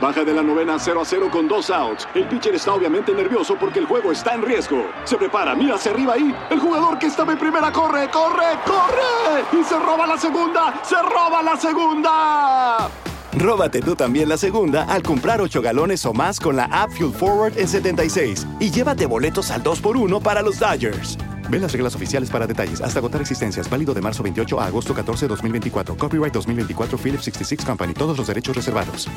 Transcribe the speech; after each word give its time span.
Baja 0.00 0.22
de 0.22 0.34
la 0.34 0.42
novena 0.42 0.78
0 0.78 1.00
a 1.00 1.04
0 1.06 1.28
con 1.32 1.48
dos 1.48 1.70
outs. 1.70 2.06
El 2.14 2.28
pitcher 2.28 2.54
está 2.54 2.74
obviamente 2.74 3.14
nervioso 3.14 3.56
porque 3.58 3.78
el 3.78 3.86
juego 3.86 4.12
está 4.12 4.34
en 4.34 4.42
riesgo. 4.42 4.84
Se 5.04 5.16
prepara, 5.16 5.54
mira 5.54 5.76
hacia 5.76 5.92
arriba 5.92 6.12
ahí. 6.14 6.34
El 6.50 6.60
jugador 6.60 6.98
que 6.98 7.06
estaba 7.06 7.32
en 7.32 7.38
primera 7.38 7.72
corre, 7.72 8.10
corre, 8.10 8.58
corre. 8.66 9.58
Y 9.58 9.64
se 9.64 9.78
roba 9.78 10.06
la 10.06 10.18
segunda, 10.18 10.80
se 10.82 10.96
roba 10.96 11.42
la 11.42 11.56
segunda. 11.56 12.90
Róbate 13.32 13.80
tú 13.80 13.96
también 13.96 14.28
la 14.28 14.36
segunda 14.36 14.84
al 14.84 15.02
comprar 15.02 15.40
8 15.40 15.62
galones 15.62 16.04
o 16.04 16.12
más 16.12 16.38
con 16.38 16.54
la 16.56 16.64
app 16.66 16.90
Fuel 16.90 17.12
Forward 17.12 17.58
en 17.58 17.66
76 17.66 18.46
y 18.60 18.70
llévate 18.70 19.06
boletos 19.06 19.50
al 19.50 19.62
2x1 19.62 20.20
para 20.22 20.42
los 20.42 20.58
Dodgers. 20.58 21.16
Ve 21.50 21.58
las 21.58 21.72
reglas 21.72 21.94
oficiales 21.94 22.30
para 22.30 22.46
detalles. 22.46 22.80
Hasta 22.80 22.98
agotar 22.98 23.20
existencias. 23.20 23.68
Válido 23.70 23.94
de 23.94 24.00
marzo 24.00 24.22
28 24.22 24.60
a 24.60 24.66
agosto 24.66 24.94
14, 24.94 25.26
2024. 25.28 25.96
Copyright 25.96 26.32
2024 26.32 26.98
Philips 26.98 27.24
66 27.24 27.64
Company. 27.64 27.94
Todos 27.94 28.16
los 28.16 28.26
derechos 28.26 28.56
reservados. 28.56 29.08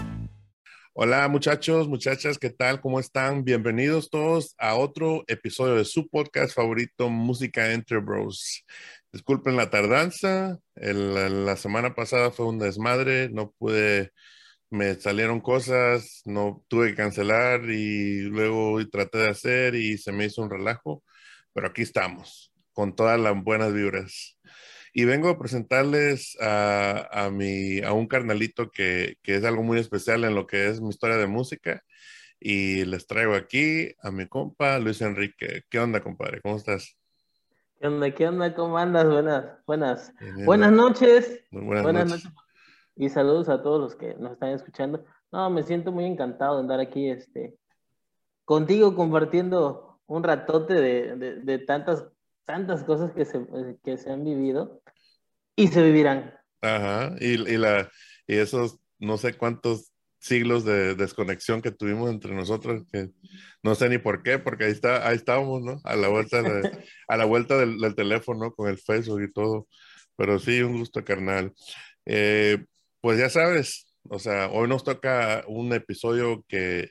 Hola 0.99 1.27
muchachos, 1.27 1.87
muchachas, 1.87 2.39
¿qué 2.39 2.49
tal? 2.49 2.81
¿Cómo 2.81 2.99
están? 2.99 3.43
Bienvenidos 3.43 4.09
todos 4.09 4.55
a 4.57 4.73
otro 4.73 5.23
episodio 5.27 5.75
de 5.75 5.85
su 5.85 6.09
podcast 6.09 6.55
favorito, 6.55 7.07
Música 7.11 7.71
Entre 7.71 7.99
Bros. 7.99 8.65
Disculpen 9.13 9.55
la 9.55 9.69
tardanza, 9.69 10.57
el, 10.73 11.45
la 11.45 11.55
semana 11.55 11.93
pasada 11.93 12.31
fue 12.31 12.47
un 12.47 12.57
desmadre, 12.57 13.29
no 13.29 13.51
pude, 13.59 14.11
me 14.71 14.95
salieron 14.95 15.39
cosas, 15.39 16.23
no 16.25 16.65
tuve 16.67 16.89
que 16.89 16.95
cancelar 16.95 17.69
y 17.69 18.21
luego 18.21 18.79
traté 18.89 19.19
de 19.19 19.29
hacer 19.29 19.75
y 19.75 19.99
se 19.99 20.11
me 20.11 20.25
hizo 20.25 20.41
un 20.41 20.49
relajo, 20.49 21.03
pero 21.57 21.69
aquí 21.69 21.81
estamos, 21.81 22.53
con 22.71 22.95
todas 22.95 23.19
las 23.19 23.43
buenas 23.43 23.73
vibras. 23.73 24.39
Y 24.93 25.05
vengo 25.05 25.27
a 25.27 25.39
presentarles 25.39 26.37
a, 26.39 27.07
a, 27.11 27.31
mi, 27.31 27.81
a 27.81 27.93
un 27.93 28.05
carnalito 28.05 28.69
que, 28.69 29.17
que, 29.23 29.37
es 29.37 29.43
algo 29.43 29.63
muy 29.63 29.79
especial 29.79 30.23
en 30.23 30.35
lo 30.35 30.45
que 30.45 30.67
es 30.67 30.81
mi 30.81 30.89
historia 30.89 31.17
de 31.17 31.25
música. 31.25 31.81
Y 32.39 32.85
les 32.85 33.07
traigo 33.07 33.33
aquí 33.33 33.91
a 34.03 34.11
mi 34.11 34.27
compa 34.27 34.77
Luis 34.77 35.01
Enrique. 35.01 35.63
¿Qué 35.67 35.79
onda, 35.79 35.99
compadre? 35.99 36.41
¿Cómo 36.41 36.57
estás? 36.57 36.95
¿Qué 37.79 37.87
onda? 37.87 38.11
¿Qué 38.11 38.27
onda? 38.27 38.53
¿Cómo 38.53 38.77
andas? 38.77 39.07
Buenas, 39.07 39.45
buenas, 39.65 40.13
buenas 40.45 40.71
noches. 40.71 41.43
Muy 41.49 41.65
buenas, 41.65 41.83
buenas 41.83 42.05
noches. 42.07 42.25
noches. 42.25 42.39
Y 42.97 43.09
saludos 43.09 43.49
a 43.49 43.63
todos 43.63 43.81
los 43.81 43.95
que 43.95 44.13
nos 44.19 44.33
están 44.33 44.49
escuchando. 44.49 45.03
No, 45.31 45.49
me 45.49 45.63
siento 45.63 45.91
muy 45.91 46.05
encantado 46.05 46.57
de 46.57 46.61
andar 46.61 46.79
aquí 46.79 47.09
este, 47.09 47.57
contigo 48.45 48.95
compartiendo 48.95 49.86
un 50.07 50.23
ratote 50.23 50.73
de, 50.73 51.15
de, 51.15 51.35
de 51.41 51.59
tantas 51.59 52.05
tantas 52.47 52.83
cosas 52.85 53.11
que 53.11 53.25
se, 53.25 53.45
que 53.83 53.97
se 53.97 54.09
han 54.09 54.23
vivido 54.23 54.81
y 55.55 55.67
se 55.67 55.83
vivirán. 55.83 56.33
Ajá, 56.61 57.13
y, 57.19 57.33
y, 57.33 57.57
la, 57.57 57.91
y 58.25 58.37
esos 58.37 58.79
no 58.99 59.17
sé 59.17 59.33
cuántos 59.33 59.91
siglos 60.19 60.63
de 60.63 60.95
desconexión 60.95 61.61
que 61.61 61.71
tuvimos 61.71 62.09
entre 62.09 62.33
nosotros, 62.33 62.83
que 62.91 63.09
no 63.61 63.75
sé 63.75 63.89
ni 63.89 63.97
por 63.97 64.23
qué, 64.23 64.39
porque 64.39 64.63
ahí, 64.63 64.71
está, 64.71 65.07
ahí 65.07 65.15
estábamos, 65.15 65.61
¿no? 65.61 65.81
A 65.83 65.95
la 65.95 66.07
vuelta, 66.07 66.41
de, 66.41 66.71
a 67.07 67.17
la 67.17 67.25
vuelta 67.25 67.57
del, 67.57 67.77
del, 67.79 67.95
teléfono 67.95 68.51
con 68.53 68.69
el 68.69 68.77
Facebook 68.77 69.21
y 69.21 69.31
todo. 69.31 69.67
Pero 70.15 70.39
sí, 70.39 70.61
un 70.61 70.79
gusto, 70.79 71.03
carnal. 71.03 71.53
Eh, 72.05 72.65
pues 73.01 73.19
ya 73.19 73.29
sabes, 73.29 73.93
o 74.09 74.19
sea, 74.19 74.49
hoy 74.49 74.67
nos 74.67 74.83
toca 74.83 75.43
un 75.47 75.73
episodio 75.73 76.43
que, 76.47 76.89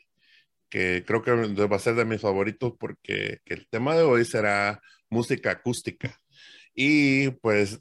que 0.68 1.04
creo 1.06 1.22
que 1.22 1.32
va 1.32 1.76
a 1.76 1.80
ser 1.80 1.94
de 1.94 2.04
mis 2.04 2.20
favoritos 2.20 2.74
porque 2.78 3.40
el 3.44 3.68
tema 3.68 3.94
de 3.94 4.02
hoy 4.02 4.24
será 4.24 4.80
música 5.08 5.50
acústica. 5.52 6.20
Y 6.74 7.30
pues 7.30 7.80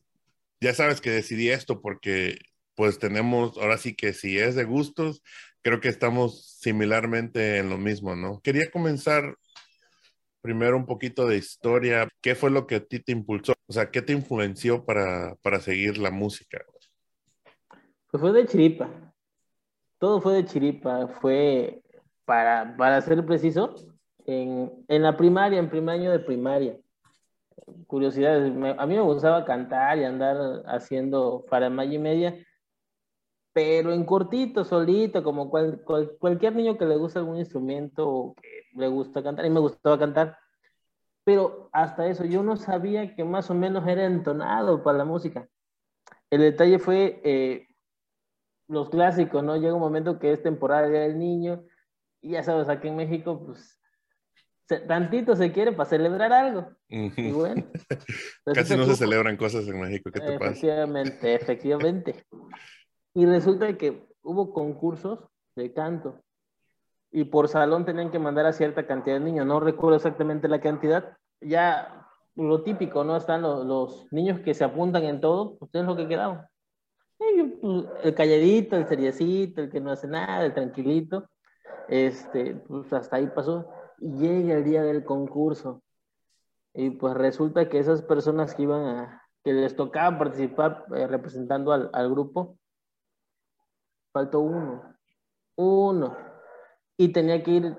ya 0.61 0.73
sabes 0.73 1.01
que 1.01 1.11
decidí 1.11 1.49
esto 1.49 1.81
porque 1.81 2.37
pues 2.75 2.99
tenemos, 2.99 3.57
ahora 3.57 3.77
sí 3.77 3.95
que 3.95 4.13
si 4.13 4.37
es 4.37 4.55
de 4.55 4.65
gustos, 4.65 5.21
creo 5.61 5.79
que 5.79 5.89
estamos 5.89 6.57
similarmente 6.59 7.57
en 7.57 7.69
lo 7.69 7.77
mismo, 7.77 8.15
¿no? 8.15 8.39
Quería 8.41 8.69
comenzar 8.71 9.35
primero 10.45 10.77
un 10.77 10.85
poquito 10.85 11.27
de 11.27 11.37
historia. 11.37 12.07
¿Qué 12.21 12.35
fue 12.35 12.51
lo 12.51 12.67
que 12.67 12.75
a 12.75 12.85
ti 12.85 12.99
te 12.99 13.11
impulsó? 13.11 13.55
O 13.65 13.73
sea, 13.73 13.89
¿qué 13.89 14.03
te 14.03 14.13
influenció 14.13 14.85
para, 14.85 15.35
para 15.41 15.59
seguir 15.59 15.97
la 15.97 16.11
música? 16.11 16.63
Pues 18.11 18.21
fue 18.21 18.31
de 18.31 18.45
chiripa. 18.45 18.87
Todo 19.97 20.21
fue 20.21 20.35
de 20.35 20.45
chiripa. 20.45 21.07
Fue, 21.19 21.81
para, 22.25 22.75
para 22.77 23.01
ser 23.01 23.25
preciso, 23.25 23.75
en, 24.25 24.71
en 24.87 25.01
la 25.03 25.15
primaria, 25.15 25.59
en 25.59 25.69
primer 25.69 25.95
año 25.95 26.11
de 26.11 26.19
primaria 26.19 26.77
curiosidades. 27.87 28.53
Me, 28.53 28.75
a 28.77 28.85
mí 28.85 28.95
me 28.95 29.01
gustaba 29.01 29.45
cantar 29.45 29.97
y 29.97 30.03
andar 30.03 30.63
haciendo 30.67 31.45
faramaya 31.47 31.93
y 31.93 31.99
media, 31.99 32.45
pero 33.53 33.93
en 33.93 34.05
cortito, 34.05 34.63
solito, 34.63 35.23
como 35.23 35.49
cual, 35.49 35.81
cual, 35.83 36.11
cualquier 36.19 36.55
niño 36.55 36.77
que 36.77 36.85
le 36.85 36.97
gusta 36.97 37.19
algún 37.19 37.37
instrumento 37.37 38.07
o 38.07 38.35
que 38.35 38.63
le 38.75 38.87
gusta 38.87 39.23
cantar, 39.23 39.45
y 39.45 39.49
me 39.49 39.59
gustaba 39.59 39.97
cantar. 39.97 40.37
Pero 41.23 41.69
hasta 41.71 42.07
eso, 42.07 42.25
yo 42.25 42.43
no 42.43 42.55
sabía 42.55 43.15
que 43.15 43.23
más 43.23 43.49
o 43.49 43.55
menos 43.55 43.87
era 43.87 44.05
entonado 44.05 44.83
para 44.83 44.99
la 44.99 45.05
música. 45.05 45.47
El 46.29 46.41
detalle 46.41 46.79
fue 46.79 47.21
eh, 47.23 47.67
los 48.67 48.89
clásicos, 48.89 49.43
¿no? 49.43 49.55
Llega 49.55 49.73
un 49.73 49.79
momento 49.79 50.19
que 50.19 50.33
es 50.33 50.43
temporada 50.43 50.87
del 50.87 51.17
niño, 51.17 51.63
y 52.25 52.31
ya 52.31 52.41
sabes, 52.41 52.67
aquí 52.69 52.87
en 52.87 52.95
México, 52.95 53.39
pues 53.45 53.79
tantito 54.87 55.35
se 55.35 55.51
quiere 55.51 55.71
para 55.73 55.87
celebrar 55.87 56.33
algo. 56.33 56.71
Y 56.87 57.31
bueno, 57.31 57.63
Casi 58.55 58.75
no 58.75 58.85
se 58.85 58.95
celebran 58.95 59.37
cosas 59.37 59.67
en 59.67 59.79
México, 59.79 60.09
¿qué 60.11 60.21
te 60.21 60.33
efectivamente, 60.33 61.11
pasa? 61.11 61.33
Efectivamente, 61.33 61.35
efectivamente. 61.35 62.25
Y 63.13 63.27
resulta 63.27 63.77
que 63.77 64.07
hubo 64.23 64.51
concursos 64.51 65.19
de 65.55 65.71
canto 65.71 66.19
y 67.11 67.25
por 67.25 67.47
salón 67.47 67.85
tenían 67.85 68.09
que 68.09 68.17
mandar 68.17 68.47
a 68.47 68.53
cierta 68.53 68.87
cantidad 68.87 69.19
de 69.19 69.25
niños, 69.25 69.45
no 69.45 69.59
recuerdo 69.59 69.97
exactamente 69.97 70.47
la 70.47 70.61
cantidad, 70.61 71.15
ya 71.41 72.07
lo 72.35 72.63
típico, 72.63 73.03
¿no? 73.03 73.17
Están 73.17 73.43
los, 73.43 73.63
los 73.67 74.11
niños 74.11 74.39
que 74.39 74.55
se 74.55 74.63
apuntan 74.63 75.03
en 75.03 75.21
todo, 75.21 75.57
pues 75.59 75.69
es 75.75 75.85
lo 75.85 75.95
que 75.95 76.07
quedaba. 76.07 76.49
Pues, 77.19 77.85
el 78.03 78.15
calladito, 78.15 78.77
el 78.77 78.87
seriecito, 78.87 79.61
el 79.61 79.69
que 79.69 79.79
no 79.79 79.91
hace 79.91 80.07
nada, 80.07 80.43
el 80.43 80.55
tranquilito, 80.55 81.29
este, 81.87 82.55
pues 82.55 82.91
hasta 82.93 83.17
ahí 83.17 83.27
pasó 83.27 83.69
y 83.99 84.11
llega 84.17 84.55
el 84.55 84.63
día 84.63 84.83
del 84.83 85.03
concurso. 85.03 85.81
Y 86.73 86.91
pues 86.91 87.13
resulta 87.13 87.69
que 87.69 87.79
esas 87.79 88.01
personas 88.01 88.53
que 88.53 88.63
iban 88.63 88.85
a, 88.85 89.21
que 89.43 89.53
les 89.53 89.75
tocaba 89.75 90.17
participar 90.17 90.85
eh, 90.95 91.07
representando 91.07 91.71
al, 91.71 91.89
al, 91.93 92.09
grupo, 92.09 92.57
faltó 94.11 94.41
uno, 94.41 94.95
uno. 95.55 96.17
Y 96.97 97.09
tenía 97.09 97.43
que 97.43 97.51
ir 97.51 97.77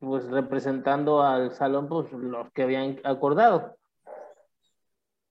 pues 0.00 0.28
representando 0.28 1.22
al 1.22 1.52
salón 1.52 1.88
pues 1.88 2.12
los 2.12 2.50
que 2.52 2.64
habían 2.64 2.98
acordado. 3.04 3.76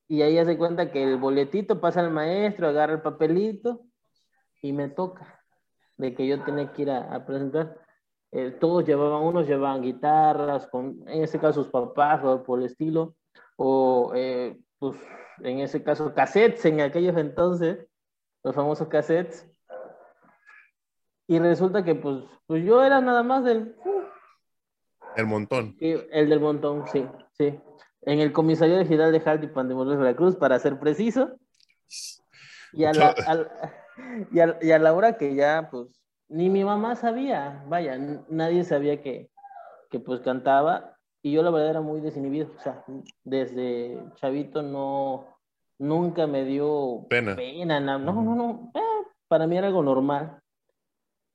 Y 0.07 0.21
ahí 0.21 0.37
hace 0.37 0.57
cuenta 0.57 0.91
que 0.91 1.03
el 1.03 1.17
boletito 1.17 1.81
pasa 1.81 2.01
al 2.01 2.11
maestro, 2.11 2.67
agarra 2.67 2.93
el 2.93 3.01
papelito 3.01 3.81
y 4.61 4.71
me 4.73 4.89
toca 4.89 5.41
de 5.97 6.13
que 6.13 6.27
yo 6.27 6.43
tenía 6.43 6.71
que 6.71 6.81
ir 6.83 6.91
a, 6.91 7.13
a 7.13 7.25
presentar 7.25 7.77
eh, 8.31 8.51
todos 8.51 8.85
llevaban, 8.85 9.23
unos 9.23 9.47
llevaban 9.47 9.81
guitarras, 9.81 10.67
con, 10.67 11.03
en 11.07 11.23
ese 11.23 11.39
caso 11.39 11.63
sus 11.63 11.71
papás 11.71 12.23
o 12.23 12.43
por 12.43 12.59
el 12.59 12.65
estilo, 12.65 13.15
o 13.57 14.13
eh, 14.15 14.57
pues 14.79 14.97
en 15.41 15.59
ese 15.59 15.83
caso 15.83 16.13
cassettes 16.13 16.63
en 16.65 16.81
aquellos 16.81 17.17
entonces, 17.17 17.87
los 18.43 18.55
famosos 18.55 18.87
cassettes. 18.87 19.47
Y 21.27 21.39
resulta 21.39 21.83
que 21.83 21.95
pues, 21.95 22.23
pues 22.47 22.63
yo 22.63 22.83
era 22.83 23.01
nada 23.01 23.23
más 23.23 23.43
del... 23.43 23.75
El 25.15 25.27
montón. 25.27 25.75
El 25.79 26.29
del 26.29 26.39
montón, 26.39 26.87
sí, 26.87 27.05
sí. 27.33 27.59
En 28.03 28.19
el 28.19 28.31
comisario 28.31 28.77
de 28.77 28.85
General 28.85 29.11
de 29.11 29.19
Jaltipan 29.19 29.67
de 29.67 29.75
Morelos 29.75 29.99
Veracruz, 29.99 30.35
para 30.35 30.57
ser 30.59 30.79
preciso. 30.79 31.37
Y 32.73 32.85
a, 32.85 32.93
la, 32.93 33.09
a, 33.09 34.25
y, 34.31 34.39
a, 34.39 34.57
y 34.61 34.71
a 34.71 34.79
la 34.79 34.93
hora 34.93 35.17
que 35.17 35.35
ya, 35.35 35.67
pues, 35.69 36.00
ni 36.31 36.49
mi 36.49 36.63
mamá 36.63 36.95
sabía, 36.95 37.63
vaya, 37.67 37.97
nadie 38.29 38.63
sabía 38.63 39.01
que, 39.01 39.29
que 39.89 39.99
pues 39.99 40.21
cantaba 40.21 40.97
y 41.21 41.33
yo 41.33 41.43
la 41.43 41.51
verdad 41.51 41.71
era 41.71 41.81
muy 41.81 41.99
desinhibido, 41.99 42.49
o 42.57 42.59
sea, 42.59 42.83
desde 43.23 44.01
chavito 44.15 44.61
no, 44.61 45.27
nunca 45.77 46.27
me 46.27 46.45
dio 46.45 47.05
pena, 47.09 47.35
pena 47.35 47.79
no, 47.79 47.99
no, 47.99 48.35
no, 48.35 48.71
eh, 48.73 49.07
para 49.27 49.45
mí 49.45 49.57
era 49.57 49.67
algo 49.67 49.83
normal. 49.83 50.41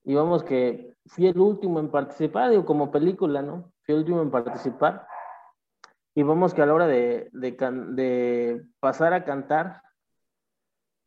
vamos 0.04 0.42
que 0.42 0.94
fui 1.06 1.26
el 1.26 1.38
último 1.38 1.78
en 1.78 1.90
participar, 1.90 2.50
digo, 2.50 2.64
como 2.64 2.90
película, 2.90 3.42
¿no? 3.42 3.72
Fui 3.82 3.94
el 3.94 4.00
último 4.00 4.22
en 4.22 4.30
participar. 4.30 5.06
Y 6.14 6.22
vamos 6.22 6.54
que 6.54 6.62
a 6.62 6.66
la 6.66 6.72
hora 6.74 6.86
de, 6.86 7.28
de, 7.32 8.64
pasar 8.80 9.12
a 9.12 9.24
cantar, 9.24 9.82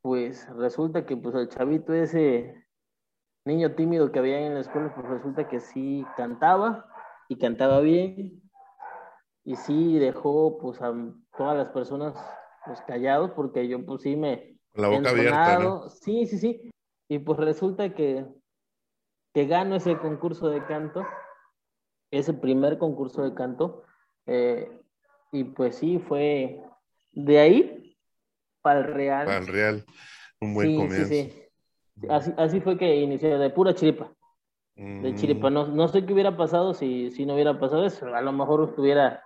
pues 0.02 0.48
resulta 0.56 1.06
que 1.06 1.18
pues 1.18 1.34
el 1.34 1.50
chavito 1.50 1.94
ese 1.94 2.69
niño 3.50 3.74
tímido 3.76 4.12
que 4.12 4.20
había 4.20 4.40
en 4.40 4.54
la 4.54 4.62
escuela, 4.62 4.94
pues 4.96 5.08
resulta 5.08 5.48
que 5.48 5.60
sí 5.60 6.06
cantaba 6.16 6.86
y 7.28 7.38
cantaba 7.38 7.82
bien. 7.82 8.42
Y 9.44 9.56
sí 9.56 9.98
dejó 9.98 10.60
pues 10.60 10.82
a 10.82 10.94
todas 11.36 11.58
las 11.58 11.70
personas 11.70 12.16
pues 12.66 12.82
callados 12.82 13.32
porque 13.32 13.68
yo 13.68 13.84
pues 13.86 14.04
sí 14.04 14.16
me 14.16 14.60
la 14.74 14.90
boca 14.90 15.10
abierta 15.10 15.90
sí 15.90 16.26
sí 16.28 16.38
sí. 16.38 16.72
Y 17.08 17.20
pues 17.20 17.40
resulta 17.40 17.94
que 17.94 18.26
que 19.34 19.46
gano 19.46 19.76
ese 19.76 19.98
concurso 19.98 20.50
de 20.50 20.64
canto 20.66 21.06
ese 22.12 22.34
primer 22.34 22.78
concurso 22.78 23.24
de 23.24 23.34
canto 23.34 23.84
eh, 24.26 24.70
y 25.32 25.44
pues 25.44 25.78
sí 25.78 26.00
fue 26.00 26.62
de 27.12 27.40
ahí 27.40 27.98
para 28.62 28.80
el 28.80 28.94
Real. 28.94 29.26
Para 29.26 29.40
el 29.40 29.48
Real 29.48 29.86
un 30.42 30.54
buen 30.54 30.76
comienzo 30.76 31.14
sí, 31.14 31.32
sí. 31.32 31.49
Así, 32.08 32.34
así 32.38 32.62
fue 32.62 32.78
que 32.78 32.96
inició 32.96 33.40
de 33.40 33.50
pura 33.50 33.74
chiripa 33.74 34.12
de 34.76 35.14
chiripa. 35.16 35.50
Mm. 35.50 35.54
No, 35.54 35.68
no 35.68 35.88
sé 35.88 36.06
qué 36.06 36.14
hubiera 36.14 36.38
pasado 36.38 36.74
si, 36.74 37.12
si 37.12 37.26
no 37.26 37.34
hubiera 37.34 37.60
pasado 37.60 37.86
eso. 37.86 38.14
A 38.16 38.22
lo 38.22 38.32
mejor 38.32 38.70
estuviera 38.70 39.24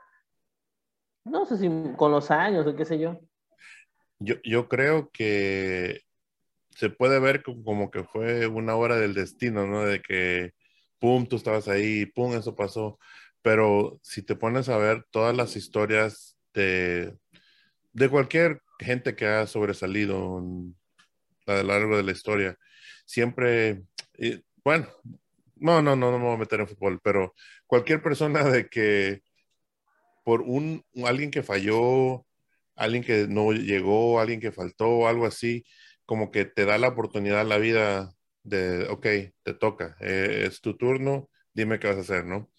no 1.25 1.45
sé 1.45 1.57
si 1.57 1.69
con 1.95 2.11
los 2.11 2.31
años 2.31 2.67
o 2.67 2.75
qué 2.75 2.85
sé 2.85 2.99
yo. 2.99 3.19
Yo, 4.19 4.35
yo 4.43 4.67
creo 4.67 5.09
que 5.11 6.01
se 6.71 6.89
puede 6.89 7.19
ver 7.19 7.43
como 7.43 7.91
que 7.91 8.03
fue 8.03 8.47
una 8.47 8.75
hora 8.75 8.97
del 8.97 9.13
destino, 9.13 9.65
¿no? 9.65 9.85
De 9.85 10.01
que, 10.01 10.51
pum, 10.99 11.25
tú 11.25 11.35
estabas 11.35 11.67
ahí, 11.67 12.05
pum, 12.05 12.33
eso 12.33 12.55
pasó. 12.55 12.99
Pero 13.41 13.99
si 14.01 14.23
te 14.23 14.35
pones 14.35 14.69
a 14.69 14.77
ver 14.77 15.05
todas 15.11 15.35
las 15.35 15.55
historias 15.55 16.37
de, 16.53 17.15
de 17.93 18.09
cualquier 18.09 18.61
gente 18.79 19.15
que 19.15 19.27
ha 19.27 19.47
sobresalido 19.47 20.43
a 21.47 21.55
lo 21.55 21.63
largo 21.63 21.97
de 21.97 22.03
la 22.03 22.11
historia, 22.11 22.57
siempre, 23.05 23.83
bueno, 24.63 24.87
no, 25.55 25.81
no, 25.81 25.95
no, 25.95 26.11
no 26.11 26.19
me 26.19 26.25
voy 26.25 26.35
a 26.35 26.37
meter 26.39 26.59
en 26.59 26.67
fútbol, 26.67 26.99
pero 27.03 27.33
cualquier 27.67 28.01
persona 28.01 28.43
de 28.43 28.67
que 28.67 29.21
por 30.23 30.41
un, 30.41 30.83
alguien 31.05 31.31
que 31.31 31.43
falló, 31.43 32.25
alguien 32.75 33.03
que 33.03 33.27
no 33.27 33.51
llegó, 33.51 34.19
alguien 34.19 34.39
que 34.39 34.51
faltó, 34.51 35.07
algo 35.07 35.25
así, 35.25 35.65
como 36.05 36.31
que 36.31 36.45
te 36.45 36.65
da 36.65 36.77
la 36.77 36.89
oportunidad 36.89 37.45
la 37.45 37.57
vida 37.57 38.13
de, 38.43 38.87
ok, 38.89 39.07
te 39.43 39.53
toca, 39.53 39.95
eh, 39.99 40.45
es 40.47 40.61
tu 40.61 40.75
turno, 40.77 41.29
dime 41.53 41.79
qué 41.79 41.87
vas 41.87 41.97
a 41.97 42.01
hacer, 42.01 42.25
¿no? 42.25 42.51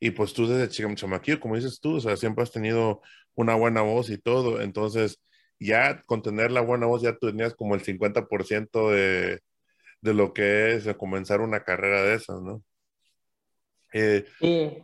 Y 0.00 0.10
pues 0.10 0.34
tú 0.34 0.46
desde 0.46 0.68
chamaquillo, 0.94 1.40
como 1.40 1.56
dices 1.56 1.80
tú, 1.80 1.96
o 1.96 2.00
sea, 2.00 2.16
siempre 2.16 2.42
has 2.42 2.52
tenido 2.52 3.00
una 3.34 3.54
buena 3.54 3.82
voz 3.82 4.10
y 4.10 4.18
todo, 4.18 4.60
entonces 4.60 5.20
ya 5.58 6.02
con 6.06 6.22
tener 6.22 6.50
la 6.50 6.60
buena 6.60 6.86
voz 6.86 7.02
ya 7.02 7.16
tú 7.16 7.28
tenías 7.28 7.54
como 7.54 7.74
el 7.74 7.82
50% 7.82 8.90
de, 8.90 9.40
de 10.00 10.14
lo 10.14 10.32
que 10.32 10.74
es 10.74 10.86
comenzar 10.96 11.40
una 11.40 11.64
carrera 11.64 12.02
de 12.02 12.14
esas, 12.14 12.40
¿no? 12.42 12.62
Eh, 13.92 14.24
sí 14.40 14.82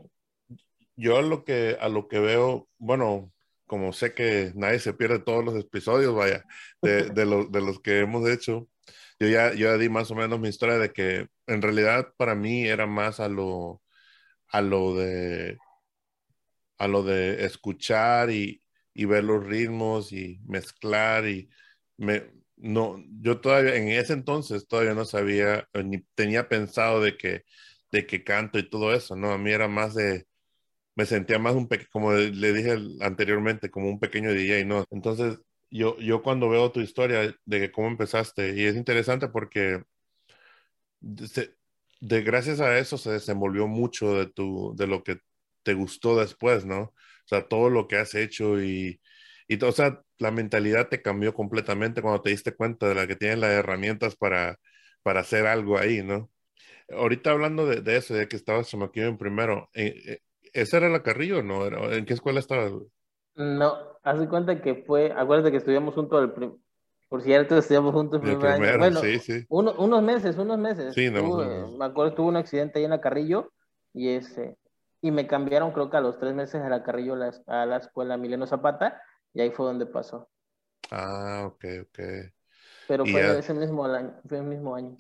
yo 1.01 1.17
a 1.17 1.23
lo 1.23 1.45
que, 1.45 1.79
a 1.81 1.89
lo 1.89 2.09
que 2.09 2.19
veo, 2.21 2.69
bueno, 2.79 3.33
como 3.67 3.93
sé 3.93 4.13
que 4.13 4.53
nadie 4.55 4.79
se 4.81 4.93
pierde 4.93 5.19
todos 5.19 5.43
los 5.45 5.59
episodios, 5.59 6.15
vaya, 6.15 6.45
de, 6.83 7.05
de, 7.05 7.25
de 7.51 7.61
los 7.63 7.81
que 7.81 8.01
hemos 8.01 8.29
hecho, 8.29 8.69
yo 9.19 9.29
ya, 9.29 9.55
yo 9.55 9.77
di 9.79 9.89
más 9.89 10.11
o 10.11 10.15
menos 10.15 10.39
mi 10.41 10.49
historia 10.49 10.79
de 10.79 10.93
que 10.93 11.27
en 11.47 11.63
realidad 11.63 12.13
para 12.19 12.35
mí 12.35 12.67
era 12.67 12.87
más 12.87 13.19
a 13.19 13.29
lo, 13.29 13.81
a 14.49 14.61
lo 14.61 14.95
de, 14.95 15.57
a 16.79 16.87
lo 16.87 17.03
de 17.03 17.47
escuchar 17.47 18.31
y, 18.31 18.63
y 18.95 19.05
ver 19.07 19.25
los 19.25 19.45
ritmos 19.47 20.13
y 20.13 20.41
mezclar 20.47 21.27
y 21.29 21.49
me, 21.97 22.25
no, 22.57 23.03
yo 23.21 23.41
todavía, 23.41 23.77
en 23.77 23.89
ese 23.89 24.13
entonces 24.15 24.67
todavía 24.69 24.95
no 24.95 25.05
sabía, 25.05 25.69
ni 25.85 26.01
tenía 26.15 26.49
pensado 26.49 27.01
de 27.01 27.17
que, 27.17 27.45
de 27.93 28.07
que 28.07 28.25
canto 28.25 28.59
y 28.59 28.69
todo 28.69 28.95
eso, 28.95 29.17
¿no? 29.17 29.33
A 29.33 29.39
mí 29.39 29.51
era 29.53 29.69
más 29.69 29.95
de, 29.95 30.27
me 30.97 31.07
sentía 31.07 31.39
más 31.39 31.55
un 31.55 31.69
pequeño, 31.69 31.89
como 31.93 32.13
le 32.13 32.53
dije 32.53 32.77
anteriormente, 33.01 33.71
como 33.71 33.89
un 33.89 34.01
pequeño 34.01 34.33
DJ, 34.33 34.65
¿no? 34.67 34.85
Entonces, 34.91 35.39
yo, 35.71 35.97
yo 35.99 36.23
cuando 36.23 36.49
veo 36.49 36.73
tu 36.73 36.81
historia 36.81 37.35
de 37.45 37.73
cómo 37.73 37.89
empezaste, 37.89 38.55
y 38.57 38.65
es 38.67 38.77
interesante 38.77 39.29
porque 39.29 39.83
de, 41.01 42.23
gracias 42.23 42.61
a 42.61 42.79
eso 42.79 42.99
se 42.99 43.11
desenvolvió 43.13 43.67
mucho 43.67 44.15
de, 44.15 44.27
tu, 44.27 44.75
de 44.77 44.87
lo 44.87 45.03
que 45.03 45.19
te 45.63 45.75
gustó 45.75 46.19
después, 46.19 46.65
¿no? 46.65 46.95
Sea, 47.31 47.49
todo 47.49 47.71
lo 47.71 47.89
que 47.89 47.97
has 47.97 48.15
hecho 48.15 48.61
y, 48.63 49.01
y 49.49 49.63
o 49.65 49.73
sea, 49.73 50.03
la 50.19 50.31
mentalidad 50.31 50.89
te 50.89 51.03
cambió 51.03 51.35
completamente 51.35 52.03
cuando 52.03 52.23
te 52.23 52.31
diste 52.31 52.55
cuenta 52.55 52.89
de 52.89 52.95
la 52.95 53.07
que 53.07 53.17
tienes 53.17 53.39
las 53.39 53.51
herramientas 53.53 54.17
para, 54.17 54.59
para 55.03 55.21
hacer 55.21 55.47
algo 55.47 55.79
ahí, 55.79 56.03
¿no? 56.03 56.31
Ahorita 56.91 57.31
hablando 57.31 57.67
de, 57.67 57.83
de 57.83 57.97
eso, 57.97 58.15
de 58.15 58.29
que 58.29 58.37
estabas 58.37 58.69
chamaquillo 58.69 59.07
en 59.07 59.19
primero, 59.19 59.71
eh, 59.75 59.95
eh, 60.07 60.19
¿Esa 60.53 60.79
era 60.79 60.89
la 60.89 61.03
Carrillo 61.03 61.39
o 61.39 61.43
no? 61.43 61.93
¿En 61.93 62.05
qué 62.05 62.15
escuela 62.15 62.41
estabas? 62.41 62.73
No, 63.37 63.77
haz 64.03 64.27
cuenta 64.29 64.61
que 64.61 64.75
fue, 64.87 65.13
acuérdate 65.17 65.51
que 65.51 65.59
estudiamos 65.59 65.95
juntos 65.95 66.23
el 66.23 66.53
por 67.09 67.23
cierto, 67.23 67.59
estudiamos 67.59 67.93
juntos 67.93 68.21
el 68.23 68.39
primer 68.39 68.63
año. 68.63 68.79
Bueno, 68.79 69.01
sí, 69.01 69.19
sí. 69.19 69.45
unos 69.49 70.03
meses, 70.03 70.39
unos 70.39 70.59
meses. 70.59 70.95
Sí, 70.95 71.11
no, 71.11 71.69
me 71.77 71.85
acuerdo, 71.85 72.15
tuve 72.15 72.29
un 72.29 72.37
accidente 72.37 72.79
ahí 72.79 72.85
en 72.85 72.91
la 72.91 73.01
Carrillo 73.01 73.53
y 73.93 74.11
ese, 74.11 74.57
y 75.01 75.11
me 75.11 75.27
cambiaron 75.27 75.73
creo 75.73 75.91
que 75.91 75.97
a 75.97 76.01
los 76.01 76.19
tres 76.19 76.35
meses 76.35 76.63
a 76.63 76.69
la 76.69 76.83
Carrillo 76.83 77.15
a 77.47 77.67
la 77.67 77.77
escuela 77.77 78.17
Mileno 78.17 78.47
Zapata 78.47 79.01
y 79.33 79.41
ahí 79.41 79.51
fue 79.51 79.67
donde 79.67 79.87
pasó. 79.87 80.29
Ah, 80.91 81.45
ok, 81.47 81.65
ok. 81.83 81.99
Pero 82.89 83.07
fue 83.07 83.39
ese 83.39 83.55
mismo 83.55 83.85
año, 83.85 84.21
fue 84.29 84.39
el 84.39 84.45
mismo 84.45 84.75
año. 84.75 84.97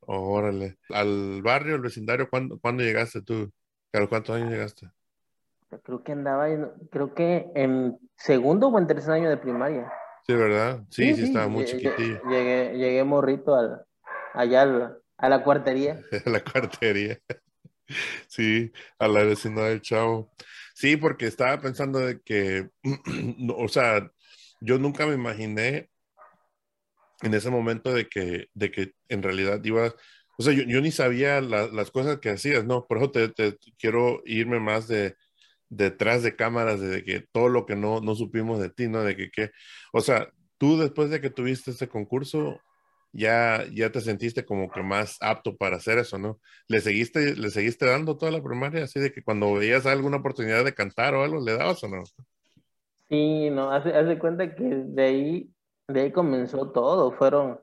Órale. 0.00 0.76
¿Al 0.90 1.40
barrio, 1.42 1.76
al 1.76 1.80
vecindario, 1.80 2.28
cuándo, 2.28 2.58
¿cuándo 2.58 2.82
llegaste 2.82 3.22
tú? 3.22 3.50
¿A 3.92 4.06
cuántos 4.06 4.36
años 4.36 4.50
llegaste? 4.50 4.90
Creo 5.82 6.02
que 6.02 6.12
andaba, 6.12 6.46
creo 6.90 7.14
que 7.14 7.50
en 7.54 7.98
segundo 8.16 8.68
o 8.68 8.78
en 8.78 8.86
tercer 8.86 9.12
año 9.12 9.30
de 9.30 9.38
primaria. 9.38 9.90
Sí, 10.26 10.34
¿verdad? 10.34 10.82
Sí, 10.90 11.14
sí, 11.14 11.22
estaba 11.24 11.48
muy 11.48 11.64
chiquitillo. 11.64 12.20
Llegué, 12.28 12.76
llegué 12.76 13.04
morrito 13.04 13.54
al, 13.54 13.84
allá 14.34 14.62
a 15.16 15.28
la 15.28 15.42
cuartería. 15.42 16.00
a 16.26 16.30
la 16.30 16.40
cuartería. 16.44 17.18
Sí, 18.28 18.72
a 18.98 19.08
la 19.08 19.24
vecina 19.24 19.62
del 19.62 19.80
chavo. 19.80 20.32
Sí, 20.74 20.96
porque 20.96 21.26
estaba 21.26 21.60
pensando 21.60 22.00
de 22.00 22.20
que, 22.20 22.68
o 23.56 23.68
sea, 23.68 24.10
yo 24.60 24.78
nunca 24.78 25.06
me 25.06 25.14
imaginé 25.14 25.90
en 27.22 27.34
ese 27.34 27.50
momento 27.50 27.92
de 27.92 28.08
que, 28.08 28.48
de 28.54 28.70
que 28.70 28.92
en 29.08 29.22
realidad 29.22 29.62
ibas 29.64 29.94
o 30.36 30.42
sea, 30.42 30.52
yo, 30.52 30.80
ni 30.80 30.90
sabía 30.90 31.40
las 31.40 31.90
cosas 31.90 32.18
que 32.18 32.30
hacías, 32.30 32.64
¿no? 32.64 32.86
Por 32.86 32.98
eso 32.98 33.10
te, 33.10 33.56
quiero 33.78 34.20
irme 34.24 34.58
más 34.60 34.88
de 34.88 35.16
detrás 35.68 36.22
de 36.22 36.36
cámaras, 36.36 36.80
de 36.80 37.04
que 37.04 37.20
todo 37.32 37.48
lo 37.48 37.66
que 37.66 37.76
no, 37.76 38.00
no 38.00 38.14
supimos 38.14 38.60
de 38.60 38.70
ti, 38.70 38.88
¿no? 38.88 39.02
De 39.02 39.16
que, 39.16 39.30
que, 39.30 39.50
o 39.92 40.00
sea, 40.00 40.28
tú 40.58 40.78
después 40.78 41.10
de 41.10 41.20
que 41.20 41.30
tuviste 41.30 41.70
ese 41.70 41.88
concurso, 41.88 42.60
ya, 43.14 43.64
ya 43.72 43.90
te 43.92 44.00
sentiste 44.00 44.44
como 44.44 44.70
que 44.70 44.82
más 44.82 45.16
apto 45.20 45.56
para 45.56 45.76
hacer 45.76 45.98
eso, 45.98 46.18
¿no? 46.18 46.40
¿Le 46.68 46.80
seguiste, 46.80 47.36
le 47.36 47.50
seguiste 47.50 47.86
dando 47.86 48.16
toda 48.18 48.32
la 48.32 48.42
primaria, 48.42 48.84
así 48.84 49.00
de 49.00 49.12
que 49.12 49.22
cuando 49.22 49.54
veías 49.54 49.86
alguna 49.86 50.18
oportunidad 50.18 50.64
de 50.64 50.74
cantar 50.74 51.14
o 51.14 51.24
algo, 51.24 51.44
le 51.44 51.56
dabas 51.56 51.82
o 51.84 51.88
no? 51.88 52.02
Sí, 53.08 53.50
no, 53.50 53.70
hace, 53.70 53.94
hace 53.94 54.18
cuenta 54.18 54.54
que 54.54 54.64
de 54.64 55.02
ahí, 55.04 55.54
de 55.88 56.00
ahí 56.02 56.12
comenzó 56.12 56.72
todo, 56.72 57.12
fueron 57.12 57.60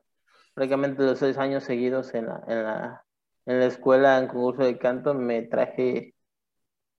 prácticamente 0.54 1.04
los 1.04 1.20
seis 1.20 1.38
años 1.38 1.64
seguidos 1.64 2.14
en 2.14 2.28
la, 2.28 2.44
en 2.48 2.64
la, 2.64 3.06
en 3.46 3.60
la 3.60 3.66
escuela, 3.66 4.20
en 4.20 4.28
concurso 4.28 4.64
de 4.64 4.78
canto, 4.78 5.14
me 5.14 5.42
traje, 5.44 6.16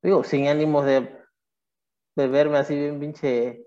digo, 0.02 0.24
sin 0.24 0.48
ánimos 0.48 0.86
de, 0.86 1.16
de 2.16 2.28
verme 2.28 2.58
así 2.58 2.74
bien 2.74 3.00
pinche, 3.00 3.66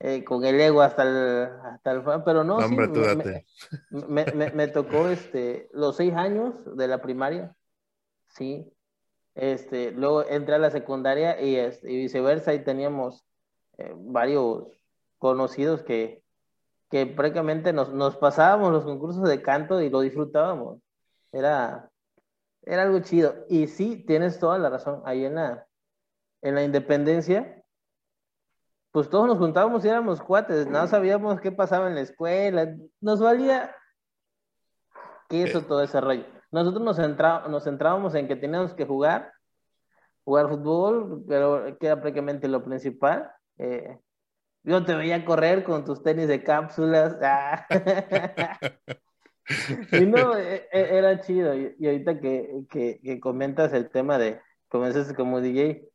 eh, 0.00 0.24
con 0.24 0.44
el 0.44 0.60
ego 0.60 0.82
hasta 0.82 1.02
el, 1.02 1.50
hasta 1.64 1.90
el, 1.90 2.02
pero 2.24 2.44
no, 2.44 2.60
sí, 2.60 2.76
me, 2.76 4.24
me, 4.32 4.50
me, 4.52 4.68
tocó 4.68 5.08
este, 5.08 5.68
los 5.72 5.96
seis 5.96 6.14
años 6.14 6.54
de 6.76 6.88
la 6.88 7.02
primaria, 7.02 7.56
sí, 8.28 8.72
este, 9.34 9.92
luego 9.92 10.26
entré 10.26 10.56
a 10.56 10.58
la 10.58 10.70
secundaria 10.70 11.40
y, 11.40 11.56
este, 11.56 11.92
y 11.92 11.96
viceversa, 11.96 12.54
y 12.54 12.64
teníamos 12.64 13.24
eh, 13.78 13.92
varios 13.96 14.64
conocidos 15.18 15.82
que, 15.82 16.22
que 16.90 17.06
prácticamente 17.06 17.72
nos, 17.72 17.92
nos 17.92 18.16
pasábamos 18.16 18.72
los 18.72 18.84
concursos 18.84 19.28
de 19.28 19.42
canto 19.42 19.80
y 19.80 19.90
lo 19.90 20.00
disfrutábamos. 20.00 20.80
Era, 21.30 21.90
era 22.62 22.82
algo 22.82 22.98
chido. 23.00 23.44
Y 23.48 23.68
sí, 23.68 24.04
tienes 24.06 24.38
toda 24.40 24.58
la 24.58 24.70
razón. 24.70 25.02
Ahí 25.04 25.24
en 25.24 25.36
la, 25.36 25.66
en 26.42 26.54
la 26.56 26.64
independencia, 26.64 27.57
pues 28.90 29.08
todos 29.10 29.26
nos 29.26 29.38
juntábamos 29.38 29.84
y 29.84 29.88
éramos 29.88 30.20
cuates, 30.20 30.66
no 30.66 30.86
sabíamos 30.86 31.40
qué 31.40 31.52
pasaba 31.52 31.88
en 31.88 31.94
la 31.94 32.00
escuela, 32.00 32.74
nos 33.00 33.20
valía 33.20 33.74
que 35.28 35.42
eso 35.42 35.62
todo 35.62 35.82
ese 35.82 36.00
rollo. 36.00 36.24
nosotros 36.50 36.82
nos, 36.82 36.96
centra, 36.96 37.46
nos 37.48 37.64
centrábamos 37.64 38.14
en 38.14 38.26
que 38.26 38.36
teníamos 38.36 38.74
que 38.74 38.86
jugar, 38.86 39.32
jugar 40.24 40.48
fútbol, 40.48 41.24
pero 41.28 41.76
que 41.78 41.86
era 41.86 42.00
prácticamente 42.00 42.48
lo 42.48 42.64
principal. 42.64 43.30
Eh, 43.58 43.98
yo 44.62 44.84
te 44.84 44.94
veía 44.94 45.24
correr 45.24 45.64
con 45.64 45.84
tus 45.84 46.02
tenis 46.02 46.28
de 46.28 46.42
cápsulas. 46.42 47.16
Ah. 49.50 49.96
y 49.98 50.04
no, 50.04 50.36
e, 50.36 50.68
e, 50.70 50.98
era 50.98 51.20
chido. 51.22 51.54
Y, 51.54 51.86
ahorita 51.86 52.20
que, 52.20 52.66
que, 52.68 53.00
que, 53.02 53.18
comentas 53.18 53.72
el 53.72 53.88
tema 53.88 54.18
de 54.18 54.42
comenzaste 54.68 55.14
como 55.14 55.40
DJ, 55.40 55.88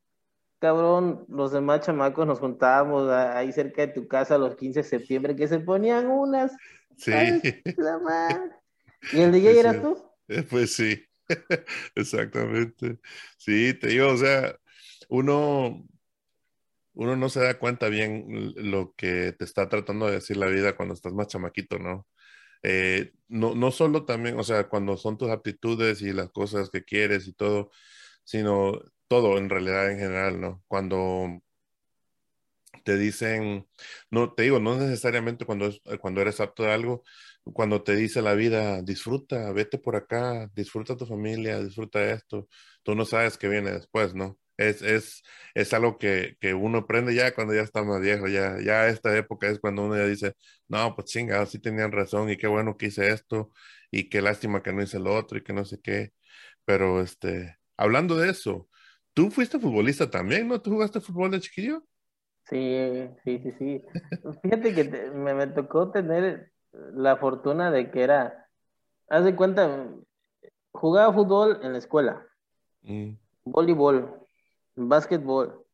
cabrón, 0.64 1.26
los 1.28 1.52
demás 1.52 1.82
chamacos 1.82 2.26
nos 2.26 2.38
juntábamos 2.38 3.10
ahí 3.10 3.52
cerca 3.52 3.86
de 3.86 3.92
tu 3.92 4.08
casa 4.08 4.38
los 4.38 4.56
15 4.56 4.80
de 4.80 4.88
septiembre 4.88 5.36
que 5.36 5.46
se 5.46 5.58
ponían 5.60 6.06
unas. 6.06 6.52
Sí. 6.96 7.12
¿Y 9.12 9.20
el 9.20 9.30
DJ 9.32 9.60
eras 9.60 9.82
tú? 9.82 10.02
Eh, 10.26 10.42
pues 10.42 10.74
sí, 10.74 11.04
exactamente. 11.94 12.98
Sí, 13.36 13.74
te 13.74 13.88
digo, 13.88 14.08
o 14.08 14.16
sea, 14.16 14.56
uno, 15.10 15.86
uno 16.94 17.14
no 17.14 17.28
se 17.28 17.40
da 17.40 17.58
cuenta 17.58 17.90
bien 17.90 18.54
lo 18.56 18.94
que 18.96 19.32
te 19.32 19.44
está 19.44 19.68
tratando 19.68 20.06
de 20.06 20.12
decir 20.12 20.38
la 20.38 20.46
vida 20.46 20.76
cuando 20.76 20.94
estás 20.94 21.12
más 21.12 21.26
chamaquito, 21.26 21.78
¿no? 21.78 22.06
Eh, 22.62 23.12
no, 23.28 23.54
no 23.54 23.70
solo 23.70 24.06
también, 24.06 24.38
o 24.38 24.44
sea, 24.44 24.66
cuando 24.70 24.96
son 24.96 25.18
tus 25.18 25.28
aptitudes 25.28 26.00
y 26.00 26.14
las 26.14 26.30
cosas 26.30 26.70
que 26.70 26.84
quieres 26.84 27.28
y 27.28 27.34
todo, 27.34 27.70
sino 28.24 28.80
todo 29.08 29.38
en 29.38 29.50
realidad 29.50 29.90
en 29.90 29.98
general, 29.98 30.40
¿no? 30.40 30.62
Cuando 30.68 31.42
te 32.84 32.96
dicen, 32.98 33.66
no, 34.10 34.32
te 34.34 34.44
digo, 34.44 34.60
no 34.60 34.76
necesariamente 34.76 35.44
cuando, 35.46 35.70
cuando 36.00 36.20
eres 36.20 36.40
apto 36.40 36.62
de 36.64 36.72
algo, 36.72 37.04
cuando 37.44 37.82
te 37.82 37.96
dice 37.96 38.22
la 38.22 38.34
vida, 38.34 38.82
disfruta, 38.82 39.52
vete 39.52 39.78
por 39.78 39.96
acá, 39.96 40.50
disfruta 40.54 40.96
tu 40.96 41.06
familia, 41.06 41.60
disfruta 41.62 42.02
esto, 42.12 42.48
tú 42.82 42.94
no 42.94 43.04
sabes 43.04 43.38
qué 43.38 43.48
viene 43.48 43.72
después, 43.72 44.14
¿no? 44.14 44.38
Es, 44.56 44.82
es, 44.82 45.22
es 45.54 45.72
algo 45.74 45.98
que, 45.98 46.36
que, 46.40 46.54
uno 46.54 46.78
aprende 46.78 47.14
ya 47.14 47.34
cuando 47.34 47.54
ya 47.54 47.62
está 47.62 47.82
más 47.82 48.00
viejo, 48.00 48.28
ya, 48.28 48.56
ya 48.64 48.88
esta 48.88 49.16
época 49.16 49.48
es 49.48 49.58
cuando 49.58 49.82
uno 49.84 49.96
ya 49.96 50.06
dice, 50.06 50.34
no, 50.68 50.94
pues 50.94 51.08
chinga, 51.10 51.44
sí 51.46 51.58
tenían 51.58 51.90
razón 51.92 52.30
y 52.30 52.36
qué 52.36 52.46
bueno 52.46 52.76
que 52.76 52.86
hice 52.86 53.08
esto 53.10 53.50
y 53.90 54.08
qué 54.08 54.22
lástima 54.22 54.62
que 54.62 54.72
no 54.72 54.82
hice 54.82 54.98
lo 55.00 55.14
otro 55.14 55.38
y 55.38 55.42
que 55.42 55.52
no 55.52 55.64
sé 55.64 55.80
qué, 55.82 56.12
pero 56.64 57.00
este, 57.02 57.58
hablando 57.76 58.16
de 58.16 58.30
eso, 58.30 58.68
tú 59.14 59.30
fuiste 59.30 59.58
futbolista 59.58 60.10
también, 60.10 60.48
¿no? 60.48 60.60
¿Tú 60.60 60.72
jugaste 60.72 61.00
fútbol 61.00 61.30
de 61.30 61.40
chiquillo? 61.40 61.82
Sí, 62.44 63.08
sí, 63.24 63.38
sí, 63.38 63.52
sí. 63.52 63.84
Fíjate 64.42 64.74
que 64.74 65.10
me, 65.14 65.32
me, 65.32 65.46
tocó 65.46 65.90
tener 65.90 66.52
la 66.92 67.16
fortuna 67.16 67.70
de 67.70 67.90
que 67.90 68.02
era, 68.02 68.48
haz 69.08 69.24
de 69.24 69.34
cuenta, 69.34 69.88
jugaba 70.72 71.14
fútbol 71.14 71.60
en 71.62 71.72
la 71.72 71.78
escuela, 71.78 72.26
mm. 72.82 73.12
voleibol, 73.44 74.26
básquetbol, 74.74 75.64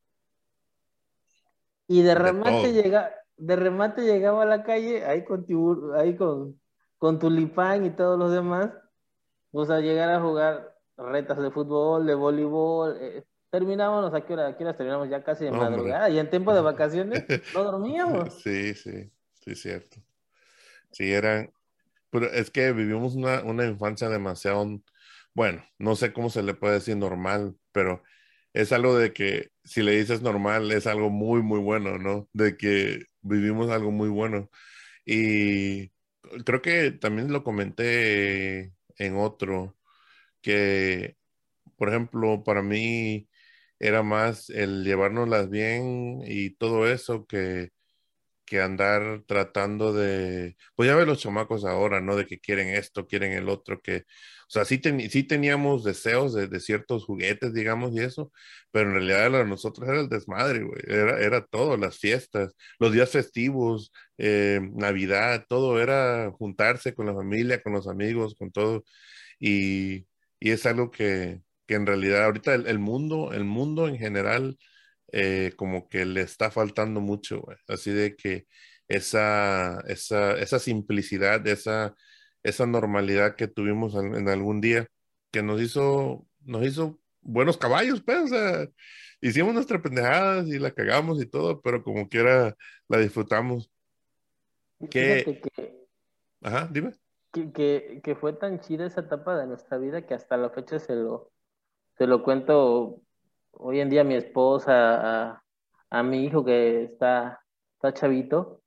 y 1.89 2.03
de 2.03 2.15
remate, 2.15 2.73
llega, 2.73 3.13
de 3.37 3.57
remate 3.57 4.03
llegaba 4.03 4.45
a 4.45 4.47
la 4.47 4.63
calle, 4.63 5.05
ahí 5.07 5.25
con, 5.25 5.45
ahí 5.97 6.17
con, 6.17 6.61
con 6.99 7.19
tulipán 7.19 7.85
y 7.85 7.91
todos 7.91 8.17
los 8.17 8.31
demás, 8.31 8.71
o 9.51 9.65
sea, 9.65 9.81
llegar 9.81 10.09
a 10.11 10.21
jugar 10.21 10.77
retas 10.97 11.39
de 11.39 11.51
fútbol, 11.51 12.07
de 12.07 12.15
voleibol, 12.15 12.97
eh, 13.01 13.25
terminábamos, 13.51 14.15
¿a 14.15 14.25
qué 14.25 14.33
hora, 14.33 14.49
a 14.49 14.57
qué 14.57 14.65
hora 14.65 14.77
terminamos? 14.77 15.09
Ya 15.09 15.23
casi 15.23 15.45
de 15.45 15.51
madrugada, 15.53 16.09
y 16.11 16.19
en 16.19 16.31
tiempo 16.31 16.55
de 16.55 16.61
vacaciones 16.61 17.25
no 17.55 17.65
dormíamos. 17.65 18.35
Sí, 18.43 18.75
sí, 18.75 19.11
sí, 19.45 19.55
cierto. 19.55 19.99
Sí, 20.93 21.13
eran, 21.13 21.53
pero 22.11 22.27
es 22.27 22.51
que 22.51 22.73
vivimos 22.73 23.15
una, 23.15 23.43
una 23.43 23.67
infancia 23.67 24.09
demasiado, 24.09 24.81
bueno, 25.35 25.65
no 25.79 25.97
sé 25.97 26.13
cómo 26.13 26.31
se 26.31 26.43
le 26.43 26.55
puede 26.55 26.75
decir 26.75 26.97
normal, 26.97 27.57
pero 27.73 28.03
es 28.53 28.73
algo 28.73 28.97
de 28.97 29.13
que 29.13 29.51
si 29.65 29.83
le 29.83 29.93
dices 29.93 30.23
normal 30.23 30.71
es 30.73 30.87
algo 30.87 31.11
muy, 31.11 31.43
muy 31.43 31.61
bueno, 31.61 31.99
¿no? 31.99 32.29
De 32.33 32.57
que 32.57 33.05
vivimos 33.23 33.71
algo 33.71 33.91
muy 33.93 34.09
bueno. 34.09 34.51
Y 35.05 35.93
creo 36.45 36.63
que 36.63 36.93
también 36.93 37.33
lo 37.33 37.45
comenté 37.45 38.73
en 38.99 39.17
otro, 39.17 39.77
que, 40.43 41.17
por 41.77 41.91
ejemplo, 41.91 42.45
para 42.45 42.63
mí 42.63 43.30
era 43.81 44.03
más 44.05 44.51
el 44.51 44.85
llevárnoslas 44.85 45.51
bien 45.51 46.23
y 46.27 46.51
todo 46.57 46.89
eso 46.89 47.27
que, 47.27 47.71
que 48.51 48.61
andar 48.61 49.23
tratando 49.29 49.93
de, 49.93 50.57
pues 50.75 50.89
ya 50.89 50.97
ves 50.97 51.07
los 51.07 51.21
chamacos 51.21 51.65
ahora, 51.65 52.01
¿no? 52.01 52.17
De 52.17 52.27
que 52.27 52.41
quieren 52.41 52.69
esto, 52.69 53.07
quieren 53.07 53.33
el 53.33 53.49
otro, 53.49 53.81
que, 53.81 53.99
o 53.99 54.51
sea, 54.51 54.65
sí, 54.65 54.81
sí 55.11 55.23
teníamos 55.25 55.85
deseos 55.85 56.35
de, 56.35 56.61
ciertos 56.61 57.05
juguetes, 57.05 57.55
digamos, 57.55 57.93
y 57.95 58.01
eso, 58.01 58.33
pero 58.73 58.89
en 58.89 58.95
realidad 58.97 59.31
lo 59.31 59.47
nosotros 59.47 59.89
era 59.89 60.01
el 60.01 60.09
desmadre, 60.09 60.65
güey, 60.65 60.81
era, 60.87 61.21
era 61.21 61.47
todo, 61.47 61.77
las 61.77 61.99
fiestas, 61.99 62.55
los 62.81 62.93
días 62.93 63.11
festivos, 63.11 63.93
eh, 64.19 64.61
Navidad, 64.75 65.45
todo 65.49 65.81
era 65.81 66.31
juntarse 66.33 66.93
con 66.95 67.07
la 67.07 67.15
familia, 67.15 67.63
con 67.63 67.73
los 67.73 67.87
amigos, 67.89 68.35
con 68.37 68.51
todo, 68.51 68.85
y, 69.39 70.07
y 70.41 70.51
es 70.51 70.67
algo 70.67 70.91
que, 70.91 71.41
que 71.71 71.77
en 71.77 71.87
realidad 71.87 72.25
ahorita 72.25 72.55
el, 72.55 72.81
mundo, 72.81 73.33
el 73.33 73.45
mundo 73.45 73.87
en 73.87 73.97
general, 73.97 74.59
eh, 75.13 75.53
como 75.55 75.89
que 75.89 76.05
le 76.05 76.23
está 76.23 76.51
faltando 76.51 77.01
mucho, 77.01 77.45
Así 77.69 77.93
de 77.93 78.17
que 78.17 78.49
esa, 78.89 79.81
esa, 79.87 80.33
esa 80.33 80.59
simplicidad, 80.59 81.47
esa, 81.47 81.95
esa 82.43 82.67
normalidad 82.67 83.37
que 83.37 83.47
tuvimos 83.47 83.95
en, 83.95 84.29
algún 84.29 84.61
día, 84.61 84.89
que 85.31 85.45
nos 85.45 85.61
hizo, 85.61 86.27
nos 86.41 86.67
hizo 86.67 86.99
buenos 87.21 87.57
caballos, 87.57 88.03
pues, 88.03 88.19
o 88.19 88.27
sea, 88.27 88.67
hicimos 89.21 89.55
nuestras 89.55 89.81
pendejadas 89.81 90.49
y 90.49 90.59
la 90.59 90.73
cagamos 90.73 91.23
y 91.23 91.27
todo, 91.27 91.61
pero 91.63 91.85
como 91.85 92.09
quiera 92.09 92.57
la 92.89 92.99
disfrutamos. 92.99 93.71
Que... 94.91 95.41
Ajá, 96.43 96.69
dime. 96.69 96.95
Que, 97.31 98.01
que, 98.03 98.17
fue 98.17 98.33
tan 98.33 98.59
chida 98.59 98.87
esa 98.87 99.03
etapa 99.03 99.39
de 99.39 99.47
nuestra 99.47 99.79
vida 99.79 100.05
que 100.05 100.15
hasta 100.15 100.37
la 100.37 100.51
fecha 100.51 100.81
se 100.81 100.97
lo, 100.97 101.31
se 102.01 102.07
lo 102.07 102.23
cuento 102.23 103.03
hoy 103.51 103.79
en 103.79 103.91
día 103.91 104.01
a 104.01 104.05
mi 104.05 104.15
esposa, 104.15 105.43
a, 105.91 106.03
mi 106.03 106.25
hijo 106.25 106.43
que 106.43 106.85
está, 106.85 107.45
está 107.75 107.93
chavito, 107.93 108.63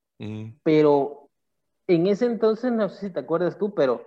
pero 0.61 1.31
en 1.87 2.05
ese 2.05 2.27
entonces, 2.27 2.71
no 2.71 2.89
sé 2.89 3.07
si 3.07 3.11
te 3.11 3.21
acuerdas 3.21 3.57
tú, 3.57 3.73
pero 3.73 4.05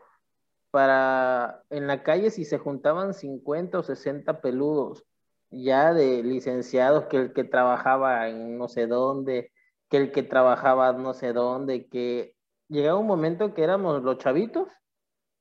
para 0.70 1.64
en 1.70 1.88
la 1.88 2.04
calle 2.04 2.30
si 2.30 2.44
se 2.44 2.58
juntaban 2.58 3.14
50 3.14 3.80
o 3.80 3.82
60 3.82 4.40
peludos 4.40 5.04
ya 5.50 5.92
de 5.92 6.22
licenciados, 6.22 7.06
que 7.06 7.16
el 7.16 7.32
que 7.32 7.42
trabajaba 7.42 8.28
en 8.28 8.56
no 8.56 8.68
sé 8.68 8.86
dónde, 8.86 9.50
que 9.90 9.96
el 9.96 10.12
que 10.12 10.22
trabajaba 10.22 10.92
no 10.92 11.14
sé 11.14 11.32
dónde, 11.32 11.88
que 11.88 12.36
llegaba 12.68 13.00
un 13.00 13.08
momento 13.08 13.54
que 13.54 13.64
éramos 13.64 14.04
los 14.04 14.18
chavitos, 14.18 14.68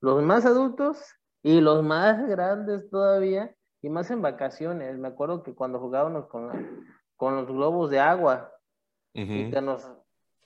los 0.02 0.24
más 0.24 0.44
adultos 0.44 0.98
y 1.44 1.62
los 1.62 1.84
más 1.84 2.28
grandes 2.28 2.90
todavía, 2.90 3.56
y 3.86 3.90
más 3.90 4.10
en 4.10 4.22
vacaciones. 4.22 4.98
Me 4.98 5.08
acuerdo 5.08 5.44
que 5.44 5.54
cuando 5.54 5.80
jugábamos 5.80 6.28
con, 6.28 6.86
con 7.18 7.36
los 7.36 7.46
globos 7.46 7.92
de 7.92 8.00
agua 8.00 8.52
y 9.14 9.52
que 9.52 9.62
nos 9.62 9.88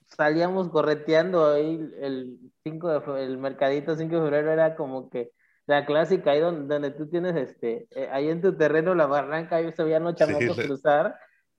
salíamos 0.06 0.68
correteando 0.70 1.48
ahí 1.48 1.80
el 2.02 2.38
5 2.64 2.88
de 2.90 3.24
el 3.24 3.38
mercadito 3.38 3.96
5 3.96 4.14
de 4.14 4.22
febrero 4.22 4.52
era 4.52 4.76
como 4.76 5.10
que 5.10 5.32
la 5.66 5.86
clásica 5.86 6.32
ahí 6.32 6.40
donde, 6.40 6.74
donde 6.74 6.92
tú 6.92 7.08
tienes 7.08 7.36
este 7.36 7.88
eh, 7.92 8.10
ahí 8.12 8.28
en 8.30 8.42
tu 8.42 8.56
terreno 8.56 8.94
la 8.94 9.06
barranca 9.06 9.56
ahí 9.56 9.72
se 9.72 9.84
veían 9.84 10.04
los 10.04 10.16
chamacos 10.16 10.58
cruzar 10.58 11.16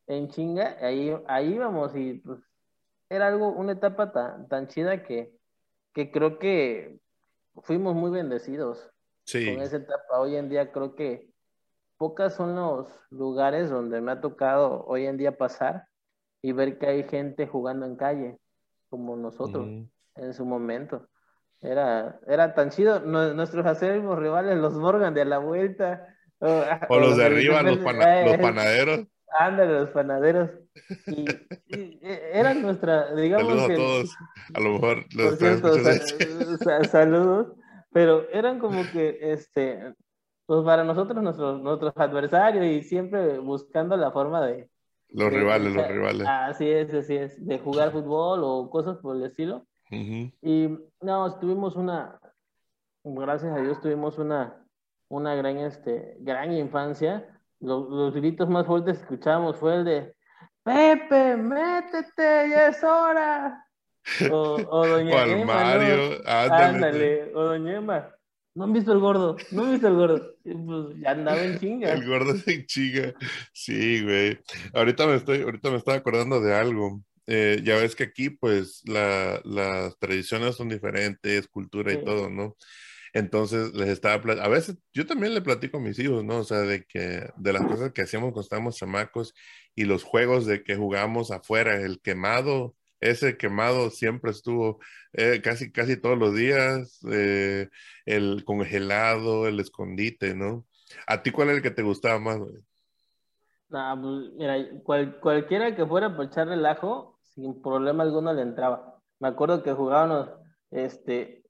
en 0.06 0.28
chinga 0.28 0.76
ahí 0.80 1.16
ahí 1.26 1.54
íbamos 1.54 1.96
y 1.96 2.14
pues 2.14 2.40
era 3.08 3.28
algo 3.28 3.49
una 3.49 3.72
etapa 3.72 4.12
tan, 4.12 4.49
tan 4.49 4.68
chida 4.68 5.02
que 5.02 5.32
que 5.92 6.12
creo 6.12 6.38
que 6.38 7.00
fuimos 7.62 7.94
muy 7.94 8.10
bendecidos 8.10 8.90
con 9.32 9.62
esa 9.62 9.76
etapa. 9.76 10.20
Hoy 10.20 10.37
en 10.37 10.49
día 10.49 10.72
creo 10.72 10.94
que 10.94 11.30
pocas 12.00 12.35
son 12.35 12.57
los 12.57 12.88
lugares 13.11 13.69
donde 13.69 14.00
me 14.00 14.12
ha 14.12 14.23
tocado 14.23 14.87
hoy 14.87 15.04
en 15.04 15.19
día 15.19 15.37
pasar 15.37 15.85
y 16.40 16.52
ver 16.52 16.78
que 16.78 16.87
hay 16.87 17.02
gente 17.04 17.47
jugando 17.47 17.85
en 17.85 17.97
calle, 17.97 18.38
como 18.88 19.16
nosotros 19.16 19.69
en 20.14 20.33
su 20.33 20.47
momento. 20.47 21.07
Era, 21.61 22.19
era 22.26 22.54
tan 22.54 22.71
chido. 22.71 23.00
Nuestros 23.00 23.66
acérrimos 23.66 24.19
rivales, 24.19 24.57
los 24.57 24.73
Morgan 24.76 25.12
de 25.12 25.26
la 25.26 25.37
vuelta. 25.37 26.07
O, 26.38 26.49
los, 26.99 27.19
de 27.19 27.26
arriba, 27.26 27.61
los, 27.61 27.76
los, 27.76 27.85
panaderos. 27.85 29.07
Ándale, 29.38 29.80
los 29.80 29.90
panaderos. 29.90 30.50
Y, 31.07 31.26
e, 31.69 32.30
eran 32.33 32.62
nuestra, 32.62 33.14
digamos. 33.14 33.47
Saludos 33.47 33.71
a 33.71 33.75
todos. 33.75 34.16
A 34.54 34.61
lo 34.61 34.73
mejor 34.73 35.04
los 35.14 36.90
Saludos. 36.90 37.52
Pero 37.92 38.26
eran 38.30 38.59
como 38.59 38.85
que 38.90 39.19
este 39.21 39.95
pues 40.50 40.64
para 40.64 40.83
nosotros, 40.83 41.23
nuestros, 41.23 41.62
nuestros 41.62 41.92
adversarios 41.97 42.64
y 42.66 42.83
siempre 42.83 43.38
buscando 43.38 43.97
la 43.97 44.11
forma 44.11 44.45
de... 44.45 44.69
Los 45.11 45.33
rivales, 45.33 45.73
los 45.73 45.87
rivales. 45.87 46.26
Así 46.26 46.69
es, 46.69 46.92
así 46.92 47.14
es, 47.14 47.47
de 47.47 47.61
jugar 47.61 47.92
fútbol 47.92 48.40
o 48.42 48.69
cosas 48.69 48.99
por 48.99 49.14
el 49.14 49.23
estilo. 49.23 49.64
Y 49.92 50.76
no, 51.02 51.38
tuvimos 51.38 51.76
una, 51.76 52.19
gracias 53.04 53.57
a 53.57 53.61
Dios 53.61 53.80
tuvimos 53.80 54.19
una, 54.19 54.61
una 55.09 55.37
gran, 55.37 55.57
este, 55.59 56.16
gran 56.19 56.52
infancia. 56.52 57.28
Los, 57.61 57.88
los 57.88 58.12
gritos 58.12 58.49
más 58.49 58.66
fuertes 58.66 58.99
que 58.99 59.02
escuchábamos 59.04 59.57
fue 59.57 59.76
el 59.76 59.85
de 59.85 60.16
Pepe, 60.64 61.37
métete, 61.37 62.50
ya 62.50 62.66
es 62.66 62.83
hora. 62.83 63.64
O, 64.33 64.57
o 64.69 64.88
Doña 64.88 65.26
Emma, 65.26 65.54
Mario, 65.54 65.97
¿no? 65.97 66.28
ándale. 66.28 66.64
Ándale, 66.64 67.35
o 67.37 67.40
Doña 67.45 67.76
Emma. 67.76 68.14
No 68.54 68.64
han 68.64 68.73
visto 68.73 68.92
el 68.92 68.99
gordo, 68.99 69.37
no 69.52 69.64
han 69.64 69.73
visto 69.73 69.87
el 69.88 69.95
gordo. 69.95 70.35
Pues 70.42 71.00
ya 71.00 71.12
andaba 71.12 71.42
en 71.45 71.59
chinga. 71.59 71.92
El 71.92 72.07
gordo 72.07 72.35
se 72.37 72.66
chinga. 72.66 73.14
Sí, 73.52 74.02
güey. 74.02 74.38
Ahorita 74.75 75.07
me 75.07 75.14
estoy, 75.16 75.42
ahorita 75.42 75.71
me 75.71 75.76
estaba 75.76 75.97
acordando 75.99 76.40
de 76.40 76.54
algo. 76.54 77.02
Eh, 77.26 77.61
ya 77.62 77.76
ves 77.76 77.95
que 77.95 78.04
aquí, 78.04 78.30
pues, 78.30 78.83
la- 78.87 79.40
las 79.45 79.97
tradiciones 79.99 80.57
son 80.57 80.69
diferentes, 80.69 81.47
cultura 81.47 81.92
y 81.92 81.97
Sí. 81.97 82.04
todo, 82.04 82.28
¿no? 82.28 82.57
Entonces 83.12 83.73
les 83.75 83.88
estaba, 83.88 84.14
a 84.42 84.49
veces 84.49 84.78
yo 84.92 85.07
también 85.07 85.35
le 85.35 85.40
platico 85.42 85.78
a 85.78 85.80
mis 85.80 85.99
hijos, 85.99 86.25
¿no? 86.25 86.38
O 86.38 86.45
sea, 86.45 86.59
de 86.61 86.85
que, 86.85 87.28
de 87.37 87.52
las 87.52 87.62
cosas 87.66 87.92
que 87.92 88.02
hacíamos 88.02 88.28
cuando 88.33 88.42
estábamos 88.42 88.76
chamacos 88.76 89.35
y 89.76 89.85
los 89.85 90.02
juegos 90.04 90.47
de 90.47 90.62
que 90.64 90.76
jugamos 90.76 91.30
afuera, 91.30 91.75
el 91.80 92.00
quemado, 92.00 92.75
ese 93.00 93.37
quemado 93.37 93.90
siempre 93.90 94.30
estuvo 94.30 94.78
eh, 95.12 95.40
casi, 95.42 95.73
casi 95.73 95.97
todos 95.97 96.19
los 96.19 96.35
días, 96.35 97.00
eh, 97.11 97.69
el 98.07 98.45
congelado, 98.45 99.47
el 99.49 99.61
escondite, 99.61 100.35
¿no? 100.35 100.66
¿A 101.07 101.23
ti 101.23 101.30
cuál 101.30 101.49
era 101.49 101.57
el 101.59 101.62
que 101.62 101.71
te 101.71 101.83
gustaba 101.83 102.19
más, 102.19 102.38
güey? 102.38 102.57
Nah, 103.69 103.95
pues, 104.00 104.33
mira, 104.35 104.57
cual- 104.85 105.21
cualquiera 105.21 105.75
que 105.76 105.87
fuera 105.87 106.14
por 106.14 106.26
echar 106.26 106.49
relajo, 106.49 107.19
sin 107.23 107.62
problema 107.62 108.02
alguno 108.02 108.33
le 108.33 108.42
entraba. 108.42 109.00
Me 109.21 109.28
acuerdo 109.28 109.62
que 109.62 109.73
jugábamos, 109.73 110.28
este, 110.71 111.45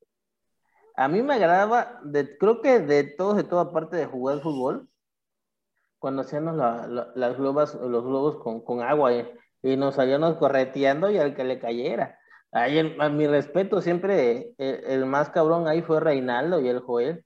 a 0.96 1.08
mí 1.08 1.22
me 1.22 1.34
agradaba, 1.34 2.00
de, 2.04 2.36
creo 2.36 2.60
que 2.60 2.80
de 2.80 3.04
todos, 3.04 3.36
de 3.36 3.44
toda 3.44 3.72
parte 3.72 3.96
de 3.96 4.06
jugar 4.06 4.40
fútbol, 4.40 4.88
cuando 5.98 6.22
hacíamos 6.22 6.56
la- 6.56 6.86
la- 6.86 7.12
las 7.14 7.36
globas, 7.36 7.74
los 7.74 8.04
globos 8.04 8.36
con, 8.42 8.60
con 8.64 8.82
agua 8.82 9.14
eh, 9.14 9.34
y 9.62 9.76
nos 9.76 9.96
salíamos 9.96 10.36
correteando 10.36 11.10
y 11.10 11.18
al 11.18 11.34
que 11.34 11.44
le 11.44 11.58
cayera. 11.58 12.18
Ahí, 12.52 12.78
en- 12.78 13.00
a 13.00 13.08
mi 13.08 13.26
respeto, 13.26 13.80
siempre 13.80 14.52
el, 14.58 14.84
el 14.86 15.06
más 15.06 15.30
cabrón 15.30 15.68
ahí 15.68 15.82
fue 15.82 16.00
Reinaldo 16.00 16.60
y 16.60 16.68
el 16.68 16.80
Joel, 16.80 17.24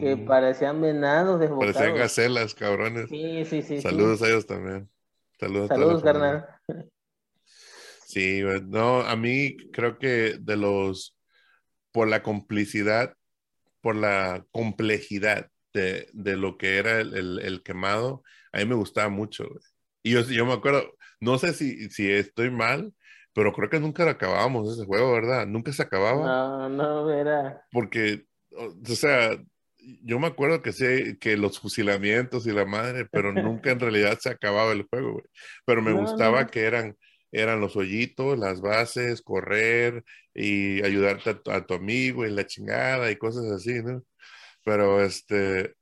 que 0.00 0.16
parecían 0.16 0.80
venados 0.80 1.40
Parecían 1.40 1.48
desbocados. 1.50 1.98
gacelas, 2.00 2.54
cabrones. 2.54 3.08
Sí, 3.08 3.44
sí, 3.44 3.62
sí. 3.62 3.82
sí. 3.82 3.82
Saludos 3.82 4.22
a 4.22 4.28
ellos 4.28 4.46
también. 4.46 4.90
Saludos 5.38 5.68
Saludos, 5.68 6.02
familia. 6.02 6.04
carnal. 6.04 6.46
Sí, 8.06 8.42
no, 8.66 9.00
a 9.02 9.16
mí 9.16 9.56
creo 9.72 9.98
que 9.98 10.36
de 10.40 10.56
los, 10.56 11.16
por 11.92 12.08
la 12.08 12.22
complicidad, 12.22 13.14
por 13.82 13.96
la 13.96 14.46
complejidad 14.52 15.50
de, 15.74 16.08
de 16.14 16.36
lo 16.36 16.58
que 16.58 16.78
era 16.78 17.00
el, 17.00 17.14
el- 17.16 17.40
el 17.40 17.62
quemado, 17.62 18.22
a 18.52 18.58
mí 18.58 18.66
me 18.66 18.74
gustaba 18.76 19.08
mucho. 19.10 19.46
Y 20.02 20.12
yo, 20.12 20.22
yo 20.22 20.46
me 20.46 20.54
acuerdo, 20.54 20.92
no 21.20 21.38
sé 21.38 21.52
si, 21.54 21.90
si 21.90 22.10
estoy 22.10 22.50
mal, 22.50 22.94
pero 23.32 23.52
creo 23.52 23.70
que 23.70 23.80
nunca 23.80 24.04
lo 24.04 24.10
acabábamos 24.10 24.72
ese 24.74 24.86
juego, 24.86 25.12
¿verdad? 25.12 25.46
Nunca 25.46 25.72
se 25.72 25.82
acababa. 25.82 26.34
No, 26.34 26.68
no, 26.68 27.10
era. 27.10 27.66
porque, 27.70 28.24
o 28.52 28.72
sea, 28.94 29.38
yo 30.02 30.18
me 30.18 30.26
acuerdo 30.26 30.62
que 30.62 30.72
sé 30.72 31.18
que 31.20 31.36
los 31.36 31.60
fusilamientos 31.60 32.46
y 32.46 32.52
la 32.52 32.64
madre, 32.66 33.06
pero 33.12 33.32
nunca 33.32 33.70
en 33.70 33.80
realidad 33.80 34.18
se 34.20 34.30
acababa 34.30 34.72
el 34.72 34.84
juego, 34.84 35.12
güey. 35.14 35.24
Pero 35.64 35.82
me 35.82 35.92
No, 35.92 35.92
gustaba 35.92 36.46
no. 36.46 36.50
que 36.50 36.62
eran, 36.64 36.96
eran 37.32 37.60
los 37.60 37.76
hoyitos, 37.76 38.38
las 38.38 38.60
bases, 38.60 39.22
correr 39.22 40.04
y 40.34 40.82
ayudarte 40.84 41.30
a 41.30 41.40
tu, 41.42 41.50
a 41.50 41.66
tu 41.66 41.74
amigo 41.74 42.26
y 42.26 42.30
la 42.30 42.46
chingada 42.46 43.10
y 43.10 43.16
cosas 43.16 43.44
así, 43.52 43.82
¿no? 43.82 44.02
Pero 44.64 45.02
este, 45.04 45.74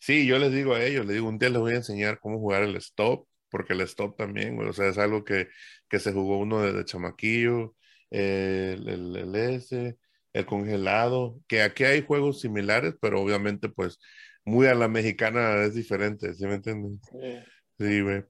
sí, 0.00 0.26
yo 0.26 0.38
les 0.38 0.52
digo 0.52 0.74
a 0.74 0.84
ellos, 0.84 1.06
les 1.06 1.16
digo, 1.16 1.28
un 1.28 1.38
día 1.38 1.50
les 1.50 1.60
voy 1.60 1.72
a 1.74 1.76
enseñar 1.76 2.18
cómo 2.20 2.38
jugar 2.38 2.62
el 2.64 2.76
stop, 2.76 3.26
porque 3.54 3.74
el 3.74 3.82
stop 3.82 4.16
también, 4.16 4.56
güey, 4.56 4.68
o 4.68 4.72
sea, 4.72 4.88
es 4.88 4.98
algo 4.98 5.22
que, 5.22 5.46
que 5.88 6.00
se 6.00 6.12
jugó 6.12 6.38
uno 6.40 6.60
desde 6.60 6.84
chamaquillo, 6.84 7.76
el, 8.10 8.88
el, 8.88 9.14
el 9.16 9.34
ese, 9.36 9.96
el 10.32 10.44
congelado, 10.44 11.38
que 11.46 11.62
aquí 11.62 11.84
hay 11.84 12.02
juegos 12.02 12.40
similares, 12.40 12.96
pero 13.00 13.20
obviamente 13.20 13.68
pues 13.68 14.00
muy 14.44 14.66
a 14.66 14.74
la 14.74 14.88
mexicana 14.88 15.62
es 15.62 15.72
diferente, 15.76 16.34
¿sí 16.34 16.44
me 16.48 16.54
entiendes? 16.54 16.98
Sí. 17.12 17.44
Sí, 17.78 18.00
güey. 18.00 18.24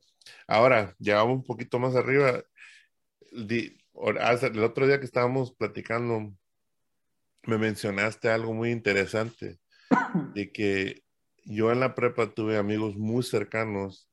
Ahora, 0.47 0.95
ya 0.99 1.17
vamos 1.17 1.37
un 1.37 1.45
poquito 1.45 1.79
más 1.79 1.97
arriba. 1.97 2.45
Di- 3.33 3.79
el 3.95 4.63
otro 4.63 4.87
día 4.87 4.99
que 5.01 5.07
estábamos 5.07 5.55
platicando, 5.57 6.35
me 7.45 7.57
mencionaste 7.57 8.29
algo 8.29 8.53
muy 8.53 8.73
interesante, 8.73 9.59
de 10.35 10.53
que 10.53 11.03
yo 11.47 11.73
en 11.73 11.81
la 11.81 11.95
prepa 11.95 12.35
tuve 12.35 12.59
amigos 12.59 12.95
muy 12.97 13.23
cercanos 13.23 14.11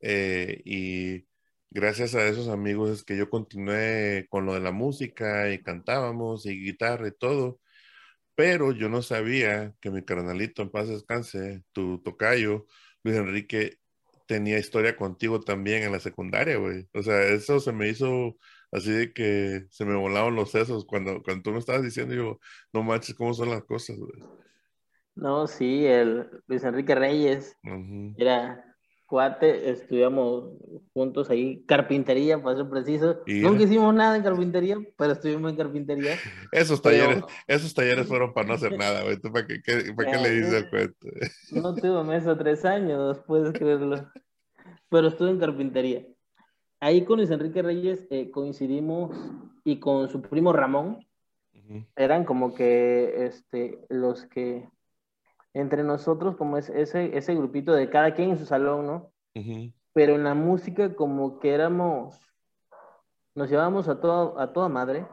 eh, 0.00 0.62
y 0.64 1.26
gracias 1.70 2.14
a 2.14 2.26
esos 2.26 2.48
amigos 2.48 2.90
es 2.90 3.04
que 3.04 3.16
yo 3.16 3.30
continué 3.30 4.26
con 4.30 4.46
lo 4.46 4.54
de 4.54 4.60
la 4.60 4.72
música 4.72 5.50
y 5.52 5.62
cantábamos 5.62 6.46
y 6.46 6.60
guitarra 6.60 7.08
y 7.08 7.12
todo, 7.12 7.60
pero 8.34 8.72
yo 8.72 8.88
no 8.88 9.02
sabía 9.02 9.74
que 9.80 9.90
mi 9.90 10.02
carnalito 10.04 10.62
en 10.62 10.70
paz 10.70 10.88
descanse, 10.88 11.62
tu 11.72 12.02
tocayo, 12.02 12.66
Luis 13.02 13.16
Enrique, 13.16 13.78
tenía 14.26 14.58
historia 14.58 14.96
contigo 14.96 15.40
también 15.40 15.82
en 15.82 15.92
la 15.92 16.00
secundaria, 16.00 16.56
güey. 16.56 16.88
O 16.94 17.02
sea, 17.02 17.22
eso 17.24 17.60
se 17.60 17.72
me 17.72 17.88
hizo 17.88 18.36
así 18.70 18.92
de 18.92 19.12
que 19.12 19.66
se 19.70 19.84
me 19.84 19.96
volaban 19.96 20.36
los 20.36 20.52
sesos 20.52 20.84
cuando, 20.86 21.22
cuando 21.22 21.42
tú 21.42 21.50
me 21.50 21.58
estabas 21.58 21.82
diciendo, 21.82 22.14
yo, 22.14 22.40
no 22.72 22.82
manches, 22.82 23.16
cómo 23.16 23.34
son 23.34 23.50
las 23.50 23.64
cosas, 23.64 23.98
güey. 23.98 24.22
No, 25.16 25.46
sí, 25.46 25.84
el 25.84 26.30
Luis 26.46 26.62
Enrique 26.64 26.94
Reyes 26.94 27.58
era 28.16 28.69
cuate, 29.10 29.68
estudiamos 29.70 30.52
juntos 30.94 31.28
ahí, 31.30 31.64
carpintería, 31.66 32.40
para 32.40 32.56
ser 32.58 32.68
preciso. 32.70 33.20
Nunca 33.26 33.64
hicimos 33.64 33.92
nada 33.92 34.16
en 34.16 34.22
carpintería, 34.22 34.78
pero 34.96 35.12
estuvimos 35.12 35.50
en 35.50 35.56
carpintería. 35.56 36.14
Esos 36.52 36.80
Pero- 36.80 36.96
talleres, 37.06 37.24
esos 37.48 37.74
talleres 37.74 38.06
fueron 38.06 38.32
para 38.32 38.46
no 38.46 38.54
hacer 38.54 38.78
nada, 38.78 39.02
güey. 39.02 39.16
¿Tú 39.18 39.32
para 39.32 39.46
qué, 39.48 39.60
qué- 39.62 39.92
para 39.94 40.12
qué 40.12 40.18
le 40.18 40.30
dices 40.30 40.52
el 40.54 40.70
cuento? 40.70 41.08
No 41.50 41.74
tuve 41.74 42.04
mesa 42.04 42.38
tres 42.38 42.64
años, 42.64 43.18
puedes 43.26 43.52
creerlo. 43.52 44.08
Pero 44.88 45.08
estuve 45.08 45.30
en 45.30 45.40
carpintería. 45.40 46.06
Ahí 46.78 47.04
con 47.04 47.18
Luis 47.18 47.30
Enrique 47.30 47.60
Reyes 47.62 48.06
eh, 48.10 48.30
coincidimos 48.30 49.10
y 49.64 49.80
con 49.80 50.08
su 50.08 50.22
primo 50.22 50.52
Ramón, 50.52 51.04
eran 51.96 52.24
como 52.24 52.54
que 52.54 53.26
este, 53.26 53.78
los 53.88 54.24
que 54.26 54.68
entre 55.54 55.82
nosotros, 55.82 56.36
como 56.36 56.56
es 56.56 56.68
ese, 56.70 57.16
ese 57.16 57.34
grupito 57.34 57.72
de 57.72 57.90
cada 57.90 58.14
quien 58.14 58.30
en 58.30 58.38
su 58.38 58.46
salón, 58.46 58.86
¿no? 58.86 59.10
Pero 59.92 60.14
en 60.14 60.24
la 60.24 60.34
música 60.34 60.94
como 60.94 61.38
que 61.40 61.52
éramos, 61.52 62.20
nos 63.34 63.50
llevábamos 63.50 63.88
a, 63.88 64.00
todo, 64.00 64.38
a 64.38 64.52
toda 64.52 64.68
madre, 64.68 65.06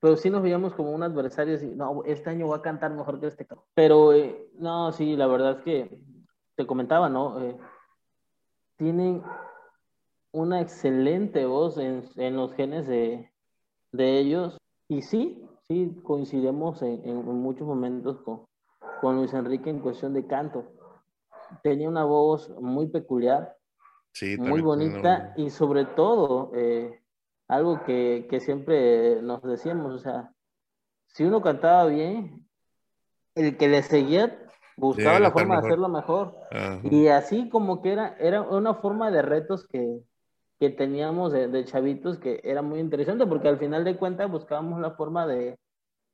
pero 0.00 0.16
sí 0.16 0.30
nos 0.30 0.42
veíamos 0.42 0.74
como 0.74 0.92
un 0.92 1.02
adversario, 1.02 1.56
así, 1.56 1.66
no, 1.66 2.04
este 2.04 2.30
año 2.30 2.46
voy 2.46 2.58
a 2.58 2.62
cantar 2.62 2.92
mejor 2.92 3.18
que 3.18 3.26
este. 3.26 3.46
Pero 3.74 4.12
eh, 4.12 4.48
no, 4.54 4.92
sí, 4.92 5.16
la 5.16 5.26
verdad 5.26 5.58
es 5.58 5.64
que 5.64 5.98
te 6.54 6.66
comentaba, 6.66 7.08
¿no? 7.08 7.40
Eh, 7.42 7.56
tienen 8.76 9.22
una 10.32 10.60
excelente 10.60 11.46
voz 11.46 11.78
en, 11.78 12.04
en 12.16 12.36
los 12.36 12.52
genes 12.52 12.86
de, 12.86 13.32
de 13.92 14.18
ellos. 14.18 14.58
Y 14.88 15.02
sí, 15.02 15.48
sí, 15.66 15.98
coincidimos 16.04 16.82
en, 16.82 17.02
en 17.04 17.24
muchos 17.24 17.66
momentos 17.66 18.20
con, 18.20 18.46
con 19.00 19.16
Luis 19.16 19.32
Enrique 19.34 19.70
en 19.70 19.80
cuestión 19.80 20.14
de 20.14 20.26
canto. 20.26 20.64
Tenía 21.62 21.88
una 21.88 22.04
voz 22.04 22.50
muy 22.60 22.88
peculiar, 22.88 23.56
Sí, 24.12 24.38
muy 24.38 24.62
bonita 24.62 25.34
y 25.36 25.50
sobre 25.50 25.84
todo 25.84 26.50
eh, 26.54 27.02
algo 27.48 27.84
que, 27.84 28.26
que 28.30 28.40
siempre 28.40 29.20
nos 29.20 29.42
decíamos, 29.42 29.92
o 29.92 29.98
sea, 29.98 30.32
si 31.08 31.24
uno 31.24 31.42
cantaba 31.42 31.84
bien, 31.84 32.48
el 33.34 33.58
que 33.58 33.68
le 33.68 33.82
seguía 33.82 34.42
buscaba 34.78 35.20
la 35.20 35.30
forma 35.30 35.60
de 35.60 35.66
hacerlo 35.66 35.90
mejor. 35.90 36.34
Ajá. 36.50 36.80
Y 36.84 37.08
así 37.08 37.50
como 37.50 37.82
que 37.82 37.92
era, 37.92 38.16
era 38.18 38.40
una 38.40 38.74
forma 38.76 39.10
de 39.10 39.20
retos 39.20 39.66
que, 39.66 40.00
que 40.58 40.70
teníamos 40.70 41.32
de, 41.32 41.48
de 41.48 41.64
chavitos 41.66 42.16
que 42.16 42.40
era 42.42 42.62
muy 42.62 42.80
interesante 42.80 43.26
porque 43.26 43.48
al 43.48 43.58
final 43.58 43.84
de 43.84 43.98
cuentas 43.98 44.30
buscábamos 44.30 44.80
la 44.80 44.92
forma 44.92 45.26
de, 45.26 45.58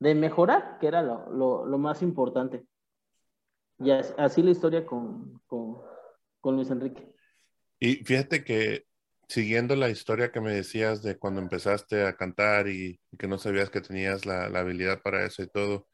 de 0.00 0.14
mejorar, 0.16 0.78
que 0.80 0.88
era 0.88 1.02
lo, 1.02 1.30
lo, 1.30 1.66
lo 1.66 1.78
más 1.78 2.02
importante. 2.02 2.66
Y 3.84 3.90
as- 3.90 4.14
así 4.18 4.42
la 4.42 4.50
historia 4.50 4.84
con, 4.86 5.40
con, 5.46 5.78
con 6.40 6.56
Luis 6.56 6.70
Enrique. 6.70 7.14
Y 7.80 7.96
fíjate 8.04 8.44
que 8.44 8.84
siguiendo 9.28 9.76
la 9.76 9.88
historia 9.90 10.30
que 10.30 10.40
me 10.40 10.52
decías 10.52 11.02
de 11.02 11.18
cuando 11.18 11.40
empezaste 11.40 12.06
a 12.06 12.16
cantar 12.16 12.68
y, 12.68 13.00
y 13.10 13.16
que 13.16 13.26
no 13.26 13.38
sabías 13.38 13.70
que 13.70 13.80
tenías 13.80 14.26
la, 14.26 14.48
la 14.48 14.60
habilidad 14.60 15.00
para 15.02 15.24
eso 15.24 15.42
y 15.42 15.48
todo, 15.48 15.88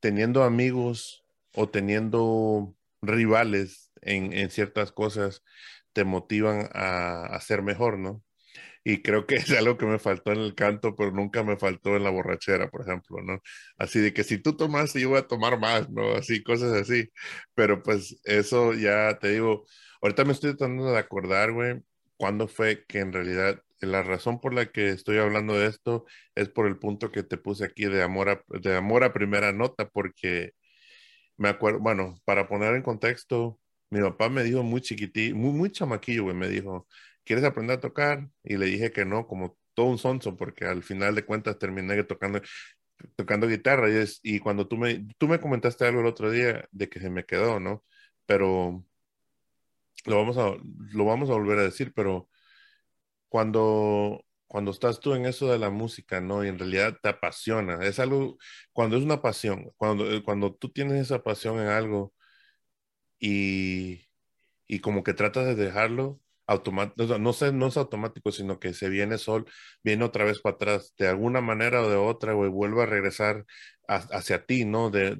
teniendo 0.00 0.42
amigos 0.42 1.24
o 1.54 1.68
teniendo 1.68 2.74
rivales 3.02 3.92
en, 4.02 4.32
en 4.32 4.50
ciertas 4.50 4.92
cosas 4.92 5.42
te 5.92 6.04
motivan 6.04 6.68
a, 6.72 7.26
a 7.26 7.40
ser 7.40 7.62
mejor, 7.62 7.98
¿no? 7.98 8.22
Y 8.84 9.02
creo 9.02 9.26
que 9.26 9.36
es 9.36 9.50
algo 9.52 9.76
que 9.78 9.86
me 9.86 9.98
faltó 9.98 10.32
en 10.32 10.40
el 10.40 10.54
canto, 10.54 10.96
pero 10.96 11.10
nunca 11.12 11.42
me 11.44 11.56
faltó 11.56 11.96
en 11.96 12.04
la 12.04 12.10
borrachera, 12.10 12.68
por 12.70 12.82
ejemplo, 12.82 13.22
¿no? 13.22 13.40
Así 13.78 14.00
de 14.00 14.12
que 14.12 14.24
si 14.24 14.38
tú 14.38 14.56
tomas, 14.56 14.92
yo 14.94 15.10
voy 15.10 15.18
a 15.18 15.26
tomar 15.28 15.58
más, 15.58 15.88
¿no? 15.90 16.12
Así, 16.14 16.42
cosas 16.42 16.72
así. 16.72 17.08
Pero 17.54 17.82
pues 17.82 18.18
eso 18.24 18.74
ya 18.74 19.18
te 19.18 19.30
digo, 19.30 19.66
ahorita 20.00 20.24
me 20.24 20.32
estoy 20.32 20.50
tratando 20.56 20.86
de 20.92 20.98
acordar, 20.98 21.52
güey, 21.52 21.80
cuándo 22.16 22.48
fue 22.48 22.84
que 22.86 23.00
en 23.00 23.12
realidad 23.12 23.62
la 23.80 24.02
razón 24.02 24.40
por 24.40 24.54
la 24.54 24.66
que 24.70 24.90
estoy 24.90 25.18
hablando 25.18 25.54
de 25.58 25.66
esto 25.66 26.04
es 26.34 26.48
por 26.48 26.66
el 26.66 26.78
punto 26.78 27.10
que 27.10 27.22
te 27.24 27.36
puse 27.36 27.64
aquí 27.64 27.84
de 27.86 28.02
amor 28.02 28.28
a, 28.30 28.44
de 28.60 28.76
amor 28.76 29.02
a 29.04 29.12
primera 29.12 29.52
nota, 29.52 29.88
porque 29.88 30.52
me 31.36 31.48
acuerdo, 31.48 31.80
bueno, 31.80 32.16
para 32.24 32.48
poner 32.48 32.74
en 32.74 32.82
contexto, 32.82 33.58
mi 33.90 34.00
papá 34.00 34.28
me 34.28 34.42
dijo 34.44 34.62
muy 34.62 34.80
chiquitito, 34.80 35.36
muy, 35.36 35.52
muy 35.52 35.70
chamaquillo, 35.70 36.24
güey, 36.24 36.36
me 36.36 36.48
dijo, 36.48 36.86
¿quieres 37.24 37.44
aprender 37.44 37.78
a 37.78 37.80
tocar? 37.80 38.28
Y 38.44 38.56
le 38.56 38.66
dije 38.66 38.92
que 38.92 39.04
no, 39.04 39.26
como 39.26 39.56
todo 39.74 39.86
un 39.86 39.98
sonso, 39.98 40.36
porque 40.36 40.64
al 40.66 40.82
final 40.82 41.14
de 41.14 41.24
cuentas 41.24 41.58
terminé 41.58 42.02
tocando, 42.04 42.40
tocando 43.16 43.48
guitarra. 43.48 43.90
Y, 43.90 43.96
es, 43.96 44.20
y 44.22 44.38
cuando 44.40 44.68
tú 44.68 44.76
me, 44.78 45.06
tú 45.18 45.28
me 45.28 45.40
comentaste 45.40 45.86
algo 45.86 46.00
el 46.00 46.06
otro 46.06 46.30
día 46.30 46.68
de 46.72 46.88
que 46.88 47.00
se 47.00 47.10
me 47.10 47.24
quedó, 47.24 47.60
¿no? 47.60 47.84
Pero 48.26 48.84
lo 50.06 50.16
vamos 50.16 50.36
a, 50.38 50.54
lo 50.92 51.04
vamos 51.04 51.30
a 51.30 51.34
volver 51.34 51.58
a 51.58 51.62
decir, 51.62 51.92
pero 51.94 52.28
cuando, 53.28 54.24
cuando 54.46 54.70
estás 54.70 55.00
tú 55.00 55.14
en 55.14 55.26
eso 55.26 55.50
de 55.50 55.58
la 55.58 55.70
música, 55.70 56.20
¿no? 56.20 56.44
Y 56.44 56.48
en 56.48 56.58
realidad 56.58 56.98
te 57.02 57.08
apasiona, 57.10 57.84
es 57.84 57.98
algo, 57.98 58.38
cuando 58.72 58.96
es 58.96 59.04
una 59.04 59.22
pasión, 59.22 59.72
cuando, 59.76 60.10
eh, 60.10 60.22
cuando 60.22 60.54
tú 60.54 60.70
tienes 60.70 61.00
esa 61.00 61.22
pasión 61.22 61.58
en 61.60 61.68
algo 61.68 62.12
y, 63.18 64.02
y 64.68 64.80
como 64.80 65.04
que 65.04 65.14
tratas 65.14 65.46
de 65.46 65.54
dejarlo, 65.56 66.20
automático, 66.52 67.18
no, 67.18 67.32
sé, 67.32 67.52
no 67.52 67.66
es 67.68 67.76
automático, 67.76 68.32
sino 68.32 68.58
que 68.60 68.74
se 68.74 68.88
viene 68.88 69.18
sol, 69.18 69.46
viene 69.82 70.04
otra 70.04 70.24
vez 70.24 70.40
para 70.40 70.56
atrás, 70.56 70.94
de 70.98 71.08
alguna 71.08 71.40
manera 71.40 71.82
o 71.82 71.90
de 71.90 71.96
otra, 71.96 72.32
güey, 72.34 72.50
vuelve 72.50 72.82
a 72.82 72.86
regresar 72.86 73.44
hacia 73.88 74.44
ti, 74.46 74.64
¿no? 74.64 74.90
De 74.90 75.18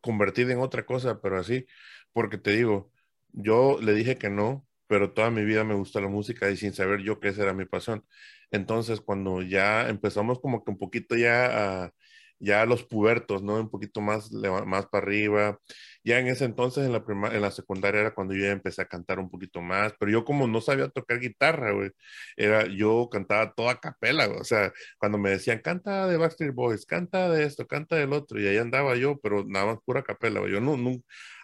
convertir 0.00 0.50
en 0.50 0.60
otra 0.60 0.84
cosa, 0.86 1.20
pero 1.20 1.38
así, 1.38 1.66
porque 2.12 2.38
te 2.38 2.52
digo, 2.52 2.90
yo 3.32 3.78
le 3.80 3.92
dije 3.94 4.16
que 4.16 4.30
no, 4.30 4.66
pero 4.86 5.12
toda 5.12 5.30
mi 5.30 5.44
vida 5.44 5.64
me 5.64 5.74
gusta 5.74 6.00
la 6.00 6.08
música 6.08 6.50
y 6.50 6.56
sin 6.56 6.72
saber 6.72 7.02
yo 7.02 7.20
que 7.20 7.28
esa 7.28 7.42
era 7.42 7.54
mi 7.54 7.64
pasión. 7.66 8.04
Entonces, 8.50 9.00
cuando 9.00 9.42
ya 9.42 9.88
empezamos 9.88 10.40
como 10.40 10.64
que 10.64 10.70
un 10.72 10.78
poquito 10.78 11.16
ya 11.16 11.84
a, 11.84 11.92
ya 12.40 12.66
los 12.66 12.84
pubertos, 12.84 13.42
¿no? 13.42 13.56
Un 13.56 13.70
poquito 13.70 14.00
más, 14.00 14.32
más 14.32 14.86
para 14.86 15.04
arriba. 15.04 15.58
Ya 16.04 16.18
en 16.18 16.28
ese 16.28 16.46
entonces, 16.46 16.86
en 16.86 16.92
la, 16.92 17.04
en 17.34 17.42
la 17.42 17.50
secundaria, 17.50 18.00
era 18.00 18.14
cuando 18.14 18.34
yo 18.34 18.42
ya 18.44 18.52
empecé 18.52 18.82
a 18.82 18.86
cantar 18.88 19.18
un 19.20 19.30
poquito 19.30 19.60
más, 19.62 19.92
pero 19.98 20.10
yo 20.12 20.24
como 20.24 20.48
no 20.48 20.60
sabía 20.60 20.88
tocar 20.88 21.20
guitarra, 21.20 21.72
güey, 21.72 21.90
era, 22.36 22.66
yo 22.66 23.08
cantaba 23.10 23.52
toda 23.54 23.80
capela, 23.80 24.28
o 24.28 24.44
sea, 24.44 24.72
cuando 24.98 25.18
me 25.18 25.30
decían, 25.30 25.60
canta 25.60 26.06
de 26.08 26.16
Backstreet 26.16 26.54
Boys, 26.54 26.86
canta 26.86 27.28
de 27.30 27.44
esto, 27.44 27.66
canta 27.66 27.96
del 27.96 28.12
otro, 28.12 28.40
y 28.40 28.46
ahí 28.48 28.56
andaba 28.58 28.96
yo, 28.96 29.18
pero 29.20 29.44
nada 29.46 29.66
más 29.66 29.78
pura 29.84 30.02
capela, 30.02 30.40
güey. 30.40 30.52
Yo 30.52 30.60
no, 30.60 30.76
no, 30.76 30.92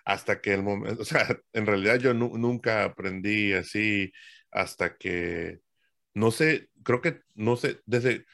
hasta 0.05 0.41
que 0.41 0.55
el 0.55 0.63
momento, 0.63 1.03
o 1.03 1.05
sea, 1.05 1.27
en 1.53 1.67
realidad 1.67 1.97
yo 1.99 2.15
nunca 2.15 2.85
aprendí 2.85 3.53
así 3.53 4.13
hasta 4.51 4.97
que, 4.97 5.61
no 6.15 6.31
sé, 6.31 6.71
creo 6.85 7.01
que, 7.03 7.21
no 7.35 7.57
sé, 7.57 7.81
desde, 7.87 8.27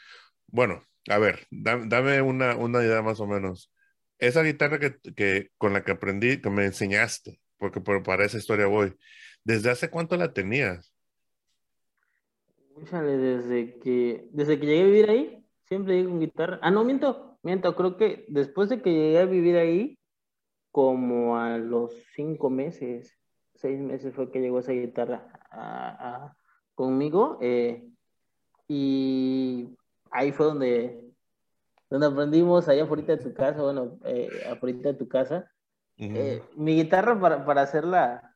bueno, 0.49 0.83
a 1.09 1.19
ver, 1.19 1.47
dame, 1.51 2.23
una, 2.23 2.57
una, 2.57 2.83
idea 2.83 3.03
más 3.03 3.21
o 3.21 3.27
menos. 3.27 3.73
Esa 4.19 4.43
guitarra 4.43 4.79
que, 4.79 4.97
que, 5.15 5.51
con 5.59 5.73
la 5.73 5.85
que 5.85 5.93
aprendí, 5.93 6.41
que 6.41 6.51
me 6.51 6.65
enseñaste, 6.65 7.41
porque 7.59 7.81
por, 7.81 8.03
para 8.03 8.25
esa 8.25 8.39
historia 8.39 8.67
voy, 8.67 8.97
¿desde 9.45 9.71
hace 9.71 9.91
cuánto 9.91 10.17
la 10.17 10.33
tenías? 10.33 10.93
desde 12.91 13.79
que, 13.81 14.29
desde 14.33 14.59
que 14.59 14.67
llegué 14.67 14.83
a 14.83 14.87
vivir 14.87 15.11
ahí, 15.11 15.47
siempre 15.65 15.95
llegué 15.95 16.09
con 16.09 16.21
guitarra. 16.21 16.59
Ah, 16.63 16.71
no, 16.71 16.85
miento, 16.85 17.39
miento, 17.43 17.75
creo 17.77 17.97
que 17.97 18.25
después 18.29 18.69
de 18.69 18.83
que 18.83 18.93
llegué 18.93 19.19
a 19.19 19.27
vivir 19.27 19.57
ahí, 19.57 19.99
como 20.71 21.37
a 21.37 21.59
los 21.59 21.93
cinco 22.15 22.49
meses, 22.51 23.19
seis 23.55 23.79
meses 23.79 24.15
fue 24.15 24.31
que 24.31 24.41
llegó 24.41 24.61
esa 24.61 24.73
guitarra 24.73 25.29
conmigo. 26.75 27.39
Eh, 27.43 27.89
y 28.69 29.77
ahí 30.13 30.33
fue 30.33 30.47
donde, 30.47 31.01
donde 31.91 32.07
aprendimos, 32.07 32.69
allá 32.69 32.85
afuera 32.85 33.03
de 33.03 33.17
tu 33.17 33.35
casa, 33.35 33.63
bueno, 33.63 33.99
eh, 34.05 34.29
afuera 34.51 34.79
de 34.79 34.95
tu 34.95 35.09
casa. 35.09 35.51
Eh, 35.99 36.43
mi 36.57 36.75
guitarra 36.75 37.19
para, 37.21 37.45
para 37.45 37.63
hacerla 37.63 38.35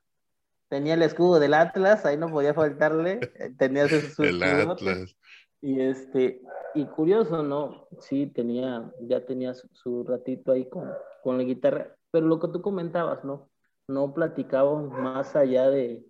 tenía 0.69 0.95
el 0.95 1.03
escudo 1.03 1.41
del 1.41 1.55
Atlas, 1.55 2.05
ahí 2.05 2.17
no 2.17 2.29
podía 2.29 2.55
faltarle, 2.55 3.21
eh, 3.35 3.53
tenía 3.57 3.89
su, 3.89 4.23
el 4.23 4.43
Atlas. 4.43 5.17
Y 5.61 5.81
este, 5.81 6.43
y 6.75 6.85
curioso, 6.85 7.43
¿no? 7.43 7.89
Sí, 8.01 8.27
tenía, 8.27 8.93
ya 9.01 9.25
tenía 9.25 9.55
su, 9.55 10.05
ratito 10.05 10.53
ahí 10.53 10.69
con, 10.69 10.93
con 11.23 11.39
la 11.39 11.45
guitarra 11.45 11.97
pero 12.17 12.29
lo 12.29 12.41
que 12.41 12.49
tú 12.49 12.62
comentabas, 12.62 13.25
¿no? 13.25 13.51
No 13.89 14.15
platicábamos 14.15 14.91
más 14.91 15.37
allá 15.37 15.69
de, 15.69 16.03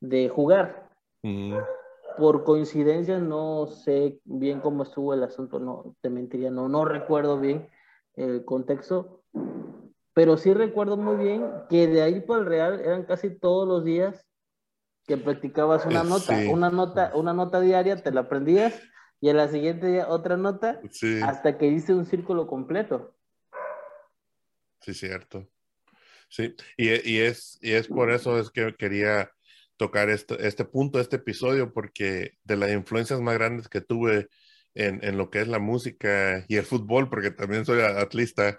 de 0.00 0.28
jugar. 0.28 0.88
Por 2.16 2.44
coincidencia, 2.44 3.18
no 3.18 3.66
sé 3.66 4.20
bien 4.24 4.60
cómo 4.60 4.84
estuvo 4.84 5.14
el 5.14 5.22
asunto, 5.22 5.58
no 5.58 5.96
te 6.00 6.10
mentiría, 6.10 6.50
no, 6.50 6.68
no 6.68 6.84
recuerdo 6.84 7.40
bien 7.40 7.68
el 8.16 8.44
contexto, 8.44 9.22
pero 10.12 10.36
sí 10.36 10.54
recuerdo 10.54 10.96
muy 10.96 11.16
bien 11.16 11.44
que 11.68 11.88
de 11.88 12.02
ahí 12.02 12.20
para 12.20 12.40
el 12.40 12.46
Real 12.46 12.80
eran 12.80 13.04
casi 13.04 13.30
todos 13.30 13.66
los 13.66 13.84
días 13.84 14.26
que 15.06 15.16
practicabas 15.16 15.84
una 15.86 16.04
nota, 16.04 16.40
una 16.48 16.70
nota, 16.70 17.12
una 17.14 17.32
nota 17.32 17.60
diaria, 17.60 17.96
te 17.96 18.12
la 18.12 18.22
aprendías 18.22 18.80
y 19.20 19.28
a 19.28 19.34
la 19.34 19.48
siguiente 19.48 19.88
día 19.88 20.08
otra 20.08 20.36
nota 20.36 20.80
hasta 21.22 21.58
que 21.58 21.66
hice 21.66 21.94
un 21.94 22.06
círculo 22.06 22.46
completo. 22.46 23.14
Sí, 24.80 24.94
cierto. 24.94 25.48
Sí, 26.28 26.54
y, 26.76 26.88
y, 27.10 27.20
es, 27.20 27.58
y 27.60 27.72
es 27.72 27.88
por 27.88 28.10
eso 28.10 28.38
es 28.38 28.50
que 28.50 28.74
quería 28.76 29.30
tocar 29.76 30.10
este, 30.10 30.46
este 30.46 30.64
punto, 30.64 31.00
este 31.00 31.16
episodio, 31.16 31.72
porque 31.72 32.32
de 32.44 32.56
las 32.56 32.72
influencias 32.72 33.20
más 33.20 33.34
grandes 33.34 33.68
que 33.68 33.80
tuve 33.80 34.28
en, 34.74 35.04
en 35.04 35.18
lo 35.18 35.30
que 35.30 35.40
es 35.40 35.48
la 35.48 35.58
música 35.58 36.44
y 36.48 36.56
el 36.56 36.64
fútbol, 36.64 37.08
porque 37.10 37.30
también 37.30 37.64
soy 37.64 37.80
atlista, 37.82 38.56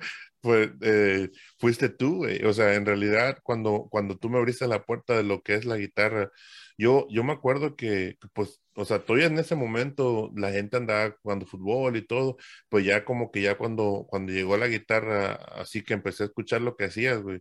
eh, 0.82 1.30
fuiste 1.60 1.90
tú, 1.90 2.26
o 2.46 2.54
sea, 2.54 2.76
en 2.76 2.86
realidad 2.86 3.40
cuando, 3.44 3.88
cuando 3.90 4.18
tú 4.18 4.30
me 4.30 4.38
abriste 4.38 4.68
la 4.68 4.84
puerta 4.86 5.16
de 5.18 5.24
lo 5.24 5.42
que 5.42 5.56
es 5.56 5.66
la 5.66 5.78
guitarra, 5.78 6.30
yo, 6.78 7.08
yo 7.10 7.24
me 7.24 7.34
acuerdo 7.34 7.76
que, 7.76 8.18
pues, 8.34 8.62
o 8.76 8.86
sea, 8.86 9.00
todavía 9.00 9.28
en 9.28 9.40
ese 9.40 9.56
momento 9.56 10.32
la 10.36 10.52
gente 10.52 10.78
andaba 10.78 11.16
jugando 11.22 11.46
fútbol 11.46 11.96
y 11.98 12.06
todo, 12.06 12.38
pues 12.70 12.86
ya 12.86 13.06
como 13.06 13.32
que 13.32 13.42
ya 13.42 13.58
cuando, 13.58 14.06
cuando 14.10 14.34
llegó 14.34 14.58
la 14.58 14.68
guitarra, 14.68 15.34
así 15.56 15.84
que 15.84 15.94
empecé 15.94 16.24
a 16.24 16.26
escuchar 16.28 16.62
lo 16.62 16.76
que 16.76 16.86
hacías, 16.86 17.22
güey, 17.22 17.40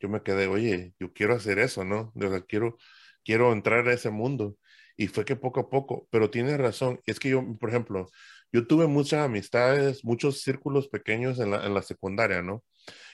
yo 0.00 0.08
me 0.08 0.22
quedé, 0.22 0.46
oye, 0.48 0.94
yo 0.98 1.12
quiero 1.12 1.34
hacer 1.34 1.58
eso, 1.58 1.84
¿no? 1.84 2.12
O 2.14 2.20
sea, 2.20 2.40
quiero, 2.42 2.76
quiero 3.24 3.52
entrar 3.52 3.88
a 3.88 3.92
ese 3.94 4.10
mundo. 4.10 4.56
Y 4.96 5.06
fue 5.08 5.24
que 5.24 5.36
poco 5.36 5.60
a 5.60 5.70
poco, 5.70 6.06
pero 6.10 6.30
tienes 6.30 6.58
razón, 6.58 7.00
es 7.06 7.18
que 7.18 7.30
yo, 7.30 7.42
por 7.58 7.70
ejemplo, 7.70 8.10
yo 8.52 8.66
tuve 8.66 8.86
muchas 8.86 9.24
amistades, 9.24 10.04
muchos 10.04 10.42
círculos 10.42 10.88
pequeños 10.88 11.40
en 11.40 11.50
la, 11.52 11.64
en 11.66 11.74
la 11.74 11.82
secundaria, 11.82 12.42
¿no? 12.42 12.62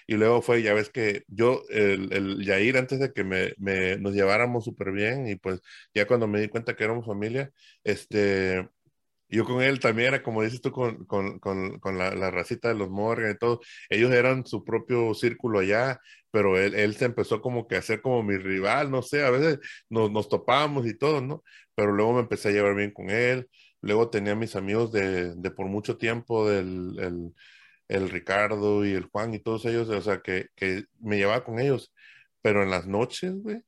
Y 0.07 0.15
luego 0.17 0.43
fue, 0.43 0.63
ya 0.63 0.75
ves 0.75 0.91
que 0.91 1.25
yo, 1.29 1.63
el, 1.71 2.13
el 2.13 2.45
Yair, 2.45 2.79
antes 2.79 2.99
de 3.01 3.13
que 3.13 3.25
me, 3.25 3.55
me 3.59 3.99
nos 3.99 4.15
lleváramos 4.15 4.65
súper 4.65 4.93
bien, 4.93 5.29
y 5.29 5.37
pues 5.37 5.61
ya 5.95 6.07
cuando 6.07 6.27
me 6.29 6.41
di 6.41 6.49
cuenta 6.49 6.75
que 6.77 6.85
éramos 6.85 7.07
familia, 7.07 7.53
este, 7.85 8.69
yo 9.29 9.45
con 9.45 9.63
él 9.63 9.81
también 9.81 10.09
era, 10.09 10.23
como 10.23 10.43
dices 10.43 10.61
tú, 10.61 10.73
con, 10.73 11.05
con, 11.07 11.39
con, 11.39 11.79
con 11.81 11.99
la, 11.99 12.15
la, 12.15 12.31
racita 12.31 12.69
de 12.69 12.75
los 12.75 12.91
Morgan 12.91 13.33
y 13.33 13.39
todo, 13.39 13.61
ellos 13.89 14.13
eran 14.13 14.47
su 14.47 14.65
propio 14.65 15.15
círculo 15.15 15.61
allá, 15.61 16.01
pero 16.31 16.59
él, 16.59 16.75
él, 16.75 16.95
se 16.97 17.07
empezó 17.07 17.41
como 17.41 17.67
que 17.69 17.77
a 17.77 17.79
hacer 17.81 18.01
como 18.03 18.23
mi 18.23 18.37
rival, 18.37 18.91
no 18.91 19.03
sé, 19.03 19.25
a 19.25 19.31
veces 19.31 19.59
nos, 19.89 20.11
nos 20.11 20.29
topábamos 20.29 20.87
y 20.87 20.97
todo, 20.97 21.21
¿no? 21.21 21.43
Pero 21.75 21.93
luego 21.93 22.15
me 22.15 22.21
empecé 22.21 22.49
a 22.49 22.53
llevar 22.53 22.75
bien 22.75 22.91
con 22.93 23.11
él, 23.11 23.49
luego 23.81 24.11
tenía 24.11 24.35
mis 24.35 24.57
amigos 24.57 24.93
de, 24.93 25.35
de 25.35 25.51
por 25.51 25.67
mucho 25.67 25.97
tiempo 25.99 26.49
del... 26.49 26.99
El, 26.99 27.33
el 27.89 28.11
Ricardo 28.11 28.85
y 28.85 28.93
el 28.93 29.05
Juan 29.07 29.35
y 29.35 29.39
todos 29.41 29.65
ellos, 29.65 29.89
o 29.89 30.01
sea, 30.03 30.21
que, 30.21 30.49
que 30.55 30.85
me 31.01 31.17
llevaba 31.17 31.45
con 31.45 31.59
ellos, 31.59 31.93
pero 32.43 32.63
en 32.63 32.71
las 32.71 32.87
noches, 32.87 33.33
güey, 33.43 33.63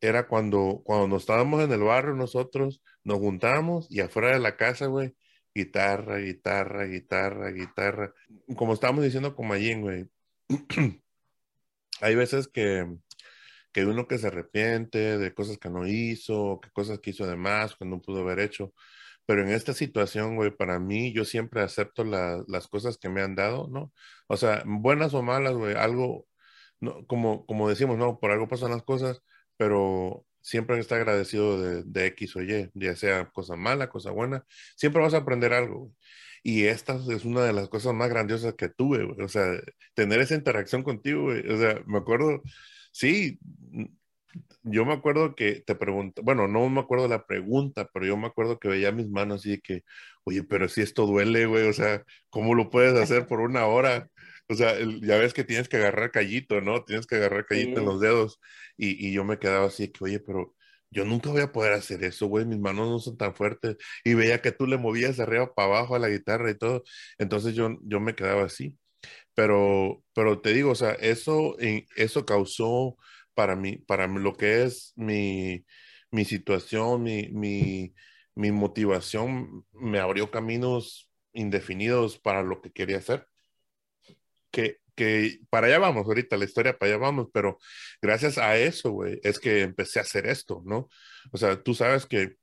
era 0.00 0.28
cuando, 0.28 0.82
cuando 0.84 1.08
nos 1.08 1.22
estábamos 1.22 1.62
en 1.62 1.72
el 1.72 1.80
barrio 1.80 2.14
nosotros, 2.14 2.82
nos 3.04 3.18
juntábamos 3.18 3.86
y 3.90 4.00
afuera 4.00 4.32
de 4.32 4.40
la 4.40 4.56
casa, 4.56 4.86
güey, 4.86 5.14
guitarra, 5.54 6.18
guitarra, 6.18 6.84
guitarra, 6.84 7.50
guitarra, 7.50 8.14
como 8.56 8.74
estábamos 8.74 9.04
diciendo 9.04 9.34
con 9.34 9.48
Mayín, 9.48 9.82
güey, 9.82 10.08
hay 12.00 12.14
veces 12.14 12.48
que, 12.48 12.86
que 13.72 13.84
uno 13.86 14.06
que 14.08 14.18
se 14.18 14.28
arrepiente 14.28 15.18
de 15.18 15.34
cosas 15.34 15.58
que 15.58 15.70
no 15.70 15.86
hizo, 15.86 16.60
que 16.62 16.70
cosas 16.70 16.98
que 17.00 17.10
hizo 17.10 17.26
de 17.26 17.36
más, 17.36 17.76
que 17.76 17.84
no 17.86 18.00
pudo 18.00 18.20
haber 18.22 18.40
hecho, 18.40 18.72
pero 19.26 19.42
en 19.42 19.50
esta 19.50 19.74
situación, 19.74 20.36
güey, 20.36 20.50
para 20.56 20.78
mí, 20.78 21.12
yo 21.12 21.24
siempre 21.24 21.60
acepto 21.62 22.04
las 22.04 22.68
cosas 22.68 22.96
que 22.98 23.08
me 23.08 23.22
han 23.22 23.34
dado, 23.34 23.68
¿no? 23.68 23.92
O 24.28 24.36
sea, 24.36 24.62
buenas 24.66 25.14
o 25.14 25.22
malas, 25.22 25.54
güey, 25.54 25.74
algo, 25.74 26.26
no, 26.80 27.06
como, 27.06 27.46
como 27.46 27.68
decimos, 27.68 27.98
¿no? 27.98 28.20
Por 28.20 28.30
algo 28.30 28.48
pasan 28.48 28.70
las 28.72 28.84
cosas, 28.84 29.22
pero 29.56 30.24
siempre 30.40 30.78
está 30.78 30.96
agradecido 30.96 31.60
de, 31.60 31.82
de, 31.84 32.06
X 32.06 32.36
o 32.36 32.42
Y, 32.42 32.70
ya 32.74 32.96
sea 32.96 33.30
cosa 33.30 33.56
mala, 33.56 33.88
cosa 33.88 34.10
buena, 34.12 34.44
siempre 34.76 35.02
vas 35.02 35.14
a 35.14 35.18
aprender 35.18 35.52
algo. 35.52 35.92
Y 36.42 36.64
esta 36.66 36.94
es 37.10 37.24
una 37.24 37.42
de 37.44 37.52
las 37.52 37.68
cosas 37.68 37.94
más 37.94 38.08
grandiosas 38.08 38.54
que 38.54 38.68
tuve, 38.68 39.02
o 39.22 39.28
sea, 39.28 39.44
tener 39.94 40.20
esa 40.20 40.36
interacción 40.36 40.82
contigo, 40.84 41.26
o 41.26 41.56
sea, 41.58 41.82
me 41.86 41.98
acuerdo, 41.98 42.42
sí, 42.92 43.40
yo 44.62 44.84
me 44.84 44.92
acuerdo 44.94 45.34
que 45.34 45.60
te 45.62 45.74
pregunto, 45.74 46.22
bueno, 46.22 46.48
no 46.48 46.68
me 46.68 46.80
acuerdo 46.80 47.08
la 47.08 47.26
pregunta, 47.26 47.88
pero 47.92 48.06
yo 48.06 48.16
me 48.16 48.26
acuerdo 48.26 48.58
que 48.58 48.68
veía 48.68 48.92
mis 48.92 49.08
manos 49.08 49.46
y 49.46 49.60
que, 49.60 49.82
oye, 50.24 50.42
pero 50.44 50.68
si 50.68 50.82
esto 50.82 51.06
duele, 51.06 51.46
güey, 51.46 51.68
o 51.68 51.72
sea, 51.72 52.04
¿cómo 52.30 52.54
lo 52.54 52.70
puedes 52.70 52.94
hacer 52.94 53.26
por 53.26 53.40
una 53.40 53.66
hora? 53.66 54.08
O 54.48 54.54
sea, 54.54 54.76
ya 55.02 55.18
ves 55.18 55.34
que 55.34 55.44
tienes 55.44 55.68
que 55.68 55.76
agarrar 55.76 56.12
callito, 56.12 56.60
¿no? 56.60 56.84
Tienes 56.84 57.06
que 57.06 57.16
agarrar 57.16 57.46
callito 57.46 57.80
en 57.80 57.86
los 57.86 58.00
dedos. 58.00 58.40
Y, 58.76 59.08
y, 59.08 59.12
yo 59.12 59.24
me 59.24 59.38
quedaba 59.38 59.66
así, 59.66 59.88
que, 59.90 60.04
oye, 60.04 60.20
pero 60.20 60.54
yo 60.90 61.04
nunca 61.04 61.30
voy 61.30 61.42
a 61.42 61.52
poder 61.52 61.72
hacer 61.72 62.04
eso, 62.04 62.26
güey, 62.28 62.46
mis 62.46 62.58
manos 62.58 62.88
no 62.88 62.98
son 63.00 63.16
tan 63.16 63.34
fuertes. 63.34 63.76
Y 64.04 64.14
veía 64.14 64.40
que 64.42 64.52
tú 64.52 64.66
le 64.66 64.78
movías 64.78 65.16
de 65.16 65.24
arriba 65.24 65.52
para 65.54 65.68
abajo 65.68 65.96
a 65.96 65.98
la 65.98 66.08
guitarra 66.08 66.50
y 66.50 66.58
todo. 66.58 66.84
Entonces 67.18 67.54
yo, 67.54 67.76
yo 67.82 68.00
me 68.00 68.14
quedaba 68.14 68.44
así. 68.44 68.78
Pero, 69.34 70.04
pero 70.14 70.40
te 70.40 70.52
digo, 70.54 70.70
o 70.72 70.74
sea, 70.74 70.92
eso, 70.94 71.56
eso 71.96 72.26
causó 72.26 72.96
para 73.34 73.56
mí, 73.56 73.78
para 73.78 74.06
lo 74.08 74.34
que 74.34 74.64
es 74.64 74.92
mi, 74.96 75.64
mi 76.10 76.24
situación, 76.24 77.02
mi, 77.02 77.28
mi, 77.30 77.94
mi 78.34 78.52
motivación, 78.52 79.66
me 79.72 79.98
abrió 80.00 80.30
caminos 80.30 81.10
indefinidos 81.32 82.18
para 82.18 82.42
lo 82.42 82.62
que 82.62 82.72
quería 82.72 82.98
hacer 82.98 83.26
que, 84.96 85.40
para 85.50 85.66
allá 85.66 85.78
vamos 85.78 86.06
ahorita, 86.06 86.36
la 86.36 86.44
historia 86.46 86.78
para 86.78 86.92
allá 86.92 86.98
vamos, 86.98 87.28
pero 87.32 87.58
gracias 88.00 88.38
a 88.38 88.56
eso, 88.56 88.90
güey, 88.90 89.20
es 89.22 89.38
que 89.38 89.62
empecé 89.62 89.98
a 89.98 90.02
hacer 90.02 90.26
esto, 90.26 90.62
¿no? 90.64 90.88
O 91.32 91.38
sea, 91.38 91.62
tú 91.62 91.74
sabes 91.74 92.06
que, 92.06 92.36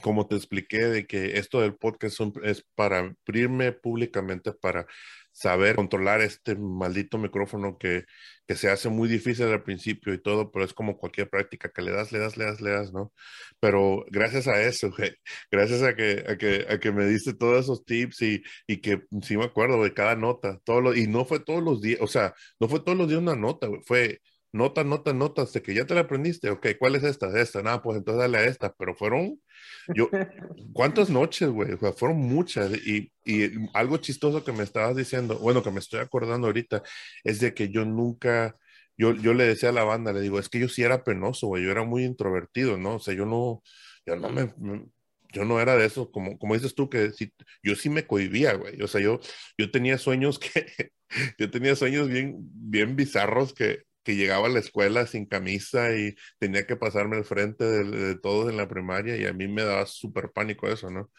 como 0.00 0.26
te 0.26 0.36
expliqué, 0.36 0.86
de 0.86 1.06
que 1.06 1.38
esto 1.38 1.60
del 1.60 1.76
podcast 1.76 2.20
es 2.42 2.64
para 2.74 3.14
abrirme 3.26 3.72
públicamente 3.72 4.52
para 4.52 4.86
saber 5.30 5.76
controlar 5.76 6.20
este 6.20 6.56
maldito 6.56 7.18
micrófono 7.18 7.78
que, 7.78 8.04
que, 8.46 8.54
se 8.56 8.70
hace 8.70 8.88
muy 8.88 9.08
difícil 9.08 9.46
al 9.46 9.62
principio 9.62 10.12
y 10.14 10.22
todo, 10.22 10.50
pero 10.50 10.64
es 10.64 10.74
como 10.74 10.96
cualquier 10.98 11.28
práctica 11.30 11.70
que 11.70 11.82
le 11.82 11.92
das, 11.92 12.12
le 12.12 12.18
das, 12.18 12.36
le 12.36 12.44
das, 12.44 12.60
le 12.60 12.70
das, 12.70 12.92
¿no? 12.92 13.12
Pero 13.60 14.04
gracias 14.10 14.48
a 14.48 14.62
eso, 14.62 14.90
gracias 15.50 15.82
a 15.82 15.94
que, 15.94 16.24
a 16.28 16.36
que, 16.36 16.66
a 16.68 16.78
que 16.78 16.92
me 16.92 17.06
diste 17.06 17.34
todos 17.34 17.64
esos 17.64 17.84
tips 17.84 18.22
y, 18.22 18.42
y 18.66 18.78
que 18.80 19.02
sí 19.22 19.36
me 19.36 19.44
acuerdo 19.44 19.82
de 19.82 19.94
cada 19.94 20.16
nota, 20.16 20.58
todo 20.64 20.80
lo, 20.80 20.94
y 20.94 21.06
no 21.06 21.24
fue 21.24 21.40
todos 21.40 21.62
los 21.62 21.80
días, 21.80 22.00
o 22.00 22.06
sea, 22.06 22.34
no 22.60 22.68
fue 22.68 22.80
todos 22.80 22.98
los 22.98 23.08
días 23.08 23.20
una 23.20 23.36
nota, 23.36 23.68
fue 23.84 24.20
nota, 24.52 24.84
nota, 24.84 25.12
nota, 25.12 25.42
hasta 25.42 25.60
que 25.60 25.74
ya 25.74 25.86
te 25.86 25.94
la 25.94 26.02
aprendiste, 26.02 26.50
ok, 26.50 26.68
¿cuál 26.78 26.94
es 26.96 27.04
esta? 27.04 27.38
Esta, 27.40 27.62
nada, 27.62 27.82
pues 27.82 27.98
entonces 27.98 28.20
dale 28.20 28.38
a 28.38 28.44
esta, 28.44 28.72
pero 28.74 28.94
fueron, 28.94 29.40
yo, 29.94 30.10
¿cuántas 30.74 31.10
noches, 31.10 31.48
güey? 31.48 31.76
fueron 31.96 32.18
muchas, 32.18 32.70
y, 32.86 33.12
y, 33.24 33.50
algo 33.74 33.96
chistoso 33.96 34.44
que 34.44 34.52
me 34.52 34.62
estabas 34.62 34.96
diciendo, 34.96 35.38
bueno, 35.38 35.62
que 35.62 35.70
me 35.70 35.80
estoy 35.80 36.00
acordando 36.00 36.46
ahorita, 36.46 36.82
es 37.24 37.40
de 37.40 37.54
que 37.54 37.70
yo 37.70 37.84
nunca, 37.84 38.56
yo, 38.96 39.14
yo 39.14 39.34
le 39.34 39.44
decía 39.44 39.70
a 39.70 39.72
la 39.72 39.84
banda, 39.84 40.12
le 40.12 40.20
digo, 40.20 40.38
es 40.38 40.48
que 40.48 40.60
yo 40.60 40.68
sí 40.68 40.82
era 40.82 41.04
penoso, 41.04 41.46
güey, 41.48 41.64
yo 41.64 41.70
era 41.70 41.84
muy 41.84 42.04
introvertido, 42.04 42.76
¿no? 42.76 42.96
O 42.96 43.00
sea, 43.00 43.14
yo 43.14 43.26
no, 43.26 43.62
yo 44.06 44.16
no 44.16 44.30
me, 44.30 44.52
yo 45.32 45.44
no 45.44 45.60
era 45.60 45.76
de 45.76 45.86
eso, 45.86 46.10
como, 46.12 46.38
como 46.38 46.54
dices 46.54 46.74
tú, 46.74 46.90
que 46.90 47.10
sí, 47.12 47.32
yo 47.62 47.74
sí 47.74 47.88
me 47.88 48.06
cohibía, 48.06 48.54
güey. 48.54 48.80
O 48.82 48.88
sea, 48.88 49.00
yo, 49.00 49.20
yo 49.58 49.70
tenía 49.70 49.98
sueños 49.98 50.38
que, 50.38 50.92
yo 51.38 51.50
tenía 51.50 51.74
sueños 51.74 52.08
bien, 52.08 52.36
bien 52.38 52.96
bizarros 52.96 53.54
que, 53.54 53.82
que 54.02 54.16
llegaba 54.16 54.46
a 54.46 54.50
la 54.50 54.58
escuela 54.60 55.06
sin 55.06 55.26
camisa 55.26 55.94
y 55.94 56.14
tenía 56.38 56.66
que 56.66 56.76
pasarme 56.76 57.16
al 57.16 57.24
frente 57.24 57.64
de, 57.64 58.16
todos 58.18 58.50
en 58.50 58.56
la 58.56 58.68
primaria 58.68 59.16
y 59.16 59.26
a 59.26 59.32
mí 59.32 59.48
me 59.48 59.64
daba 59.64 59.86
súper 59.86 60.30
pánico 60.32 60.68
eso, 60.68 60.90
¿no? 60.90 61.10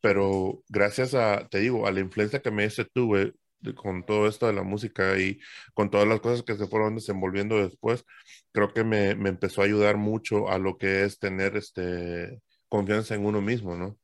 Pero 0.00 0.62
gracias 0.68 1.14
a, 1.14 1.48
te 1.48 1.60
digo, 1.60 1.86
a 1.86 1.92
la 1.92 2.00
influencia 2.00 2.42
que 2.42 2.50
me 2.50 2.64
hice 2.66 2.84
tuve 2.84 3.34
con 3.76 4.04
todo 4.04 4.26
esto 4.28 4.46
de 4.46 4.52
la 4.54 4.62
música 4.64 5.18
y 5.18 5.38
con 5.74 5.90
todas 5.90 6.08
las 6.08 6.20
cosas 6.20 6.42
que 6.44 6.56
se 6.56 6.66
fueron 6.66 6.96
desenvolviendo 6.96 7.56
después, 7.62 8.04
creo 8.52 8.72
que 8.72 8.84
me, 8.84 9.14
me 9.14 9.28
empezó 9.28 9.62
a 9.62 9.64
ayudar 9.66 9.96
mucho 9.96 10.48
a 10.50 10.58
lo 10.58 10.78
que 10.78 11.04
es 11.04 11.18
tener 11.18 11.56
este, 11.56 12.40
confianza 12.68 13.14
en 13.14 13.24
uno 13.26 13.40
mismo, 13.40 13.76
¿no? 13.76 13.98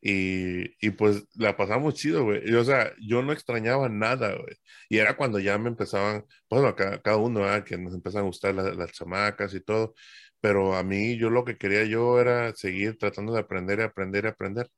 Y, 0.00 0.74
y, 0.86 0.90
pues 0.90 1.24
la 1.34 1.56
pasamos 1.56 1.94
chido, 1.94 2.24
güey. 2.24 2.54
o 2.54 2.64
sea, 2.64 2.92
yo 3.00 3.22
no 3.22 3.32
extrañaba 3.32 3.88
nada, 3.88 4.34
güey. 4.36 4.56
Y 4.88 4.98
era 4.98 5.16
cuando 5.16 5.38
ya 5.40 5.58
me 5.58 5.68
empezaban, 5.68 6.24
bueno, 6.48 6.74
cada, 6.76 7.00
cada 7.02 7.16
uno, 7.16 7.42
que 7.64 7.76
nos 7.78 7.94
empezaban 7.94 8.24
a 8.24 8.28
gustar 8.28 8.54
las 8.54 8.92
chamacas 8.92 9.54
y 9.54 9.60
todo. 9.60 9.94
Pero 10.40 10.76
a 10.76 10.84
mí, 10.84 11.16
yo 11.18 11.30
lo 11.30 11.44
que 11.44 11.58
quería 11.58 11.84
yo 11.84 12.20
era 12.20 12.54
seguir 12.54 12.96
tratando 12.98 13.32
de 13.32 13.40
aprender 13.40 13.80
y 13.80 13.82
aprender 13.82 14.24
y 14.24 14.28
aprender. 14.28 14.70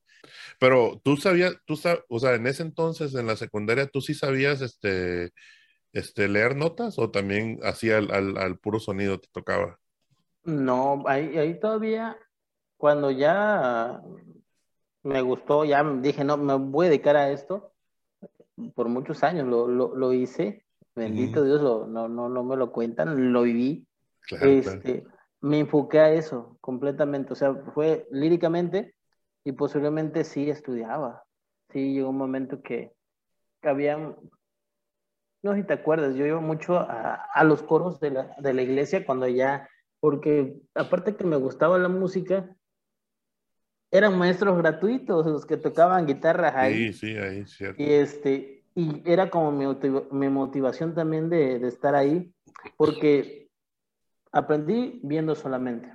Pero 0.59 1.01
tú 1.05 1.17
sabías, 1.17 1.55
tú 1.67 1.77
sabes, 1.77 2.03
o 2.09 2.19
sea, 2.19 2.35
en 2.35 2.47
ese 2.47 2.63
entonces, 2.63 3.15
en 3.15 3.27
la 3.27 3.37
secundaria, 3.37 3.87
¿tú 3.87 4.01
sí 4.01 4.15
sabías 4.15 4.61
este, 4.63 5.33
este, 5.93 6.29
leer 6.29 6.57
notas 6.57 6.99
o 6.99 7.11
también 7.11 7.59
hacía 7.63 7.99
al, 7.99 8.11
al, 8.11 8.39
al 8.39 8.59
puro 8.59 8.81
sonido 8.81 9.19
te 9.21 9.29
tocaba? 9.33 9.79
No, 10.45 11.05
ahí, 11.07 11.37
ahí 11.37 11.59
todavía, 11.59 12.17
cuando 12.77 13.11
ya 13.11 14.01
me 15.03 15.23
gustó, 15.23 15.65
ya 15.65 15.83
dije, 15.83 16.25
no, 16.25 16.37
me 16.37 16.55
voy 16.55 16.87
a 16.87 16.91
dedicar 16.91 17.17
a 17.17 17.31
esto. 17.31 17.73
Por 18.75 18.89
muchos 18.89 19.23
años 19.25 19.47
lo, 19.49 19.69
lo, 19.69 19.95
lo 19.95 20.13
hice, 20.13 20.67
bendito 20.95 21.43
Dios, 21.45 21.63
lo, 21.63 21.87
no, 21.87 22.09
no, 22.09 22.29
no 22.29 22.45
me 22.45 22.57
lo 22.57 22.73
cuentan, 22.73 23.33
lo 23.33 23.43
viví. 23.43 23.87
este, 24.43 25.07
Me 25.41 25.61
enfoqué 25.61 26.01
a 26.01 26.13
eso 26.13 26.59
completamente, 26.61 27.33
o 27.33 27.37
sea, 27.37 27.55
fue 27.75 28.07
líricamente 28.11 28.95
y 29.45 29.53
posiblemente 29.53 30.25
sí 30.25 30.51
estudiaba. 30.51 31.25
Sí, 31.71 31.95
llegó 31.95 32.11
un 32.11 32.19
momento 32.19 32.61
que, 32.61 32.93
había, 33.63 33.97
no 33.97 35.53
sé 35.53 35.61
si 35.61 35.67
te 35.67 35.73
acuerdas, 35.73 36.15
yo 36.15 36.27
iba 36.27 36.41
mucho 36.41 36.77
a, 36.79 37.15
a 37.33 37.45
los 37.45 37.63
coros 37.63 38.01
de 38.01 38.11
la, 38.11 38.37
de 38.39 38.53
la 38.53 38.63
iglesia 38.63 39.07
cuando 39.07 39.27
ya, 39.29 39.69
porque 40.01 40.57
aparte 40.75 41.17
que 41.17 41.25
me 41.25 41.37
gustaba 41.37 41.79
la 41.79 41.89
música, 41.89 42.55
eran 43.91 44.19
maestros 44.19 44.57
gratuitos 44.59 45.27
los 45.27 45.45
que 45.45 45.57
tocaban 45.57 46.07
guitarras 46.07 46.55
ahí. 46.55 46.93
Sí, 46.93 47.15
sí, 47.15 47.17
ahí, 47.17 47.47
cierto. 47.47 47.83
Y, 47.83 47.93
este, 47.93 48.65
y 48.75 49.03
era 49.05 49.31
como 49.31 49.51
mi, 49.51 49.67
mi 50.13 50.29
motivación 50.29 50.95
también 50.95 51.29
de, 51.29 51.59
de, 51.59 51.69
estar 51.69 51.95
ahí, 51.95 52.33
porque 52.77 53.51
aprendí 54.33 55.01
viendo 55.03 55.35
solamente. 55.35 55.93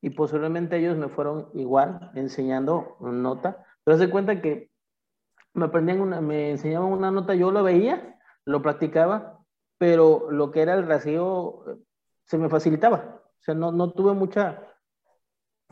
Y 0.00 0.10
posiblemente 0.10 0.78
ellos 0.78 0.96
me 0.96 1.08
fueron 1.08 1.50
igual 1.54 2.10
enseñando 2.14 2.96
nota, 3.00 3.64
pero 3.84 3.98
se 3.98 4.08
cuenta 4.08 4.40
que 4.40 4.70
me 5.54 5.66
aprendían 5.66 6.00
una, 6.00 6.20
me 6.20 6.50
enseñaban 6.50 6.92
una 6.92 7.10
nota, 7.10 7.34
yo 7.34 7.50
lo 7.50 7.62
veía, 7.62 8.18
lo 8.44 8.62
practicaba, 8.62 9.44
pero 9.76 10.30
lo 10.30 10.50
que 10.50 10.62
era 10.62 10.74
el 10.74 10.86
rasgueo 10.86 11.80
se 12.24 12.38
me 12.38 12.48
facilitaba. 12.48 13.22
O 13.40 13.42
sea, 13.42 13.54
no, 13.54 13.72
no 13.72 13.92
tuve 13.92 14.14
mucha 14.14 14.67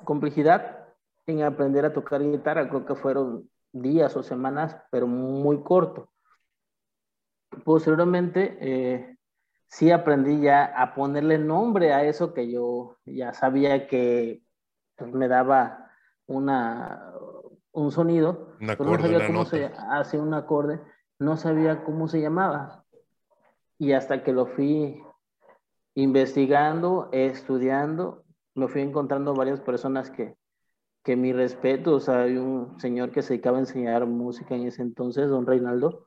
complejidad 0.04 0.86
en 1.26 1.42
aprender 1.42 1.84
a 1.84 1.92
tocar 1.92 2.22
guitarra, 2.22 2.68
creo 2.68 2.86
que 2.86 2.94
fueron 2.94 3.50
días 3.72 4.16
o 4.16 4.22
semanas, 4.22 4.76
pero 4.90 5.06
muy 5.06 5.62
corto. 5.62 6.10
Posteriormente, 7.64 8.56
eh, 8.60 9.16
sí 9.68 9.90
aprendí 9.90 10.40
ya 10.40 10.64
a 10.64 10.94
ponerle 10.94 11.38
nombre 11.38 11.92
a 11.92 12.04
eso 12.04 12.32
que 12.32 12.50
yo 12.50 12.96
ya 13.04 13.32
sabía 13.32 13.86
que 13.86 14.42
pues, 14.96 15.12
me 15.12 15.28
daba 15.28 15.90
una, 16.26 17.12
un 17.72 17.90
sonido, 17.92 18.56
no 18.60 18.76
sabía 18.76 19.26
cómo 19.26 19.44
se 19.44 19.66
hace 19.90 20.18
un 20.18 20.34
acorde, 20.34 20.80
no 21.18 21.36
sabía 21.36 21.84
cómo 21.84 22.08
se 22.08 22.20
llamaba. 22.20 22.84
Y 23.78 23.92
hasta 23.92 24.22
que 24.22 24.32
lo 24.32 24.46
fui 24.46 25.02
investigando, 25.94 27.08
estudiando, 27.12 28.25
me 28.56 28.68
fui 28.68 28.82
encontrando 28.82 29.34
varias 29.34 29.60
personas 29.60 30.10
que, 30.10 30.36
que 31.04 31.14
mi 31.14 31.32
respeto, 31.32 31.94
o 31.94 32.00
sea, 32.00 32.22
hay 32.22 32.36
un 32.36 32.80
señor 32.80 33.12
que 33.12 33.22
se 33.22 33.34
dedicaba 33.34 33.58
a 33.58 33.60
enseñar 33.60 34.06
música 34.06 34.56
en 34.56 34.66
ese 34.66 34.82
entonces, 34.82 35.28
don 35.28 35.46
Reinaldo, 35.46 36.06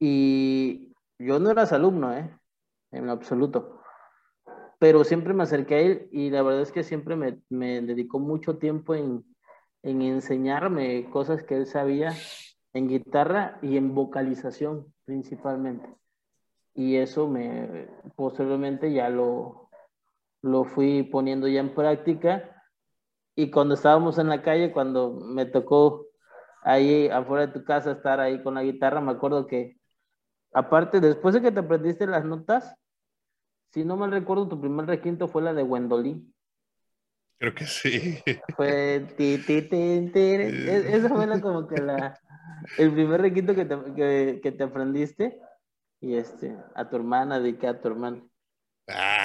y 0.00 0.92
yo 1.18 1.38
no 1.38 1.50
era 1.50 1.66
su 1.66 1.74
alumno, 1.76 2.12
¿eh? 2.12 2.36
En 2.90 3.08
absoluto, 3.08 3.80
pero 4.78 5.04
siempre 5.04 5.34
me 5.34 5.44
acerqué 5.44 5.74
a 5.74 5.80
él 5.80 6.08
y 6.12 6.30
la 6.30 6.42
verdad 6.42 6.62
es 6.62 6.72
que 6.72 6.84
siempre 6.84 7.16
me, 7.16 7.40
me 7.48 7.80
dedicó 7.80 8.18
mucho 8.18 8.58
tiempo 8.58 8.94
en, 8.94 9.24
en 9.82 10.02
enseñarme 10.02 11.08
cosas 11.10 11.42
que 11.42 11.56
él 11.56 11.66
sabía 11.66 12.12
en 12.72 12.88
guitarra 12.88 13.58
y 13.62 13.76
en 13.76 13.94
vocalización 13.94 14.92
principalmente. 15.04 15.88
Y 16.74 16.96
eso 16.96 17.28
me 17.28 17.88
posteriormente 18.16 18.92
ya 18.92 19.08
lo, 19.10 19.63
lo 20.44 20.64
fui 20.64 21.02
poniendo 21.04 21.48
ya 21.48 21.60
en 21.60 21.74
práctica 21.74 22.62
y 23.34 23.50
cuando 23.50 23.74
estábamos 23.74 24.18
en 24.18 24.28
la 24.28 24.42
calle, 24.42 24.72
cuando 24.72 25.12
me 25.14 25.46
tocó 25.46 26.06
ahí 26.62 27.08
afuera 27.08 27.46
de 27.46 27.52
tu 27.54 27.64
casa 27.64 27.92
estar 27.92 28.20
ahí 28.20 28.42
con 28.42 28.54
la 28.54 28.62
guitarra, 28.62 29.00
me 29.00 29.12
acuerdo 29.12 29.46
que 29.46 29.78
aparte, 30.52 31.00
después 31.00 31.34
de 31.34 31.40
que 31.40 31.50
te 31.50 31.60
aprendiste 31.60 32.06
las 32.06 32.26
notas, 32.26 32.76
si 33.72 33.86
no 33.86 33.96
mal 33.96 34.10
recuerdo, 34.10 34.46
tu 34.46 34.60
primer 34.60 34.84
requinto 34.84 35.28
fue 35.28 35.40
la 35.40 35.54
de 35.54 35.62
Wendolí. 35.62 36.30
Creo 37.38 37.54
que 37.54 37.64
sí. 37.64 38.18
Fue 38.54 39.00
ti, 39.16 39.38
ti, 39.38 39.62
ti, 39.62 40.10
ti, 40.12 40.20
e- 40.20 40.94
Esa 40.94 41.08
fue 41.08 41.26
la, 41.26 41.40
como 41.40 41.66
que 41.66 41.80
la, 41.80 42.20
el 42.76 42.92
primer 42.92 43.22
requinto 43.22 43.54
que 43.54 43.64
te, 43.64 43.76
que, 43.94 44.40
que 44.42 44.52
te 44.52 44.62
aprendiste. 44.62 45.40
Y 46.00 46.16
este, 46.16 46.54
a 46.74 46.88
tu 46.88 46.96
hermana, 46.96 47.40
dediqué 47.40 47.66
a 47.66 47.80
tu 47.80 47.88
hermana. 47.88 48.22
Ah. 48.88 49.23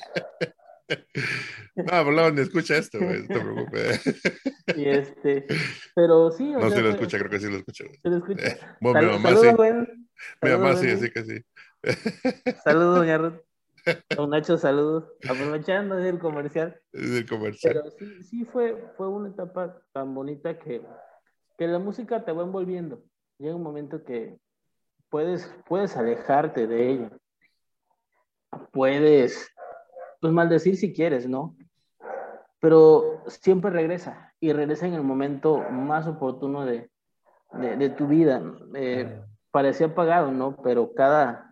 No, 1.76 1.84
pero 1.86 2.10
luego 2.10 2.30
ni 2.32 2.40
escucha 2.40 2.76
esto, 2.76 2.98
güey, 2.98 3.22
no 3.22 3.28
te 3.28 3.40
preocupes. 3.40 4.02
Y 4.76 4.88
este, 4.88 5.46
pero 5.94 6.32
sí, 6.32 6.52
o 6.52 6.58
No, 6.58 6.68
sea, 6.68 6.78
sí 6.78 6.82
lo 6.82 6.90
escucha, 6.90 7.18
creo 7.18 7.30
que 7.30 7.38
sí 7.38 7.48
lo 7.48 7.58
escucha. 7.58 7.84
se 8.02 8.08
lo 8.08 8.16
escucha. 8.16 8.46
Eh, 8.48 8.60
bueno, 8.80 9.00
mi 9.00 9.06
mamá 9.06 9.28
saludos, 9.30 9.88
sí. 9.92 10.08
Mi 10.42 10.76
sí, 10.76 10.90
así 10.90 11.10
que 11.10 11.24
sí. 11.24 12.52
Saludos, 12.64 12.98
doña 12.98 13.18
Ruth. 13.18 13.40
Don 14.16 14.30
Nacho, 14.30 14.58
saludos. 14.58 15.12
Aprovechando 15.28 15.98
el 15.98 16.18
comercial. 16.18 16.80
Es 16.92 17.10
el 17.10 17.28
comercial. 17.28 17.74
Pero 17.74 17.90
sí, 17.98 18.22
sí 18.24 18.44
fue, 18.44 18.76
fue 18.96 19.08
una 19.08 19.30
etapa 19.30 19.80
tan 19.92 20.14
bonita 20.14 20.58
que, 20.58 20.82
que 21.56 21.66
la 21.66 21.78
música 21.78 22.24
te 22.24 22.32
va 22.32 22.42
envolviendo. 22.42 23.02
Llega 23.38 23.54
un 23.54 23.62
momento 23.62 24.04
que 24.04 24.38
puedes, 25.08 25.50
puedes 25.66 25.96
alejarte 25.96 26.66
de 26.66 26.90
ella. 26.90 27.10
Puedes, 28.72 29.48
pues 30.20 30.32
maldecir 30.32 30.76
si 30.76 30.92
quieres, 30.92 31.28
¿no? 31.28 31.56
Pero 32.60 33.22
siempre 33.26 33.70
regresa 33.70 34.34
y 34.38 34.52
regresa 34.52 34.86
en 34.86 34.94
el 34.94 35.02
momento 35.02 35.58
más 35.70 36.06
oportuno 36.06 36.64
de, 36.64 36.90
de, 37.52 37.76
de 37.76 37.90
tu 37.90 38.06
vida. 38.06 38.42
Eh, 38.74 39.22
parecía 39.50 39.88
apagado, 39.88 40.30
¿no? 40.30 40.56
Pero 40.62 40.92
cada 40.94 41.50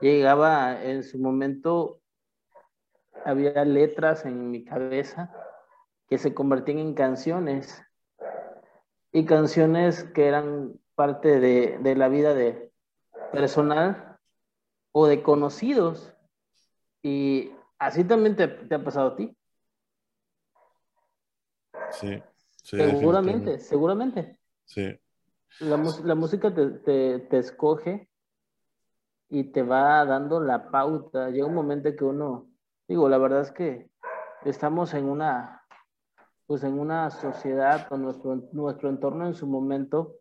llegaba 0.00 0.82
en 0.82 1.02
su 1.02 1.18
momento, 1.18 2.00
había 3.24 3.64
letras 3.64 4.24
en 4.24 4.50
mi 4.50 4.64
cabeza 4.64 5.30
que 6.08 6.18
se 6.18 6.34
convertían 6.34 6.78
en 6.78 6.94
canciones 6.94 7.82
y 9.12 9.24
canciones 9.24 10.04
que 10.04 10.26
eran 10.26 10.72
parte 10.94 11.40
de, 11.40 11.78
de 11.78 11.96
la 11.96 12.08
vida 12.08 12.34
de 12.34 12.72
personal 13.32 14.18
o 14.92 15.06
de 15.06 15.22
conocidos. 15.22 16.14
Y 17.02 17.52
así 17.80 18.04
también 18.04 18.36
te, 18.36 18.46
te 18.46 18.74
ha 18.74 18.84
pasado 18.84 19.08
a 19.08 19.16
ti. 19.16 19.36
Sí, 21.90 22.22
sí. 22.62 22.76
seguramente, 22.76 23.58
seguramente. 23.58 24.38
Sí. 24.64 24.96
La, 25.58 25.76
la 26.04 26.14
música 26.14 26.54
te, 26.54 26.70
te, 26.70 27.18
te 27.18 27.38
escoge 27.38 28.08
y 29.28 29.44
te 29.44 29.62
va 29.62 30.04
dando 30.04 30.40
la 30.40 30.70
pauta. 30.70 31.30
Llega 31.30 31.46
un 31.46 31.54
momento 31.54 31.94
que 31.96 32.04
uno, 32.04 32.48
digo, 32.86 33.08
la 33.08 33.18
verdad 33.18 33.40
es 33.40 33.50
que 33.50 33.90
estamos 34.44 34.94
en 34.94 35.06
una, 35.06 35.64
pues 36.46 36.62
en 36.62 36.78
una 36.78 37.10
sociedad 37.10 37.88
con 37.88 38.02
nuestro, 38.02 38.36
nuestro 38.52 38.88
entorno 38.88 39.26
en 39.26 39.34
su 39.34 39.46
momento, 39.46 40.16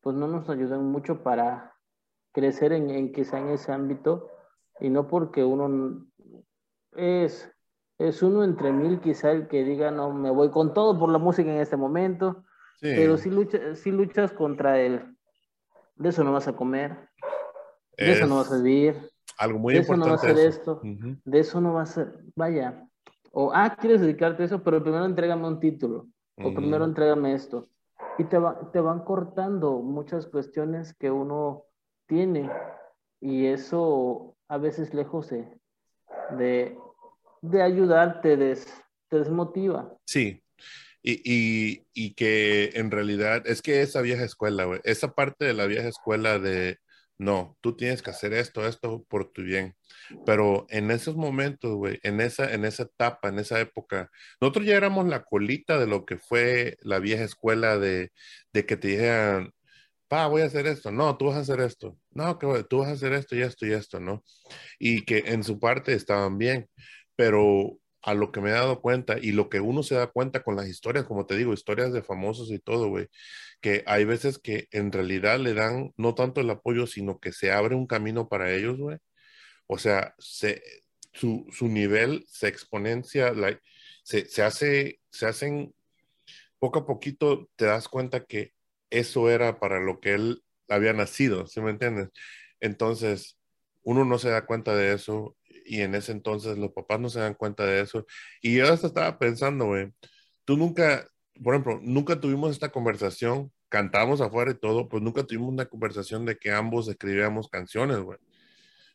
pues 0.00 0.16
no 0.16 0.26
nos 0.26 0.48
ayudan 0.48 0.84
mucho 0.86 1.22
para 1.22 1.74
crecer 2.32 2.72
en, 2.72 2.88
en 2.90 3.12
quizá 3.12 3.38
en 3.38 3.48
ese 3.48 3.72
ámbito 3.72 4.30
y 4.78 4.88
no 4.88 5.08
porque 5.08 5.44
uno 5.44 6.06
es, 6.92 7.50
es 7.98 8.22
uno 8.22 8.44
entre 8.44 8.72
mil 8.72 9.00
quizá 9.00 9.30
el 9.32 9.48
que 9.48 9.64
diga, 9.64 9.90
no, 9.90 10.12
me 10.12 10.30
voy 10.30 10.50
con 10.50 10.72
todo 10.74 10.98
por 10.98 11.10
la 11.10 11.18
música 11.18 11.50
en 11.50 11.60
este 11.60 11.76
momento. 11.76 12.44
Sí. 12.76 12.92
Pero 12.94 13.16
si, 13.16 13.30
lucha, 13.30 13.74
si 13.74 13.90
luchas 13.90 14.32
contra 14.32 14.80
el, 14.80 15.16
de 15.96 16.08
eso 16.08 16.24
no 16.24 16.32
vas 16.32 16.48
a 16.48 16.54
comer, 16.54 17.10
de 17.98 18.12
eso 18.12 18.26
no 18.26 18.36
vas 18.36 18.50
a 18.50 18.56
vivir, 18.56 19.10
algo 19.38 19.58
muy 19.58 19.74
de 19.74 19.80
eso 19.80 19.96
no 19.96 20.06
vas 20.08 20.24
a 20.24 20.30
eso. 20.32 20.40
esto, 20.48 20.80
de 20.82 21.38
eso 21.38 21.60
no 21.60 21.74
vas 21.74 21.98
a 21.98 22.02
hacer, 22.02 22.20
vaya, 22.34 22.88
o, 23.32 23.52
ah, 23.54 23.76
quieres 23.78 24.00
dedicarte 24.00 24.42
a 24.42 24.46
eso, 24.46 24.62
pero 24.62 24.82
primero 24.82 25.04
entrégame 25.04 25.46
un 25.46 25.60
título, 25.60 26.08
o 26.36 26.54
primero 26.54 26.84
entrégame 26.86 27.34
esto. 27.34 27.68
Y 28.16 28.24
te, 28.24 28.38
va- 28.38 28.70
te 28.72 28.80
van 28.80 29.04
cortando 29.04 29.80
muchas 29.80 30.26
cuestiones 30.26 30.94
que 30.94 31.10
uno 31.10 31.66
tiene, 32.06 32.50
y 33.20 33.44
eso 33.46 34.36
a 34.48 34.56
veces 34.56 34.94
lejos 34.94 35.28
de, 35.28 35.59
de, 36.36 36.76
de 37.42 37.62
ayudarte, 37.62 38.36
des, 38.36 38.66
te 39.08 39.18
desmotiva. 39.18 39.96
Sí. 40.04 40.42
Y, 41.02 41.22
y, 41.24 41.86
y 41.94 42.14
que 42.14 42.72
en 42.74 42.90
realidad 42.90 43.46
es 43.46 43.62
que 43.62 43.80
esa 43.80 44.02
vieja 44.02 44.24
escuela, 44.24 44.80
esa 44.84 45.14
parte 45.14 45.46
de 45.46 45.54
la 45.54 45.66
vieja 45.66 45.88
escuela 45.88 46.38
de, 46.38 46.78
no, 47.20 47.58
tú 47.60 47.76
tienes 47.76 48.02
que 48.02 48.10
hacer 48.10 48.32
esto, 48.32 48.66
esto 48.66 49.04
por 49.08 49.30
tu 49.30 49.42
bien. 49.42 49.76
Pero 50.24 50.66
en 50.70 50.90
esos 50.90 51.16
momentos, 51.16 51.74
güey, 51.74 51.98
en 52.02 52.20
esa, 52.20 52.52
en 52.52 52.64
esa 52.64 52.84
etapa, 52.84 53.28
en 53.28 53.38
esa 53.38 53.60
época, 53.60 54.10
nosotros 54.40 54.64
ya 54.64 54.74
éramos 54.74 55.06
la 55.06 55.22
colita 55.24 55.78
de 55.78 55.86
lo 55.86 56.06
que 56.06 56.16
fue 56.16 56.78
la 56.80 56.98
vieja 56.98 57.24
escuela 57.24 57.78
de, 57.78 58.12
de 58.54 58.64
que 58.64 58.76
te 58.78 58.88
dijeran, 58.88 59.52
pa, 60.10 60.26
voy 60.28 60.42
a 60.42 60.46
hacer 60.46 60.66
esto. 60.66 60.90
No, 60.92 61.16
tú 61.16 61.26
vas 61.26 61.36
a 61.36 61.40
hacer 61.40 61.60
esto. 61.60 61.96
No, 62.10 62.38
que 62.38 62.64
tú 62.64 62.78
vas 62.80 62.88
a 62.90 62.92
hacer 62.92 63.12
esto 63.14 63.36
y 63.36 63.42
esto 63.42 63.66
y 63.66 63.72
esto, 63.72 64.00
¿no? 64.00 64.24
Y 64.80 65.04
que 65.04 65.18
en 65.28 65.44
su 65.44 65.60
parte 65.60 65.94
estaban 65.94 66.36
bien, 66.38 66.68
pero 67.16 67.78
a 68.02 68.14
lo 68.14 68.32
que 68.32 68.40
me 68.40 68.50
he 68.50 68.52
dado 68.52 68.80
cuenta 68.82 69.18
y 69.20 69.32
lo 69.32 69.48
que 69.48 69.60
uno 69.60 69.82
se 69.84 69.94
da 69.94 70.08
cuenta 70.08 70.42
con 70.42 70.56
las 70.56 70.68
historias, 70.68 71.04
como 71.06 71.26
te 71.26 71.36
digo, 71.36 71.52
historias 71.54 71.92
de 71.92 72.02
famosos 72.02 72.50
y 72.50 72.58
todo, 72.58 72.88
güey, 72.88 73.08
que 73.60 73.84
hay 73.86 74.04
veces 74.04 74.38
que 74.40 74.66
en 74.72 74.92
realidad 74.92 75.38
le 75.38 75.54
dan 75.54 75.92
no 75.96 76.14
tanto 76.14 76.40
el 76.40 76.50
apoyo, 76.50 76.86
sino 76.88 77.20
que 77.20 77.32
se 77.32 77.52
abre 77.52 77.76
un 77.76 77.86
camino 77.86 78.28
para 78.28 78.52
ellos, 78.52 78.78
güey. 78.78 78.98
O 79.68 79.78
sea, 79.78 80.14
se, 80.18 80.62
su, 81.12 81.46
su 81.52 81.68
nivel 81.68 82.24
se 82.28 82.48
exponencia, 82.48 83.32
se, 84.04 84.26
se 84.26 84.42
hace, 84.42 85.00
se 85.10 85.26
hacen, 85.26 85.74
poco 86.58 86.80
a 86.80 86.86
poquito 86.86 87.48
te 87.56 87.66
das 87.66 87.88
cuenta 87.88 88.24
que 88.24 88.54
eso 88.90 89.30
era 89.30 89.58
para 89.60 89.80
lo 89.80 90.00
que 90.00 90.14
él 90.14 90.42
había 90.68 90.92
nacido, 90.92 91.46
¿sí 91.46 91.60
me 91.60 91.70
entiendes? 91.70 92.10
Entonces, 92.60 93.38
uno 93.82 94.04
no 94.04 94.18
se 94.18 94.30
da 94.30 94.46
cuenta 94.46 94.74
de 94.76 94.92
eso 94.94 95.36
y 95.64 95.82
en 95.82 95.94
ese 95.94 96.12
entonces 96.12 96.58
los 96.58 96.72
papás 96.72 97.00
no 97.00 97.08
se 97.08 97.20
dan 97.20 97.34
cuenta 97.34 97.64
de 97.66 97.80
eso. 97.80 98.06
Y 98.42 98.56
yo 98.56 98.72
hasta 98.72 98.86
estaba 98.88 99.18
pensando, 99.18 99.66
güey, 99.66 99.92
tú 100.44 100.56
nunca, 100.56 101.06
por 101.42 101.54
ejemplo, 101.54 101.80
nunca 101.82 102.20
tuvimos 102.20 102.52
esta 102.52 102.70
conversación, 102.70 103.52
cantamos 103.68 104.20
afuera 104.20 104.50
y 104.52 104.58
todo, 104.58 104.88
pues 104.88 105.02
nunca 105.02 105.24
tuvimos 105.24 105.50
una 105.50 105.66
conversación 105.66 106.26
de 106.26 106.36
que 106.38 106.52
ambos 106.52 106.88
escribíamos 106.88 107.48
canciones, 107.48 107.98
güey. 108.00 108.18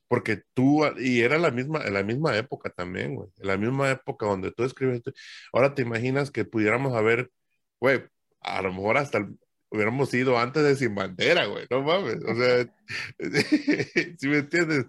Porque 0.08 0.44
tú, 0.54 0.84
y 1.00 1.22
era 1.22 1.40
la 1.40 1.52
misma, 1.52 1.84
la 1.90 2.04
misma 2.04 2.38
época 2.38 2.70
también, 2.70 3.16
güey, 3.16 3.30
la 3.38 3.58
misma 3.58 3.92
época 3.92 4.28
donde 4.28 4.52
tú 4.52 4.64
escribes, 4.64 5.02
ahora 5.54 5.74
te 5.76 5.82
imaginas 5.82 6.32
que 6.32 6.46
pudiéramos 6.46 6.94
haber, 6.94 7.32
güey, 7.80 8.04
a 8.42 8.62
lo 8.62 8.74
mejor 8.74 8.98
hasta 8.98 9.28
hubiéramos 9.76 10.14
ido 10.14 10.38
antes 10.38 10.64
de 10.64 10.76
Sin 10.76 10.96
Bandera, 10.96 11.46
güey, 11.46 11.66
no 11.70 11.82
mames, 11.82 12.24
o 12.24 12.36
sea, 12.36 12.74
si 14.18 14.28
me 14.28 14.38
entiendes? 14.38 14.86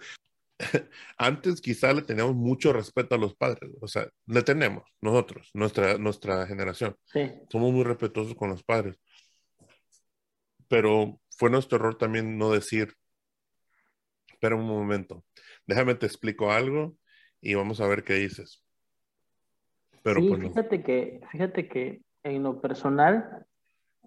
Antes 1.18 1.60
quizá 1.60 1.92
le 1.92 2.00
teníamos 2.02 2.34
mucho 2.34 2.72
respeto 2.72 3.14
a 3.14 3.18
los 3.18 3.34
padres, 3.36 3.70
o 3.80 3.88
sea, 3.88 4.08
le 4.26 4.42
tenemos 4.42 4.84
nosotros, 5.02 5.50
nuestra, 5.52 5.98
nuestra 5.98 6.46
generación, 6.46 6.96
Sí. 7.04 7.30
somos 7.50 7.72
muy 7.72 7.84
respetuosos 7.84 8.34
con 8.34 8.48
los 8.50 8.62
padres, 8.62 8.98
pero 10.68 11.20
fue 11.36 11.50
nuestro 11.50 11.76
error 11.76 11.96
también 11.98 12.38
no 12.38 12.50
decir, 12.52 12.94
espera 14.28 14.56
un 14.56 14.66
momento, 14.66 15.24
déjame 15.66 15.94
te 15.94 16.06
explico 16.06 16.50
algo 16.50 16.96
y 17.40 17.54
vamos 17.54 17.80
a 17.80 17.86
ver 17.86 18.02
qué 18.02 18.14
dices. 18.14 18.62
Pero 20.02 20.20
sí, 20.20 20.28
pues 20.28 20.40
no. 20.40 20.48
fíjate 20.48 20.82
que, 20.82 21.20
fíjate 21.30 21.68
que 21.68 22.00
en 22.22 22.42
lo 22.42 22.60
personal, 22.60 23.46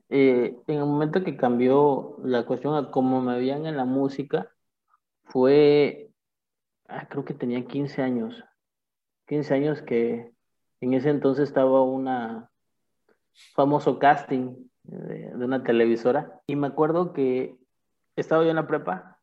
eh, 0.09 0.57
en 0.67 0.75
el 0.75 0.85
momento 0.85 1.23
que 1.23 1.37
cambió 1.37 2.17
la 2.23 2.45
cuestión 2.45 2.75
a 2.75 2.89
cómo 2.91 3.21
me 3.21 3.37
veían 3.37 3.65
en 3.65 3.77
la 3.77 3.85
música, 3.85 4.51
fue, 5.23 6.11
ah, 6.87 7.07
creo 7.07 7.23
que 7.23 7.35
tenía 7.35 7.65
15 7.65 8.01
años, 8.01 8.43
15 9.27 9.53
años 9.53 9.81
que 9.83 10.33
en 10.81 10.93
ese 10.93 11.09
entonces 11.11 11.47
estaba 11.49 11.83
una 11.83 12.49
famoso 13.53 13.99
casting 13.99 14.55
de, 14.83 15.31
de 15.35 15.45
una 15.45 15.63
televisora. 15.63 16.41
Y 16.47 16.55
me 16.55 16.67
acuerdo 16.67 17.13
que 17.13 17.55
estaba 18.15 18.43
yo 18.43 18.49
en 18.49 18.55
la 18.55 18.67
prepa 18.67 19.19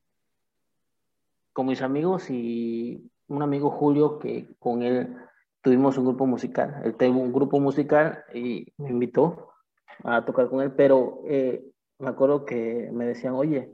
con 1.52 1.66
mis 1.66 1.82
amigos 1.82 2.30
y 2.30 3.10
un 3.28 3.42
amigo 3.42 3.70
Julio 3.70 4.18
que 4.18 4.54
con 4.60 4.82
él 4.82 5.16
tuvimos 5.62 5.98
un 5.98 6.04
grupo 6.04 6.26
musical. 6.26 6.80
Él 6.84 6.94
tuvo 6.94 7.18
un 7.18 7.32
grupo 7.32 7.58
musical 7.58 8.24
y 8.32 8.72
me 8.76 8.90
invitó 8.90 9.55
a 10.04 10.24
tocar 10.24 10.48
con 10.48 10.60
él, 10.62 10.72
pero 10.72 11.22
eh, 11.26 11.64
me 11.98 12.08
acuerdo 12.08 12.44
que 12.44 12.90
me 12.92 13.06
decían, 13.06 13.34
oye, 13.34 13.72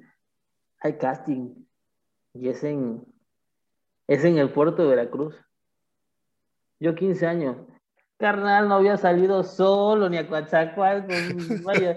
hay 0.81 0.97
casting 0.99 1.55
y 2.35 2.49
es 2.49 2.63
en, 2.65 3.05
es 4.07 4.25
en 4.25 4.39
el 4.39 4.51
puerto 4.51 4.83
de 4.83 4.89
Veracruz. 4.89 5.35
Yo 6.81 6.95
15 6.95 7.27
años, 7.27 7.57
carnal, 8.19 8.69
no 8.69 8.75
había 8.77 8.97
salido 8.97 9.43
solo 9.45 10.09
ni 10.09 10.17
a 10.17 10.29
Coatzacoalcos, 10.29 11.63
vaya, 11.63 11.97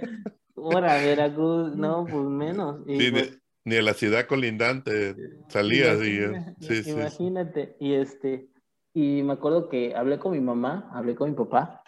ahora 0.56 0.98
Veracruz, 1.02 1.76
no, 1.76 2.08
pues 2.10 2.26
menos. 2.26 2.82
Y 2.88 2.98
Tiene- 2.98 3.20
pues, 3.24 3.42
Ni 3.66 3.78
a 3.78 3.82
la 3.82 3.94
ciudad 3.94 4.28
colindante 4.28 5.16
salías. 5.48 5.98
Y, 6.04 6.20
sí, 6.60 6.84
sí, 6.84 6.92
imagínate. 6.92 7.76
Y 7.80 7.94
este, 7.96 8.48
y 8.94 9.24
me 9.24 9.34
acuerdo 9.34 9.70
que 9.70 9.96
hablé 9.96 10.20
con 10.20 10.34
mi 10.34 10.40
mamá, 10.40 10.88
hablé 10.94 11.16
con 11.16 11.32
mi 11.32 11.36
papá. 11.36 11.82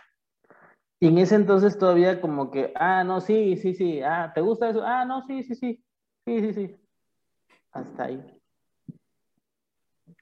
Y 0.99 1.07
en 1.07 1.17
ese 1.19 1.35
entonces 1.35 1.77
todavía 1.77 2.19
como 2.19 2.49
que, 2.49 2.71
ah, 2.75 3.03
no, 3.03 3.21
sí, 3.21 3.55
sí, 3.57 3.75
sí, 3.75 4.01
ah, 4.01 4.31
¿te 4.33 4.41
gusta 4.41 4.69
eso? 4.69 4.83
Ah, 4.83 5.05
no, 5.05 5.21
sí, 5.27 5.43
sí, 5.43 5.55
sí, 5.55 5.83
sí, 6.25 6.39
sí, 6.39 6.53
sí. 6.53 6.75
Hasta 7.71 8.05
ahí. 8.05 8.41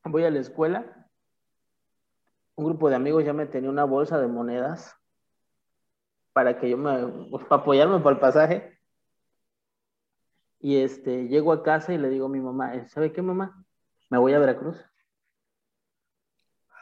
Voy 0.03 0.23
a 0.23 0.29
la 0.29 0.39
escuela. 0.39 1.07
Un 2.55 2.65
grupo 2.65 2.89
de 2.89 2.95
amigos 2.95 3.23
ya 3.23 3.33
me 3.33 3.45
tenía 3.45 3.69
una 3.69 3.85
bolsa 3.85 4.19
de 4.19 4.27
monedas 4.27 4.95
para 6.33 6.59
que 6.59 6.69
yo 6.69 6.77
me, 6.77 7.07
pues, 7.29 7.45
para 7.45 7.61
apoyarme 7.61 7.99
para 7.99 8.15
el 8.15 8.19
pasaje. 8.19 8.77
Y 10.59 10.77
este, 10.77 11.27
llego 11.27 11.53
a 11.53 11.63
casa 11.63 11.93
y 11.93 11.97
le 11.97 12.09
digo 12.09 12.25
a 12.25 12.29
mi 12.29 12.41
mamá, 12.41 12.87
¿sabe 12.89 13.13
qué 13.13 13.21
mamá? 13.21 13.65
Me 14.09 14.17
voy 14.17 14.33
a 14.33 14.39
Veracruz. 14.39 14.77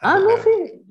Ah, 0.02 0.20
no, 0.20 0.38
sí. 0.38 0.83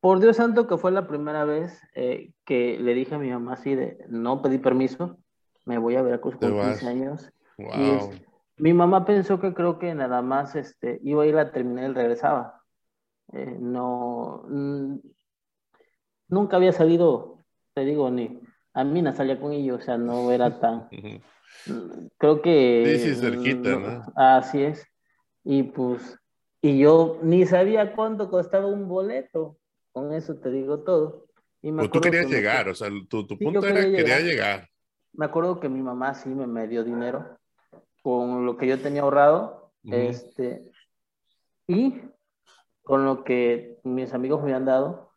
Por 0.00 0.20
Dios 0.20 0.36
santo 0.36 0.66
que 0.66 0.76
fue 0.76 0.92
la 0.92 1.08
primera 1.08 1.44
vez 1.44 1.80
eh, 1.94 2.32
que 2.44 2.78
le 2.78 2.94
dije 2.94 3.16
a 3.16 3.18
mi 3.18 3.30
mamá 3.30 3.54
así 3.54 3.74
de, 3.74 3.98
no 4.08 4.42
pedí 4.42 4.58
permiso, 4.58 5.18
me 5.64 5.78
voy 5.78 5.96
a 5.96 6.02
Veracruz 6.02 6.36
con 6.36 6.52
15 6.52 6.86
años. 6.86 7.32
Este, 7.58 8.24
mi 8.56 8.72
mamá 8.72 9.04
pensó 9.04 9.40
que 9.40 9.54
creo 9.54 9.78
que 9.78 9.94
nada 9.94 10.22
más 10.22 10.54
este, 10.54 11.00
iba 11.02 11.24
a 11.24 11.26
ir 11.26 11.36
a 11.36 11.50
terminar 11.52 11.90
y 11.90 11.94
regresaba. 11.94 12.62
Eh, 13.32 13.56
no, 13.60 14.44
nunca 16.28 16.56
había 16.56 16.72
salido, 16.72 17.44
te 17.74 17.84
digo, 17.84 18.10
ni 18.10 18.40
a 18.72 18.84
mí 18.84 19.02
no 19.02 19.12
salía 19.12 19.40
con 19.40 19.52
ellos, 19.52 19.80
o 19.80 19.84
sea, 19.84 19.98
no 19.98 20.30
era 20.30 20.58
tan... 20.60 20.88
creo 22.18 22.40
que... 22.40 22.98
Sí, 22.98 23.14
sí, 23.14 23.20
cerquita, 23.20 23.76
¿no? 23.76 24.12
Así 24.14 24.62
es. 24.62 24.86
Y 25.44 25.64
pues, 25.64 26.18
y 26.62 26.78
yo 26.78 27.18
ni 27.22 27.46
sabía 27.46 27.94
cuánto 27.94 28.30
costaba 28.30 28.66
un 28.66 28.88
boleto. 28.88 29.58
Con 29.98 30.12
eso 30.12 30.36
te 30.36 30.48
digo 30.50 30.78
todo. 30.84 31.26
Y 31.60 31.72
me 31.72 31.88
tú 31.88 32.00
querías 32.00 32.30
llegar, 32.30 32.68
o 32.68 32.74
sea, 32.74 32.88
tu, 33.08 33.26
punto 33.26 33.66
era 33.66 33.80
que 33.80 33.90
quería 33.90 34.20
llegar. 34.20 34.68
Me 35.12 35.24
acuerdo 35.24 35.58
que 35.58 35.68
mi 35.68 35.82
mamá 35.82 36.14
sí 36.14 36.28
me, 36.28 36.68
dio 36.68 36.84
dinero 36.84 37.36
con 38.04 38.46
lo 38.46 38.56
que 38.56 38.68
yo 38.68 38.80
tenía 38.80 39.02
ahorrado. 39.02 39.72
este, 39.82 40.70
y 41.66 42.00
con 42.84 43.06
lo 43.06 43.24
que 43.24 43.80
mis 43.82 44.14
amigos 44.14 44.38
me 44.38 44.52
habían 44.52 44.66
dado. 44.66 45.10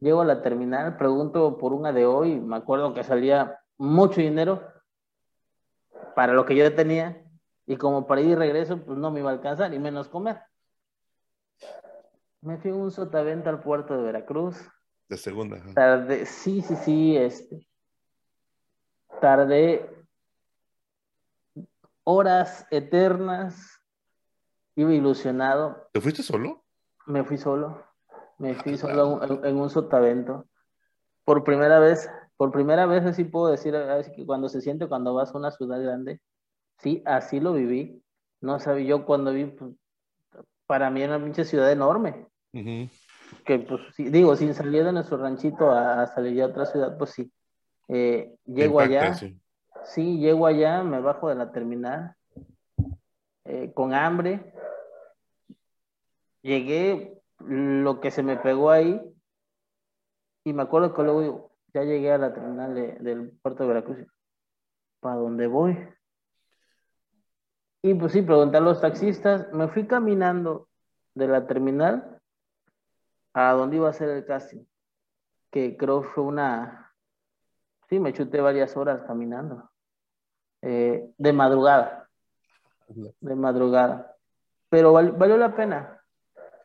Llego 0.00 0.20
a 0.20 0.26
la 0.26 0.42
terminal, 0.42 0.98
pregunto 0.98 1.56
por 1.56 1.72
una 1.72 1.90
de 1.90 2.04
hoy, 2.04 2.38
me 2.38 2.56
acuerdo 2.56 2.92
que 2.92 3.04
salía 3.04 3.58
mucho 3.78 4.20
dinero 4.20 4.62
para 6.14 6.34
lo 6.34 6.44
que 6.44 6.56
yo 6.56 6.74
tenía 6.74 7.24
y 7.66 7.76
como 7.76 8.06
para 8.06 8.20
ir 8.20 8.28
y 8.28 8.34
regreso, 8.34 8.84
pues 8.84 8.98
no 8.98 9.10
me 9.10 9.20
iba 9.20 9.30
a 9.30 9.32
alcanzar, 9.32 9.72
y 9.72 9.78
menos 9.78 10.08
comer. 10.08 10.42
Me 12.42 12.58
fui 12.58 12.70
un 12.70 12.90
sotavento 12.90 13.50
al 13.50 13.60
puerto 13.60 13.96
de 13.96 14.02
Veracruz. 14.02 14.56
De 15.08 15.16
segunda. 15.16 15.62
Tardé, 15.74 16.26
sí, 16.26 16.62
sí, 16.62 16.76
sí, 16.76 17.16
este. 17.16 17.66
Tardé 19.20 19.88
horas 22.04 22.66
eternas. 22.70 23.80
Iba 24.76 24.94
ilusionado. 24.94 25.88
¿Te 25.92 26.00
fuiste 26.00 26.22
solo? 26.22 26.64
Me 27.06 27.24
fui 27.24 27.36
solo. 27.36 27.84
Me 28.38 28.54
fui 28.54 28.78
solo 28.78 29.22
en, 29.22 29.44
en 29.44 29.56
un 29.56 29.68
sotavento. 29.68 30.46
Por 31.24 31.44
primera 31.44 31.78
vez, 31.78 32.08
por 32.36 32.50
primera 32.52 32.86
vez 32.86 33.04
así 33.04 33.24
puedo 33.24 33.48
decir, 33.48 33.76
así 33.76 34.12
que 34.12 34.24
cuando 34.24 34.48
se 34.48 34.62
siente 34.62 34.88
cuando 34.88 35.12
vas 35.12 35.34
a 35.34 35.38
una 35.38 35.50
ciudad 35.50 35.82
grande, 35.82 36.20
Sí, 36.82 37.02
así 37.04 37.40
lo 37.40 37.52
viví. 37.52 38.02
No 38.40 38.58
sabía 38.58 38.86
yo 38.86 39.04
cuando 39.04 39.32
vi, 39.32 39.46
pues, 39.46 39.72
para 40.66 40.90
mí 40.90 41.02
era 41.02 41.16
una 41.16 41.24
pinche 41.24 41.44
ciudad 41.44 41.70
enorme. 41.70 42.26
Que 42.52 43.58
pues 43.60 43.80
digo, 43.96 44.34
sin 44.36 44.54
salir 44.54 44.84
de 44.84 44.92
nuestro 44.92 45.18
ranchito 45.18 45.70
a, 45.70 46.06
salir 46.08 46.42
a 46.42 46.46
otra 46.46 46.66
ciudad, 46.66 46.96
pues 46.98 47.10
sí. 47.10 47.32
Eh, 47.88 48.34
llego 48.46 48.80
allá. 48.80 49.14
Sí. 49.84 50.18
llego 50.18 50.46
allá, 50.46 50.82
me 50.82 51.00
bajo 51.00 51.28
de 51.28 51.36
la 51.36 51.52
terminal 51.52 52.14
eh, 53.44 53.72
con 53.72 53.94
hambre. 53.94 54.52
Llegué, 56.42 57.20
lo 57.40 58.00
que 58.00 58.10
se 58.10 58.22
me 58.22 58.36
pegó 58.36 58.70
ahí, 58.70 59.00
y 60.44 60.52
me 60.52 60.62
acuerdo 60.62 60.94
que 60.94 61.02
luego 61.02 61.52
ya 61.72 61.84
llegué 61.84 62.12
a 62.12 62.18
la 62.18 62.32
terminal 62.32 62.74
del 62.74 63.30
puerto 63.42 63.62
de 63.62 63.68
Veracruz. 63.68 64.06
¿Para 65.00 65.16
dónde 65.16 65.46
voy? 65.46 65.78
Y 67.82 67.94
pues 67.94 68.12
sí, 68.12 68.22
pregunté 68.22 68.58
a 68.58 68.60
los 68.60 68.80
taxistas, 68.80 69.50
me 69.52 69.68
fui 69.68 69.86
caminando 69.86 70.68
de 71.14 71.28
la 71.28 71.46
terminal 71.46 72.19
a 73.32 73.52
donde 73.52 73.76
iba 73.76 73.88
a 73.88 73.92
ser 73.92 74.08
el 74.08 74.24
casting, 74.24 74.64
que 75.50 75.76
creo 75.76 76.02
fue 76.02 76.24
una, 76.24 76.92
sí, 77.88 77.98
me 77.98 78.12
chuté 78.12 78.40
varias 78.40 78.76
horas 78.76 79.02
caminando, 79.06 79.70
eh, 80.62 81.10
de 81.16 81.32
madrugada, 81.32 82.08
de 82.88 83.34
madrugada, 83.34 84.16
pero 84.68 84.92
valió 84.92 85.36
la 85.36 85.54
pena, 85.54 86.02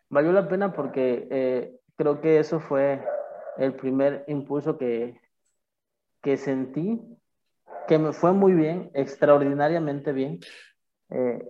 valió 0.10 0.32
la 0.32 0.48
pena 0.48 0.74
porque 0.74 1.28
eh, 1.30 1.80
creo 1.96 2.22
que 2.22 2.40
eso 2.40 2.60
fue 2.60 3.04
el 3.58 3.74
primer 3.76 4.26
impulso 4.28 4.78
que, 4.78 5.20
que 6.22 6.38
sentí, 6.38 7.02
que 7.88 7.98
me 8.00 8.14
fue 8.14 8.34
muy 8.34 8.54
bien, 8.54 8.92
extraordinariamente 8.94 10.12
bien, 10.12 10.40
eh, 11.10 11.48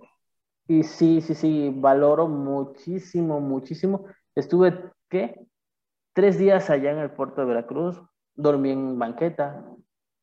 y 0.68 0.82
sí, 0.82 1.20
sí, 1.20 1.34
sí, 1.34 1.72
valoro 1.74 2.26
muchísimo, 2.26 3.40
muchísimo. 3.40 4.06
Estuve, 4.34 4.90
¿qué? 5.08 5.46
Tres 6.12 6.38
días 6.38 6.70
allá 6.70 6.92
en 6.92 6.98
el 6.98 7.10
puerto 7.10 7.40
de 7.40 7.46
Veracruz, 7.46 8.02
dormí 8.34 8.70
en 8.70 8.98
banqueta, 8.98 9.64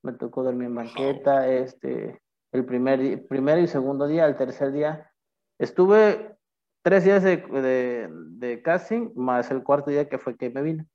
me 0.01 0.13
tocó 0.13 0.43
dormir 0.43 0.67
en 0.67 0.75
banqueta, 0.75 1.47
este, 1.47 2.21
el 2.51 2.65
primer, 2.65 3.27
primero 3.27 3.61
y 3.61 3.67
segundo 3.67 4.07
día, 4.07 4.25
el 4.25 4.35
tercer 4.35 4.71
día, 4.71 5.11
estuve 5.59 6.35
tres 6.81 7.03
días 7.03 7.23
de, 7.23 7.37
de, 7.37 8.09
de 8.11 8.61
casting, 8.61 9.11
más 9.15 9.49
el 9.51 9.63
cuarto 9.63 9.91
día 9.91 10.09
que 10.09 10.17
fue 10.17 10.35
que 10.37 10.49
me 10.49 10.61
vine. 10.61 10.87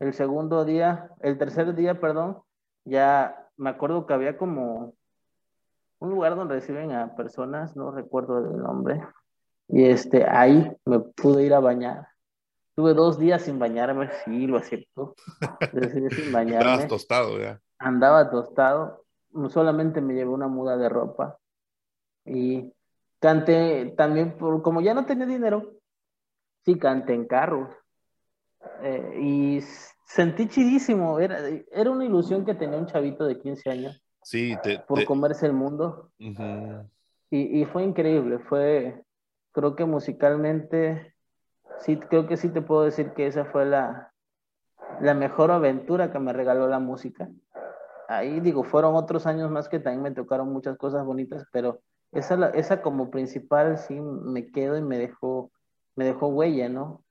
El 0.00 0.12
segundo 0.12 0.64
día, 0.64 1.10
el 1.20 1.38
tercer 1.38 1.74
día, 1.74 2.00
perdón, 2.00 2.42
ya 2.84 3.48
me 3.56 3.70
acuerdo 3.70 4.06
que 4.06 4.14
había 4.14 4.36
como 4.36 4.94
un 5.98 6.10
lugar 6.10 6.36
donde 6.36 6.54
reciben 6.54 6.92
a 6.92 7.14
personas, 7.14 7.76
no 7.76 7.90
recuerdo 7.90 8.38
el 8.38 8.58
nombre, 8.58 9.00
y 9.68 9.84
este, 9.84 10.28
ahí 10.28 10.70
me 10.84 11.00
pude 11.00 11.44
ir 11.44 11.54
a 11.54 11.60
bañar. 11.60 12.08
Tuve 12.74 12.94
dos 12.94 13.18
días 13.18 13.42
sin 13.42 13.58
bañarme, 13.58 14.10
sí, 14.24 14.46
lo 14.46 14.58
acepto. 14.58 15.14
sin 15.70 16.32
bañarme. 16.32 16.70
Andabas 16.70 16.88
tostado 16.88 17.38
ya. 17.38 17.60
Andaba 17.78 18.30
tostado, 18.30 19.04
solamente 19.48 20.00
me 20.00 20.14
llevé 20.14 20.30
una 20.30 20.48
muda 20.48 20.76
de 20.76 20.88
ropa 20.88 21.38
y 22.24 22.72
canté 23.20 23.94
también, 23.96 24.36
por, 24.36 24.62
como 24.62 24.80
ya 24.80 24.94
no 24.94 25.06
tenía 25.06 25.26
dinero, 25.26 25.72
sí 26.64 26.78
canté 26.78 27.14
en 27.14 27.26
carros. 27.26 27.70
Eh, 28.82 29.20
y 29.20 29.60
sentí 30.06 30.48
chidísimo, 30.48 31.20
era, 31.20 31.38
era 31.70 31.90
una 31.90 32.04
ilusión 32.04 32.44
que 32.44 32.54
tenía 32.54 32.78
un 32.78 32.86
chavito 32.86 33.26
de 33.26 33.38
15 33.38 33.70
años 33.70 34.04
Sí, 34.24 34.56
por 34.88 35.04
comerse 35.04 35.46
el 35.46 35.52
mundo. 35.52 36.10
y, 36.18 37.60
y, 37.60 37.64
fue 37.66 37.84
increíble, 37.84 38.38
fue, 38.38 39.04
creo 39.52 39.76
que 39.76 39.84
musicalmente, 39.84 41.13
sí, 41.80 41.96
creo 41.98 42.26
que 42.26 42.36
sí 42.36 42.48
te 42.48 42.62
puedo 42.62 42.84
decir 42.84 43.12
que 43.12 43.26
esa 43.26 43.44
fue 43.44 43.64
la, 43.66 44.12
la 45.00 45.14
mejor 45.14 45.50
aventura 45.50 46.12
que 46.12 46.18
me 46.18 46.32
regaló 46.32 46.68
la 46.68 46.78
música. 46.78 47.28
Ahí 48.08 48.40
digo, 48.40 48.64
fueron 48.64 48.94
otros 48.96 49.26
años 49.26 49.50
más 49.50 49.68
que 49.68 49.78
también 49.78 50.02
me 50.02 50.10
tocaron 50.10 50.52
muchas 50.52 50.76
cosas 50.76 51.04
bonitas, 51.04 51.46
pero 51.52 51.80
esa, 52.12 52.50
esa 52.50 52.82
como 52.82 53.10
principal 53.10 53.78
sí 53.78 53.98
me 54.00 54.50
quedo 54.50 54.76
y 54.76 54.82
me 54.82 54.98
dejó, 54.98 55.50
me 55.96 56.04
dejó 56.04 56.28
huella, 56.28 56.68
¿no? 56.68 57.02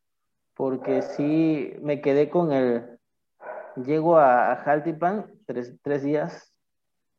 Porque 0.56 1.02
sí 1.02 1.74
me 1.82 2.02
quedé 2.02 2.30
con 2.30 2.52
el, 2.52 3.00
llego 3.76 4.18
a, 4.18 4.52
a 4.52 4.56
Jaltipan 4.58 5.32
tres, 5.46 5.76
tres 5.82 6.04
días 6.04 6.54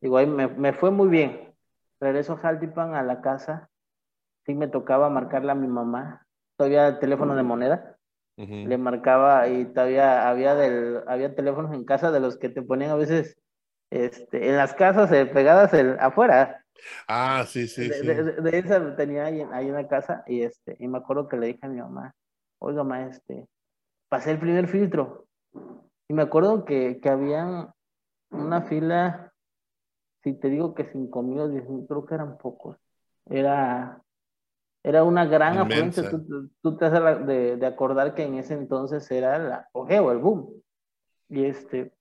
Digo, 0.05 0.18
ahí 0.18 0.26
me, 0.26 0.74
fue 0.74 0.90
muy 0.90 1.09
bien. 1.09 1.55
Regreso 1.99 2.34
a 2.34 2.36
Jaltipan 2.36 2.95
a 2.95 3.03
la 3.03 3.22
casa. 3.22 3.70
Sí 4.45 4.55
me 4.55 4.68
tocaba 4.68 5.09
marcarle 5.09 5.51
a 5.51 5.55
mi 5.55 5.66
mamá. 5.66 6.24
Todavía 6.57 6.88
el 6.88 6.98
teléfono 6.98 7.34
de 7.34 7.42
moneda. 7.42 7.96
Le 8.36 8.78
marcaba 8.78 9.46
y 9.46 9.64
todavía 9.66 10.28
había, 10.28 10.57
del, 10.57 11.02
había 11.07 11.36
teléfonos 11.36 11.72
en 11.72 11.84
casa 11.84 12.11
de 12.11 12.18
los 12.18 12.36
que 12.36 12.48
te 12.48 12.62
ponían 12.62 12.90
a 12.90 12.96
veces 12.96 13.38
este, 13.90 14.48
en 14.48 14.57
las 14.57 14.74
casas 14.74 15.12
eh, 15.12 15.24
pegadas 15.26 15.72
afuera. 16.00 16.64
Ah, 17.07 17.44
sí, 17.46 17.68
sí, 17.68 17.88
de, 17.88 17.94
sí. 17.94 18.07
De, 18.42 18.59
esa 18.59 18.96
tenía 18.96 19.26
ahí, 19.26 19.46
ahí, 19.52 19.70
una 19.70 19.86
casa 19.86 20.24
y, 20.26 20.42
este, 20.42 20.76
y 20.80 20.88
me 20.88 20.98
acuerdo 20.98 21.28
que 21.28 21.36
le 21.36 21.46
dije 21.46 21.61
a 21.62 21.68
mi 21.68 21.80
mamá, 21.80 22.12
oiga, 22.59 22.82
mamá, 22.82 23.07
este, 23.07 23.46
pasé 24.09 24.32
el 24.32 24.40
primer 24.40 24.66
filtro. 24.66 25.26
Y 26.09 26.14
me 26.14 26.22
acuerdo 26.22 26.64
que, 26.64 26.98
que 27.00 27.09
había 27.09 27.72
una 28.30 28.62
fila 28.62 29.32
si 30.24 30.32
te 30.32 30.48
digo 30.48 30.74
que 30.74 30.90
5 30.90 31.22
mil 31.22 31.38
o 31.38 31.48
10 31.48 31.68
mil, 31.68 31.86
creo 31.86 32.07
que 32.07 32.14
eran 32.14 32.38
pocos. 32.38 32.78
era, 33.26 34.02
era 34.85 35.03
una 35.03 35.24
gran 35.24 35.55
Inmensa. 35.55 36.03
afluencia. 36.03 36.11
Tú, 36.11 36.51
tú 36.61 36.76
te 36.76 36.85
haces 36.85 37.26
de, 37.26 37.57
de, 37.57 37.66
acordar 37.66 38.14
que 38.14 38.22
en 38.22 38.35
ese 38.35 38.53
entonces 38.53 39.11
era 39.11 39.37
el 39.37 39.51
apogeo, 39.51 40.12
el 40.12 40.18
boom. 40.18 40.62
Y 41.30 41.47
este, 41.47 41.95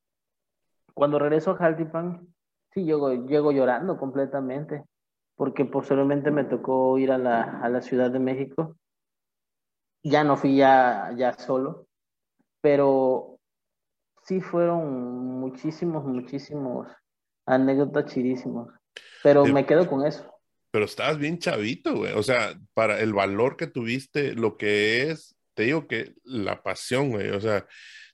cuando 0.93 1.17
regreso 1.17 1.51
a 1.51 1.55
Jaltipan, 1.55 2.27
sí, 2.71 2.84
llego, 2.84 3.13
llego 3.13 3.53
llorando 3.53 3.97
completamente, 3.97 4.84
porque 5.36 5.63
posteriormente 5.63 6.29
me 6.29 6.43
tocó 6.43 6.97
ir 6.97 7.13
a 7.13 7.17
la, 7.17 7.61
a 7.61 7.69
la 7.69 7.81
Ciudad 7.81 8.11
de 8.11 8.19
México. 8.19 8.75
Ya 10.03 10.25
no 10.25 10.36
fui 10.36 10.57
ya, 10.57 11.13
ya 11.15 11.31
solo, 11.34 11.88
pero 12.59 13.39
sí 14.23 14.41
fueron 14.41 15.39
muchísimos, 15.39 16.03
muchísimos 16.03 16.89
anécdotas 17.45 18.07
chidísimos. 18.07 18.67
Pero 19.23 19.45
me 19.45 19.65
quedo 19.65 19.88
con 19.88 20.05
eso. 20.05 20.32
Pero 20.74 20.86
estabas 20.86 21.19
bien 21.19 21.38
chavito, 21.38 21.95
güey. 21.97 22.13
O 22.13 22.24
sea, 22.24 22.59
para 22.74 22.99
el 22.99 23.13
valor 23.13 23.57
que 23.57 23.67
tuviste, 23.67 24.34
lo 24.34 24.57
que 24.57 25.11
es, 25.11 25.36
te 25.53 25.65
digo 25.65 25.88
que 25.88 26.15
la 26.24 26.63
pasión, 26.63 27.11
güey. 27.11 27.30
O 27.30 27.39
sea, 27.39 27.67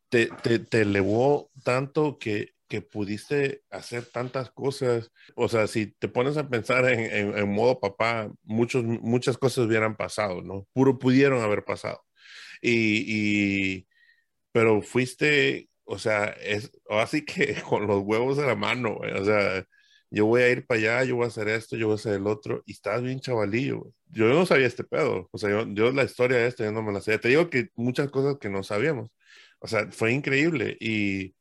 te, 0.10 0.28
te, 0.28 0.82
elevó 0.82 1.51
tanto 1.64 2.20
que, 2.20 2.55
que 2.68 2.82
pudiste 2.82 3.64
hacer 3.70 4.07
tantas 4.07 4.51
cosas. 4.51 5.10
O 5.36 5.47
sea, 5.47 5.68
si 5.68 5.88
te 5.88 6.10
pones 6.10 6.36
a 6.36 6.49
pensar 6.49 6.84
en, 6.89 6.99
en, 6.99 7.38
en 7.38 7.49
modo 7.49 7.80
papá, 7.80 8.30
muchos, 8.43 8.84
muchas 8.84 9.38
cosas 9.38 9.66
hubieran 9.66 9.95
pasado, 9.95 10.41
¿no? 10.41 10.68
Puro 10.74 10.99
pudieron 10.99 11.41
haber 11.41 11.64
pasado. 11.64 12.03
Y, 12.62 13.05
y 13.78 13.88
pero 14.51 14.82
fuiste, 14.82 15.70
o 15.86 15.97
sea, 15.97 16.26
es 16.26 16.72
así 16.89 17.24
que 17.26 17.55
con 17.70 17.88
los 17.88 18.03
huevos 18.03 18.36
de 18.36 18.47
la 18.47 18.55
mano, 18.55 18.95
güey. 18.95 19.14
O 19.14 19.24
sea, 19.24 19.64
yo 20.12 20.26
voy 20.26 20.41
a 20.43 20.49
ir 20.51 20.66
para 20.68 20.80
allá, 20.80 21.03
yo 21.05 21.16
voy 21.18 21.26
a 21.26 21.28
hacer 21.28 21.47
esto, 21.49 21.76
yo 21.78 21.88
voy 21.88 21.93
a 21.93 21.95
hacer 21.95 22.14
el 22.16 22.28
otro, 22.28 22.64
y 22.66 22.74
estabas 22.74 23.03
bien 23.03 23.20
chavalillo. 23.20 23.88
Yo 24.07 24.28
no 24.28 24.45
sabía 24.45 24.68
este 24.68 24.84
pedo, 24.84 25.30
o 25.32 25.38
sea, 25.38 25.49
yo, 25.51 25.66
yo 25.74 25.91
la 25.91 26.03
historia 26.03 26.38
de 26.38 26.47
esto 26.47 26.64
yo 26.64 26.72
no 26.72 26.82
me 26.84 26.93
la 26.93 27.01
sabía. 27.01 27.20
Te 27.20 27.30
digo 27.30 27.49
que 27.49 27.70
muchas 27.76 28.10
cosas 28.12 28.38
que 28.39 28.49
no 28.49 28.64
sabíamos, 28.64 29.10
o 29.60 29.68
sea, 29.68 29.88
fue 29.91 30.12
increíble, 30.14 30.78
y, 30.80 31.36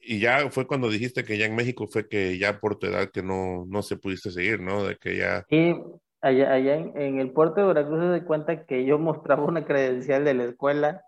y 0.00 0.20
ya 0.20 0.50
fue 0.50 0.66
cuando 0.66 0.88
dijiste 0.90 1.24
que 1.24 1.38
ya 1.38 1.46
en 1.46 1.56
México 1.56 1.86
fue 1.88 2.08
que 2.08 2.38
ya 2.38 2.60
por 2.60 2.78
tu 2.78 2.86
edad 2.86 3.10
que 3.10 3.22
no, 3.22 3.64
no 3.68 3.82
se 3.82 3.96
pudiste 3.96 4.30
seguir, 4.30 4.60
¿no? 4.60 4.84
De 4.84 4.96
que 4.96 5.16
ya... 5.16 5.44
Y 5.50 5.74
allá, 6.20 6.52
allá 6.52 6.74
en, 6.76 6.96
en 7.00 7.18
el 7.20 7.32
puerto 7.32 7.60
de 7.60 7.66
Veracruz 7.68 8.14
se 8.18 8.24
cuenta 8.24 8.64
que 8.66 8.84
yo 8.84 8.98
mostraba 8.98 9.44
una 9.44 9.64
credencial 9.64 10.24
de 10.24 10.34
la 10.34 10.44
escuela, 10.44 11.02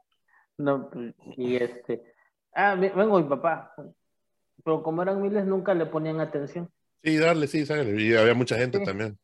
no, 0.58 0.90
pues, 0.90 1.14
y 1.36 1.56
este, 1.56 2.02
ah, 2.54 2.74
ve- 2.74 2.92
vengo 2.94 3.18
mi 3.20 3.28
papá, 3.28 3.74
pero 4.64 4.82
como 4.82 5.02
eran 5.02 5.22
miles 5.22 5.46
nunca 5.46 5.74
le 5.74 5.86
ponían 5.86 6.20
atención. 6.20 6.70
Sí, 7.02 7.16
darle, 7.16 7.46
sí, 7.46 7.64
sácale. 7.64 8.00
Y 8.00 8.14
había 8.14 8.34
mucha 8.34 8.56
gente 8.56 8.78
Sí. 8.78 8.84
también. 8.84 9.18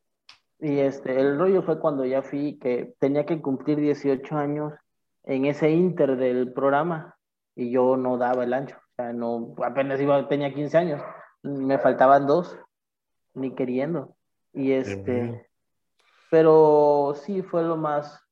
Y 0.59 0.79
este, 0.79 1.21
el 1.21 1.39
rollo 1.39 1.63
fue 1.63 1.79
cuando 1.79 2.05
ya 2.07 2.23
fui, 2.23 2.59
que 2.59 2.95
tenía 2.99 3.27
que 3.27 3.43
cumplir 3.43 3.79
18 3.79 4.37
años 4.37 4.73
en 5.25 5.45
ese 5.45 5.71
inter 5.71 6.17
del 6.17 6.53
programa 6.53 7.15
y 7.55 7.71
yo 7.71 7.97
no 7.97 8.17
daba 8.17 8.45
el 8.45 8.55
ancho, 8.55 8.77
o 8.77 8.95
sea, 8.97 9.13
no, 9.13 9.55
apenas 9.65 10.01
iba, 10.01 10.27
tenía 10.29 10.55
15 10.55 10.79
años, 10.79 11.03
me 11.43 11.79
faltaban 11.79 12.27
dos, 12.27 12.57
ni 13.35 13.55
queriendo. 13.55 14.17
Y 14.53 14.73
este, 14.73 15.47
pero 16.31 17.15
sí 17.25 17.43
fue 17.43 17.63
lo 17.63 17.77
más, 17.77 18.23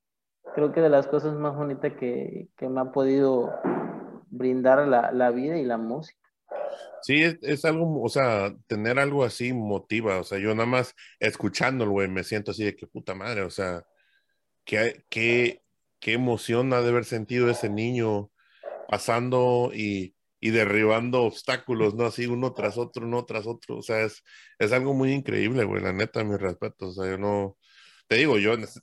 creo 0.54 0.72
que 0.72 0.80
de 0.80 0.88
las 0.88 1.06
cosas 1.06 1.34
más 1.34 1.54
bonitas 1.54 1.92
que, 1.94 2.48
que 2.56 2.68
me 2.68 2.80
ha 2.80 2.86
podido 2.92 3.52
brindar 4.28 4.86
la, 4.88 5.12
la 5.12 5.30
vida 5.30 5.58
y 5.58 5.64
la 5.64 5.76
música. 5.76 6.18
Sí, 7.02 7.22
es, 7.42 7.64
algo, 7.66 8.02
o 8.02 8.08
sea, 8.08 8.54
tener 8.66 8.98
algo 8.98 9.24
así 9.24 9.52
motiva, 9.52 10.18
o 10.20 10.24
sea, 10.24 10.38
yo 10.38 10.54
nada 10.54 10.66
más 10.66 10.94
escuchándolo, 11.20 11.92
güey, 11.92 12.08
me 12.08 12.24
siento 12.24 12.52
así 12.52 12.64
de 12.64 12.74
que 12.76 12.86
puta 12.86 13.14
madre, 13.14 13.42
o 13.42 13.50
sea, 13.50 13.84
qué, 14.64 15.04
qué, 15.10 15.62
qué 16.00 16.12
emoción 16.14 16.72
ha 16.72 16.80
de 16.82 16.90
haber 16.90 17.04
sentido 17.04 17.50
ese 17.50 17.68
niño 17.70 18.30
pasando 18.88 19.70
y, 19.74 20.16
y 20.40 20.50
derribando 20.50 21.22
obstáculos, 21.22 21.94
¿no? 21.94 22.06
Así 22.06 22.26
uno 22.26 22.54
tras 22.54 22.78
otro, 22.78 23.06
uno 23.06 23.24
tras 23.24 23.46
otro, 23.46 23.78
o 23.78 23.82
sea, 23.82 24.02
es, 24.04 24.22
es 24.58 24.72
algo 24.72 24.94
muy 24.94 25.12
increíble, 25.12 25.64
güey, 25.64 25.82
la 25.82 25.92
neta, 25.92 26.24
mis 26.24 26.40
respetos, 26.40 26.98
o 26.98 27.02
sea, 27.02 27.10
yo 27.12 27.18
no, 27.18 27.58
te 28.08 28.16
digo, 28.16 28.38
yo 28.38 28.54
en, 28.54 28.64
ese- 28.64 28.80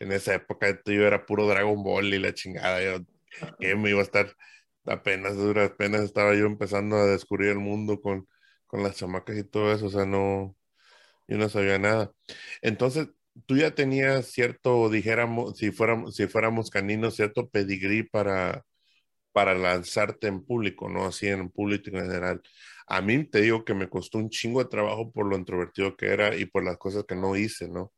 en 0.00 0.12
esa 0.12 0.34
época 0.34 0.80
yo 0.86 1.06
era 1.06 1.26
puro 1.26 1.46
Dragon 1.46 1.82
Ball 1.82 2.12
y 2.14 2.18
la 2.18 2.34
chingada, 2.34 2.82
yo, 2.82 3.04
que 3.60 3.76
me 3.76 3.90
iba 3.90 4.00
a 4.00 4.02
estar 4.02 4.34
apenas, 4.88 5.34
apenas 5.56 6.02
estaba 6.02 6.34
yo 6.34 6.46
empezando 6.46 6.96
a 6.96 7.06
descubrir 7.06 7.50
el 7.50 7.58
mundo 7.58 8.00
con, 8.00 8.26
con 8.66 8.82
las 8.82 8.96
chamacas 8.96 9.36
y 9.38 9.44
todo 9.44 9.72
eso, 9.72 9.86
o 9.86 9.90
sea, 9.90 10.06
no, 10.06 10.56
yo 11.28 11.38
no 11.38 11.48
sabía 11.48 11.78
nada. 11.78 12.12
Entonces, 12.62 13.08
tú 13.46 13.56
ya 13.56 13.74
tenías 13.74 14.26
cierto, 14.28 14.90
dijéramos, 14.90 15.58
si 15.58 15.70
fuéramos, 15.72 16.16
si 16.16 16.26
fuéramos 16.28 16.70
caninos, 16.70 17.16
cierto 17.16 17.48
pedigrí 17.50 18.02
para, 18.04 18.64
para 19.32 19.54
lanzarte 19.54 20.26
en 20.28 20.44
público, 20.44 20.88
¿no? 20.88 21.06
Así 21.06 21.28
en 21.28 21.50
público 21.50 21.90
en 21.90 22.02
general. 22.02 22.42
A 22.86 23.00
mí 23.02 23.24
te 23.24 23.40
digo 23.42 23.64
que 23.64 23.74
me 23.74 23.88
costó 23.88 24.18
un 24.18 24.30
chingo 24.30 24.62
de 24.62 24.70
trabajo 24.70 25.12
por 25.12 25.26
lo 25.26 25.36
introvertido 25.36 25.96
que 25.96 26.06
era 26.06 26.34
y 26.36 26.46
por 26.46 26.64
las 26.64 26.78
cosas 26.78 27.04
que 27.06 27.14
no 27.16 27.36
hice, 27.36 27.68
¿no? 27.68 27.92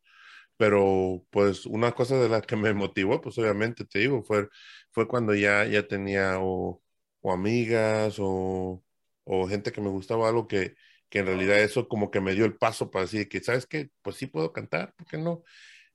Pero 0.56 1.24
pues 1.30 1.66
una 1.66 1.92
cosa 1.92 2.18
de 2.18 2.28
las 2.28 2.42
que 2.46 2.56
me 2.56 2.74
motivó, 2.74 3.20
pues 3.20 3.38
obviamente 3.38 3.84
te 3.86 4.00
digo, 4.00 4.22
fue, 4.24 4.48
fue 4.92 5.08
cuando 5.08 5.34
ya, 5.34 5.64
ya 5.66 5.86
tenía 5.88 6.38
o, 6.40 6.82
o 7.20 7.32
amigas 7.32 8.16
o, 8.18 8.82
o 9.24 9.48
gente 9.48 9.72
que 9.72 9.80
me 9.80 9.88
gustaba 9.90 10.28
algo 10.28 10.48
que, 10.48 10.74
que 11.08 11.20
en 11.20 11.26
realidad 11.26 11.60
eso 11.60 11.88
como 11.88 12.10
que 12.10 12.20
me 12.20 12.34
dio 12.34 12.44
el 12.44 12.56
paso 12.58 12.90
para 12.90 13.04
decir 13.04 13.28
que, 13.28 13.40
¿sabes 13.42 13.66
qué? 13.66 13.90
Pues 14.02 14.16
sí 14.16 14.26
puedo 14.26 14.52
cantar, 14.52 14.94
¿por 14.96 15.06
qué 15.06 15.18
no? 15.18 15.42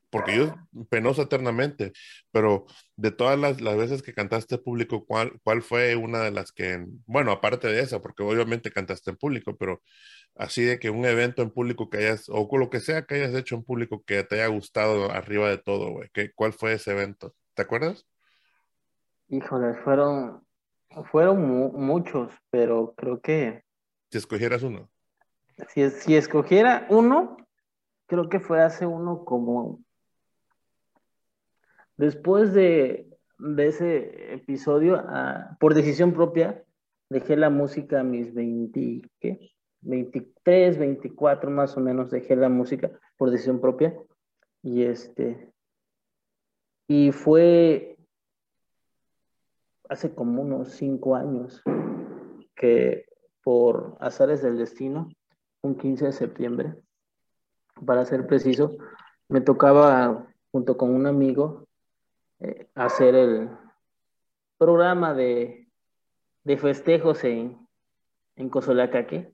Porque 0.09 0.35
yo 0.37 0.55
penoso 0.89 1.23
eternamente, 1.23 1.91
pero 2.31 2.65
de 2.95 3.11
todas 3.11 3.37
las, 3.39 3.59
las 3.61 3.75
veces 3.77 4.01
que 4.01 4.13
cantaste 4.13 4.55
en 4.55 4.63
público, 4.63 5.05
¿cuál, 5.05 5.39
¿cuál 5.43 5.61
fue 5.61 5.95
una 5.97 6.21
de 6.23 6.31
las 6.31 6.51
que, 6.53 6.85
bueno, 7.05 7.31
aparte 7.31 7.67
de 7.67 7.81
esa, 7.81 8.01
porque 8.01 8.23
obviamente 8.23 8.71
cantaste 8.71 9.11
en 9.11 9.17
público, 9.17 9.57
pero 9.57 9.81
así 10.35 10.63
de 10.63 10.79
que 10.79 10.89
un 10.91 11.05
evento 11.05 11.41
en 11.43 11.51
público 11.51 11.89
que 11.89 11.99
hayas, 11.99 12.25
o 12.29 12.49
lo 12.57 12.69
que 12.69 12.81
sea 12.81 13.05
que 13.05 13.15
hayas 13.15 13.35
hecho 13.35 13.55
en 13.55 13.63
público 13.63 14.03
que 14.05 14.23
te 14.23 14.35
haya 14.35 14.47
gustado 14.47 15.11
arriba 15.11 15.49
de 15.49 15.57
todo, 15.59 15.91
güey, 15.91 16.09
¿qué- 16.13 16.31
¿cuál 16.33 16.53
fue 16.53 16.73
ese 16.73 16.91
evento? 16.91 17.35
¿Te 17.55 17.63
acuerdas? 17.63 18.05
Híjole, 19.27 19.73
fueron, 19.75 20.45
fueron 21.11 21.47
mu- 21.47 21.71
muchos, 21.71 22.31
pero 22.49 22.93
creo 22.95 23.19
que 23.21 23.63
Si 24.11 24.17
escogieras 24.17 24.63
uno. 24.63 24.89
si, 25.69 25.89
si 25.89 26.15
escogiera 26.15 26.85
uno, 26.89 27.37
creo 28.07 28.29
que 28.29 28.39
fue 28.39 28.61
hace 28.61 28.85
uno 28.85 29.25
como 29.25 29.79
después 31.97 32.53
de, 32.53 33.07
de 33.39 33.67
ese 33.67 34.33
episodio, 34.33 35.01
ah, 35.07 35.55
por 35.59 35.73
decisión 35.73 36.13
propia, 36.13 36.63
dejé 37.09 37.35
la 37.37 37.49
música 37.49 38.01
a 38.01 38.03
mis 38.03 38.33
20, 38.33 39.01
¿qué? 39.19 39.51
23, 39.81 40.77
24 40.77 41.51
más 41.51 41.77
o 41.77 41.79
menos, 41.79 42.09
dejé 42.09 42.35
la 42.35 42.49
música 42.49 42.91
por 43.17 43.29
decisión 43.31 43.61
propia. 43.61 43.95
Y 44.63 44.83
este, 44.83 45.51
y 46.87 47.11
fue 47.11 47.94
hace 49.89 50.13
como 50.13 50.41
unos 50.41 50.71
cinco 50.71 51.15
años 51.15 51.61
que 52.55 53.05
por 53.43 53.97
azares 53.99 54.41
del 54.41 54.57
destino, 54.57 55.09
un 55.61 55.75
15 55.75 56.05
de 56.05 56.11
septiembre, 56.11 56.75
para 57.85 58.05
ser 58.05 58.25
preciso, 58.25 58.77
me 59.27 59.41
tocaba 59.41 60.27
junto 60.51 60.77
con 60.77 60.95
un 60.95 61.05
amigo 61.05 61.67
eh, 62.39 62.67
hacer 62.75 63.15
el 63.15 63.49
programa 64.57 65.13
de, 65.13 65.67
de 66.43 66.57
festejos 66.57 67.23
en, 67.23 67.67
en 68.35 68.49
Cozolacaque. 68.49 69.33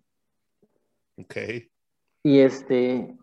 Ok. 1.18 1.36
Y 2.24 2.40
este, 2.40 3.18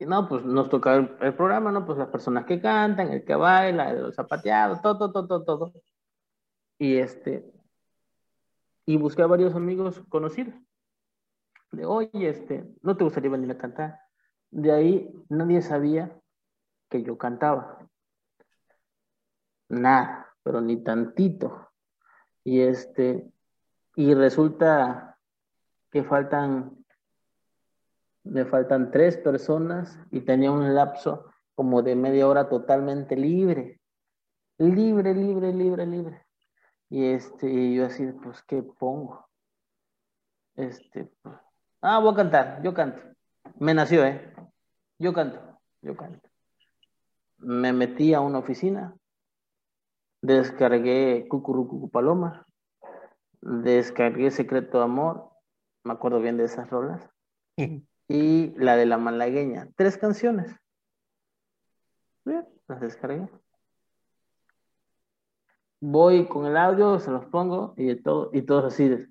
no, 0.00 0.28
pues 0.28 0.44
nos 0.44 0.68
tocaba 0.68 0.96
el, 0.96 1.16
el 1.20 1.34
programa, 1.34 1.70
¿no? 1.70 1.84
Pues 1.84 1.98
las 1.98 2.08
personas 2.08 2.44
que 2.46 2.60
cantan, 2.60 3.12
el 3.12 3.24
que 3.24 3.34
baila, 3.34 3.90
el 3.90 4.12
zapateado, 4.14 4.80
todo, 4.80 5.12
todo, 5.12 5.26
todo, 5.26 5.44
todo. 5.44 5.72
Y 6.78 6.96
este, 6.96 7.50
y 8.86 8.96
busqué 8.96 9.22
a 9.22 9.26
varios 9.26 9.54
amigos 9.54 10.02
conocidos. 10.08 10.54
De, 11.72 11.84
oye, 11.86 12.28
este, 12.28 12.64
¿no 12.82 12.96
te 12.96 13.04
gustaría 13.04 13.30
venir 13.30 13.50
a 13.50 13.58
cantar? 13.58 14.00
De 14.50 14.70
ahí 14.72 15.10
nadie 15.28 15.62
sabía 15.62 16.20
que 16.88 17.02
yo 17.02 17.18
cantaba. 17.18 17.88
Nada, 19.68 20.34
pero 20.42 20.60
ni 20.60 20.76
tantito. 20.82 21.70
Y 22.44 22.60
este, 22.60 23.32
y 23.96 24.14
resulta 24.14 25.18
que 25.90 26.04
faltan, 26.04 26.84
me 28.24 28.44
faltan 28.44 28.90
tres 28.90 29.16
personas 29.16 29.98
y 30.10 30.20
tenía 30.20 30.52
un 30.52 30.74
lapso 30.74 31.30
como 31.54 31.82
de 31.82 31.96
media 31.96 32.28
hora 32.28 32.48
totalmente 32.48 33.16
libre. 33.16 33.80
Libre, 34.58 35.14
libre, 35.14 35.52
libre, 35.52 35.86
libre. 35.86 36.23
Y 36.94 37.06
este, 37.06 37.50
y 37.50 37.74
yo 37.74 37.86
así, 37.86 38.06
pues, 38.22 38.40
¿qué 38.44 38.62
pongo? 38.62 39.26
Este, 40.54 41.06
pues, 41.22 41.34
ah, 41.80 41.98
voy 41.98 42.12
a 42.12 42.16
cantar, 42.16 42.62
yo 42.62 42.72
canto. 42.72 43.02
Me 43.58 43.74
nació, 43.74 44.04
¿eh? 44.04 44.32
Yo 45.00 45.12
canto. 45.12 45.40
yo 45.82 45.96
canto. 45.96 46.28
Me 47.38 47.72
metí 47.72 48.14
a 48.14 48.20
una 48.20 48.38
oficina, 48.38 48.94
descargué 50.22 51.26
Cucurucu 51.28 51.90
Paloma, 51.90 52.46
descargué 53.40 54.30
Secreto 54.30 54.78
de 54.78 54.84
Amor, 54.84 55.32
me 55.82 55.94
acuerdo 55.94 56.20
bien 56.20 56.36
de 56.36 56.44
esas 56.44 56.70
rolas, 56.70 57.10
y 58.08 58.54
la 58.56 58.76
de 58.76 58.86
la 58.86 58.98
malagueña, 58.98 59.68
tres 59.74 59.98
canciones. 59.98 60.54
Bien, 62.24 62.46
las 62.68 62.80
descargué. 62.80 63.28
Voy 65.86 66.26
con 66.28 66.46
el 66.46 66.56
audio, 66.56 66.98
se 66.98 67.10
los 67.10 67.26
pongo 67.26 67.74
y 67.76 67.94
todo, 67.96 68.30
y 68.32 68.40
todos 68.40 68.72
así 68.72 68.88
de, 68.88 69.06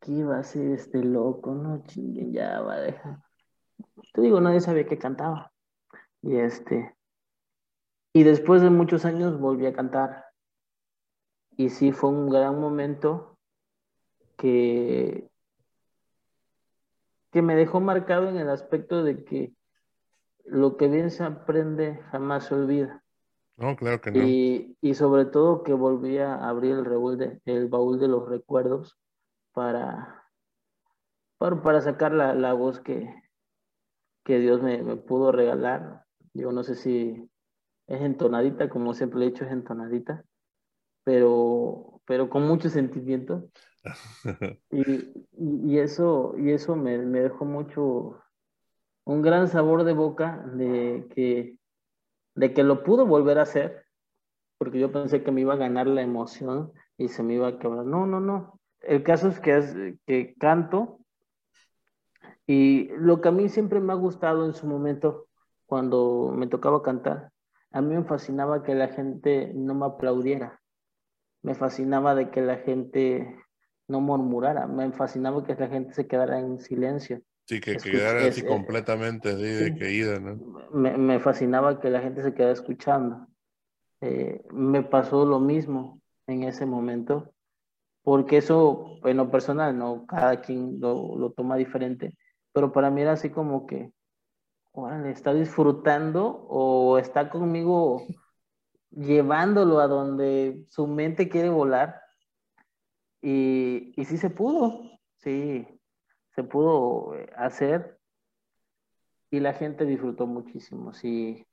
¿qué 0.00 0.12
iba 0.12 0.36
a 0.36 0.40
hacer 0.40 0.70
este 0.70 1.04
loco? 1.04 1.54
No 1.54 1.84
chinguen, 1.84 2.32
ya 2.32 2.62
va 2.62 2.76
a 2.76 2.80
dejar. 2.80 3.18
Te 4.14 4.22
digo, 4.22 4.40
nadie 4.40 4.62
sabía 4.62 4.86
que 4.86 4.96
cantaba. 4.96 5.52
Y 6.22 6.36
este, 6.36 6.96
y 8.14 8.22
después 8.22 8.62
de 8.62 8.70
muchos 8.70 9.04
años 9.04 9.38
volví 9.38 9.66
a 9.66 9.74
cantar. 9.74 10.24
Y 11.58 11.68
sí 11.68 11.92
fue 11.92 12.08
un 12.08 12.30
gran 12.30 12.58
momento 12.58 13.36
que, 14.38 15.28
que 17.32 17.42
me 17.42 17.54
dejó 17.54 17.80
marcado 17.80 18.30
en 18.30 18.38
el 18.38 18.48
aspecto 18.48 19.04
de 19.04 19.24
que 19.24 19.52
lo 20.46 20.78
que 20.78 20.88
bien 20.88 21.10
se 21.10 21.22
aprende 21.22 22.00
jamás 22.10 22.46
se 22.46 22.54
olvida. 22.54 23.04
No, 23.60 23.76
claro 23.76 24.00
que 24.00 24.10
no. 24.10 24.26
Y, 24.26 24.78
y 24.80 24.94
sobre 24.94 25.26
todo 25.26 25.62
que 25.62 25.74
volví 25.74 26.16
a 26.16 26.48
abrir 26.48 26.76
el, 26.76 26.84
baúl 26.84 27.18
de, 27.18 27.40
el 27.44 27.68
baúl 27.68 28.00
de 28.00 28.08
los 28.08 28.26
recuerdos 28.26 28.98
para, 29.52 30.24
para, 31.36 31.62
para 31.62 31.80
sacar 31.82 32.12
la, 32.12 32.32
la 32.34 32.54
voz 32.54 32.80
que, 32.80 33.14
que 34.24 34.38
Dios 34.38 34.62
me, 34.62 34.82
me, 34.82 34.96
pudo 34.96 35.30
regalar. 35.30 36.06
Yo 36.32 36.52
no 36.52 36.62
sé 36.62 36.74
si 36.74 37.28
es 37.86 38.00
entonadita, 38.00 38.70
como 38.70 38.94
siempre 38.94 39.20
he 39.20 39.30
dicho, 39.30 39.44
es 39.44 39.52
entonadita, 39.52 40.24
pero, 41.04 42.00
pero 42.06 42.30
con 42.30 42.48
mucho 42.48 42.70
sentimiento. 42.70 43.50
y, 44.70 45.12
y, 45.36 45.78
eso, 45.78 46.34
y 46.38 46.52
eso 46.52 46.76
me, 46.76 46.96
me 46.96 47.20
dejó 47.20 47.44
mucho, 47.44 48.22
un 49.04 49.20
gran 49.20 49.48
sabor 49.48 49.84
de 49.84 49.92
boca 49.92 50.46
de 50.46 51.06
que, 51.14 51.59
de 52.40 52.54
que 52.54 52.62
lo 52.62 52.82
pudo 52.82 53.04
volver 53.04 53.38
a 53.38 53.42
hacer, 53.42 53.84
porque 54.56 54.80
yo 54.80 54.90
pensé 54.90 55.22
que 55.22 55.30
me 55.30 55.42
iba 55.42 55.52
a 55.52 55.58
ganar 55.58 55.86
la 55.86 56.00
emoción 56.00 56.72
y 56.96 57.08
se 57.08 57.22
me 57.22 57.34
iba 57.34 57.48
a 57.48 57.58
quebrar. 57.58 57.84
No, 57.84 58.06
no, 58.06 58.18
no. 58.18 58.58
El 58.80 59.02
caso 59.02 59.28
es 59.28 59.40
que, 59.40 59.58
es, 59.58 59.76
que 60.06 60.34
canto 60.38 61.00
y 62.46 62.88
lo 62.96 63.20
que 63.20 63.28
a 63.28 63.32
mí 63.32 63.50
siempre 63.50 63.78
me 63.78 63.92
ha 63.92 63.96
gustado 63.96 64.46
en 64.46 64.54
su 64.54 64.66
momento, 64.66 65.28
cuando 65.66 66.32
me 66.34 66.46
tocaba 66.46 66.82
cantar, 66.82 67.30
a 67.72 67.82
mí 67.82 67.94
me 67.94 68.04
fascinaba 68.04 68.62
que 68.62 68.74
la 68.74 68.88
gente 68.88 69.52
no 69.54 69.74
me 69.74 69.84
aplaudiera. 69.84 70.62
Me 71.42 71.54
fascinaba 71.54 72.14
de 72.14 72.30
que 72.30 72.40
la 72.40 72.56
gente 72.56 73.36
no 73.86 74.00
murmurara. 74.00 74.66
Me 74.66 74.90
fascinaba 74.92 75.44
que 75.44 75.54
la 75.56 75.68
gente 75.68 75.92
se 75.92 76.06
quedara 76.06 76.40
en 76.40 76.58
silencio. 76.58 77.20
Sí, 77.50 77.60
que 77.60 77.78
quedara 77.78 78.28
así 78.28 78.44
completamente 78.44 79.30
así 79.30 79.42
de 79.42 79.76
caída, 79.76 80.20
¿no? 80.20 80.36
Me, 80.70 80.96
me, 80.96 81.18
fascinaba 81.18 81.80
que 81.80 81.90
la 81.90 82.00
gente 82.00 82.22
se 82.22 82.32
quedara 82.32 82.52
escuchando. 82.52 83.26
Eh, 84.00 84.40
me 84.52 84.84
pasó 84.84 85.26
lo 85.26 85.40
mismo 85.40 86.00
en 86.28 86.44
ese 86.44 86.64
momento, 86.64 87.34
porque 88.04 88.36
eso, 88.36 89.00
en 89.02 89.16
lo 89.16 89.32
personal, 89.32 89.76
¿no? 89.76 90.06
Cada 90.06 90.40
quien 90.40 90.78
lo, 90.78 91.16
lo 91.18 91.32
toma 91.32 91.56
diferente, 91.56 92.16
pero 92.52 92.70
para 92.70 92.88
mí 92.88 93.00
era 93.02 93.14
así 93.14 93.30
como 93.30 93.66
que, 93.66 93.90
órale, 94.70 95.10
está 95.10 95.34
disfrutando 95.34 96.46
o 96.48 96.98
está 96.98 97.30
conmigo 97.30 98.06
llevándolo 98.92 99.80
a 99.80 99.88
donde 99.88 100.66
su 100.68 100.86
mente 100.86 101.28
quiere 101.28 101.48
volar. 101.48 102.00
Y, 103.20 103.92
y 104.00 104.04
sí 104.04 104.18
se 104.18 104.30
pudo, 104.30 104.82
sí, 105.16 105.79
se 106.34 106.42
pudo 106.44 107.12
hacer 107.36 107.98
y 109.30 109.40
la 109.40 109.52
gente 109.52 109.84
disfrutó 109.84 110.26
muchísimo, 110.26 110.92
sí, 110.92 111.46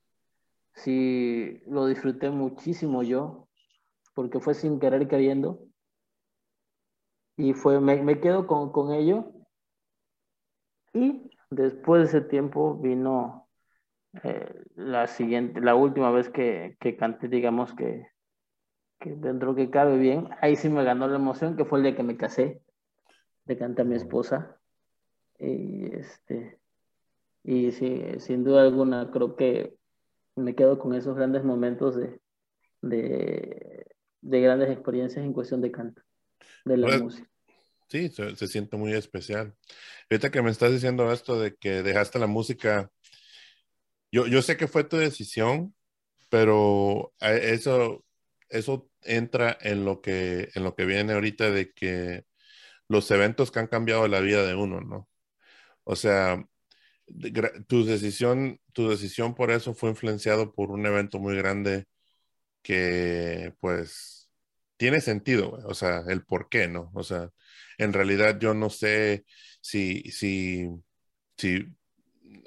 sí, 0.73 1.61
lo 1.67 1.85
disfruté 1.85 2.29
muchísimo 2.29 3.03
yo, 3.03 3.47
porque 4.15 4.39
fue 4.39 4.55
sin 4.55 4.79
querer 4.79 5.07
queriendo. 5.07 5.59
Y 7.35 7.53
fue, 7.53 7.79
me, 7.79 8.01
me 8.01 8.19
quedo 8.19 8.47
con, 8.47 8.71
con 8.71 8.91
ello. 8.91 9.31
Y 10.93 11.29
después 11.51 12.01
de 12.01 12.19
ese 12.19 12.27
tiempo 12.27 12.75
vino 12.75 13.47
eh, 14.23 14.63
la 14.75 15.05
siguiente, 15.05 15.61
la 15.61 15.75
última 15.75 16.09
vez 16.09 16.29
que, 16.29 16.77
que 16.79 16.97
canté, 16.97 17.27
digamos 17.27 17.75
que, 17.75 18.07
que 18.99 19.15
dentro 19.15 19.53
que 19.53 19.69
cabe 19.69 19.97
bien, 19.97 20.29
ahí 20.41 20.55
sí 20.55 20.69
me 20.69 20.83
ganó 20.83 21.07
la 21.07 21.17
emoción, 21.17 21.55
que 21.55 21.65
fue 21.65 21.79
el 21.79 21.83
día 21.83 21.95
que 21.95 22.03
me 22.03 22.17
casé, 22.17 22.63
le 23.45 23.57
canté 23.57 23.83
a 23.83 23.85
mi 23.85 23.95
esposa. 23.95 24.59
Y 25.39 25.95
este, 25.95 26.59
y 27.43 27.71
sí, 27.73 28.03
sin 28.19 28.43
duda 28.43 28.63
alguna, 28.63 29.11
creo 29.11 29.35
que 29.35 29.75
me 30.35 30.55
quedo 30.55 30.79
con 30.79 30.95
esos 30.95 31.15
grandes 31.15 31.43
momentos 31.43 31.95
de, 31.97 32.21
de, 32.81 33.87
de 34.21 34.41
grandes 34.41 34.71
experiencias 34.71 35.25
en 35.25 35.33
cuestión 35.33 35.61
de 35.61 35.71
canto, 35.71 36.01
de 36.65 36.77
la 36.77 36.89
Pues, 36.89 36.91
música. 36.91 37.29
Sí, 37.89 38.09
se, 38.09 38.35
se 38.37 38.47
siente 38.49 38.77
muy 38.77 38.93
especial. 38.93 39.55
Ahorita 40.11 40.31
que 40.31 40.41
me 40.43 40.51
estás 40.51 40.71
diciendo 40.73 41.11
esto 41.13 41.39
de 41.39 41.55
que 41.55 41.83
dejaste 41.83 42.19
la 42.19 42.27
música, 42.27 42.91
yo, 44.11 44.27
yo 44.27 44.41
sé 44.41 44.57
que 44.57 44.67
fue 44.67 44.83
tu 44.83 44.97
decisión, 44.97 45.75
pero 46.29 47.13
a- 47.21 47.33
eso, 47.33 48.05
eso 48.49 48.89
entra 49.03 49.57
en 49.61 49.85
lo 49.85 50.01
que, 50.01 50.49
en 50.55 50.63
lo 50.63 50.75
que 50.75 50.85
viene 50.85 51.13
ahorita 51.13 51.51
de 51.51 51.71
que 51.73 52.25
los 52.89 53.11
eventos 53.11 53.51
que 53.51 53.59
han 53.59 53.67
cambiado 53.67 54.07
la 54.09 54.21
vida 54.21 54.45
de 54.45 54.55
uno, 54.55 54.81
¿no? 54.81 55.09
O 55.87 55.95
sea, 55.95 56.43
tu 57.67 57.85
decisión, 57.85 58.59
tu 58.73 58.89
decisión 58.89 59.35
por 59.35 59.51
eso 59.51 59.73
fue 59.73 59.89
influenciado 59.89 60.53
por 60.53 60.71
un 60.71 60.85
evento 60.85 61.19
muy 61.19 61.35
grande 61.37 61.85
que, 62.63 63.53
pues, 63.61 64.31
tiene 64.77 65.01
sentido. 65.01 65.51
O 65.67 65.73
sea, 65.75 66.03
el 66.09 66.23
por 66.25 66.49
qué, 66.49 66.67
¿no? 66.67 66.91
O 66.95 67.03
sea, 67.03 67.31
en 67.77 67.93
realidad 67.93 68.39
yo 68.39 68.53
no 68.53 68.69
sé 68.69 69.25
si, 69.61 70.03
si, 70.11 70.67
si 71.37 71.65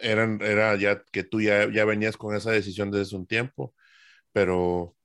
eran, 0.01 0.41
era 0.43 0.77
ya 0.77 1.03
que 1.13 1.25
tú 1.25 1.41
ya, 1.41 1.71
ya 1.73 1.85
venías 1.85 2.17
con 2.17 2.37
esa 2.37 2.53
decisión 2.53 2.91
desde 2.91 3.17
un 3.17 3.27
tiempo, 3.27 3.75
pero, 4.33 4.97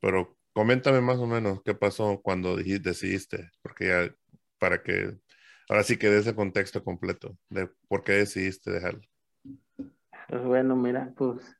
pero 0.00 0.38
coméntame 0.52 1.00
más 1.00 1.18
o 1.18 1.26
menos 1.26 1.62
qué 1.64 1.74
pasó 1.74 2.20
cuando 2.22 2.56
decidiste, 2.56 3.50
porque 3.62 3.88
ya, 3.88 4.14
para 4.58 4.82
que, 4.82 5.18
ahora 5.68 5.82
sí 5.82 5.96
que 5.96 6.08
dé 6.10 6.18
ese 6.18 6.34
contexto 6.34 6.82
completo 6.84 7.36
de 7.48 7.68
por 7.88 8.04
qué 8.04 8.12
decidiste 8.12 8.70
dejarlo. 8.70 9.02
Pues 10.28 10.44
bueno, 10.44 10.76
mira, 10.76 11.12
pues 11.16 11.56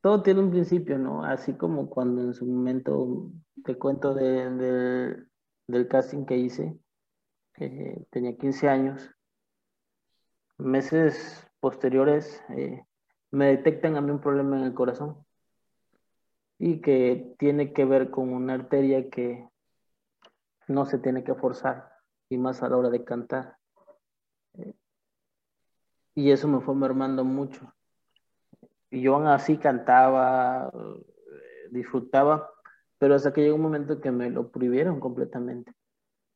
todo 0.00 0.22
tiene 0.22 0.40
un 0.40 0.50
principio, 0.50 0.98
¿no? 0.98 1.24
Así 1.24 1.54
como 1.54 1.88
cuando 1.90 2.22
en 2.22 2.34
su 2.34 2.46
momento 2.46 3.30
te 3.64 3.76
cuento 3.76 4.14
de, 4.14 4.50
de- 4.50 5.26
del 5.66 5.88
casting 5.88 6.24
que 6.24 6.36
hice, 6.36 6.78
eh, 7.58 8.04
tenía 8.10 8.36
15 8.36 8.68
años. 8.68 9.10
Meses 10.58 11.46
posteriores 11.60 12.42
eh, 12.50 12.84
me 13.30 13.46
detectan 13.46 13.96
a 13.96 14.00
mí 14.00 14.10
un 14.10 14.20
problema 14.20 14.58
en 14.58 14.64
el 14.64 14.74
corazón 14.74 15.24
y 16.58 16.80
que 16.82 17.34
tiene 17.38 17.72
que 17.72 17.84
ver 17.84 18.10
con 18.10 18.32
una 18.32 18.54
arteria 18.54 19.08
que 19.08 19.48
no 20.68 20.84
se 20.86 20.98
tiene 20.98 21.24
que 21.24 21.34
forzar 21.34 21.89
y 22.30 22.38
más 22.38 22.62
a 22.62 22.68
la 22.68 22.76
hora 22.76 22.88
de 22.88 23.04
cantar. 23.04 23.58
Eh, 24.54 24.74
y 26.14 26.30
eso 26.30 26.48
me 26.48 26.60
fue 26.60 26.74
mermando 26.74 27.24
mucho. 27.24 27.74
Y 28.90 29.02
yo 29.02 29.16
aún 29.16 29.26
así 29.26 29.58
cantaba, 29.58 30.70
eh, 30.72 31.68
disfrutaba, 31.70 32.50
pero 32.98 33.14
hasta 33.14 33.32
que 33.32 33.42
llegó 33.42 33.56
un 33.56 33.62
momento 33.62 34.00
que 34.00 34.10
me 34.12 34.30
lo 34.30 34.50
prohibieron 34.50 35.00
completamente. 35.00 35.72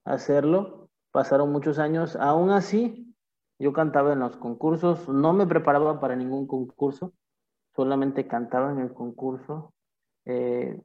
Hacerlo, 0.05 0.91
pasaron 1.13 1.53
muchos 1.53 1.79
años, 1.79 2.17
aún 2.17 2.51
así 2.51 3.15
yo 3.59 3.73
cantaba 3.73 4.13
en 4.13 4.21
los 4.21 4.37
concursos, 4.37 5.09
no 5.09 5.33
me 5.33 5.47
preparaba 5.47 6.01
para 6.01 6.17
ningún 6.17 6.47
concurso, 6.47 7.13
solamente 7.75 8.27
cantaba 8.27 8.73
en 8.73 8.81
el 8.81 8.93
concurso. 8.93 9.73
Eh, 10.25 10.81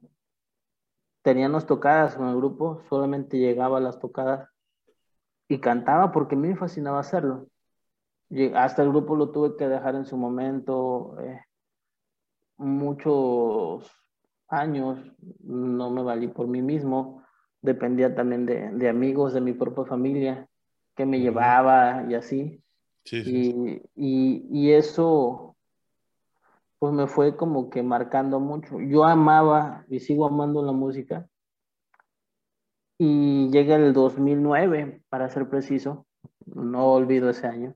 teníamos 1.22 1.66
tocadas 1.66 2.14
con 2.14 2.28
el 2.28 2.36
grupo, 2.36 2.82
solamente 2.88 3.38
llegaba 3.38 3.80
las 3.80 3.98
tocadas 3.98 4.48
y 5.50 5.58
cantaba 5.58 6.12
porque 6.12 6.36
a 6.36 6.38
mí 6.38 6.48
me 6.48 6.56
fascinaba 6.56 7.00
hacerlo. 7.00 7.48
Hasta 8.54 8.82
el 8.84 8.90
grupo 8.90 9.16
lo 9.16 9.30
tuve 9.32 9.56
que 9.56 9.68
dejar 9.68 9.96
en 9.96 10.06
su 10.06 10.16
momento. 10.16 11.16
eh, 11.20 11.40
muchos 12.56 13.90
años 14.48 15.00
no 15.40 15.90
me 15.90 16.02
valí 16.02 16.28
por 16.28 16.46
mí 16.46 16.62
mismo. 16.62 17.24
Dependía 17.62 18.14
también 18.14 18.46
de, 18.46 18.70
de 18.70 18.88
amigos, 18.88 19.32
de 19.32 19.40
mi 19.40 19.52
propia 19.52 19.84
familia, 19.86 20.48
que 20.94 21.04
me 21.04 21.20
llevaba 21.20 22.04
y 22.08 22.14
así. 22.14 22.62
Sí, 23.04 23.24
sí. 23.24 23.32
Y, 23.32 23.82
y, 23.96 24.46
y 24.52 24.72
eso 24.72 25.56
pues 26.78 26.92
me 26.94 27.08
fue 27.08 27.36
como 27.36 27.70
que 27.70 27.82
marcando 27.82 28.40
mucho. 28.40 28.80
Yo 28.80 29.04
amaba 29.04 29.84
y 29.88 30.00
sigo 30.00 30.26
amando 30.26 30.64
la 30.64 30.72
música. 30.72 31.29
Y 33.02 33.48
llega 33.48 33.76
el 33.76 33.94
2009, 33.94 35.02
para 35.08 35.30
ser 35.30 35.48
preciso, 35.48 36.06
no 36.44 36.92
olvido 36.92 37.30
ese 37.30 37.46
año. 37.46 37.74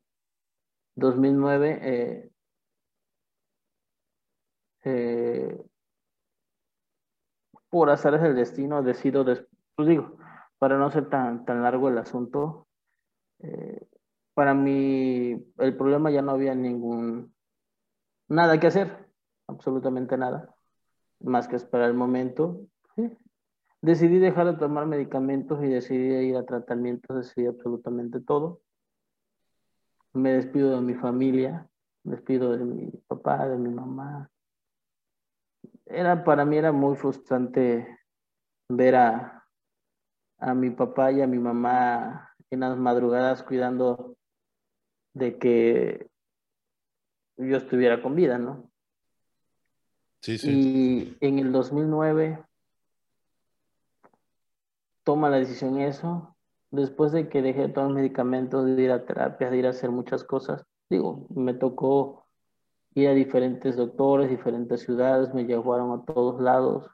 2009, 0.97 1.79
eh, 1.81 2.31
eh, 4.85 5.65
por 7.71 7.89
hacer 7.89 8.13
el 8.13 8.37
destino, 8.37 8.83
decido, 8.83 9.25
pues 9.25 9.89
digo, 9.89 10.19
para 10.59 10.77
no 10.77 10.91
ser 10.91 11.09
tan, 11.09 11.47
tan 11.47 11.63
largo 11.63 11.89
el 11.89 11.97
asunto, 11.97 12.69
eh, 13.39 13.81
para 14.35 14.53
mí 14.53 15.43
el 15.57 15.75
problema 15.75 16.11
ya 16.11 16.21
no 16.21 16.33
había 16.33 16.55
ningún, 16.55 17.35
nada 18.29 18.61
que 18.61 18.67
hacer, 18.67 19.09
absolutamente 19.47 20.19
nada, 20.19 20.55
más 21.21 21.49
que 21.49 21.57
esperar 21.57 21.89
el 21.89 21.95
momento. 21.95 22.67
Decidí 23.85 24.19
dejar 24.19 24.47
de 24.47 24.55
tomar 24.55 24.87
medicamentos 24.87 25.63
y 25.63 25.67
decidí 25.67 26.15
ir 26.15 26.37
a 26.39 26.47
tratamientos, 26.47 27.19
decidí 27.19 27.47
absolutamente 27.47 28.19
todo. 28.19 28.63
Me 30.15 30.33
despido 30.33 30.75
de 30.75 30.81
mi 30.81 30.95
familia, 30.95 31.69
me 32.03 32.13
despido 32.13 32.57
de 32.57 32.65
mi 32.65 32.91
papá, 33.07 33.47
de 33.47 33.59
mi 33.59 33.69
mamá. 33.69 34.31
Era, 35.85 36.25
para 36.25 36.47
mí 36.47 36.57
era 36.57 36.73
muy 36.73 36.97
frustrante 36.97 37.99
ver 38.71 38.97
a, 38.97 39.45
a 40.39 40.55
mi 40.55 40.71
papá 40.71 41.13
y 41.13 41.21
a 41.21 41.27
mi 41.27 41.39
mamá 41.39 42.31
en 42.49 42.61
las 42.61 42.79
madrugadas 42.79 43.43
cuidando 43.43 44.17
de 45.13 45.37
que 45.37 46.09
yo 47.37 47.59
estuviera 47.59 48.01
con 48.01 48.15
vida, 48.15 48.39
¿no? 48.39 48.71
Sí, 50.23 50.39
sí. 50.39 51.19
Y 51.21 51.27
en 51.27 51.39
el 51.39 51.53
2009 51.53 52.43
toma 55.05 55.31
la 55.31 55.37
decisión 55.37 55.79
eso, 55.79 56.35
después 56.71 57.13
de 57.13 57.29
que 57.29 57.43
dejé 57.43 57.69
todos 57.69 57.89
los 57.89 57.97
medicamentos, 57.97 58.65
de 58.65 58.83
ir 58.83 58.91
a 58.91 59.05
terapia, 59.05 59.51
de 59.51 59.59
ir 59.59 59.67
a 59.67 59.71
hacer 59.71 59.91
muchas 59.91 60.25
cosas, 60.25 60.65
digo, 60.91 61.27
me 61.31 61.55
tocó 61.55 62.27
ir 62.95 63.09
a 63.09 63.15
diferentes 63.15 63.77
doctores, 63.77 64.31
diferentes 64.31 64.83
ciudades, 64.83 65.33
me 65.35 65.45
llevaron 65.45 65.93
a 65.93 66.05
todos 66.05 66.41
lados, 66.41 66.91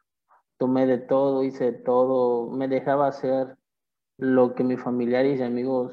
tomé 0.59 0.87
de 0.87 0.99
todo, 0.99 1.45
hice 1.45 1.73
todo, 1.73 2.51
me 2.51 2.69
dejaba 2.69 3.07
hacer 3.07 3.57
lo 4.19 4.55
que 4.55 4.65
mis 4.65 4.81
familiares 4.81 5.41
y 5.41 5.43
amigos 5.43 5.93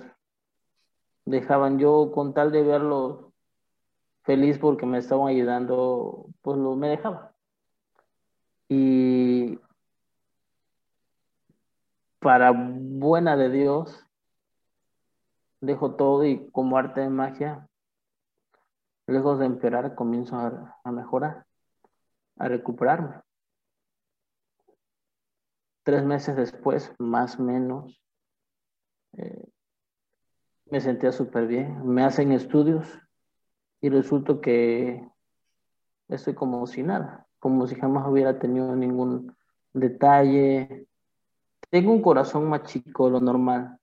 dejaban 1.26 1.80
yo 1.80 2.12
con 2.14 2.34
tal 2.34 2.52
de 2.52 2.64
verlos 2.64 3.28
feliz 4.24 4.58
porque 4.58 4.86
me 4.86 4.98
estaban 4.98 5.28
ayudando, 5.28 6.26
pues 6.42 6.58
lo 6.58 6.76
me 6.76 6.90
dejaba. 6.90 7.34
Y 8.68 9.58
para 12.20 12.52
buena 12.52 13.38
de 13.38 13.50
Dios, 13.50 14.06
dejo 15.62 15.96
todo 15.96 16.26
y 16.26 16.50
como 16.52 16.78
arte 16.78 17.02
de 17.02 17.10
magia, 17.10 17.68
lejos 19.08 19.40
de 19.40 19.46
empeorar, 19.46 19.96
comienzo 19.96 20.38
a, 20.38 20.92
mejorar, 20.92 21.46
a 22.38 22.48
recuperarme. 22.48 23.22
Tres 25.84 26.04
meses 26.04 26.36
después, 26.36 26.94
más 27.00 27.40
o 27.40 27.44
menos, 27.44 28.02
eh, 29.14 29.48
me 30.70 30.82
sentía 30.82 31.12
súper 31.12 31.48
bien. 31.48 31.88
Me 31.88 32.04
hacen 32.04 32.32
estudios 32.32 32.88
y 33.80 33.90
resulta 33.90 34.42
que 34.42 35.08
estoy 36.10 36.34
como 36.34 36.66
si 36.68 36.84
nada, 36.84 37.28
como 37.40 37.68
si 37.68 37.76
jamás 37.76 38.08
hubiera 38.08 38.40
tenido 38.40 38.76
ningún 38.76 39.36
detalle. 39.74 40.87
Tengo 41.70 41.92
un 41.92 42.02
corazón 42.02 42.50
más 42.50 42.64
chico 42.64 43.10
lo 43.10 43.20
normal. 43.20 43.78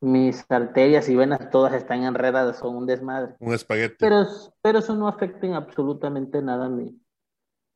Mis 0.00 0.44
arterias 0.50 1.08
y 1.08 1.16
venas 1.16 1.50
todas 1.50 1.74
están 1.74 2.04
enredadas, 2.04 2.58
son 2.58 2.76
un 2.76 2.86
desmadre. 2.86 3.34
Un 3.38 3.52
espagueti. 3.52 3.96
Pero, 3.98 4.26
pero 4.62 4.78
eso 4.78 4.94
no 4.94 5.08
afecta 5.08 5.46
en 5.46 5.54
absolutamente 5.54 6.40
nada 6.40 6.68
mi, 6.68 6.98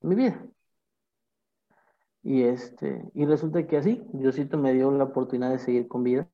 mi 0.01 0.15
vida. 0.15 0.43
Y, 2.23 2.45
este, 2.45 3.05
y 3.13 3.27
resulta 3.27 3.67
que 3.67 3.77
así, 3.77 4.03
Diosito 4.15 4.57
me 4.57 4.73
dio 4.73 4.91
la 4.91 5.05
oportunidad 5.05 5.51
de 5.51 5.59
seguir 5.59 5.87
con 5.87 6.03
vida. 6.03 6.27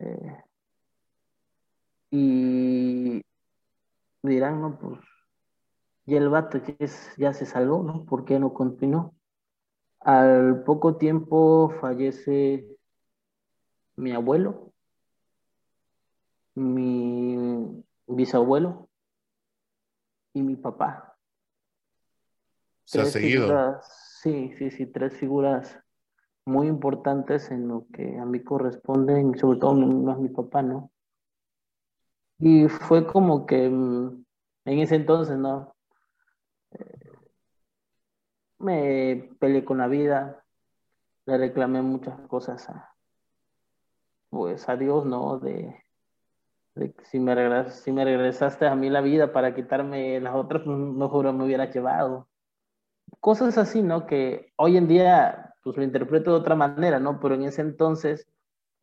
Eh, 0.00 0.42
y 2.10 3.22
dirán, 4.22 4.60
no, 4.60 4.76
pues 4.76 4.98
y 6.06 6.14
el 6.14 6.28
vato 6.28 6.60
ya 7.16 7.32
se 7.32 7.46
salvó, 7.46 7.82
¿no? 7.82 8.04
¿Por 8.04 8.24
qué 8.24 8.38
no 8.38 8.54
continuó? 8.54 9.15
Al 10.06 10.62
poco 10.62 10.98
tiempo 10.98 11.68
fallece 11.80 12.64
mi 13.96 14.12
abuelo, 14.12 14.72
mi 16.54 17.82
bisabuelo 18.06 18.88
y 20.32 20.42
mi 20.42 20.54
papá. 20.54 21.16
Se 22.84 23.00
ha 23.00 23.06
seguido. 23.06 23.80
sí, 23.82 24.52
sí, 24.56 24.70
sí, 24.70 24.86
tres 24.86 25.12
figuras 25.16 25.76
muy 26.44 26.68
importantes 26.68 27.50
en 27.50 27.66
lo 27.66 27.86
que 27.92 28.16
a 28.16 28.24
mí 28.24 28.44
corresponden, 28.44 29.36
sobre 29.36 29.58
todo 29.58 29.74
más 29.74 30.20
mi 30.20 30.28
papá, 30.28 30.62
¿no? 30.62 30.92
Y 32.38 32.68
fue 32.68 33.08
como 33.08 33.44
que 33.44 33.68
mm, 33.68 34.24
en 34.66 34.78
ese 34.78 34.94
entonces, 34.94 35.36
¿no? 35.36 35.75
Me 38.58 39.30
peleé 39.38 39.64
con 39.64 39.78
la 39.78 39.86
vida, 39.86 40.44
le 41.26 41.38
reclamé 41.38 41.82
muchas 41.82 42.18
cosas 42.28 42.68
a, 42.68 42.94
pues 44.30 44.68
a 44.68 44.76
Dios, 44.76 45.04
¿no? 45.04 45.38
De, 45.38 45.76
si, 47.04 47.18
me 47.18 47.70
si 47.70 47.92
me 47.92 48.04
regresaste 48.04 48.66
a 48.66 48.74
mí 48.74 48.90
la 48.90 49.00
vida 49.00 49.32
para 49.32 49.54
quitarme 49.54 50.20
las 50.20 50.34
otras, 50.34 50.62
pues, 50.64 50.76
mejor 50.76 51.32
me 51.32 51.44
hubiera 51.44 51.70
llevado. 51.70 52.28
Cosas 53.20 53.58
así, 53.58 53.82
¿no? 53.82 54.06
Que 54.06 54.52
hoy 54.56 54.76
en 54.76 54.88
día, 54.88 55.54
pues 55.62 55.76
lo 55.76 55.82
interpreto 55.82 56.32
de 56.32 56.38
otra 56.38 56.54
manera, 56.54 56.98
¿no? 56.98 57.20
Pero 57.20 57.34
en 57.34 57.44
ese 57.44 57.62
entonces 57.62 58.26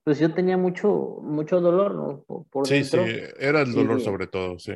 pues 0.03 0.19
yo 0.19 0.33
tenía 0.33 0.57
mucho, 0.57 1.19
mucho 1.21 1.61
dolor, 1.61 1.95
¿no? 1.95 2.23
Por, 2.49 2.67
sí, 2.67 2.83
sí, 2.83 2.97
era 3.39 3.61
el 3.61 3.73
dolor 3.73 4.01
sobre 4.01 4.27
todo, 4.27 4.59
sí. 4.59 4.73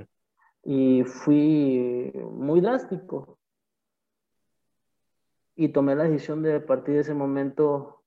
Y 0.63 1.03
fui 1.03 2.11
muy 2.31 2.61
drástico. 2.61 3.36
Y 5.57 5.69
tomé 5.69 5.95
la 5.95 6.03
decisión 6.03 6.43
de 6.43 6.59
partir 6.61 6.93
de 6.93 7.01
ese 7.01 7.15
momento, 7.15 8.03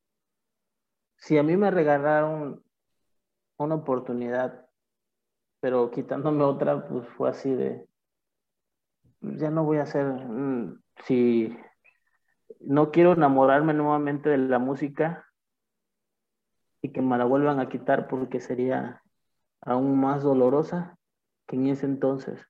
si 1.19 1.37
a 1.37 1.43
mí 1.43 1.57
me 1.57 1.71
regalaron 1.71 2.65
una 3.59 3.75
oportunidad, 3.75 4.67
pero 5.61 5.91
quitándome 5.91 6.45
otra, 6.45 6.87
pues 6.89 7.07
fue 7.09 7.29
así 7.29 7.53
de, 7.53 7.87
ya 9.21 9.51
no 9.51 9.65
voy 9.65 9.79
a 9.79 9.83
hacer, 9.83 10.07
mm, 10.07 10.81
si 11.05 11.55
no 12.61 12.93
quiero 12.93 13.13
enamorarme 13.15 13.75
nuevamente 13.75 14.31
de 14.31 14.39
la 14.39 14.61
música, 14.61 15.27
y 16.83 16.93
que 16.93 17.03
me 17.03 17.19
la 17.19 17.25
vuelvan 17.25 17.61
a 17.61 17.69
quitar 17.69 18.09
porque 18.09 18.41
sería 18.41 19.03
aún 19.61 20.01
más 20.01 20.23
dolorosa 20.23 20.97
que 21.47 21.57
en 21.57 21.67
ese 21.67 21.87
entonces. 21.87 22.47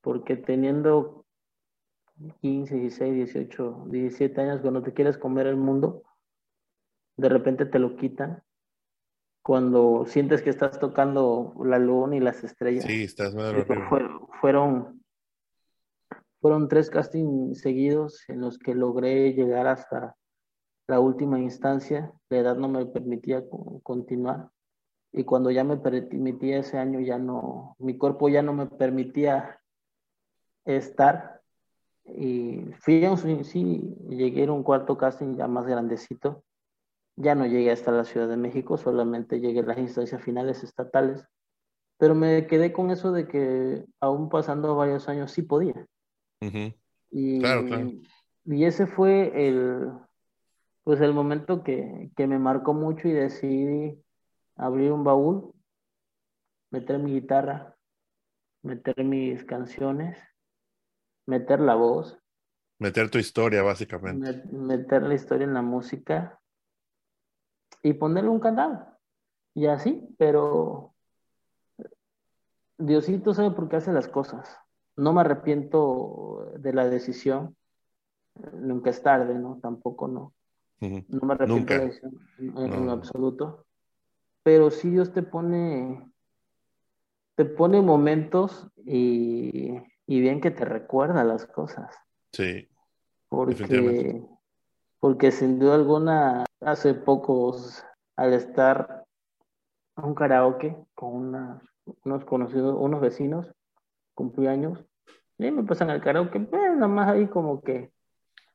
Porque 0.00 0.36
teniendo 0.36 1.21
15, 2.40 2.74
16, 2.74 3.14
18, 3.14 3.84
17 3.88 4.40
años, 4.40 4.60
cuando 4.60 4.82
te 4.82 4.92
quieres 4.92 5.18
comer 5.18 5.46
el 5.46 5.56
mundo, 5.56 6.02
de 7.16 7.28
repente 7.28 7.66
te 7.66 7.78
lo 7.78 7.96
quitan. 7.96 8.42
Cuando 9.42 10.04
sientes 10.06 10.42
que 10.42 10.50
estás 10.50 10.78
tocando 10.78 11.54
la 11.64 11.78
luna 11.78 12.16
y 12.16 12.20
las 12.20 12.44
estrellas. 12.44 12.84
Sí, 12.84 13.02
estás 13.02 13.34
fueron, 13.34 14.28
fueron, 14.40 15.02
fueron 16.40 16.68
tres 16.68 16.90
castings 16.90 17.60
seguidos 17.60 18.24
en 18.28 18.40
los 18.40 18.58
que 18.58 18.74
logré 18.74 19.32
llegar 19.32 19.66
hasta 19.66 20.16
la 20.86 21.00
última 21.00 21.40
instancia, 21.40 22.12
la 22.28 22.38
edad 22.38 22.56
no 22.56 22.68
me 22.68 22.84
permitía 22.86 23.44
continuar. 23.82 24.50
Y 25.12 25.24
cuando 25.24 25.50
ya 25.50 25.64
me 25.64 25.76
permitía 25.76 26.58
ese 26.58 26.78
año, 26.78 27.00
ya 27.00 27.18
no, 27.18 27.76
mi 27.78 27.96
cuerpo 27.96 28.28
ya 28.28 28.42
no 28.42 28.52
me 28.52 28.66
permitía 28.66 29.60
estar. 30.64 31.31
Y 32.14 32.64
fui 32.80 33.04
a 33.04 33.10
un, 33.10 33.44
sí, 33.44 33.96
llegué 34.08 34.46
a 34.46 34.52
un 34.52 34.62
cuarto 34.62 34.98
casting 34.98 35.36
ya 35.36 35.48
más 35.48 35.66
grandecito. 35.66 36.44
Ya 37.16 37.34
no 37.34 37.46
llegué 37.46 37.70
hasta 37.70 37.92
la 37.92 38.04
Ciudad 38.04 38.28
de 38.28 38.36
México, 38.36 38.76
solamente 38.76 39.40
llegué 39.40 39.60
a 39.60 39.64
las 39.64 39.78
instancias 39.78 40.22
finales 40.22 40.62
estatales. 40.62 41.24
Pero 41.98 42.14
me 42.14 42.46
quedé 42.46 42.72
con 42.72 42.90
eso 42.90 43.12
de 43.12 43.28
que 43.28 43.84
aún 44.00 44.28
pasando 44.28 44.74
varios 44.74 45.08
años 45.08 45.32
sí 45.32 45.42
podía. 45.42 45.86
y, 47.10 47.40
claro, 47.40 47.66
claro. 47.66 47.92
y 48.46 48.64
ese 48.64 48.86
fue 48.86 49.46
el, 49.46 49.92
pues 50.84 51.00
el 51.00 51.12
momento 51.12 51.62
que, 51.62 52.10
me 52.16 52.38
marcó 52.38 52.74
mucho 52.74 53.08
y 53.08 53.12
decidí 53.12 54.02
abrir 54.56 54.92
un 54.92 55.04
baúl, 55.04 55.52
meter 56.70 56.98
mi 56.98 57.12
guitarra, 57.12 57.76
meter 58.62 59.04
mis 59.04 59.44
canciones 59.44 60.18
meter 61.26 61.60
la 61.60 61.74
voz. 61.74 62.18
Meter 62.78 63.10
tu 63.10 63.18
historia, 63.18 63.62
básicamente. 63.62 64.42
meter 64.50 65.02
la 65.02 65.14
historia 65.14 65.44
en 65.44 65.54
la 65.54 65.62
música 65.62 66.40
y 67.82 67.92
ponerle 67.94 68.30
un 68.30 68.40
candado. 68.40 68.86
Y 69.54 69.66
así, 69.66 70.08
pero 70.18 70.94
Diosito 72.78 73.34
sabe 73.34 73.50
por 73.50 73.68
qué 73.68 73.76
hace 73.76 73.92
las 73.92 74.08
cosas. 74.08 74.58
No 74.96 75.12
me 75.12 75.20
arrepiento 75.20 76.52
de 76.58 76.72
la 76.72 76.88
decisión. 76.88 77.56
Nunca 78.52 78.90
es 78.90 79.02
tarde, 79.02 79.34
¿no? 79.38 79.58
Tampoco 79.60 80.08
no. 80.08 80.34
No 80.80 81.26
me 81.26 81.34
arrepiento 81.34 81.72
de 81.72 81.78
la 81.78 81.84
decisión 81.84 82.18
en, 82.38 82.88
absoluto. 82.88 83.66
Pero 84.42 84.70
sí 84.70 84.90
Dios 84.90 85.12
te 85.12 85.22
pone, 85.22 86.10
te 87.36 87.44
pone 87.44 87.80
momentos 87.80 88.68
y, 88.84 89.74
bien 90.06 90.40
que 90.40 90.50
te 90.50 90.64
recuerda 90.64 91.24
las 91.24 91.46
cosas. 91.46 91.94
Sí. 92.32 92.68
Porque, 93.28 94.22
porque 95.00 95.32
sin 95.32 95.58
duda 95.58 95.74
alguna, 95.74 96.44
hace 96.60 96.94
pocos, 96.94 97.84
al 98.16 98.34
estar 98.34 99.04
a 99.96 100.06
un 100.06 100.14
karaoke 100.14 100.76
con 100.94 101.60
unos 102.04 102.24
conocidos, 102.24 102.76
unos 102.78 103.00
vecinos, 103.00 103.52
cumpleaños, 104.14 104.84
y 105.38 105.50
me 105.50 105.64
pasan 105.64 105.90
al 105.90 106.02
karaoke, 106.02 106.40
pues 106.40 106.62
nada 106.74 106.88
más 106.88 107.08
ahí 107.08 107.26
como 107.26 107.60
que 107.62 107.90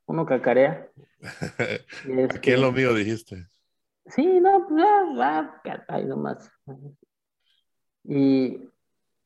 uno 0.05 0.25
cacarea. 0.25 0.89
Aquí 2.35 2.51
es 2.51 2.59
lo 2.59 2.71
mío, 2.71 2.93
dijiste. 2.93 3.47
Sí, 4.05 4.39
no, 4.39 4.67
pues 4.67 4.85
va, 5.19 5.61
ahí 5.89 6.05
nomás. 6.05 6.49
Y 8.03 8.69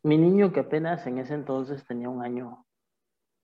mi 0.04 0.18
niño 0.18 0.52
que 0.52 0.62
apenas 0.62 1.06
en 1.08 1.18
ese 1.18 1.34
entonces 1.34 1.86
tenía 1.86 2.10
un 2.10 2.24
año 2.24 2.66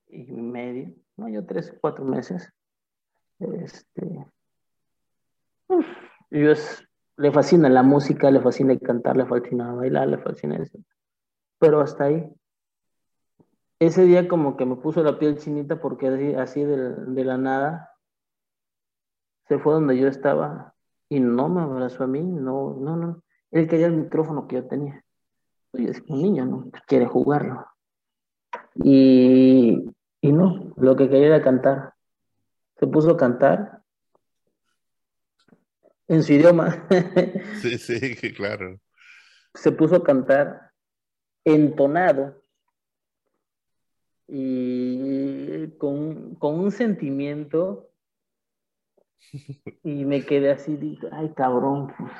y 0.07 0.31
medio, 0.31 0.93
no, 1.17 1.27
yo 1.29 1.45
tres, 1.45 1.75
cuatro 1.81 2.05
meses, 2.05 2.51
este, 3.39 4.25
yo 6.31 6.53
le 7.17 7.31
fascina 7.31 7.69
la 7.69 7.83
música, 7.83 8.31
le 8.31 8.41
fascina 8.41 8.77
cantar, 8.77 9.17
le 9.17 9.25
fascina 9.25 9.73
bailar, 9.73 10.07
le 10.07 10.17
fascina 10.17 10.57
eso. 10.57 10.79
Pero 11.59 11.81
hasta 11.81 12.05
ahí. 12.05 12.31
Ese 13.79 14.03
día 14.03 14.27
como 14.27 14.57
que 14.57 14.65
me 14.65 14.75
puso 14.75 15.03
la 15.03 15.19
piel 15.19 15.37
chinita 15.37 15.79
porque 15.79 16.35
así 16.37 16.63
de, 16.63 17.23
la 17.23 17.37
nada 17.37 17.93
se 19.47 19.59
fue 19.59 19.73
donde 19.73 19.97
yo 19.97 20.07
estaba 20.07 20.73
y 21.09 21.19
no 21.19 21.47
me 21.47 21.61
abrazó 21.61 22.03
a 22.03 22.07
mí, 22.07 22.21
no, 22.21 22.75
no, 22.79 22.95
no. 22.95 23.23
Él 23.51 23.67
quería 23.67 23.87
el 23.87 23.93
micrófono 23.93 24.47
que 24.47 24.55
yo 24.57 24.67
tenía. 24.67 25.03
Es 25.85 26.01
un 26.07 26.21
niño, 26.21 26.45
¿no? 26.45 26.71
Quiere 26.87 27.05
jugarlo. 27.05 27.65
Y, 28.75 29.89
y 30.21 30.31
no, 30.31 30.73
lo 30.77 30.95
que 30.95 31.09
quería 31.09 31.27
era 31.27 31.41
cantar. 31.41 31.93
Se 32.79 32.87
puso 32.87 33.11
a 33.11 33.17
cantar 33.17 33.81
en 36.07 36.23
su 36.23 36.33
idioma. 36.33 36.87
Sí, 37.61 37.77
sí, 37.77 38.33
claro. 38.33 38.79
Se 39.53 39.71
puso 39.71 39.95
a 39.95 40.03
cantar 40.03 40.71
entonado 41.43 42.41
y 44.27 45.67
con, 45.77 46.37
un 46.39 46.71
sentimiento 46.71 47.89
y 49.83 50.05
me 50.05 50.25
quedé 50.25 50.51
así, 50.51 50.99
ay 51.11 51.33
cabrón, 51.33 51.93
pues". 51.97 52.11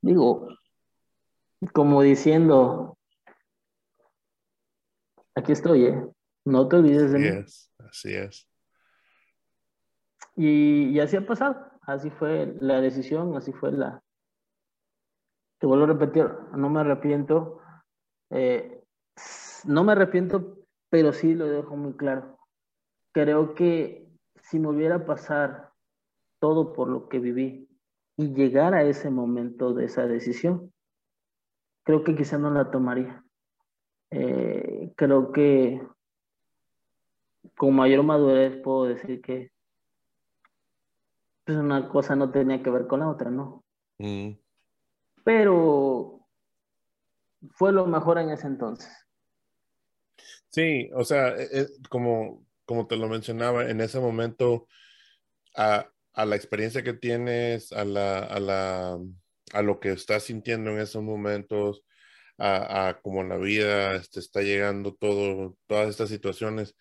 digo, 0.00 0.48
como 1.72 2.02
diciendo, 2.02 2.98
aquí 5.34 5.52
estoy, 5.52 5.86
¿eh? 5.86 6.06
no 6.44 6.68
te 6.68 6.76
olvides 6.76 7.12
de 7.12 7.18
mí. 7.18 7.44
así 7.88 8.14
es. 8.14 8.48
Y, 10.36 10.90
y 10.90 11.00
así 11.00 11.16
ha 11.16 11.26
pasado 11.26 11.76
así 11.86 12.10
fue 12.10 12.54
la 12.60 12.80
decisión, 12.80 13.36
así 13.36 13.52
fue 13.52 13.72
la... 13.72 14.02
Te 15.58 15.66
vuelvo 15.66 15.84
a 15.84 15.88
repetir, 15.88 16.28
no 16.54 16.68
me 16.68 16.80
arrepiento, 16.80 17.60
eh, 18.30 18.82
no 19.64 19.84
me 19.84 19.92
arrepiento, 19.92 20.58
pero 20.90 21.12
sí 21.12 21.34
lo 21.34 21.46
dejo 21.46 21.76
muy 21.76 21.94
claro. 21.94 22.38
Creo 23.12 23.54
que 23.54 24.06
si 24.42 24.58
me 24.58 24.68
hubiera 24.68 25.06
pasar 25.06 25.72
todo 26.40 26.74
por 26.74 26.88
lo 26.88 27.08
que 27.08 27.20
viví 27.20 27.68
y 28.18 28.34
llegar 28.34 28.74
a 28.74 28.82
ese 28.82 29.08
momento 29.08 29.72
de 29.72 29.86
esa 29.86 30.06
decisión, 30.06 30.72
creo 31.86 32.02
que 32.02 32.16
quizá 32.16 32.36
no 32.36 32.50
la 32.50 32.70
tomaría. 32.70 33.24
Eh, 34.10 34.92
creo 34.96 35.30
que 35.30 35.80
con 37.56 37.74
mayor 37.74 38.02
madurez 38.02 38.60
puedo 38.62 38.86
decir 38.86 39.22
que 39.22 39.52
pues 41.44 41.56
una 41.56 41.88
cosa 41.88 42.16
no 42.16 42.30
tenía 42.32 42.60
que 42.60 42.70
ver 42.70 42.88
con 42.88 43.00
la 43.00 43.08
otra, 43.08 43.30
¿no? 43.30 43.64
Mm. 43.98 44.32
Pero 45.22 46.26
fue 47.52 47.70
lo 47.70 47.86
mejor 47.86 48.18
en 48.18 48.30
ese 48.30 48.48
entonces. 48.48 48.92
Sí, 50.48 50.90
o 50.92 51.04
sea, 51.04 51.36
e, 51.36 51.44
e, 51.52 51.66
como, 51.88 52.44
como 52.64 52.88
te 52.88 52.96
lo 52.96 53.08
mencionaba, 53.08 53.70
en 53.70 53.80
ese 53.80 54.00
momento, 54.00 54.66
a, 55.54 55.88
la 56.16 56.34
experiencia 56.34 56.82
que 56.82 56.94
tienes, 56.94 57.72
a, 57.72 57.84
la, 57.84 58.18
a, 58.18 58.40
la, 58.40 58.98
a 59.52 59.62
lo 59.62 59.80
que 59.80 59.92
estás 59.92 60.24
sintiendo 60.24 60.70
en 60.70 60.80
esos 60.80 61.02
momentos, 61.02 61.82
a, 62.38 62.88
a 62.88 63.00
cómo 63.00 63.22
la 63.24 63.36
vida 63.38 63.92
te 63.92 63.96
este, 63.98 64.20
está 64.20 64.42
llegando 64.42 64.94
todo, 64.94 65.56
todas 65.66 65.88
estas 65.90 66.10
situaciones, 66.10 66.76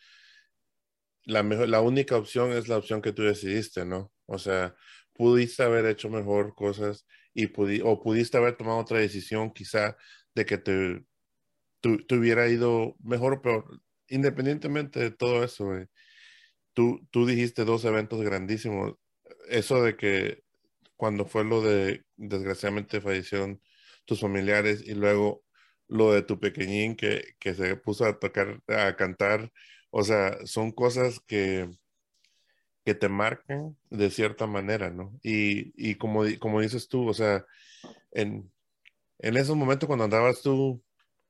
la, 1.24 1.44
mejor, 1.44 1.70
la 1.70 1.82
única 1.82 2.18
opción 2.18 2.52
es 2.52 2.68
la 2.68 2.78
opción 2.78 3.02
que 3.02 3.14
tú 3.14 3.24
decidiste, 3.24 3.86
¿no? 3.86 4.12
O 4.28 4.38
sea, 4.40 4.76
pudiste 5.14 5.64
haber 5.64 5.86
hecho 5.86 6.10
mejor 6.10 6.56
cosas 6.56 7.06
y 7.34 7.46
o 7.84 8.02
pudiste 8.02 8.38
haber 8.38 8.58
tomado 8.58 8.80
otra 8.80 9.00
decisión 9.00 9.52
quizá 9.52 9.98
de 10.36 10.46
que 10.46 10.58
te, 10.58 11.06
hubiera 12.16 12.48
ido 12.48 12.96
mejor, 13.04 13.42
pero 13.42 13.66
independientemente 14.08 15.00
de 15.00 15.12
todo 15.12 15.44
eso, 15.44 15.72
tú, 16.74 17.08
tú 17.12 17.26
dijiste 17.26 17.66
dos 17.66 17.86
eventos 17.86 18.22
grandísimos. 18.22 18.96
Eso 19.50 19.84
de 19.84 19.96
que 19.98 20.45
cuando 20.96 21.26
fue 21.26 21.44
lo 21.44 21.62
de, 21.62 22.04
desgraciadamente 22.18 23.02
fallecieron 23.02 23.62
tus 24.06 24.22
familiares 24.22 24.84
y 24.86 24.94
luego 24.94 25.44
lo 25.88 26.14
de 26.14 26.24
tu 26.24 26.40
pequeñín 26.40 26.96
que, 26.96 27.36
que 27.40 27.54
se 27.54 27.76
puso 27.78 28.06
a 28.06 28.20
tocar, 28.20 28.62
a 28.68 28.96
cantar, 28.96 29.52
o 29.92 30.04
sea, 30.04 30.38
son 30.46 30.72
cosas 30.72 31.20
que, 31.28 31.70
que 32.86 32.94
te 32.94 33.10
marcan 33.10 33.76
de 33.90 34.12
cierta 34.12 34.46
manera, 34.46 34.92
¿no? 34.92 35.20
Y, 35.24 35.96
como, 35.96 36.24
como 36.40 36.62
dices 36.62 36.88
tú, 36.88 37.10
o 37.10 37.14
sea, 37.16 37.44
en, 38.12 38.52
en 39.20 39.38
esos 39.38 39.56
momentos 39.58 39.88
cuando 39.88 40.06
andabas 40.06 40.42
tú 40.44 40.84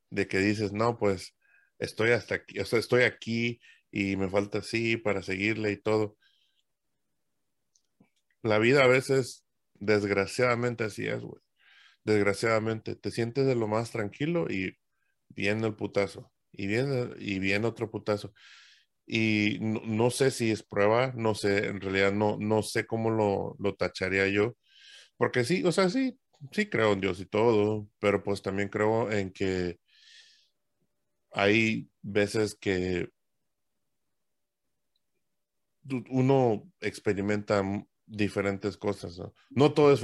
de 0.09 0.27
que 0.27 0.39
dices, 0.39 0.73
no, 0.73 0.97
pues 0.97 1.35
estoy 1.79 2.11
hasta 2.11 2.35
aquí, 2.35 2.59
o 2.59 2.65
sea, 2.65 2.79
estoy 2.79 3.03
aquí 3.03 3.61
y 3.89 4.17
me 4.17 4.29
falta 4.29 4.59
así 4.59 4.97
para 4.97 5.23
seguirle 5.23 5.71
y 5.71 5.77
todo. 5.77 6.17
La 8.43 8.59
vida 8.59 8.83
a 8.83 8.87
veces, 8.87 9.44
desgraciadamente 9.79 10.83
así 10.85 11.07
es, 11.07 11.21
güey. 11.21 11.41
Desgraciadamente, 12.03 12.95
te 12.95 13.11
sientes 13.11 13.45
de 13.47 13.55
lo 13.55 13.67
más 13.67 13.91
tranquilo 13.91 14.47
y 14.49 14.77
viene 15.29 15.67
el 15.67 15.75
putazo, 15.75 16.31
y 16.51 16.67
viene, 16.67 17.09
y 17.19 17.39
viene 17.39 17.67
otro 17.67 17.91
putazo 17.91 18.33
y 19.07 19.57
no, 19.61 20.09
sé 20.09 20.31
si 20.31 20.51
es 20.51 20.63
prueba, 20.63 21.13
no 21.15 21.35
sé, 21.35 21.67
en 21.67 21.81
realidad 21.81 22.11
no, 22.13 22.37
no 22.39 22.63
sé 22.63 22.87
cómo 22.87 23.11
lo, 23.11 23.55
lo, 23.59 23.75
tacharía 23.75 24.27
yo, 24.27 24.55
porque 25.17 25.43
sí, 25.45 25.63
o 25.63 25.71
sea, 25.71 25.89
sí, 25.89 26.19
sí 26.51 26.69
creo 26.69 26.93
en 26.93 27.01
Dios 27.01 27.19
y 27.19 27.25
todo, 27.27 27.87
pero 27.99 28.23
pues 28.23 28.41
también 28.41 28.69
creo 28.69 29.11
en 29.11 29.31
que 29.31 29.79
hay 31.31 31.89
veces 32.01 32.55
que 32.55 33.09
uno 36.09 36.71
experimenta 36.79 37.61
diferentes 38.05 38.77
cosas, 38.77 39.17
¿no? 39.17 39.33
No 39.49 39.73
todo 39.73 39.93
es, 39.93 40.03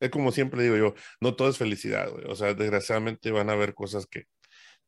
es 0.00 0.10
como 0.10 0.32
siempre 0.32 0.62
digo 0.62 0.76
yo, 0.76 0.94
no 1.20 1.36
todo 1.36 1.48
es 1.48 1.58
felicidad, 1.58 2.10
o 2.28 2.34
sea, 2.36 2.54
desgraciadamente 2.54 3.30
van 3.30 3.50
a 3.50 3.54
haber 3.54 3.74
cosas 3.74 4.06
que 4.06 4.24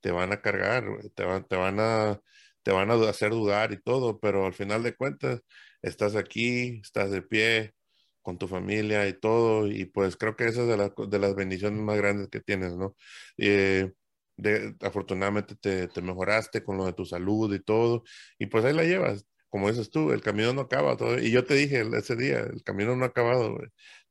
te 0.00 0.10
van 0.10 0.32
a 0.32 0.40
cargar, 0.42 0.84
te 1.14 1.24
van, 1.24 1.44
te 1.46 1.56
van 1.56 1.80
a 1.80 2.20
te 2.66 2.72
van 2.72 2.90
a 2.90 2.94
hacer 3.08 3.30
dudar 3.30 3.72
y 3.72 3.80
todo, 3.80 4.18
pero 4.18 4.44
al 4.46 4.52
final 4.54 4.82
de 4.82 4.96
cuentas 4.96 5.40
estás 5.82 6.16
aquí, 6.16 6.80
estás 6.82 7.12
de 7.12 7.22
pie 7.22 7.74
con 8.22 8.38
tu 8.38 8.48
familia 8.48 9.06
y 9.08 9.12
todo, 9.14 9.68
y 9.68 9.84
pues 9.86 10.16
creo 10.16 10.34
que 10.36 10.46
esa 10.46 10.62
es 10.62 10.68
de, 10.68 10.92
de 11.08 11.18
las 11.20 11.36
bendiciones 11.36 11.80
más 11.80 11.96
grandes 11.96 12.28
que 12.28 12.40
tienes, 12.40 12.76
¿no? 12.76 12.96
Eh, 13.38 13.92
de, 14.36 14.74
afortunadamente 14.80 15.54
te, 15.56 15.86
te, 15.88 16.02
mejoraste 16.02 16.64
con 16.64 16.76
lo 16.76 16.86
de 16.86 16.92
tu 16.92 17.04
salud 17.04 17.54
y 17.54 17.60
todo, 17.62 18.02
y 18.38 18.46
pues 18.46 18.64
ahí 18.64 18.72
la 18.74 18.82
llevas, 18.82 19.24
como 19.50 19.68
dices 19.70 19.90
tú, 19.90 20.12
el 20.12 20.22
camino 20.22 20.52
no 20.52 20.62
acaba 20.62 20.96
todavía, 20.96 21.26
y 21.26 21.30
yo 21.32 21.44
te 21.44 21.54
dije 21.54 21.84
ese 21.96 22.16
día, 22.16 22.40
el 22.40 22.62
camino 22.64 22.96
no 22.96 23.04
ha 23.04 23.08
acabado, 23.08 23.58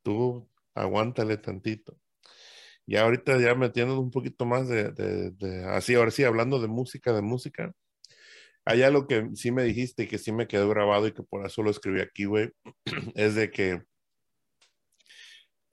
tú 0.03 0.49
aguántale 0.75 1.37
tantito. 1.37 1.97
Y 2.87 2.97
ahorita 2.97 3.39
ya 3.39 3.55
metiendo 3.55 3.99
un 3.99 4.11
poquito 4.11 4.45
más 4.45 4.67
de, 4.67 4.91
de, 4.91 5.31
de, 5.31 5.65
así, 5.65 5.95
ahora 5.95 6.11
sí, 6.11 6.23
hablando 6.23 6.59
de 6.61 6.67
música, 6.67 7.13
de 7.13 7.21
música, 7.21 7.73
hay 8.65 8.83
algo 8.83 9.07
que 9.07 9.29
sí 9.35 9.51
me 9.51 9.63
dijiste 9.63 10.03
y 10.03 10.07
que 10.07 10.17
sí 10.17 10.31
me 10.31 10.47
quedó 10.47 10.69
grabado 10.69 11.07
y 11.07 11.13
que 11.13 11.23
por 11.23 11.45
eso 11.45 11.63
lo 11.63 11.71
escribí 11.71 12.01
aquí, 12.01 12.25
güey, 12.25 12.51
es 13.15 13.35
de 13.35 13.51
que 13.51 13.83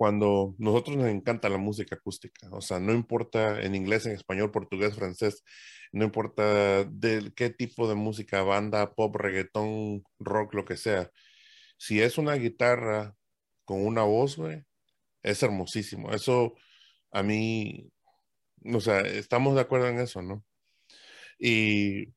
cuando 0.02 0.56
nosotros 0.58 0.96
nos 0.96 1.06
encanta 1.06 1.48
la 1.48 1.58
música 1.58 1.94
acústica, 1.94 2.48
o 2.50 2.60
sea, 2.60 2.80
no 2.80 2.92
importa 2.92 3.62
en 3.62 3.76
inglés, 3.76 4.04
en 4.04 4.14
español, 4.14 4.50
portugués, 4.50 4.96
francés, 4.96 5.44
no 5.92 6.04
importa 6.04 6.82
de 6.86 7.32
qué 7.36 7.50
tipo 7.50 7.88
de 7.88 7.94
música, 7.94 8.42
banda, 8.42 8.94
pop, 8.94 9.14
reggaetón, 9.14 10.02
rock, 10.18 10.54
lo 10.54 10.64
que 10.64 10.76
sea, 10.76 11.08
si 11.76 12.02
es 12.02 12.18
una 12.18 12.34
guitarra 12.34 13.14
con 13.64 13.86
una 13.86 14.02
voz, 14.02 14.36
güey, 14.36 14.64
es 15.22 15.40
hermosísimo. 15.44 16.10
Eso 16.10 16.54
a 17.12 17.22
mí, 17.22 17.88
o 18.64 18.80
sea, 18.80 19.02
estamos 19.02 19.54
de 19.54 19.60
acuerdo 19.60 19.86
en 19.86 20.00
eso, 20.00 20.20
¿no? 20.20 20.44
Y 21.38 22.12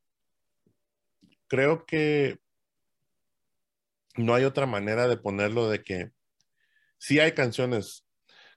creo 1.47 1.85
que 1.85 2.39
no 4.17 4.33
hay 4.33 4.43
otra 4.45 4.65
manera 4.65 5.07
de 5.07 5.17
ponerlo 5.17 5.69
de 5.69 5.83
que 5.83 6.14
sí 6.97 7.19
hay 7.19 7.33
canciones, 7.33 8.05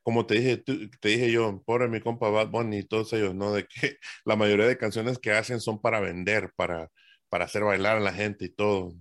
como 0.03 0.26
te 0.26 0.34
dije, 0.36 0.59
te 0.59 1.09
dije 1.09 1.32
yo, 1.32 1.62
pobre 1.66 1.89
mi 1.89 2.01
compa 2.01 2.30
Bad 2.30 2.49
Bunny 2.51 2.78
y 2.80 2.84
todos 2.89 3.12
ellos, 3.12 3.34
¿no? 3.34 3.53
De 3.53 3.66
que 3.66 3.97
la 4.24 4.36
mayoría 4.36 4.66
de 4.66 4.78
canciones 4.78 5.18
que 5.18 5.32
hacen 5.32 5.61
son 5.61 5.80
para 5.80 6.01
vender, 6.01 6.53
para, 6.57 6.91
para 7.28 7.45
hacer 7.47 7.64
bailar 7.64 7.97
a 7.99 8.01
la 8.01 8.12
gente 8.12 8.47
y 8.47 8.51
todo. 8.55 8.95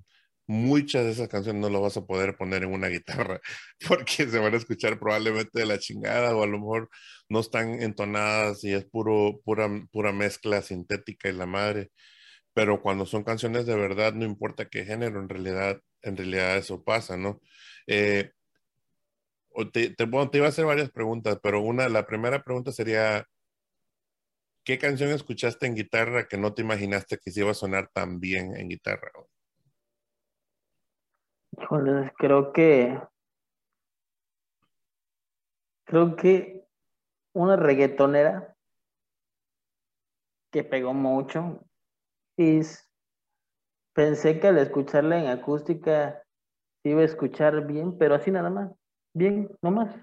Muchas 0.49 1.03
de 1.05 1.11
esas 1.11 1.27
canciones 1.27 1.61
no 1.61 1.69
lo 1.69 1.81
vas 1.81 1.97
a 1.97 2.05
poder 2.05 2.37
poner 2.37 2.63
en 2.63 2.71
una 2.73 2.87
guitarra 2.89 3.39
porque 3.87 4.27
se 4.27 4.39
van 4.39 4.53
a 4.53 4.57
escuchar 4.57 4.97
probablemente 4.99 5.59
de 5.59 5.65
la 5.65 5.77
chingada 5.79 6.35
o 6.35 6.43
a 6.43 6.47
lo 6.47 6.57
mejor 6.59 6.89
no 7.29 7.39
están 7.41 7.81
entonadas 7.81 8.63
y 8.63 8.73
es 8.73 8.85
puro, 8.85 9.41
pura, 9.43 9.69
pura 9.91 10.13
mezcla 10.13 10.61
sintética 10.61 11.29
y 11.29 11.33
la 11.33 11.45
madre 11.45 11.91
pero 12.53 12.81
cuando 12.81 13.05
son 13.05 13.23
canciones 13.23 13.65
de 13.65 13.75
verdad, 13.75 14.13
no 14.13 14.25
importa 14.25 14.67
qué 14.69 14.85
género, 14.85 15.19
en 15.21 15.29
realidad, 15.29 15.79
en 16.01 16.17
realidad 16.17 16.57
eso 16.57 16.83
pasa, 16.83 17.17
¿no? 17.17 17.41
Eh, 17.87 18.31
te, 19.65 19.89
te, 19.89 20.07
te, 20.07 20.37
iba 20.37 20.45
a 20.45 20.49
hacer 20.49 20.65
varias 20.65 20.91
preguntas, 20.91 21.39
pero 21.41 21.61
una, 21.61 21.89
la 21.89 22.05
primera 22.05 22.43
pregunta 22.43 22.71
sería, 22.71 23.25
¿qué 24.63 24.77
canción 24.77 25.09
escuchaste 25.09 25.65
en 25.65 25.75
guitarra 25.75 26.27
que 26.27 26.37
no 26.37 26.53
te 26.53 26.61
imaginaste 26.61 27.17
que 27.17 27.31
se 27.31 27.41
iba 27.41 27.51
a 27.51 27.55
sonar 27.55 27.89
tan 27.91 28.19
bien 28.19 28.55
en 28.55 28.69
guitarra? 28.69 29.11
Híjole, 31.59 32.13
creo 32.17 32.53
que, 32.53 33.01
creo 35.85 36.15
que 36.15 36.65
una 37.33 37.55
reggaetonera 37.55 38.55
que 40.51 40.63
pegó 40.63 40.93
mucho 40.93 41.63
pensé 43.93 44.39
que 44.39 44.47
al 44.47 44.59
escucharla 44.59 45.19
en 45.19 45.27
acústica 45.27 46.21
iba 46.83 47.01
a 47.01 47.05
escuchar 47.05 47.65
bien, 47.65 47.97
pero 47.97 48.13
así 48.13 48.29
nada 48.29 48.51
más, 48.51 48.71
bien, 49.17 49.49
no 49.61 49.71
más. 49.71 49.95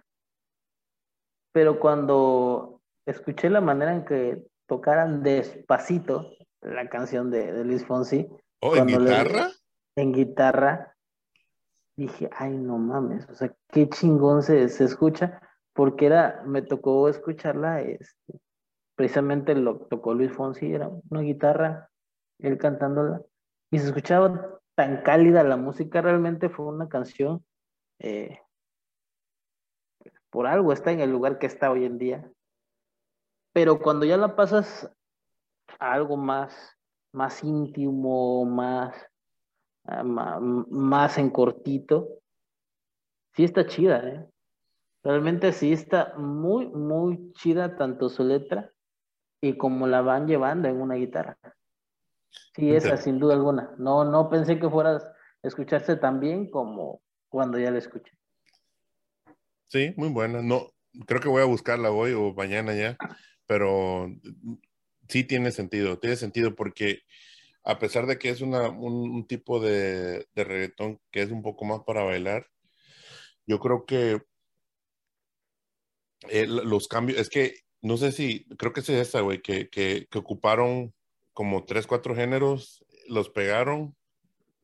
Pero 1.53 1.79
cuando 1.79 2.81
escuché 3.07 3.49
la 3.51 3.61
manera 3.61 3.95
en 3.95 4.05
que 4.05 4.43
tocaran 4.67 5.23
despacito 5.23 6.33
la 6.61 6.89
canción 6.89 7.31
de, 7.31 7.65
Luis 7.65 7.85
Fonsi. 7.87 8.29
¿Oh, 8.61 8.75
en 8.77 8.87
guitarra? 8.87 9.49
en 9.97 10.13
guitarra, 10.13 10.97
dije, 11.97 12.29
ay, 12.37 12.57
no 12.57 12.79
mames, 12.79 13.29
o 13.29 13.35
sea, 13.35 13.55
qué 13.69 13.89
chingón 13.89 14.43
se, 14.43 14.69
se 14.69 14.85
escucha, 14.85 15.41
porque 15.73 16.07
era, 16.07 16.43
me 16.47 16.63
tocó 16.63 17.09
escucharla, 17.09 17.83
este, 17.83 18.41
precisamente 18.97 19.55
lo 19.55 19.87
tocó 19.87 20.15
Luis 20.15 20.33
Fonsi, 20.33 20.73
era 20.73 20.91
una 21.11 21.21
guitarra 21.21 21.91
él 22.41 22.59
cantándola, 22.59 23.23
y 23.71 23.79
se 23.79 23.87
escuchaba 23.87 24.61
tan 24.75 25.03
cálida 25.03 25.45
la 25.45 25.57
música, 25.57 26.01
realmente 26.01 26.49
fue 26.49 26.67
una 26.67 26.89
canción, 26.89 27.45
eh, 28.01 28.41
por 30.35 30.49
algo 30.49 30.73
está 30.73 30.91
en 30.91 30.99
el 30.99 31.13
lugar 31.13 31.39
que 31.39 31.47
está 31.47 31.71
hoy 31.71 31.85
en 31.85 31.97
día, 31.97 32.29
pero 33.53 33.79
cuando 33.79 34.05
ya 34.05 34.17
la 34.17 34.35
pasas 34.35 34.93
a 35.79 35.93
algo 35.93 36.17
más, 36.17 36.77
más 37.13 37.45
íntimo, 37.45 38.45
más, 38.45 38.97
ah, 39.85 40.03
más 40.03 41.19
en 41.19 41.31
cortito, 41.31 42.19
sí 43.37 43.45
está 43.45 43.65
chida, 43.65 44.09
¿eh? 44.09 44.29
Realmente 45.05 45.53
sí 45.53 45.73
está 45.73 46.15
muy, 46.17 46.67
muy 46.67 47.33
chida 47.35 47.77
tanto 47.77 48.09
su 48.09 48.25
letra 48.25 48.73
y 49.41 49.57
como 49.57 49.87
la 49.87 50.03
van 50.03 50.27
llevando 50.27 50.67
en 50.67 50.81
una 50.81 50.97
guitarra. 50.97 51.39
Sí, 52.57 52.75
esa, 52.75 52.97
sin 52.97 53.21
duda 53.21 53.35
alguna. 53.35 53.73
No, 53.79 54.05
no 54.05 54.29
pensé 54.29 54.59
que 54.59 54.69
fueras 54.69 55.05
a 55.05 55.47
escucharse 55.47 55.95
tan 55.95 56.19
bien 56.19 56.51
como 56.51 57.03
cuando 57.29 57.57
ya 57.57 57.71
la 57.71 57.79
escuché. 57.79 58.19
Sí, 59.69 59.93
muy 59.97 60.09
buena. 60.09 60.43
No, 60.43 60.73
creo 61.07 61.21
que 61.21 61.29
voy 61.29 61.43
a 61.43 61.47
buscarla 61.47 61.91
hoy 61.91 62.13
o 62.13 62.33
mañana 62.35 62.75
ya, 62.75 62.97
pero 63.47 64.09
sí 65.09 65.25
tiene 65.25 65.51
sentido, 65.53 65.99
tiene 65.99 66.17
sentido 66.17 66.55
porque 66.55 67.01
a 67.65 67.79
pesar 67.79 68.07
de 68.07 68.19
que 68.19 68.31
es 68.31 68.41
una, 68.41 68.69
un, 68.69 69.27
tipo 69.27 69.61
de, 69.61 70.27
reggaetón 70.35 71.01
que 71.11 71.23
es 71.23 71.31
un 71.31 71.43
poco 71.43 71.65
más 71.65 71.81
para 71.87 72.05
bailar, 72.05 72.47
yo 73.47 73.59
creo 73.61 73.87
que 73.87 74.23
eh, 76.31 76.47
los 76.47 76.89
cambios, 76.89 77.19
es 77.19 77.29
que 77.29 77.55
no 77.83 77.97
sé 77.97 78.13
si, 78.13 78.45
creo 78.57 78.73
que 78.73 78.81
es 78.81 78.89
esa, 78.89 79.21
güey, 79.21 79.43
que, 79.43 79.69
que, 79.69 80.07
que 80.11 80.19
ocuparon 80.19 80.95
como 81.33 81.65
tres, 81.65 81.87
cuatro 81.87 82.15
géneros, 82.15 82.85
los 83.09 83.29
pegaron 83.31 83.97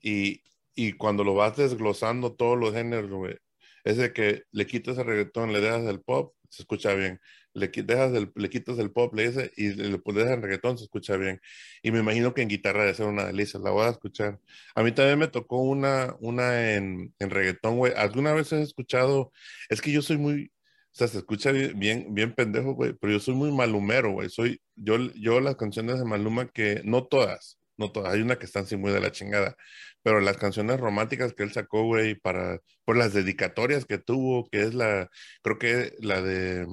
y, 0.01 0.43
y 0.75 0.95
cuando 0.95 1.25
lo 1.25 1.35
vas 1.35 1.57
desglosando 1.57 2.35
todos 2.35 2.59
los 2.59 2.75
géneros, 2.75 3.11
güey, 3.11 3.37
es 3.85 3.97
de 3.97 4.13
que 4.13 4.45
le 4.53 4.67
quitas 4.67 4.99
el 4.99 5.07
reggaetón, 5.07 5.53
le 5.53 5.61
dejas 5.61 5.85
el 5.87 6.01
pop, 6.01 6.35
se 6.49 6.63
escucha 6.63 6.95
bien. 6.95 7.21
Le, 7.53 7.69
dejas 7.69 8.13
el, 8.15 8.33
le 8.35 8.49
quitas 8.51 8.79
el 8.79 8.93
pop, 8.93 9.15
le 9.15 9.29
dices, 9.29 9.51
y 9.57 9.71
le, 9.71 9.99
dejas 9.99 10.33
el 10.33 10.43
reggaetón, 10.43 10.79
se 10.79 10.85
escucha 10.85 11.17
bien. 11.17 11.41
Y 11.83 11.91
me 11.91 12.01
imagino 12.01 12.35
que 12.35 12.43
en 12.43 12.49
guitarra 12.49 12.83
debe 12.83 12.95
ser 12.95 13.07
una 13.07 13.25
delicia, 13.27 13.61
la 13.61 13.71
voy 13.71 13.87
a 13.87 13.91
escuchar. 13.91 14.41
A 14.75 14.83
mí 14.83 14.93
también 14.93 15.19
me 15.19 15.29
tocó 15.29 15.59
una, 15.59 16.15
una 16.21 16.75
en, 16.75 17.15
en 17.19 17.31
reggaetón, 17.31 17.79
güey. 17.79 17.93
¿Alguna 17.97 18.33
vez 18.33 18.53
has 18.53 18.61
escuchado? 18.61 19.33
Es 19.69 19.81
que 19.81 19.93
yo 19.93 20.03
soy 20.03 20.19
muy, 20.19 20.53
o 20.93 20.95
sea, 20.97 21.09
se 21.09 21.19
escucha 21.19 21.53
bien, 21.53 22.15
bien 22.15 22.35
pendejo, 22.35 22.75
güey, 22.75 22.95
pero 22.95 23.13
yo 23.13 23.21
soy 23.21 23.35
muy 23.35 23.53
malumero, 23.53 24.13
güey. 24.13 24.29
Soy, 24.29 24.61
yo, 24.75 24.97
yo 25.15 25.41
las 25.41 25.57
canciones 25.57 25.99
de 25.99 26.05
Maluma 26.05 26.49
que, 26.49 26.83
no 26.85 27.07
todas, 27.07 27.60
no 27.81 27.93
todas, 27.93 28.15
hay 28.15 28.23
una 28.23 28.39
que 28.39 28.47
están 28.47 28.65
así 28.65 28.77
muy 28.77 28.93
de 28.93 29.01
la 29.01 29.13
chingada, 29.13 29.57
pero 30.03 30.21
las 30.21 30.37
canciones 30.37 30.79
románticas 30.81 31.35
que 31.35 31.43
él 31.43 31.53
sacó, 31.53 31.85
güey, 31.85 32.15
para, 32.15 32.61
por 32.85 32.97
las 32.97 33.13
dedicatorias 33.15 33.87
que 33.87 33.99
tuvo, 33.99 34.49
que 34.51 34.63
es 34.63 34.75
la, 34.75 35.11
creo 35.43 35.59
que 35.59 35.95
la 36.01 36.23
de, 36.23 36.67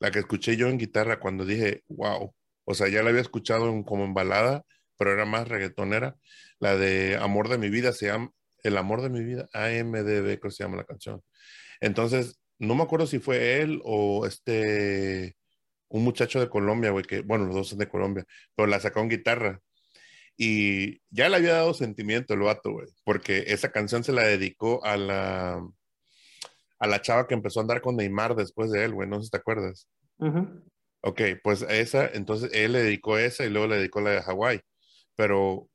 la 0.00 0.10
que 0.10 0.20
escuché 0.20 0.56
yo 0.56 0.68
en 0.68 0.78
guitarra 0.78 1.20
cuando 1.20 1.44
dije, 1.44 1.82
wow, 1.88 2.34
o 2.64 2.74
sea, 2.74 2.88
ya 2.88 3.02
la 3.02 3.10
había 3.10 3.22
escuchado 3.22 3.84
como 3.84 4.04
en 4.04 4.14
balada, 4.14 4.64
pero 4.96 5.12
era 5.12 5.24
más 5.24 5.48
reggaetonera, 5.48 6.16
la 6.60 6.76
de 6.76 7.16
Amor 7.16 7.48
de 7.48 7.58
mi 7.58 7.70
vida, 7.70 7.92
se 7.92 8.06
llama, 8.06 8.30
El 8.62 8.76
Amor 8.78 9.02
de 9.02 9.10
mi 9.10 9.24
vida, 9.24 9.48
AMDB, 9.52 10.38
creo 10.38 10.40
que 10.40 10.50
se 10.52 10.64
llama 10.64 10.76
la 10.76 10.84
canción. 10.84 11.22
Entonces, 11.80 12.38
no 12.58 12.74
me 12.76 12.84
acuerdo 12.84 13.06
si 13.06 13.18
fue 13.18 13.60
él 13.62 13.80
o 13.84 14.26
este, 14.26 15.36
un 15.88 16.04
muchacho 16.04 16.40
de 16.40 16.48
Colombia, 16.48 16.90
güey, 16.90 17.04
que, 17.04 17.20
bueno, 17.22 17.46
los 17.46 17.54
dos 17.54 17.68
son 17.68 17.78
de 17.78 17.88
Colombia, 17.88 18.24
pero 18.56 18.66
la 18.68 18.80
sacó 18.80 19.00
en 19.00 19.10
guitarra. 19.10 19.60
Y 20.36 21.00
ya 21.10 21.28
le 21.28 21.36
había 21.36 21.54
dado 21.54 21.74
sentimiento 21.74 22.34
el 22.34 22.40
vato, 22.40 22.72
güey, 22.72 22.88
porque 23.04 23.44
esa 23.48 23.70
canción 23.70 24.02
se 24.02 24.12
la 24.12 24.22
dedicó 24.22 24.84
a 24.84 24.96
la, 24.96 25.62
a 26.78 26.86
la 26.86 27.02
chava 27.02 27.26
que 27.28 27.34
empezó 27.34 27.60
a 27.60 27.62
andar 27.62 27.80
con 27.80 27.96
Neymar 27.96 28.34
después 28.34 28.70
de 28.70 28.84
él, 28.84 28.94
güey, 28.94 29.08
no 29.08 29.18
sé 29.18 29.26
si 29.26 29.30
te 29.30 29.36
acuerdas. 29.36 29.88
Ok, 31.02 31.20
pues 31.42 31.62
esa, 31.62 32.06
entonces 32.06 32.50
él 32.52 32.72
le 32.72 32.82
dedicó 32.82 33.18
esa 33.18 33.44
y 33.44 33.50
luego 33.50 33.66
le 33.66 33.76
dedicó 33.76 34.00
la 34.00 34.10
de 34.10 34.22
Hawái. 34.22 34.60
Pero 35.16 35.68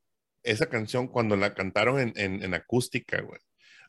esa 0.44 0.68
canción 0.68 1.08
cuando 1.08 1.36
la 1.36 1.54
cantaron 1.54 2.00
en, 2.00 2.14
en, 2.16 2.42
en 2.44 2.54
acústica, 2.54 3.22
güey, 3.22 3.40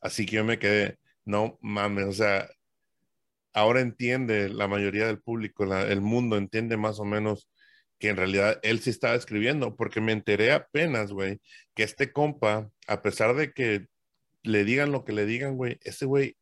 así 0.00 0.26
que 0.26 0.36
yo 0.36 0.44
me 0.44 0.58
quedé, 0.58 0.98
no 1.24 1.58
mames, 1.60 2.06
o 2.06 2.12
sea, 2.12 2.48
ahora 3.52 3.80
entiende 3.80 4.48
la 4.48 4.68
mayoría 4.68 5.06
del 5.06 5.20
público, 5.20 5.64
el 5.64 6.00
mundo 6.00 6.36
entiende 6.36 6.76
más 6.76 7.00
o 7.00 7.04
menos 7.04 7.48
que 7.98 8.08
en 8.08 8.16
realidad 8.16 8.60
él 8.62 8.80
sí 8.80 8.90
estaba 8.90 9.14
escribiendo, 9.14 9.76
porque 9.76 10.00
me 10.00 10.12
enteré 10.12 10.52
apenas, 10.52 11.12
güey, 11.12 11.40
que 11.74 11.82
este 11.82 12.12
compa, 12.12 12.70
a 12.86 13.02
pesar 13.02 13.34
de 13.34 13.52
que 13.52 13.86
le 14.42 14.64
digan 14.64 14.92
lo 14.92 15.04
que 15.04 15.12
le 15.12 15.26
digan, 15.26 15.56
güey, 15.56 15.78
ese 15.82 16.06
güey, 16.06 16.36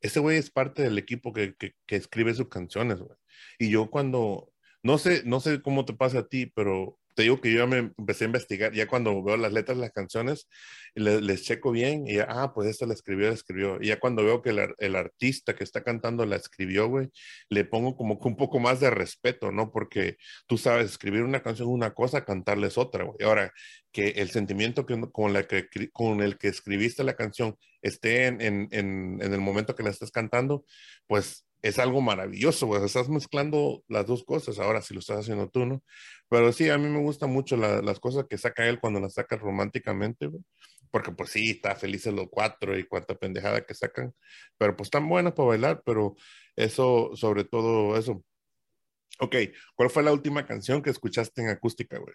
ese 0.00 0.20
güey 0.20 0.38
es 0.38 0.50
parte 0.50 0.82
del 0.82 0.98
equipo 0.98 1.32
que, 1.32 1.54
que, 1.56 1.74
escribe 1.88 2.34
sus 2.34 2.48
canciones, 2.48 2.98
güey. 3.00 3.16
Y 3.58 3.70
yo 3.70 3.90
cuando, 3.90 4.52
no 4.82 4.98
sé, 4.98 5.22
no 5.24 5.40
sé 5.40 5.62
cómo 5.62 5.84
te 5.84 5.94
pasa 5.94 6.20
a 6.20 6.28
ti, 6.28 6.46
pero 6.46 6.98
te 7.18 7.24
digo 7.24 7.40
que 7.40 7.52
yo 7.52 7.66
me 7.66 7.78
empecé 7.98 8.24
a 8.24 8.26
investigar, 8.28 8.72
ya 8.72 8.86
cuando 8.86 9.20
veo 9.24 9.36
las 9.36 9.52
letras 9.52 9.76
de 9.76 9.82
las 9.82 9.92
canciones, 9.92 10.48
le- 10.94 11.20
les 11.20 11.42
checo 11.42 11.72
bien 11.72 12.06
y 12.06 12.18
ah, 12.20 12.52
pues 12.54 12.68
esta 12.68 12.86
la 12.86 12.94
escribió, 12.94 13.26
la 13.28 13.34
escribió. 13.34 13.78
Y 13.80 13.88
ya 13.88 13.98
cuando 13.98 14.22
veo 14.24 14.40
que 14.40 14.50
el, 14.50 14.74
el 14.78 14.96
artista 14.96 15.54
que 15.56 15.64
está 15.64 15.82
cantando 15.82 16.24
la 16.26 16.36
escribió, 16.36 16.88
güey, 16.88 17.08
le 17.48 17.64
pongo 17.64 17.96
como 17.96 18.20
que 18.20 18.28
un 18.28 18.36
poco 18.36 18.60
más 18.60 18.78
de 18.80 18.90
respeto, 18.90 19.50
¿no? 19.50 19.72
Porque 19.72 20.16
tú 20.46 20.58
sabes, 20.58 20.90
escribir 20.90 21.22
una 21.22 21.42
canción 21.42 21.68
es 21.68 21.74
una 21.74 21.92
cosa, 21.94 22.24
cantarla 22.24 22.68
es 22.68 22.78
otra, 22.78 23.04
güey. 23.04 23.18
Ahora, 23.26 23.52
que 23.92 24.08
el 24.10 24.30
sentimiento 24.30 24.86
que, 24.86 25.00
con, 25.12 25.32
la 25.32 25.42
que, 25.46 25.66
con 25.92 26.22
el 26.22 26.38
que 26.38 26.48
escribiste 26.48 27.02
la 27.04 27.14
canción 27.16 27.56
esté 27.82 28.26
en, 28.26 28.40
en, 28.40 28.68
en, 28.70 29.18
en 29.22 29.32
el 29.34 29.40
momento 29.40 29.74
que 29.74 29.82
la 29.82 29.90
estás 29.90 30.10
cantando, 30.12 30.64
pues 31.06 31.46
es 31.62 31.78
algo 31.78 32.00
maravilloso, 32.00 32.66
güey. 32.66 32.84
Estás 32.84 33.08
mezclando 33.08 33.82
las 33.88 34.06
dos 34.06 34.24
cosas 34.24 34.58
ahora 34.58 34.80
si 34.82 34.94
lo 34.94 35.00
estás 35.00 35.18
haciendo 35.20 35.48
tú, 35.48 35.66
¿no? 35.66 35.82
Pero 36.28 36.52
sí, 36.52 36.68
a 36.70 36.78
mí 36.78 36.88
me 36.88 37.00
gustan 37.00 37.30
mucho 37.30 37.56
la- 37.56 37.82
las 37.82 38.00
cosas 38.00 38.26
que 38.28 38.38
saca 38.38 38.66
él 38.68 38.80
cuando 38.80 39.00
las 39.00 39.14
saca 39.14 39.36
románticamente. 39.36 40.30
Porque 40.90 41.12
pues 41.12 41.30
sí, 41.30 41.50
está 41.50 41.74
felices 41.76 42.14
los 42.14 42.28
cuatro 42.30 42.78
y 42.78 42.84
cuánta 42.84 43.14
pendejada 43.14 43.60
que 43.60 43.74
sacan. 43.74 44.14
Pero 44.56 44.74
pues 44.76 44.86
están 44.86 45.08
buenas 45.08 45.34
para 45.34 45.48
bailar, 45.48 45.82
pero 45.84 46.14
eso, 46.56 47.10
sobre 47.14 47.44
todo 47.44 47.96
eso. 47.96 48.22
Ok, 49.20 49.34
¿cuál 49.74 49.90
fue 49.90 50.02
la 50.02 50.12
última 50.12 50.46
canción 50.46 50.80
que 50.80 50.90
escuchaste 50.90 51.42
en 51.42 51.48
acústica, 51.48 51.98
güey? 51.98 52.14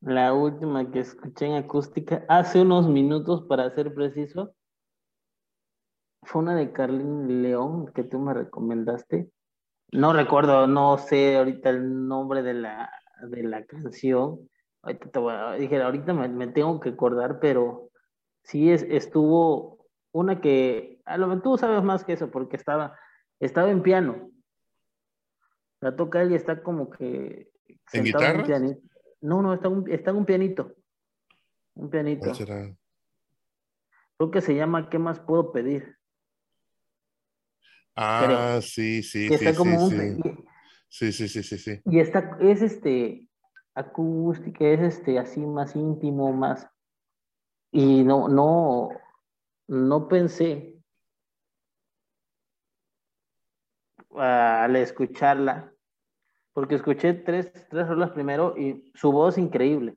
La 0.00 0.32
última 0.34 0.90
que 0.90 0.98
escuché 1.00 1.46
en 1.46 1.54
acústica 1.54 2.24
hace 2.28 2.60
unos 2.60 2.88
minutos, 2.88 3.44
para 3.48 3.72
ser 3.74 3.94
preciso, 3.94 4.54
fue 6.22 6.42
una 6.42 6.54
de 6.54 6.72
Carlín 6.72 7.42
León 7.42 7.92
que 7.94 8.04
tú 8.04 8.18
me 8.18 8.32
recomendaste. 8.34 9.28
No 9.90 10.12
recuerdo, 10.12 10.66
no 10.66 10.96
sé 10.98 11.36
ahorita 11.36 11.70
el 11.70 12.06
nombre 12.08 12.42
de 12.42 12.54
la, 12.54 12.90
de 13.28 13.42
la 13.42 13.64
canción. 13.66 14.48
Ahorita 14.82 15.10
te 15.10 15.18
voy 15.18 15.34
a- 15.34 15.52
dije, 15.52 15.80
ahorita 15.82 16.14
me, 16.14 16.28
me 16.28 16.46
tengo 16.48 16.80
que 16.80 16.90
acordar, 16.90 17.38
pero 17.40 17.90
sí 18.42 18.70
es, 18.70 18.82
estuvo 18.84 19.86
una 20.12 20.40
que, 20.40 21.00
a 21.04 21.16
lo 21.18 21.26
mejor 21.26 21.42
tú 21.42 21.58
sabes 21.58 21.82
más 21.82 22.04
que 22.04 22.14
eso, 22.14 22.30
porque 22.30 22.56
estaba, 22.56 22.96
estaba 23.40 23.70
en 23.70 23.82
piano. 23.82 24.30
La 25.80 25.96
toca 25.96 26.22
él 26.22 26.32
y 26.32 26.36
está 26.36 26.62
como 26.62 26.88
que 26.90 27.50
¿En 27.92 28.04
guitarra? 28.04 28.44
pianito. 28.44 28.80
No, 29.20 29.42
no, 29.42 29.54
está, 29.54 29.68
un- 29.68 29.90
está 29.90 30.10
en 30.10 30.16
un 30.16 30.24
pianito. 30.24 30.72
Un 31.74 31.90
pianito. 31.90 32.20
¿Cuál 32.22 32.34
será? 32.34 32.76
Creo 34.16 34.30
que 34.30 34.40
se 34.40 34.54
llama 34.54 34.88
¿Qué 34.88 34.98
más 34.98 35.18
puedo 35.20 35.52
pedir? 35.52 35.96
Ah, 37.96 38.60
sí, 38.62 39.02
sí, 39.02 39.28
Que 39.28 39.38
sí, 39.38 39.44
está 39.44 39.54
como 39.54 39.88
sí, 39.88 39.96
un, 39.96 40.22
sí. 40.88 41.12
Sí, 41.12 41.28
sí, 41.28 41.42
sí, 41.42 41.58
sí. 41.58 41.80
Y 41.86 42.00
está, 42.00 42.36
es 42.40 42.62
este, 42.62 43.28
acústica, 43.74 44.64
es 44.66 44.80
este, 44.80 45.18
así 45.18 45.40
más 45.40 45.74
íntimo, 45.74 46.32
más. 46.32 46.68
Y 47.70 48.04
no, 48.04 48.28
no, 48.28 48.90
no 49.68 50.08
pensé 50.08 50.74
al 54.14 54.76
escucharla, 54.76 55.72
porque 56.52 56.74
escuché 56.74 57.14
tres, 57.14 57.50
tres 57.70 57.88
rolas 57.88 58.10
primero 58.10 58.54
y 58.58 58.92
su 58.94 59.10
voz 59.10 59.38
increíble. 59.38 59.96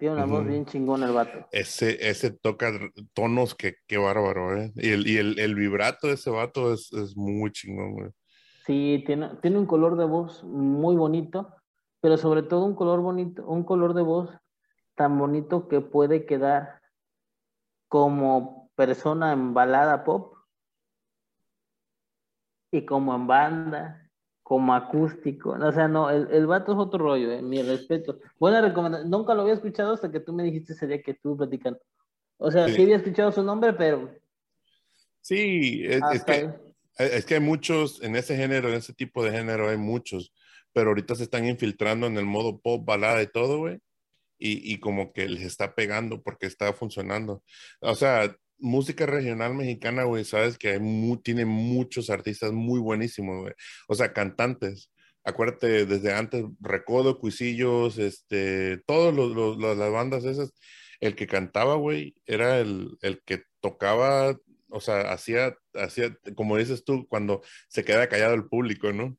Tiene 0.00 0.14
una 0.14 0.24
voz 0.24 0.46
bien 0.46 0.64
chingona 0.64 1.04
el 1.04 1.12
vato. 1.12 1.46
Ese, 1.52 2.08
ese 2.08 2.30
toca 2.30 2.72
tonos 3.12 3.54
que, 3.54 3.74
qué 3.86 3.98
bárbaro, 3.98 4.56
¿eh? 4.56 4.72
Y 4.76 4.92
el, 4.92 5.06
y 5.06 5.18
el, 5.18 5.38
el 5.38 5.54
vibrato 5.54 6.06
de 6.06 6.14
ese 6.14 6.30
vato 6.30 6.72
es, 6.72 6.90
es 6.94 7.14
muy 7.18 7.52
chingón, 7.52 7.92
güey. 7.92 8.10
Sí, 8.64 9.04
tiene, 9.04 9.36
tiene 9.42 9.58
un 9.58 9.66
color 9.66 9.98
de 9.98 10.06
voz 10.06 10.42
muy 10.42 10.96
bonito, 10.96 11.54
pero 12.00 12.16
sobre 12.16 12.42
todo 12.42 12.64
un 12.64 12.74
color 12.74 13.00
bonito, 13.00 13.46
un 13.46 13.62
color 13.62 13.92
de 13.92 14.00
voz 14.00 14.30
tan 14.94 15.18
bonito 15.18 15.68
que 15.68 15.82
puede 15.82 16.24
quedar 16.24 16.80
como 17.86 18.70
persona 18.76 19.34
en 19.34 19.52
balada 19.52 20.02
pop 20.02 20.34
y 22.72 22.86
como 22.86 23.14
en 23.14 23.26
banda, 23.26 24.09
como 24.50 24.74
acústico. 24.74 25.50
O 25.50 25.72
sea, 25.72 25.86
no, 25.86 26.10
el, 26.10 26.26
el 26.32 26.44
vato 26.44 26.72
es 26.72 26.78
otro 26.78 26.98
rollo, 26.98 27.30
eh, 27.30 27.40
mi 27.40 27.62
respeto. 27.62 28.18
Buena 28.36 28.60
recomendación. 28.60 29.08
Nunca 29.08 29.32
lo 29.32 29.42
había 29.42 29.54
escuchado 29.54 29.94
hasta 29.94 30.10
que 30.10 30.18
tú 30.18 30.32
me 30.32 30.42
dijiste 30.42 30.72
ese 30.72 30.88
día 30.88 31.00
que 31.00 31.12
estuve 31.12 31.36
platicando. 31.36 31.78
O 32.36 32.50
sea, 32.50 32.66
sí, 32.66 32.74
Sí. 32.74 32.82
había 32.82 32.96
escuchado 32.96 33.30
su 33.30 33.44
nombre, 33.44 33.72
pero 33.74 34.10
Sí, 35.20 35.82
es, 35.84 36.00
es 36.12 36.24
que, 36.24 36.32
ahí. 36.32 36.48
es 36.98 37.24
que 37.24 37.34
hay 37.34 37.40
muchos, 37.40 38.02
en 38.02 38.16
ese 38.16 38.36
género, 38.36 38.68
en 38.70 38.74
ese 38.74 38.92
tipo 38.92 39.22
de 39.22 39.30
género 39.30 39.68
hay 39.68 39.76
muchos, 39.76 40.32
pero 40.72 40.88
ahorita 40.88 41.14
se 41.14 41.22
están 41.22 41.46
infiltrando 41.46 42.08
en 42.08 42.16
el 42.16 42.24
modo 42.26 42.58
pop, 42.58 42.84
balada 42.84 43.22
y 43.22 43.28
todo, 43.28 43.58
güey. 43.58 43.78
Y, 44.36 44.72
y 44.74 44.80
como 44.80 45.12
que 45.12 45.28
les 45.28 45.42
está 45.44 45.76
pegando 45.76 46.22
porque 46.24 46.46
está 46.46 46.72
funcionando. 46.72 47.44
O 47.78 47.94
sea, 47.94 48.34
música 48.60 49.06
regional 49.06 49.54
mexicana, 49.54 50.04
güey, 50.04 50.24
sabes 50.24 50.58
que 50.58 50.70
hay 50.70 50.80
tiene 51.22 51.44
muchos 51.46 52.10
artistas 52.10 52.52
muy 52.52 52.80
buenísimos. 52.80 53.50
O 53.88 53.94
sea, 53.94 54.12
cantantes. 54.12 54.90
Acuérdate, 55.24 55.86
desde 55.86 56.14
antes, 56.14 56.44
Recodo, 56.60 57.18
Cuisillos, 57.18 57.98
este, 57.98 58.78
los- 59.36 59.58
las 59.58 59.90
bandas 59.92 60.24
esas, 60.24 60.52
el 61.00 61.14
que 61.16 61.26
cantaba, 61.26 61.74
güey, 61.76 62.14
era 62.26 62.58
el, 62.60 62.96
que 63.26 63.42
tocaba, 63.60 64.36
o 64.70 64.80
sea, 64.80 65.12
hacía, 65.12 65.54
hacía, 65.74 66.16
como 66.36 66.56
dices 66.56 66.84
tú, 66.84 67.06
cuando 67.08 67.42
se 67.68 67.84
queda 67.84 68.08
callado 68.08 68.34
el 68.34 68.46
público, 68.48 68.92
¿no? 68.92 69.16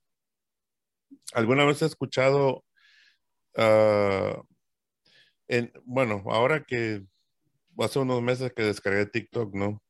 ¿Alguna 1.34 1.66
vez 1.66 1.82
has 1.84 1.92
escuchado, 1.92 2.64
ah, 3.58 4.42
en, 5.48 5.72
bueno, 5.86 6.24
ahora 6.28 6.64
que 6.64 7.04
hace 7.80 8.00
unos 8.00 8.22
meses 8.22 8.54
que 8.54 8.64
descargué 8.64 9.06
TikTok, 9.06 9.54
¿no? 9.56 9.82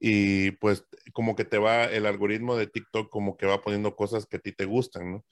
Y 0.00 0.52
pues 0.52 0.84
como 1.12 1.36
que 1.36 1.44
te 1.44 1.58
va, 1.58 1.84
el 1.86 2.06
algoritmo 2.06 2.56
de 2.56 2.66
TikTok 2.68 3.10
como 3.10 3.36
que 3.36 3.46
va 3.46 3.62
poniendo 3.62 3.96
cosas 3.96 4.26
que 4.26 4.36
a 4.38 4.40
ti 4.40 4.52
te 4.52 4.64
gustan, 4.66 5.12
¿no? 5.12 5.26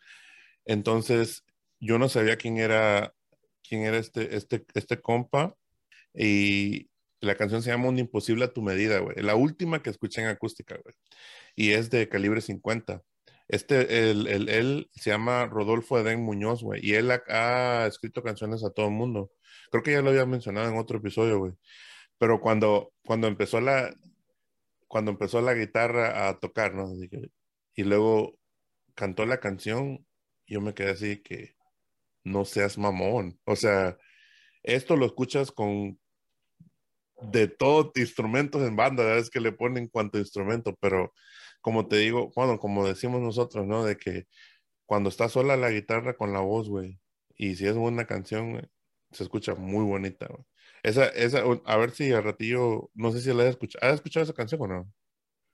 Entonces, 0.65 1.45
yo 1.81 1.99
no 1.99 2.09
sabía 2.09 2.37
quién 2.37 2.59
era, 2.59 3.13
quién 3.69 3.83
era 3.83 3.99
este, 3.99 4.37
este, 4.37 4.65
este 4.75 5.01
compa 5.01 5.55
y 6.15 6.91
la 7.21 7.37
canción 7.37 7.63
se 7.63 7.71
llama 7.71 7.89
Un 7.89 7.99
imposible 7.99 8.45
a 8.45 8.53
tu 8.53 8.63
medida, 8.63 8.99
güey. 9.01 9.17
La 9.23 9.37
última 9.37 9.83
que 9.83 9.91
escuché 9.91 10.23
en 10.23 10.29
acústica, 10.29 10.77
güey. 10.83 10.95
Y 11.57 11.73
es 11.73 11.91
de 11.91 12.09
calibre 12.09 12.41
50. 12.41 13.03
Este, 13.49 14.11
el, 14.11 14.27
el- 14.29 14.49
él 14.49 14.91
se 14.95 15.11
llama 15.11 15.47
Rodolfo 15.47 15.99
Edén 15.99 16.23
Muñoz, 16.25 16.63
güey. 16.63 16.81
Y 16.85 16.95
él 16.95 17.11
ha, 17.11 17.23
ha 17.29 17.87
escrito 17.87 18.23
canciones 18.23 18.65
a 18.65 18.71
todo 18.71 18.87
el 18.87 18.93
mundo. 18.93 19.33
Creo 19.71 19.83
que 19.83 19.93
ya 19.93 20.03
lo 20.03 20.11
había 20.11 20.27
mencionado 20.27 20.69
en 20.69 20.79
otro 20.79 20.99
episodio, 20.99 21.39
güey. 21.39 21.53
Pero 22.19 22.41
cuando, 22.41 22.93
cuando 23.05 23.27
empezó 23.29 23.61
la, 23.61 23.95
cuando 24.89 25.11
empezó 25.11 25.41
la 25.41 25.55
guitarra 25.55 26.29
a 26.29 26.39
tocar, 26.41 26.75
¿no? 26.75 26.89
Y 27.75 27.85
luego 27.85 28.39
cantó 28.95 29.27
la 29.27 29.41
canción, 29.41 30.07
yo 30.47 30.61
me 30.61 30.75
quedé 30.75 30.91
así 30.93 31.23
que 31.23 31.57
no 32.25 32.45
seas 32.45 32.79
mamón. 32.79 33.39
O 33.45 33.57
sea, 33.57 33.99
esto 34.63 34.97
lo 34.97 35.07
escuchas 35.07 35.53
con 35.53 35.99
de 37.23 37.49
todos 37.49 37.93
instrumentos 37.97 38.63
en 38.63 38.77
banda, 38.77 39.05
¿verdad? 39.05 39.21
es 39.21 39.31
que 39.31 39.41
le 39.41 39.53
ponen 39.53 39.89
cuanto 39.89 40.19
instrumento, 40.19 40.75
pero 40.81 41.13
como 41.61 41.89
te 41.89 41.97
digo, 41.97 42.33
bueno, 42.37 42.59
como 42.59 42.87
decimos 42.87 43.21
nosotros, 43.21 43.67
¿no? 43.67 43.85
De 43.85 43.97
que 43.97 44.27
cuando 44.87 45.09
está 45.09 45.29
sola 45.29 45.57
la 45.57 45.71
guitarra 45.71 46.17
con 46.17 46.33
la 46.33 46.41
voz, 46.41 46.69
güey, 46.69 47.01
y 47.37 47.57
si 47.57 47.67
es 47.67 47.77
buena 47.77 48.07
canción, 48.07 48.69
se 49.17 49.25
escucha 49.25 49.55
muy 49.55 49.85
bonita, 49.85 50.27
güey. 50.29 50.45
Esa, 50.83 51.07
esa, 51.09 51.43
a 51.65 51.77
ver 51.77 51.91
si 51.91 52.13
al 52.13 52.23
ratillo, 52.25 52.91
no 52.95 53.11
sé 53.11 53.21
si 53.21 53.33
la 53.35 53.43
has 53.43 53.51
escuchado, 53.51 53.87
¿has 53.87 53.97
escuchado 53.97 54.25
esa 54.25 54.35
canción 54.35 54.61
o 54.63 54.67
no? 54.69 54.93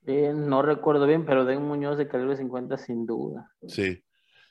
Eh, 0.06 0.32
no 0.34 0.62
recuerdo 0.62 1.06
bien, 1.06 1.24
pero 1.24 1.44
de 1.44 1.56
un 1.56 1.68
Muñoz 1.68 1.96
de 1.96 2.08
calibre 2.08 2.36
50 2.36 2.76
sin 2.76 3.06
duda. 3.06 3.50
Sí, 3.66 4.04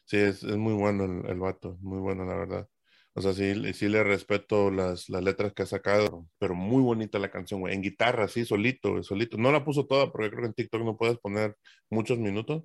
sí, 0.06 0.18
es, 0.18 0.44
es 0.44 0.58
muy 0.58 0.74
bueno 0.74 1.06
el, 1.06 1.26
el 1.30 1.40
vato, 1.40 1.78
muy 1.82 2.00
bueno, 2.00 2.26
la 2.26 2.36
verdad. 2.36 2.68
O 3.14 3.22
sea, 3.22 3.34
sí, 3.34 3.74
sí 3.74 3.90
le 3.90 4.04
respeto 4.06 4.72
las, 4.72 5.10
las 5.10 5.22
letras 5.22 5.52
que 5.54 5.64
ha 5.64 5.66
sacado, 5.66 6.28
pero 6.40 6.56
muy 6.56 6.82
bonita 6.82 7.20
la 7.20 7.30
canción, 7.30 7.60
güey. 7.60 7.76
En 7.76 7.82
guitarra, 7.82 8.30
sí, 8.30 8.46
solito, 8.46 9.04
solito. 9.04 9.38
No 9.38 9.52
la 9.52 9.66
puso 9.66 9.86
toda 9.86 10.12
porque 10.12 10.30
creo 10.30 10.42
que 10.44 10.48
en 10.48 10.54
TikTok 10.54 10.82
no 10.84 10.96
puedes 10.98 11.18
poner 11.18 11.58
muchos 11.90 12.20
minutos, 12.20 12.64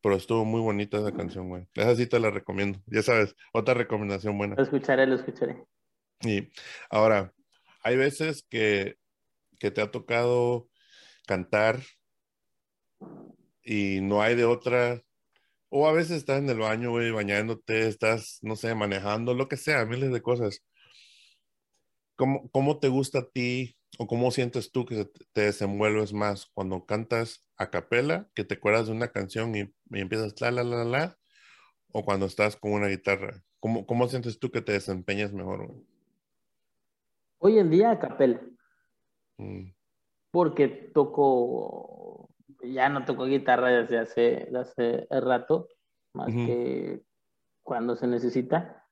pero 0.00 0.16
estuvo 0.16 0.46
muy 0.46 0.62
bonita 0.62 0.98
esa 0.98 1.12
canción, 1.12 1.50
güey. 1.50 1.66
Esa 1.74 1.94
sí 1.94 2.06
te 2.06 2.18
la 2.18 2.30
recomiendo. 2.30 2.78
Ya 2.86 3.02
sabes, 3.02 3.36
otra 3.52 3.74
recomendación 3.74 4.38
buena. 4.38 4.56
Lo 4.56 4.62
escucharé, 4.62 5.06
lo 5.06 5.16
escucharé. 5.16 5.62
Y 6.24 6.50
ahora, 6.90 7.32
hay 7.82 7.96
veces 7.96 8.44
que, 8.48 8.96
que 9.60 9.70
te 9.70 9.82
ha 9.82 9.90
tocado 9.90 10.70
cantar 11.26 11.82
y 13.64 14.00
no 14.00 14.22
hay 14.22 14.34
de 14.36 14.44
otra, 14.44 15.02
o 15.70 15.88
a 15.88 15.92
veces 15.92 16.18
estás 16.18 16.40
en 16.40 16.50
el 16.50 16.58
baño, 16.58 16.90
güey, 16.92 17.10
bañándote, 17.12 17.88
estás, 17.88 18.38
no 18.42 18.56
sé, 18.56 18.74
manejando, 18.74 19.34
lo 19.34 19.48
que 19.48 19.56
sea, 19.56 19.84
miles 19.86 20.12
de 20.12 20.22
cosas. 20.22 20.62
¿Cómo, 22.16 22.50
cómo 22.50 22.78
te 22.78 22.88
gusta 22.88 23.20
a 23.20 23.28
ti 23.30 23.76
o 23.98 24.06
cómo 24.06 24.30
sientes 24.30 24.70
tú 24.72 24.84
que 24.86 25.04
te- 25.32 25.40
desenvuelves 25.42 26.12
más 26.12 26.46
cuando 26.54 26.84
cantas 26.86 27.46
a 27.56 27.70
capela, 27.70 28.30
que 28.34 28.44
te 28.44 28.54
acuerdas 28.54 28.86
de 28.86 28.92
una 28.92 29.08
canción 29.12 29.54
y, 29.56 29.60
y 29.62 30.00
empiezas 30.00 30.40
la, 30.40 30.50
la, 30.50 30.64
la, 30.64 30.84
la, 30.84 31.18
o 31.92 32.04
cuando 32.04 32.26
estás 32.26 32.56
con 32.56 32.72
una 32.72 32.88
guitarra? 32.88 33.44
¿Cómo, 33.60 33.86
cómo 33.86 34.08
sientes 34.08 34.38
tú 34.40 34.50
que 34.52 34.62
te 34.62 34.72
desempeñas 34.72 35.32
mejor, 35.32 35.68
güey? 35.68 35.86
Hoy 37.44 37.58
en 37.58 37.70
día 37.70 37.90
a 37.90 37.98
capela. 37.98 38.40
Mm, 39.36 39.72
porque 40.30 40.68
toco, 40.68 42.28
ya 42.62 42.88
no 42.88 43.04
toco 43.04 43.24
guitarra 43.24 43.68
desde 43.68 43.98
hace, 43.98 44.48
hace 44.56 45.08
rato, 45.10 45.66
más 46.12 46.28
que 46.28 47.02
cuando 47.64 47.96
se 47.96 48.06
necesita, 48.06 48.86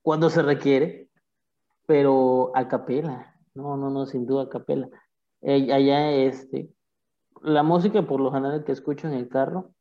cuando 0.00 0.30
se 0.30 0.40
requiere, 0.40 1.10
pero 1.86 2.52
a 2.54 2.68
capela, 2.68 3.38
no, 3.52 3.76
no, 3.76 3.90
no, 3.90 4.06
sin 4.06 4.24
duda 4.24 4.44
a 4.44 4.48
capela. 4.48 4.88
Eh, 5.42 5.70
allá, 5.70 6.10
este, 6.10 6.70
la 7.42 7.62
música 7.62 8.00
por 8.06 8.18
lo 8.20 8.32
general 8.32 8.64
que 8.64 8.72
escucho 8.72 9.08
en 9.08 9.12
el 9.12 9.28
carro, 9.28 9.74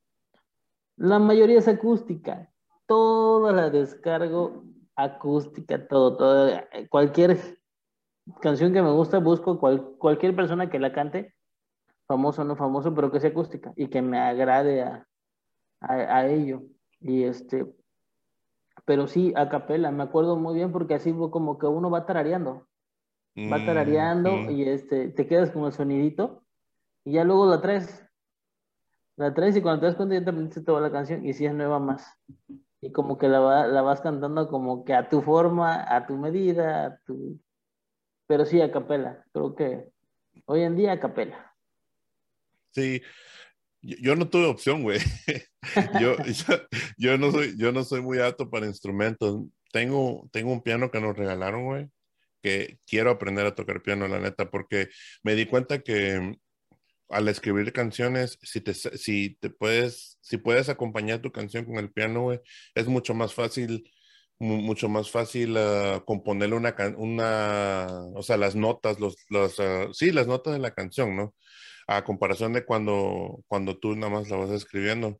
la 0.98 1.20
mayoría 1.20 1.60
es 1.60 1.70
acústica, 1.70 2.52
toda 2.86 3.54
la 3.54 3.70
descargo 3.70 4.66
acústica, 4.98 5.88
todo, 5.88 6.18
todo, 6.18 6.52
cualquier 6.90 7.59
canción 8.42 8.74
que 8.74 8.82
me 8.82 8.92
gusta, 8.92 9.20
busco 9.20 9.60
cual- 9.60 9.96
cualquier 9.98 10.36
persona 10.36 10.70
que 10.70 10.80
la 10.80 10.94
cante, 10.94 11.36
famoso 12.08 12.42
o 12.44 12.46
no 12.46 12.56
famoso, 12.56 12.94
pero 12.96 13.12
que 13.12 13.20
sea 13.20 13.32
acústica 13.32 13.74
y 13.78 13.88
que 13.90 14.02
me 14.02 14.20
agrade 14.20 14.84
a, 14.84 15.08
a, 15.82 15.94
a 15.96 16.28
ello. 16.28 16.64
Y 17.02 17.24
este, 17.24 17.66
pero 18.86 19.08
sí, 19.08 19.34
a 19.36 19.50
capela, 19.50 19.92
me 19.92 20.04
acuerdo 20.04 20.36
muy 20.36 20.56
bien 20.56 20.72
porque 20.72 20.96
así 20.96 21.14
como 21.14 21.58
que 21.60 21.68
uno 21.68 21.90
va 21.90 22.06
tarareando, 22.06 22.68
va 23.52 23.60
mm, 23.60 23.66
tarareando 23.66 24.46
mm. 24.46 24.52
y 24.52 24.64
este, 24.64 25.10
te 25.10 25.28
quedas 25.28 25.52
con 25.52 25.66
el 25.66 25.74
sonidito 25.74 26.44
y 27.06 27.14
ya 27.14 27.24
luego 27.24 27.48
la 27.48 27.62
traes, 27.62 28.06
la 29.18 29.34
traes 29.34 29.56
y 29.58 29.62
cuando 29.62 29.82
te 29.82 29.86
das 29.88 29.96
cuenta 29.96 30.16
ya 30.16 30.24
te 30.24 30.30
aprendiste 30.30 30.62
toda 30.64 30.82
la 30.82 30.92
canción 30.92 31.26
y 31.26 31.34
si 31.34 31.46
es 31.46 31.54
nueva 31.54 31.80
más. 31.80 32.08
Y 32.82 32.92
como 32.92 33.18
que 33.18 33.28
la, 33.30 33.40
va- 33.40 33.68
la 33.68 33.82
vas 33.82 34.02
cantando 34.02 34.48
como 34.50 34.86
que 34.86 34.94
a 34.94 35.10
tu 35.10 35.22
forma, 35.22 35.84
a 35.96 36.08
tu 36.08 36.16
medida, 36.18 36.86
a 36.88 37.00
tu... 37.06 37.40
Pero 38.30 38.46
sí, 38.46 38.62
a 38.62 38.72
capela. 38.72 39.26
Creo 39.34 39.56
que 39.56 39.90
hoy 40.46 40.62
en 40.62 40.76
día 40.76 40.92
a 40.92 41.00
capela. 41.00 41.52
Sí, 42.70 43.02
yo, 43.82 44.16
no 44.16 44.30
tuve 44.30 44.46
opción, 44.46 44.84
güey. 44.84 45.00
Yo, 46.00 46.16
yo, 46.98 47.18
no 47.18 47.32
soy, 47.32 47.58
yo 47.58 47.72
no 47.74 47.84
soy 47.84 48.02
muy 48.02 48.20
apto 48.20 48.50
para 48.50 48.68
instrumentos. 48.68 49.46
Tengo, 49.74 50.30
tengo 50.32 50.54
un 50.54 50.62
piano 50.62 50.90
que 50.90 51.02
nos 51.02 51.18
regalaron, 51.18 51.66
güey, 51.66 51.90
que 52.42 52.78
quiero 52.86 53.10
aprender 53.10 53.46
a 53.46 53.56
tocar 53.56 53.82
piano, 53.82 54.08
la 54.08 54.20
neta, 54.20 54.50
porque 54.50 54.88
me 55.22 55.36
di 55.36 55.46
cuenta 55.46 55.80
que 55.80 56.38
al 57.10 57.28
escribir 57.28 57.74
canciones, 57.74 58.38
si 58.42 58.62
te, 58.62 58.74
si 58.74 59.38
te 59.42 59.50
puedes, 59.50 60.18
si 60.22 60.38
puedes 60.38 60.70
acompañar 60.70 61.20
tu 61.20 61.32
canción 61.32 61.66
con 61.66 61.76
el 61.76 61.92
piano, 61.92 62.22
güey, 62.22 62.40
es 62.74 62.88
mucho 62.88 63.14
más 63.14 63.34
fácil, 63.34 63.84
mucho 64.40 64.90
más 64.90 65.12
fácil 65.12 65.56
ah, 65.58 66.04
componerle 66.06 66.56
una, 66.56 66.76
una, 66.98 67.88
o 68.16 68.24
sea, 68.24 68.38
las 68.38 68.56
notas, 68.56 69.00
los, 69.00 69.18
los, 69.30 69.60
ah, 69.60 69.88
sí, 69.94 70.12
las 70.12 70.28
notas 70.28 70.54
de 70.54 70.60
la 70.60 70.74
canción, 70.74 71.16
¿no? 71.16 71.36
A 71.88 72.04
comparación 72.04 72.54
de 72.54 72.66
cuando, 72.66 73.44
cuando 73.48 73.78
tú 73.80 73.96
nada 73.96 74.12
más 74.14 74.30
la 74.30 74.38
vas 74.38 74.52
escribiendo. 74.52 75.20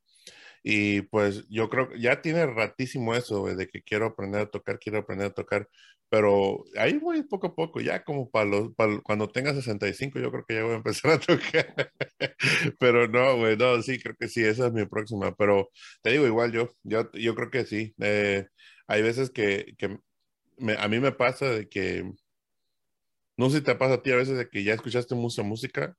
Y 0.64 1.02
pues 1.04 1.46
yo 1.50 1.70
creo 1.70 1.90
que 1.90 2.00
ya 2.02 2.22
tiene 2.22 2.46
ratísimo 2.46 3.16
eso, 3.16 3.42
güey, 3.42 3.56
de 3.56 3.68
que 3.68 3.82
quiero 3.84 4.08
aprender 4.08 4.42
a 4.42 4.50
tocar, 4.52 4.80
quiero 4.80 5.00
aprender 5.00 5.28
a 5.28 5.34
tocar, 5.34 5.68
pero 6.10 6.66
ahí 6.78 6.98
voy 6.98 7.24
poco 7.24 7.48
a 7.48 7.56
poco, 7.56 7.82
ya 7.82 8.04
como 8.04 8.30
para 8.30 8.46
los, 8.46 8.74
para 8.76 9.00
cuando 9.02 9.30
tenga 9.30 9.54
65, 9.54 10.20
yo 10.20 10.32
creo 10.32 10.46
que 10.48 10.56
ya 10.56 10.64
voy 10.64 10.74
a 10.74 10.76
empezar 10.78 11.12
a 11.12 11.20
tocar. 11.20 11.92
Pero 12.80 13.08
no, 13.08 13.38
güey, 13.38 13.58
no, 13.58 13.82
sí, 13.82 14.00
creo 14.00 14.16
que 14.20 14.28
sí, 14.28 14.44
esa 14.44 14.68
es 14.68 14.74
mi 14.74 14.86
próxima, 14.86 15.36
pero 15.36 15.70
te 16.02 16.12
digo 16.12 16.26
igual 16.26 16.52
yo, 16.52 16.70
yo, 16.84 17.12
yo 17.14 17.36
creo 17.36 17.52
que 17.52 17.66
sí. 17.66 17.94
Eh, 18.00 18.46
hay 18.90 19.04
veces 19.04 19.30
que, 19.30 19.76
a 20.80 20.88
mí 20.88 21.00
me 21.00 21.12
pasa 21.12 21.46
de 21.48 21.70
que, 21.70 22.12
no 23.38 23.50
sé 23.50 23.58
si 23.60 23.64
te 23.64 23.76
pasa 23.76 23.94
a 23.96 24.02
ti 24.02 24.12
a 24.12 24.16
veces 24.16 24.36
de 24.36 24.50
que 24.50 24.64
ya 24.64 24.74
escuchaste 24.74 25.14
mucha 25.14 25.44
música 25.44 25.96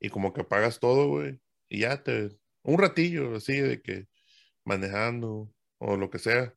y 0.00 0.08
como 0.08 0.32
que 0.32 0.40
apagas 0.40 0.80
todo, 0.80 1.08
güey, 1.08 1.38
y 1.68 1.80
ya 1.80 2.02
te, 2.02 2.30
un 2.62 2.78
ratillo 2.78 3.36
así 3.36 3.60
de 3.60 3.82
que 3.82 4.06
manejando 4.64 5.52
o 5.76 5.98
lo 5.98 6.08
que 6.08 6.18
sea. 6.18 6.54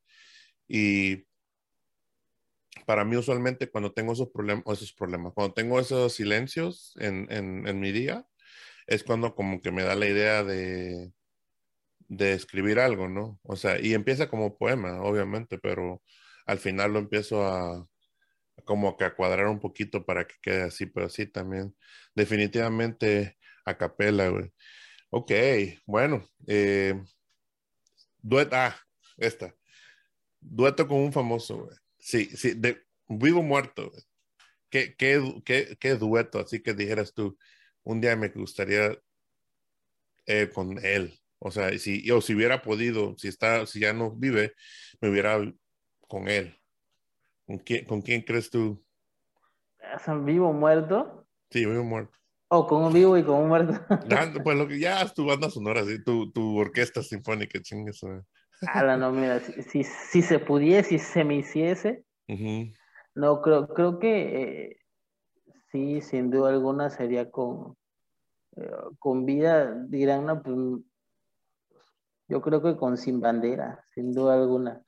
Y 0.65 1.25
para 2.85 3.03
mí 3.03 3.17
usualmente 3.17 3.69
cuando 3.69 3.91
tengo 3.91 4.13
esos 4.13 4.29
problemas, 4.29 4.63
esos 4.67 4.93
problemas, 4.93 5.33
cuando 5.33 5.53
tengo 5.53 5.77
esos 5.77 6.13
silencios 6.13 6.93
en, 7.01 7.27
en, 7.29 7.67
en 7.67 7.79
mi 7.81 7.91
día, 7.91 8.25
es 8.87 9.03
cuando 9.03 9.35
como 9.35 9.61
que 9.61 9.71
me 9.71 9.83
da 9.83 9.95
la 9.95 10.07
idea 10.07 10.43
de, 10.45 11.11
de 12.07 12.33
escribir 12.33 12.79
algo, 12.79 13.07
¿no? 13.09 13.39
O 13.43 13.55
sea, 13.55 13.79
y 13.79 13.93
empieza 13.93 14.29
como 14.29 14.57
poema, 14.57 15.01
obviamente, 15.01 15.57
pero 15.59 16.03
al 16.45 16.59
final 16.59 16.93
lo 16.93 16.99
empiezo 16.99 17.45
a 17.45 17.87
como 18.65 18.97
que 18.97 19.05
a 19.05 19.15
cuadrar 19.15 19.47
un 19.47 19.59
poquito 19.59 20.05
para 20.05 20.25
que 20.27 20.35
quede 20.41 20.63
así, 20.63 20.85
pero 20.87 21.09
sí 21.09 21.27
también, 21.27 21.75
definitivamente 22.15 23.37
a 23.65 23.77
capela, 23.77 24.29
güey. 24.29 24.51
Ok, 25.11 25.31
bueno, 25.85 26.27
eh, 26.47 26.95
dueto, 28.21 28.55
ah, 28.55 28.75
esta, 29.17 29.55
dueto 30.41 30.87
con 30.87 30.99
un 30.99 31.13
famoso, 31.13 31.65
güey. 31.65 31.77
Sí, 31.99 32.25
sí, 32.37 32.53
de 32.55 32.83
vivo 33.07 33.43
muerto. 33.43 33.91
¿Qué, 34.69 34.95
qué, 34.97 35.21
qué, 35.45 35.77
qué 35.79 35.95
dueto? 35.95 36.39
Así 36.39 36.61
que 36.61 36.73
dijeras 36.73 37.13
tú, 37.13 37.37
un 37.83 38.01
día 38.01 38.15
me 38.15 38.29
gustaría 38.29 38.97
eh, 40.25 40.49
con 40.53 40.77
él. 40.83 41.13
O 41.39 41.51
sea, 41.51 41.77
si, 41.77 42.09
o 42.11 42.21
si 42.21 42.33
hubiera 42.33 42.61
podido, 42.61 43.15
si 43.17 43.27
está, 43.27 43.65
si 43.65 43.79
ya 43.81 43.93
no 43.93 44.11
vive, 44.11 44.53
me 45.01 45.09
hubiera 45.09 45.37
con 46.07 46.27
él. 46.27 46.59
¿Con 47.45 47.59
quién, 47.59 47.85
con 47.85 48.01
quién 48.01 48.21
crees 48.21 48.49
tú? 48.49 48.83
¿Son 50.03 50.25
vivo 50.25 50.49
o 50.49 50.53
muerto? 50.53 51.27
Sí, 51.51 51.65
vivo 51.65 51.81
o 51.81 51.83
muerto. 51.83 52.17
O 52.47 52.67
con 52.67 52.83
un 52.83 52.93
vivo 52.93 53.17
y 53.17 53.23
con 53.23 53.35
un 53.35 53.47
muerto. 53.49 53.73
Ya, 54.09 54.31
pues 54.43 54.57
lo 54.57 54.67
que 54.67 54.79
ya 54.79 55.01
es 55.01 55.13
tu 55.13 55.25
banda 55.25 55.49
sonora, 55.49 55.83
¿sí? 55.85 56.03
tu, 56.03 56.31
tu 56.31 56.57
orquesta 56.57 57.03
sinfónica, 57.03 57.59
chingues. 57.61 58.01
Ala, 58.67 58.97
no, 58.97 59.11
mira, 59.11 59.39
si, 59.41 59.61
si, 59.63 59.83
si 59.83 60.21
se 60.21 60.39
pudiese, 60.39 60.89
si 60.89 60.99
se 60.99 61.23
me 61.23 61.35
hiciese, 61.35 62.05
no, 63.13 63.41
creo, 63.41 63.67
creo 63.67 63.99
que 63.99 64.41
eh, 64.41 64.77
sí, 65.71 66.01
sin 66.01 66.31
duda 66.31 66.49
alguna 66.49 66.89
sería 66.89 67.29
con, 67.29 67.77
eh, 68.55 68.69
con 68.99 69.25
vida, 69.25 69.73
dirán, 69.87 70.25
no, 70.25 70.41
pues, 70.41 70.57
yo 72.27 72.41
creo 72.41 72.61
que 72.61 72.75
con 72.75 72.97
Sin 72.97 73.19
Bandera, 73.21 73.83
sin 73.93 74.11
duda 74.13 74.35
alguna. 74.35 74.81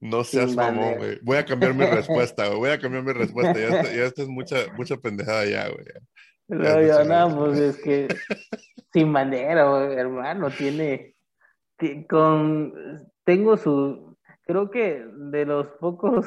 No 0.00 0.24
seas 0.24 0.54
mamón, 0.56 0.96
güey. 0.96 1.18
Voy 1.22 1.36
a 1.36 1.44
cambiar 1.44 1.74
mi 1.74 1.84
respuesta, 1.84 2.46
güey. 2.46 2.58
Voy 2.58 2.70
a 2.70 2.78
cambiar 2.80 3.04
mi 3.04 3.12
respuesta. 3.12 3.52
Ya 3.52 3.66
esta, 3.68 3.92
ya 3.94 4.04
esta 4.04 4.22
es 4.22 4.28
mucha, 4.28 4.56
mucha 4.76 4.96
pendejada 4.96 5.44
ya, 5.44 5.68
güey. 5.68 5.84
No, 6.48 6.64
Ya, 6.64 6.82
yo, 6.82 7.04
no, 7.04 7.36
pues 7.36 7.58
es 7.58 7.76
que 7.82 8.08
Sin 8.92 9.12
Bandera, 9.12 9.68
güey, 9.68 9.92
hermano, 9.98 10.50
tiene, 10.50 11.14
ti- 11.76 12.06
con, 12.06 12.72
tengo 13.24 13.56
su, 13.56 14.16
creo 14.46 14.70
que 14.70 15.04
de 15.06 15.44
los 15.46 15.66
pocos, 15.78 16.26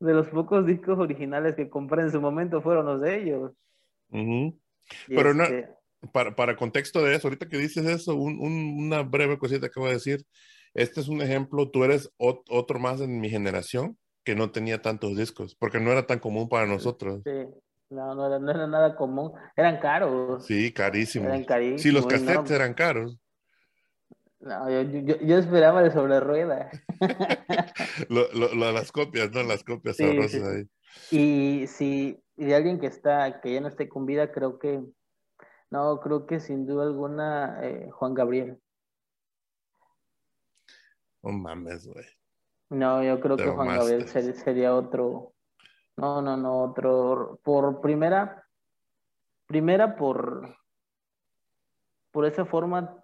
de 0.00 0.12
los 0.12 0.28
pocos 0.28 0.66
discos 0.66 0.98
originales 0.98 1.54
que 1.54 1.70
compré 1.70 2.02
en 2.02 2.10
su 2.10 2.20
momento 2.20 2.60
fueron 2.60 2.84
los 2.86 3.00
de 3.00 3.22
ellos. 3.22 3.52
Y 4.10 4.52
Pero 5.08 5.32
no- 5.34 5.44
este, 5.44 5.70
para, 6.12 6.34
para 6.36 6.56
contexto 6.56 7.02
de 7.02 7.14
eso, 7.14 7.28
ahorita 7.28 7.48
que 7.48 7.58
dices 7.58 7.86
eso, 7.86 8.14
un- 8.14 8.38
un- 8.40 8.86
una 8.86 9.02
breve 9.02 9.38
cosita 9.38 9.68
que 9.68 9.80
voy 9.80 9.90
a 9.90 9.94
decir. 9.94 10.24
Este 10.74 11.00
es 11.00 11.08
un 11.08 11.22
ejemplo, 11.22 11.70
tú 11.70 11.84
eres 11.84 12.10
ot- 12.18 12.42
otro 12.50 12.78
más 12.78 13.00
en 13.00 13.18
mi 13.20 13.30
generación 13.30 13.96
que 14.24 14.34
no 14.34 14.50
tenía 14.50 14.82
tantos 14.82 15.16
discos, 15.16 15.54
porque 15.58 15.80
no 15.80 15.90
era 15.90 16.06
tan 16.06 16.18
común 16.18 16.48
para 16.48 16.66
nosotros. 16.66 17.22
sí, 17.24 17.30
no, 17.90 18.14
no 18.14 18.26
era, 18.26 18.38
no 18.38 18.50
era 18.50 18.66
nada 18.66 18.96
común, 18.96 19.32
eran 19.56 19.78
caros. 19.78 20.44
Sí, 20.44 20.72
carísimo. 20.72 21.26
Eran 21.26 21.44
carísimos. 21.44 21.82
Sí, 21.82 21.92
los 21.92 22.06
cassettes 22.06 22.50
no, 22.50 22.56
eran 22.56 22.74
caros. 22.74 23.18
no, 24.40 24.70
yo, 24.70 24.82
yo, 24.82 25.16
yo 25.20 25.38
esperaba 25.38 25.82
de 25.82 25.90
sobre 25.92 26.20
rueda. 26.20 26.70
Lo- 28.08 28.30
lo- 28.32 28.54
lo- 28.54 28.72
las 28.72 28.92
copias, 28.92 29.30
¿no? 29.32 29.42
Las 29.42 29.62
copias 29.64 29.96
Sí, 29.96 30.04
sabrosas 30.04 30.30
sí. 30.30 30.46
ahí. 30.46 30.64
Y 31.62 31.66
si 31.68 32.20
y 32.36 32.44
de 32.44 32.54
alguien 32.54 32.78
que 32.78 32.86
está, 32.86 33.40
que 33.40 33.54
ya 33.54 33.60
no 33.60 33.68
esté 33.68 33.88
con 33.88 34.04
vida, 34.04 34.30
creo 34.30 34.58
que, 34.58 34.80
no, 35.70 36.00
creo 36.00 36.26
que 36.26 36.40
sin 36.40 36.66
duda 36.66 36.84
alguna 36.84 37.58
eh, 37.64 37.90
Juan 37.90 38.14
Gabriel. 38.14 38.60
No 41.22 41.32
mames, 41.32 41.86
güey. 41.86 42.06
No, 42.70 43.02
yo 43.02 43.20
creo 43.20 43.36
Te 43.36 43.44
que 43.44 43.50
Juan. 43.50 43.68
Gabriel 43.68 44.08
sería, 44.08 44.34
sería 44.34 44.74
otro, 44.74 45.34
no, 45.96 46.20
no, 46.22 46.36
no, 46.36 46.62
otro, 46.62 47.40
por 47.42 47.80
primera, 47.80 48.44
primera 49.46 49.96
por, 49.96 50.56
por 52.10 52.26
esa 52.26 52.44
forma 52.44 53.02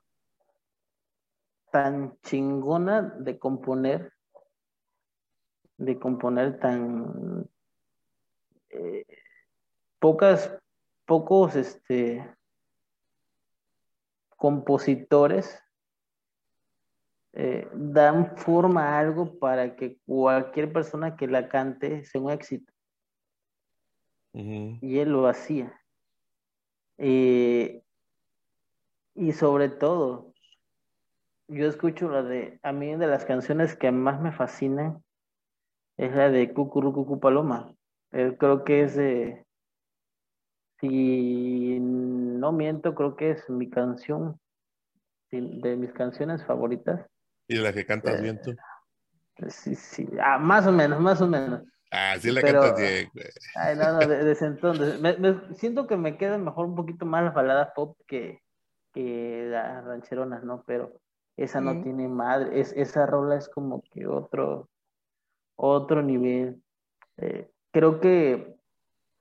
tan 1.70 2.18
chingona 2.22 3.02
de 3.02 3.39
componer, 3.39 4.12
de 5.78 5.98
componer 5.98 6.60
tan 6.60 7.48
eh, 8.70 9.06
pocas, 9.98 10.59
pocos, 11.06 11.56
este, 11.56 12.36
compositores 14.43 15.62
eh, 17.32 17.69
dan 17.73 18.36
forma 18.36 18.89
a 18.89 18.98
algo 18.98 19.39
para 19.39 19.77
que 19.77 19.98
cualquier 20.05 20.73
persona 20.73 21.14
que 21.14 21.28
la 21.28 21.47
cante 21.48 22.05
sea 22.05 22.20
un 22.20 22.32
éxito. 22.32 22.73
Y 24.32 24.98
él 24.98 25.10
lo 25.10 25.28
hacía. 25.28 25.81
Eh, 26.98 27.85
y 29.14 29.31
sobre 29.31 29.69
todo, 29.69 30.32
yo 31.47 31.69
escucho 31.69 32.09
la 32.09 32.24
de, 32.24 32.59
a 32.64 32.73
mí 32.73 32.97
de 32.97 33.06
las 33.06 33.24
canciones 33.24 33.77
que 33.77 33.93
más 33.93 34.20
me 34.20 34.32
fascinan 34.32 35.05
es 35.97 36.12
la 36.16 36.31
de 36.31 36.52
Cucurú 36.52 37.20
Paloma. 37.20 37.73
Eh, 38.10 38.35
creo 38.40 38.64
que 38.64 38.82
es 38.82 38.97
de, 38.97 39.47
si 40.81 41.78
no 42.43 42.51
miento, 42.51 42.97
creo 42.97 43.14
que 43.14 43.31
es 43.31 43.48
mi 43.48 43.70
canción, 43.70 44.36
de 45.31 45.77
mis 45.77 45.93
canciones 45.93 46.44
favoritas. 46.44 47.06
¿Y 47.47 47.56
de 47.56 47.62
la 47.62 47.73
que 47.73 47.86
cantas 47.86 48.20
bien 48.20 48.40
tú? 48.43 48.56
Sí, 49.48 49.77
sí, 49.77 50.09
ah, 50.20 50.39
más 50.39 50.66
o 50.66 50.73
menos, 50.73 51.01
más 51.01 51.23
o 51.23 51.28
menos. 51.28 51.62
Ah, 51.93 52.16
sí 52.19 52.32
la 52.32 52.43
cantas 52.43 52.77
bien. 52.77 53.09
Ay, 53.55 53.77
no, 53.77 53.93
no, 53.93 53.98
desde 54.09 54.47
entonces. 54.47 55.01
Me, 55.01 55.55
siento 55.55 55.86
que 55.86 55.97
me 55.97 56.19
quedan 56.19 56.44
mejor 56.44 56.66
un 56.66 56.74
poquito 56.74 57.06
más 57.06 57.23
las 57.23 57.32
baladas 57.32 57.69
pop 57.77 57.97
que, 58.09 58.40
que 58.93 59.47
las 59.48 59.85
rancheronas, 59.85 60.43
¿no? 60.43 60.64
Pero 60.66 61.01
esa 61.36 61.60
no 61.60 61.81
tiene 61.81 62.09
madre, 62.09 62.60
es, 62.60 62.73
esa 62.73 63.06
rola 63.06 63.36
es 63.36 63.48
como 63.48 63.82
que 63.93 64.09
otro, 64.09 64.69
otro 65.55 66.02
nivel. 66.02 66.60
Eh, 67.19 67.48
creo 67.70 68.01
que 68.01 68.56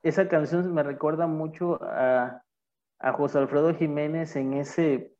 esa 0.02 0.28
canción 0.28 0.74
me 0.74 0.82
recuerda 0.82 1.28
mucho 1.28 1.78
a, 1.82 2.42
a 3.02 3.12
José 3.12 3.38
Alfredo 3.38 3.74
Jiménez 3.74 4.36
en 4.36 4.54
ese 4.54 5.12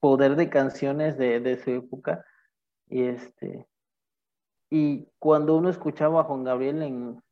poder 0.00 0.36
de 0.36 0.50
canciones 0.50 1.16
de, 1.16 1.40
de 1.40 1.56
su 1.56 1.70
época. 1.70 2.24
Y 2.88 3.04
este, 3.04 3.66
y 4.68 5.08
cuando 5.18 5.56
uno 5.56 5.70
escuchaba 5.70 6.20
a 6.20 6.24
Juan 6.24 6.44
Gabriel 6.44 6.82
en, 6.82 7.22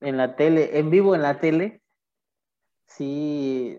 en 0.00 0.16
la 0.16 0.34
tele, 0.34 0.78
en 0.78 0.90
vivo 0.90 1.14
en 1.14 1.22
la 1.22 1.40
tele, 1.40 1.82
sí, 2.86 3.78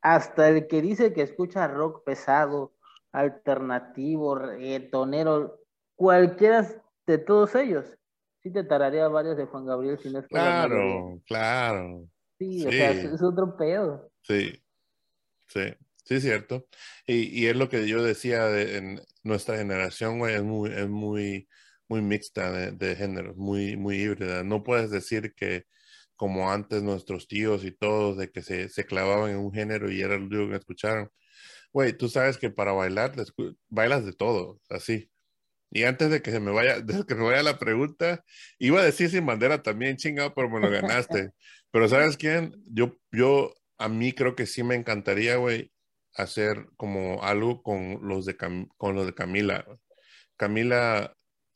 hasta 0.00 0.48
el 0.48 0.66
que 0.66 0.82
dice 0.82 1.12
que 1.12 1.22
escucha 1.22 1.68
rock 1.68 2.04
pesado, 2.04 2.72
alternativo, 3.12 4.34
reggaetonero, 4.34 5.60
cualquiera 5.94 6.66
de 7.06 7.18
todos 7.18 7.54
ellos, 7.54 7.96
sí 8.46 8.52
te 8.52 8.62
tararía 8.62 9.08
varios 9.08 9.36
de 9.36 9.46
Juan 9.46 9.66
Gabriel 9.66 9.98
si 10.00 10.08
no 10.08 10.20
es 10.20 10.28
Claro, 10.28 11.20
claro. 11.26 12.08
Sí, 12.38 12.64
o 12.64 12.70
sea, 12.70 12.90
es, 12.92 13.22
otro 13.22 13.56
pedo. 13.56 14.12
Sí, 14.22 14.62
sí. 15.48 15.74
Sí, 16.04 16.20
cierto. 16.20 16.68
Y, 17.04 17.42
y, 17.42 17.46
es 17.48 17.56
lo 17.56 17.68
que 17.68 17.88
yo 17.88 18.00
decía 18.00 18.44
de, 18.44 18.76
en 18.76 19.00
nuestra 19.24 19.56
generación, 19.56 20.20
güey, 20.20 20.36
es 20.36 20.44
muy, 20.44 20.70
es 20.70 20.88
muy, 20.88 21.48
muy 21.88 22.00
mixta 22.00 22.52
de, 22.52 22.70
de 22.70 22.94
géneros, 22.94 23.36
muy, 23.36 23.76
muy 23.76 23.96
híbrida. 23.96 24.44
No 24.44 24.62
puedes 24.62 24.92
decir 24.92 25.34
que 25.34 25.64
como 26.14 26.52
antes 26.52 26.84
nuestros 26.84 27.26
tíos 27.26 27.64
y 27.64 27.72
todos, 27.72 28.16
de 28.16 28.30
que 28.30 28.42
se, 28.42 28.68
se 28.68 28.86
clavaban 28.86 29.32
en 29.32 29.38
un 29.38 29.52
género 29.52 29.90
y 29.90 30.00
era 30.00 30.16
lo 30.16 30.26
único 30.26 30.50
que 30.50 30.56
escucharon. 30.56 31.10
Güey, 31.72 31.92
tú 31.94 32.08
sabes 32.08 32.38
que 32.38 32.50
para 32.50 32.72
bailar, 32.72 33.14
bailas 33.68 34.06
de 34.06 34.12
todo, 34.12 34.60
así. 34.70 35.10
Y 35.70 35.84
antes 35.84 36.10
de 36.10 36.22
que 36.22 36.30
se 36.30 36.40
me 36.40 36.50
vaya, 36.50 36.80
de 36.80 37.04
que 37.04 37.14
me 37.14 37.24
vaya 37.24 37.42
la 37.42 37.58
pregunta, 37.58 38.24
iba 38.58 38.80
a 38.80 38.84
decir 38.84 39.10
sin 39.10 39.26
bandera 39.26 39.62
también, 39.62 39.96
chingado, 39.96 40.34
pero 40.34 40.50
me 40.50 40.60
lo 40.60 40.70
ganaste. 40.70 41.30
pero 41.70 41.88
¿sabes 41.88 42.16
quién? 42.16 42.54
Yo, 42.66 42.96
yo, 43.10 43.54
a 43.78 43.88
mí 43.88 44.12
creo 44.12 44.34
que 44.34 44.46
sí 44.46 44.62
me 44.62 44.74
encantaría, 44.74 45.36
güey, 45.36 45.72
hacer 46.14 46.66
como 46.76 47.22
algo 47.22 47.62
con 47.62 48.00
los 48.02 48.24
de, 48.24 48.36
con 48.36 48.94
los 48.94 49.06
de 49.06 49.14
Camila. 49.14 49.66
Camila, 50.36 51.14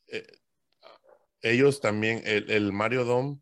eh, 0.08 0.26
ellos 1.42 1.80
también, 1.80 2.22
el, 2.24 2.72
Mario 2.72 3.04
Dom 3.04 3.40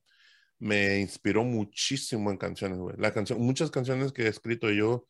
me 0.58 0.98
inspiró 1.00 1.44
muchísimo 1.44 2.30
en 2.30 2.38
canciones, 2.38 2.78
güey. 2.78 2.96
La 2.98 3.12
canción, 3.12 3.40
muchas 3.40 3.70
canciones 3.70 4.12
que 4.12 4.24
he 4.24 4.28
escrito 4.28 4.70
yo 4.70 5.06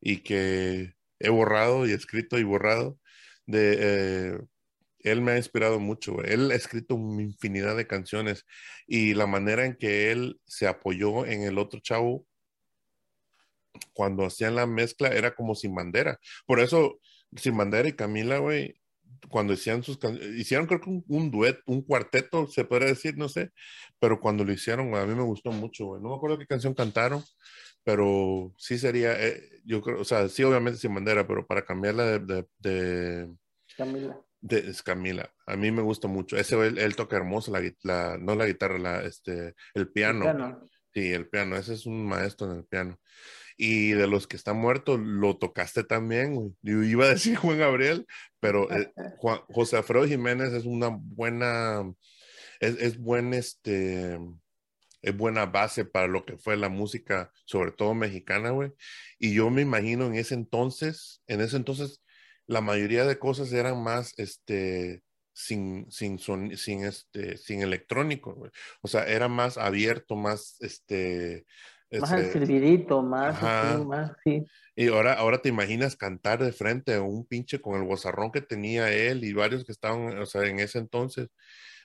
y 0.00 0.18
que 0.18 0.94
he 1.18 1.28
borrado 1.28 1.86
y 1.86 1.92
escrito 1.92 2.38
y 2.38 2.44
borrado, 2.44 2.98
de, 3.46 3.76
eh, 3.80 4.38
él 5.04 5.20
me 5.20 5.32
ha 5.32 5.36
inspirado 5.36 5.78
mucho, 5.78 6.14
güey. 6.14 6.32
Él 6.32 6.50
ha 6.50 6.54
escrito 6.54 6.96
una 6.96 7.22
infinidad 7.22 7.76
de 7.76 7.86
canciones 7.86 8.44
y 8.86 9.14
la 9.14 9.26
manera 9.26 9.64
en 9.64 9.76
que 9.76 10.10
él 10.10 10.40
se 10.46 10.66
apoyó 10.66 11.26
en 11.26 11.42
el 11.42 11.58
otro 11.58 11.80
chavo 11.80 12.26
cuando 13.92 14.24
hacían 14.24 14.54
la 14.56 14.66
mezcla 14.66 15.08
era 15.08 15.34
como 15.34 15.54
Sin 15.54 15.74
Bandera. 15.74 16.18
Por 16.46 16.60
eso, 16.60 17.00
Sin 17.36 17.56
Bandera 17.56 17.88
y 17.88 17.92
Camila, 17.92 18.38
güey, 18.38 18.80
cuando 19.28 19.52
hicieron 19.52 19.82
sus 19.82 19.98
hicieron 20.36 20.66
creo 20.66 20.80
que 20.80 20.90
un, 20.90 21.04
un 21.08 21.30
dueto, 21.30 21.60
un 21.66 21.82
cuarteto, 21.82 22.46
se 22.46 22.64
podría 22.64 22.88
decir, 22.88 23.16
no 23.16 23.28
sé, 23.28 23.52
pero 23.98 24.20
cuando 24.20 24.44
lo 24.44 24.52
hicieron, 24.52 24.94
a 24.94 25.06
mí 25.06 25.14
me 25.14 25.22
gustó 25.22 25.52
mucho, 25.52 25.86
güey. 25.86 26.02
No 26.02 26.10
me 26.10 26.16
acuerdo 26.16 26.38
qué 26.38 26.46
canción 26.46 26.74
cantaron, 26.74 27.22
pero 27.82 28.54
sí 28.58 28.78
sería, 28.78 29.12
eh, 29.22 29.60
yo 29.64 29.82
creo, 29.82 30.00
o 30.00 30.04
sea, 30.04 30.28
sí, 30.28 30.42
obviamente 30.44 30.78
Sin 30.78 30.94
Bandera, 30.94 31.26
pero 31.26 31.46
para 31.46 31.64
cambiarla 31.64 32.18
de... 32.18 32.46
de, 32.58 33.34
Camila. 33.76 34.18
De, 34.44 34.58
es 34.58 34.82
Camila. 34.82 35.32
A 35.46 35.56
mí 35.56 35.70
me 35.70 35.80
gusta 35.80 36.06
mucho. 36.06 36.36
Ese 36.36 36.54
él, 36.66 36.96
toca 36.96 37.16
hermoso 37.16 37.50
la, 37.82 38.18
no 38.18 38.34
la 38.34 38.46
guitarra, 38.46 38.78
la, 38.78 39.02
este, 39.02 39.54
el 39.72 39.90
piano. 39.90 40.26
el 40.26 40.36
piano. 40.36 40.68
Sí, 40.92 41.12
el 41.12 41.28
piano. 41.30 41.56
Ese 41.56 41.72
es 41.72 41.86
un 41.86 42.06
maestro 42.06 42.50
en 42.50 42.58
el 42.58 42.64
piano. 42.66 43.00
Y 43.56 43.92
de 43.92 44.06
los 44.06 44.26
que 44.26 44.36
están 44.36 44.58
muertos, 44.58 45.00
lo 45.00 45.38
tocaste 45.38 45.82
también, 45.82 46.54
Yo 46.60 46.82
iba 46.82 47.06
a 47.06 47.10
decir 47.10 47.36
Juan 47.36 47.58
Gabriel, 47.58 48.06
pero 48.38 48.70
eh, 48.70 48.92
José 49.48 49.78
Alfredo 49.78 50.06
Jiménez 50.06 50.52
es 50.52 50.66
una 50.66 50.88
buena, 50.90 51.82
es, 52.60 52.76
es 52.80 52.98
buen, 52.98 53.32
este, 53.32 54.18
es 55.00 55.16
buena 55.16 55.46
base 55.46 55.86
para 55.86 56.06
lo 56.06 56.26
que 56.26 56.36
fue 56.36 56.58
la 56.58 56.68
música, 56.68 57.32
sobre 57.46 57.72
todo 57.72 57.94
mexicana, 57.94 58.50
güey. 58.50 58.72
Y 59.18 59.32
yo 59.32 59.48
me 59.48 59.62
imagino 59.62 60.04
en 60.04 60.16
ese 60.16 60.34
entonces, 60.34 61.22
en 61.28 61.40
ese 61.40 61.56
entonces, 61.56 62.03
la 62.46 62.60
mayoría 62.60 63.04
de 63.04 63.18
cosas 63.18 63.52
eran 63.52 63.82
más, 63.82 64.14
este, 64.18 65.02
sin, 65.32 65.90
sin, 65.90 66.18
sin, 66.18 66.84
este, 66.84 67.36
sin 67.36 67.62
electrónico, 67.62 68.34
güey. 68.34 68.50
O 68.82 68.88
sea, 68.88 69.04
era 69.04 69.28
más 69.28 69.58
abierto, 69.58 70.16
más, 70.16 70.56
este, 70.60 71.44
más 72.00 72.10
servidito, 72.10 73.02
más, 73.02 73.40
más, 73.84 74.12
sí. 74.24 74.44
Y 74.76 74.88
ahora, 74.88 75.14
ahora 75.14 75.38
te 75.38 75.48
imaginas 75.48 75.96
cantar 75.96 76.42
de 76.42 76.52
frente 76.52 76.94
a 76.94 77.02
un 77.02 77.26
pinche 77.26 77.60
con 77.60 77.80
el 77.80 77.86
bozarrón 77.86 78.32
que 78.32 78.40
tenía 78.40 78.92
él 78.92 79.24
y 79.24 79.32
varios 79.32 79.64
que 79.64 79.72
estaban, 79.72 80.18
o 80.18 80.26
sea, 80.26 80.46
en 80.46 80.58
ese 80.58 80.78
entonces. 80.78 81.28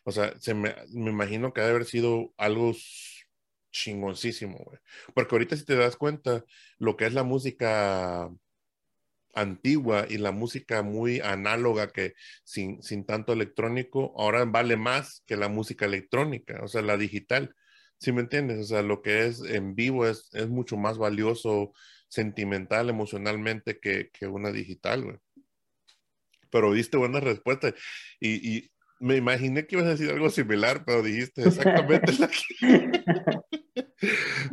O 0.03 0.11
sea, 0.11 0.33
se 0.39 0.53
me, 0.53 0.75
me 0.93 1.11
imagino 1.11 1.53
que 1.53 1.61
debe 1.61 1.75
haber 1.75 1.85
sido 1.85 2.33
algo 2.37 2.73
chingoncísimo, 3.71 4.57
güey. 4.57 4.79
Porque 5.13 5.35
ahorita 5.35 5.55
si 5.55 5.65
te 5.65 5.75
das 5.75 5.95
cuenta, 5.95 6.43
lo 6.77 6.97
que 6.97 7.05
es 7.05 7.13
la 7.13 7.23
música 7.23 8.29
antigua 9.33 10.05
y 10.09 10.17
la 10.17 10.31
música 10.31 10.81
muy 10.81 11.19
análoga 11.19 11.89
que 11.89 12.13
sin, 12.43 12.81
sin 12.81 13.05
tanto 13.05 13.33
electrónico, 13.33 14.13
ahora 14.17 14.45
vale 14.45 14.77
más 14.77 15.23
que 15.25 15.37
la 15.37 15.49
música 15.49 15.85
electrónica, 15.85 16.61
o 16.63 16.67
sea, 16.67 16.81
la 16.81 16.97
digital. 16.97 17.55
¿Sí 17.99 18.11
me 18.11 18.21
entiendes? 18.21 18.59
O 18.59 18.63
sea, 18.63 18.81
lo 18.81 19.01
que 19.01 19.25
es 19.25 19.41
en 19.41 19.75
vivo 19.75 20.07
es, 20.07 20.29
es 20.33 20.47
mucho 20.47 20.77
más 20.77 20.97
valioso 20.97 21.73
sentimental, 22.07 22.89
emocionalmente 22.89 23.79
que, 23.79 24.09
que 24.11 24.27
una 24.27 24.51
digital, 24.51 25.03
güey. 25.03 25.17
Pero 26.49 26.73
diste 26.73 26.97
buena 26.97 27.19
respuesta 27.19 27.73
y, 28.19 28.57
y, 28.57 28.71
me 29.01 29.15
imaginé 29.15 29.65
que 29.65 29.77
ibas 29.77 29.87
a 29.87 29.91
decir 29.91 30.09
algo 30.09 30.29
similar, 30.29 30.83
pero 30.85 31.01
dijiste 31.01 31.47
exactamente 31.47 32.11
la 32.19 32.27
que... 32.27 33.58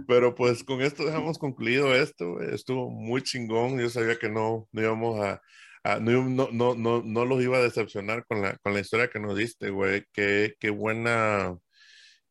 Pero 0.08 0.34
pues 0.34 0.64
con 0.64 0.82
esto 0.82 1.04
dejamos 1.04 1.38
concluido 1.38 1.94
esto, 1.94 2.40
estuvo 2.40 2.90
muy 2.90 3.22
chingón, 3.22 3.78
yo 3.78 3.88
sabía 3.90 4.18
que 4.18 4.28
no, 4.28 4.68
no 4.72 4.82
íbamos 4.82 5.20
a, 5.20 5.40
a 5.84 6.00
no, 6.00 6.24
no, 6.28 6.74
no, 6.74 7.02
no, 7.02 7.24
los 7.24 7.42
iba 7.42 7.58
a 7.58 7.62
decepcionar 7.62 8.24
con 8.26 8.42
la, 8.42 8.56
con 8.58 8.74
la 8.74 8.80
historia 8.80 9.08
que 9.08 9.20
nos 9.20 9.36
diste, 9.36 9.70
güey. 9.70 10.04
Qué, 10.12 10.54
qué 10.58 10.70
buena 10.70 11.56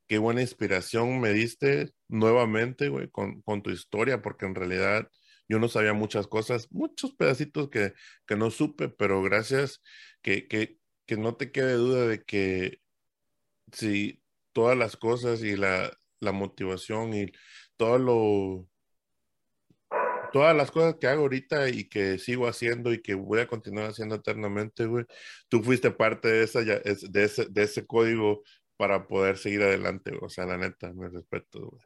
qué 0.08 0.18
buena 0.18 0.42
inspiración 0.42 1.20
me 1.20 1.32
diste 1.34 1.92
nuevamente, 2.08 2.90
güey, 2.90 3.10
con, 3.10 3.42
tu 3.64 3.72
historia, 3.72 4.22
porque 4.22 4.46
en 4.46 4.56
realidad 4.56 5.10
yo 5.48 5.60
no 5.60 5.68
sabía 5.68 5.94
muchas 5.94 6.28
cosas, 6.28 6.68
muchos 6.72 7.14
pedacitos 7.16 7.70
que, 7.70 7.94
no 8.36 8.52
supe, 8.52 8.90
pero 8.90 9.22
gracias, 9.24 9.82
que, 10.22 10.48
que, 10.48 10.78
no 11.18 11.36
te 11.36 11.52
quede 11.52 11.74
duda 11.74 12.08
de 12.08 12.24
que 12.24 12.80
si 13.72 14.22
todas 14.54 14.78
las 14.78 14.98
cosas 14.98 15.44
y 15.44 15.56
la, 15.56 15.92
motivación 16.32 17.14
y 17.14 17.32
todo 17.78 17.98
lo, 17.98 18.68
todas 20.32 20.56
las 20.56 20.72
cosas 20.72 20.96
que 21.00 21.08
hago 21.08 21.22
ahorita 21.24 21.70
y 21.70 21.88
que 21.88 22.18
sigo 22.18 22.48
haciendo 22.48 22.94
y 22.94 23.02
que 23.02 23.14
voy 23.16 23.40
a 23.40 23.48
continuar 23.48 23.90
haciendo 23.90 24.16
eternamente, 24.16 24.86
güey, 24.86 25.06
tú 25.50 25.64
fuiste 25.64 25.92
parte 25.92 26.28
de, 26.28 26.44
esa, 26.44 26.62
de, 26.62 27.24
ese, 27.24 27.46
de 27.50 27.64
ese 27.64 27.86
código 27.86 28.44
para 28.78 29.08
poder 29.08 29.38
seguir 29.38 29.62
adelante, 29.64 30.12
o 30.22 30.30
sea, 30.30 30.46
la 30.46 30.58
neta, 30.58 30.92
me 30.94 31.10
respeto, 31.10 31.70
güey. 31.70 31.82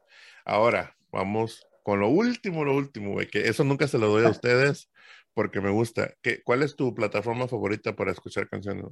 Ahora, 0.45 0.95
vamos 1.11 1.68
con 1.84 1.99
lo 1.99 2.10
último, 2.10 2.66
lo 2.66 2.76
último, 2.76 3.11
güey, 3.11 3.28
que 3.28 3.48
eso 3.48 3.64
nunca 3.64 3.88
se 3.88 3.99
lo 3.99 4.07
doy 4.07 4.26
a 4.26 4.30
ustedes, 4.30 4.90
porque 5.34 5.61
me 5.61 5.70
gusta. 5.70 6.14
¿Qué, 6.22 6.41
¿Cuál 6.44 6.64
es 6.64 6.76
tu 6.76 6.94
plataforma 6.94 7.48
favorita 7.48 7.95
para 7.95 8.11
escuchar 8.11 8.49
canciones? 8.49 8.86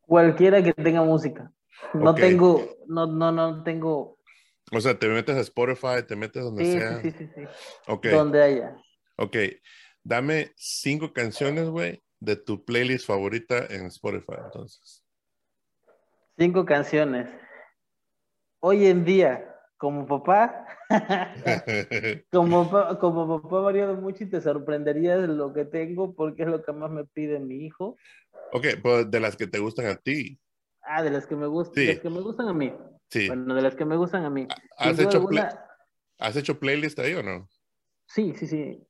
Cualquiera 0.00 0.62
que 0.62 0.72
tenga 0.72 1.02
música. 1.02 1.52
No 1.94 2.14
tengo, 2.14 2.76
no, 2.86 3.06
no, 3.06 3.32
no 3.32 3.62
tengo. 3.62 4.18
O 4.72 4.80
sea, 4.80 4.98
te 4.98 5.08
metes 5.08 5.36
a 5.36 5.40
Spotify, 5.40 6.02
te 6.06 6.16
metes 6.16 6.42
donde 6.42 6.64
Sí, 6.64 6.72
sea. 6.72 7.00
sí, 7.00 7.10
sí, 7.10 7.16
sí, 7.18 7.32
sí. 7.34 7.46
Ok, 7.88 8.06
Donde 8.12 8.42
haya. 8.42 8.76
ok. 9.18 9.36
Dame 10.02 10.52
cinco 10.56 11.12
canciones, 11.12 11.68
güey, 11.68 12.02
de 12.20 12.36
tu 12.36 12.64
playlist 12.64 13.06
favorita 13.06 13.66
en 13.66 13.86
Spotify, 13.86 14.34
entonces. 14.44 15.02
Cinco 16.38 16.64
canciones. 16.64 17.28
Hoy 18.60 18.86
en 18.86 19.04
día, 19.04 19.54
como 19.76 20.06
papá, 20.06 20.66
como, 22.32 22.70
como 22.98 23.40
papá 23.42 23.58
ha 23.58 23.60
variado 23.60 23.94
mucho 23.96 24.24
y 24.24 24.30
te 24.30 24.40
sorprenderías 24.40 25.20
de 25.20 25.28
lo 25.28 25.52
que 25.52 25.64
tengo 25.64 26.14
porque 26.14 26.42
es 26.42 26.48
lo 26.48 26.62
que 26.62 26.72
más 26.72 26.90
me 26.90 27.04
pide 27.04 27.38
mi 27.38 27.64
hijo. 27.64 27.96
ok, 28.52 28.66
pues 28.82 29.10
de 29.10 29.20
las 29.20 29.36
que 29.36 29.46
te 29.46 29.58
gustan 29.58 29.86
a 29.86 29.96
ti. 29.96 30.38
Ah, 30.86 31.02
de 31.02 31.10
las 31.10 31.26
que 31.26 31.36
me 31.36 31.46
gustan, 31.46 31.74
Sí. 31.74 31.86
de 31.86 31.92
las 31.94 32.02
que 32.02 32.10
me 32.10 32.20
gustan 32.20 32.48
a 32.48 32.52
mí. 32.52 32.74
Sí. 33.08 33.28
Bueno, 33.28 33.54
de 33.54 33.62
las 33.62 33.74
que 33.74 33.84
me 33.84 33.96
gustan 33.96 34.24
a 34.24 34.30
mí. 34.30 34.46
¿Has 34.76 34.98
hecho, 34.98 35.18
alguna, 35.18 35.66
¿Has 36.18 36.36
hecho 36.36 36.58
playlist 36.58 36.98
ahí 36.98 37.14
o 37.14 37.22
no? 37.22 37.48
Sí, 38.06 38.34
sí, 38.34 38.46
sí. 38.46 38.86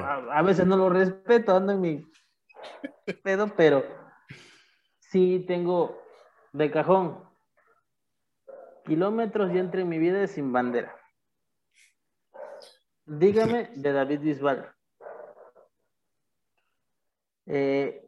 A, 0.00 0.38
a 0.38 0.42
veces 0.42 0.66
no 0.66 0.76
lo 0.76 0.88
respeto, 0.88 1.54
ando 1.54 1.72
en 1.72 1.80
mi 1.80 2.12
pedo, 3.22 3.54
pero 3.56 3.84
sí 4.98 5.44
tengo 5.46 6.02
de 6.52 6.70
cajón 6.70 7.28
kilómetros 8.86 9.52
y 9.52 9.58
entre 9.58 9.84
mi 9.84 9.98
vida 9.98 10.26
sin 10.26 10.52
bandera. 10.52 10.94
Dígame 13.04 13.70
de 13.76 13.92
David 13.92 14.20
Bisbal. 14.20 14.74
Eh, 17.46 18.07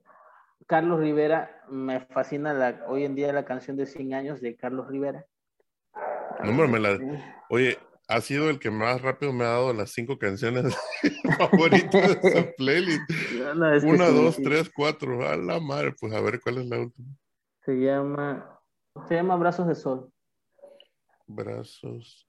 Carlos 0.70 1.00
Rivera, 1.00 1.64
me 1.68 1.98
fascina 1.98 2.54
la, 2.54 2.84
hoy 2.86 3.04
en 3.04 3.16
día 3.16 3.32
la 3.32 3.44
canción 3.44 3.76
de 3.76 3.86
100 3.86 4.14
años 4.14 4.40
de 4.40 4.54
Carlos 4.54 4.86
Rivera. 4.86 5.26
No, 6.44 6.50
hombre, 6.50 6.68
me 6.68 6.78
la- 6.78 6.96
Oye, 7.48 7.76
ha 8.06 8.20
sido 8.20 8.48
el 8.48 8.60
que 8.60 8.70
más 8.70 9.02
rápido 9.02 9.32
me 9.32 9.42
ha 9.44 9.48
dado 9.48 9.72
las 9.72 9.90
cinco 9.90 10.16
canciones 10.16 10.76
favoritas 11.38 12.22
de 12.22 12.30
su 12.30 12.54
playlist. 12.56 13.02
No, 13.36 13.54
no, 13.56 13.74
es 13.74 13.82
que 13.84 13.90
Una, 13.90 14.06
sí, 14.06 14.14
dos, 14.14 14.34
sí. 14.36 14.42
tres, 14.44 14.70
cuatro. 14.72 15.28
A 15.28 15.36
la 15.36 15.58
madre, 15.58 15.92
pues 16.00 16.12
a 16.14 16.20
ver 16.20 16.40
cuál 16.40 16.58
es 16.58 16.66
la 16.66 16.78
última. 16.78 17.08
Se 17.64 17.72
llama, 17.74 18.60
se 19.08 19.16
llama 19.16 19.34
Brazos 19.34 19.66
de 19.66 19.74
Sol. 19.74 20.12
Brazos 21.26 22.28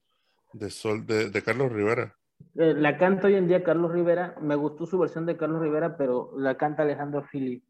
de 0.52 0.68
Sol 0.68 1.06
de, 1.06 1.30
de 1.30 1.42
Carlos 1.44 1.70
Rivera. 1.70 2.16
Eh, 2.56 2.74
la 2.76 2.98
canta 2.98 3.28
hoy 3.28 3.36
en 3.36 3.46
día 3.46 3.62
Carlos 3.62 3.92
Rivera. 3.92 4.34
Me 4.40 4.56
gustó 4.56 4.84
su 4.84 4.98
versión 4.98 5.26
de 5.26 5.36
Carlos 5.36 5.62
Rivera, 5.62 5.96
pero 5.96 6.32
la 6.36 6.56
canta 6.56 6.82
Alejandro 6.82 7.22
Fili. 7.22 7.64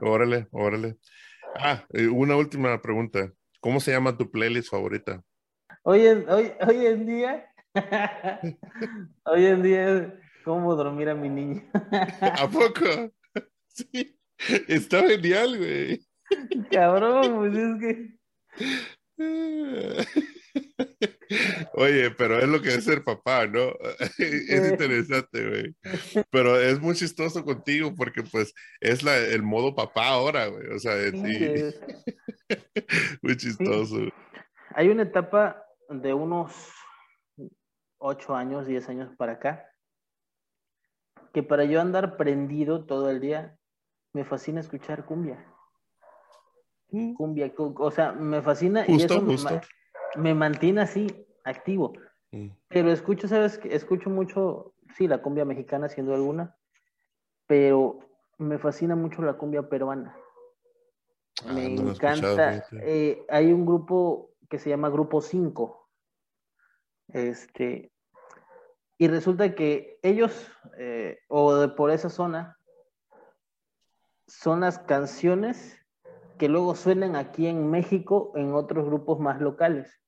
Órale, 0.00 0.48
órale. 0.50 0.96
Ah, 1.56 1.84
eh, 1.92 2.08
una 2.08 2.36
última 2.36 2.80
pregunta. 2.80 3.32
¿Cómo 3.60 3.80
se 3.80 3.92
llama 3.92 4.16
tu 4.16 4.30
playlist 4.30 4.70
favorita? 4.70 5.22
Hoy 5.82 6.06
en, 6.06 6.28
hoy, 6.28 6.52
hoy 6.66 6.86
en 6.86 7.06
día, 7.06 7.46
hoy 9.24 9.46
en 9.46 9.62
día 9.62 9.88
es 9.88 10.12
cómo 10.44 10.74
dormir 10.74 11.08
a 11.08 11.14
mi 11.14 11.28
niña. 11.28 11.62
¿A 12.20 12.48
poco? 12.48 13.12
Sí, 13.66 14.16
está 14.68 15.00
genial, 15.00 15.58
güey. 15.58 16.06
Cabrón, 16.70 17.38
pues 17.38 17.56
es 17.56 17.80
que 17.80 18.14
Oye, 21.74 22.10
pero 22.12 22.38
es 22.38 22.48
lo 22.48 22.60
que 22.62 22.74
es 22.74 22.84
ser 22.84 23.04
papá, 23.04 23.46
¿no? 23.46 23.72
Es 24.18 24.70
interesante, 24.70 25.48
güey. 25.48 25.76
Pero 26.30 26.60
es 26.60 26.80
muy 26.80 26.94
chistoso 26.94 27.44
contigo 27.44 27.94
porque 27.94 28.22
pues 28.22 28.52
es 28.80 29.02
la, 29.02 29.16
el 29.16 29.42
modo 29.42 29.74
papá 29.74 30.08
ahora, 30.08 30.46
güey. 30.46 30.66
O 30.68 30.78
sea, 30.78 30.94
sí, 31.10 31.16
sí, 31.22 31.38
eh, 31.40 31.74
muy 33.22 33.36
chistoso. 33.36 33.96
hay 34.74 34.88
una 34.88 35.02
etapa 35.02 35.64
de 35.88 36.14
unos 36.14 36.72
8 37.98 38.34
años, 38.34 38.66
10 38.66 38.88
años 38.88 39.14
para 39.16 39.32
acá, 39.32 39.70
que 41.32 41.42
para 41.42 41.64
yo 41.64 41.80
andar 41.80 42.16
prendido 42.16 42.84
todo 42.86 43.10
el 43.10 43.20
día, 43.20 43.56
me 44.12 44.24
fascina 44.24 44.60
escuchar 44.60 45.04
cumbia. 45.04 45.44
Cumbia, 47.16 47.52
cu- 47.52 47.74
o 47.78 47.90
sea, 47.90 48.12
me 48.12 48.40
fascina 48.40 48.82
y 48.86 48.92
Justo, 48.92 49.14
eso 49.16 49.22
me 49.22 49.32
justo. 49.32 49.54
ma- 49.54 49.60
me 50.16 50.34
mantiene 50.34 50.82
así, 50.82 51.06
activo. 51.44 51.92
Mm. 52.30 52.48
Pero 52.68 52.90
escucho, 52.90 53.28
¿sabes? 53.28 53.60
Escucho 53.64 54.10
mucho, 54.10 54.74
sí, 54.96 55.06
la 55.08 55.22
cumbia 55.22 55.44
mexicana, 55.44 55.88
siendo 55.88 56.14
alguna, 56.14 56.56
pero 57.46 57.98
me 58.38 58.58
fascina 58.58 58.96
mucho 58.96 59.22
la 59.22 59.34
cumbia 59.34 59.68
peruana. 59.68 60.16
Ah, 61.46 61.52
Me 61.52 61.68
no 61.70 61.90
encanta. 61.90 62.64
eh, 62.82 63.24
hay 63.28 63.52
un 63.52 63.66
grupo 63.66 64.30
que 64.48 64.58
se 64.58 64.70
llama 64.70 64.88
Grupo 64.88 65.20
5. 65.20 65.88
Este, 67.08 67.92
y 68.98 69.08
resulta 69.08 69.54
que 69.54 69.98
ellos, 70.02 70.50
eh, 70.78 71.18
o 71.28 71.54
de 71.56 71.68
por 71.68 71.90
esa 71.90 72.08
zona, 72.08 72.58
son 74.26 74.60
las 74.60 74.78
canciones 74.78 75.78
que 76.38 76.48
luego 76.48 76.74
suenan 76.74 77.14
aquí 77.14 77.46
en 77.46 77.70
México 77.70 78.32
en 78.36 78.54
otros 78.54 78.86
grupos 78.86 79.20
más 79.20 79.40
locales. 79.40 80.00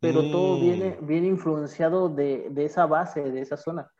Pero 0.00 0.30
todo 0.30 0.56
Mm. 0.56 0.60
viene, 0.60 0.98
viene 1.02 1.26
influenciado 1.28 2.08
de, 2.08 2.48
de 2.50 2.64
esa 2.64 2.86
base, 2.86 3.30
de 3.30 3.40
esa 3.40 3.56
zona 3.56 3.90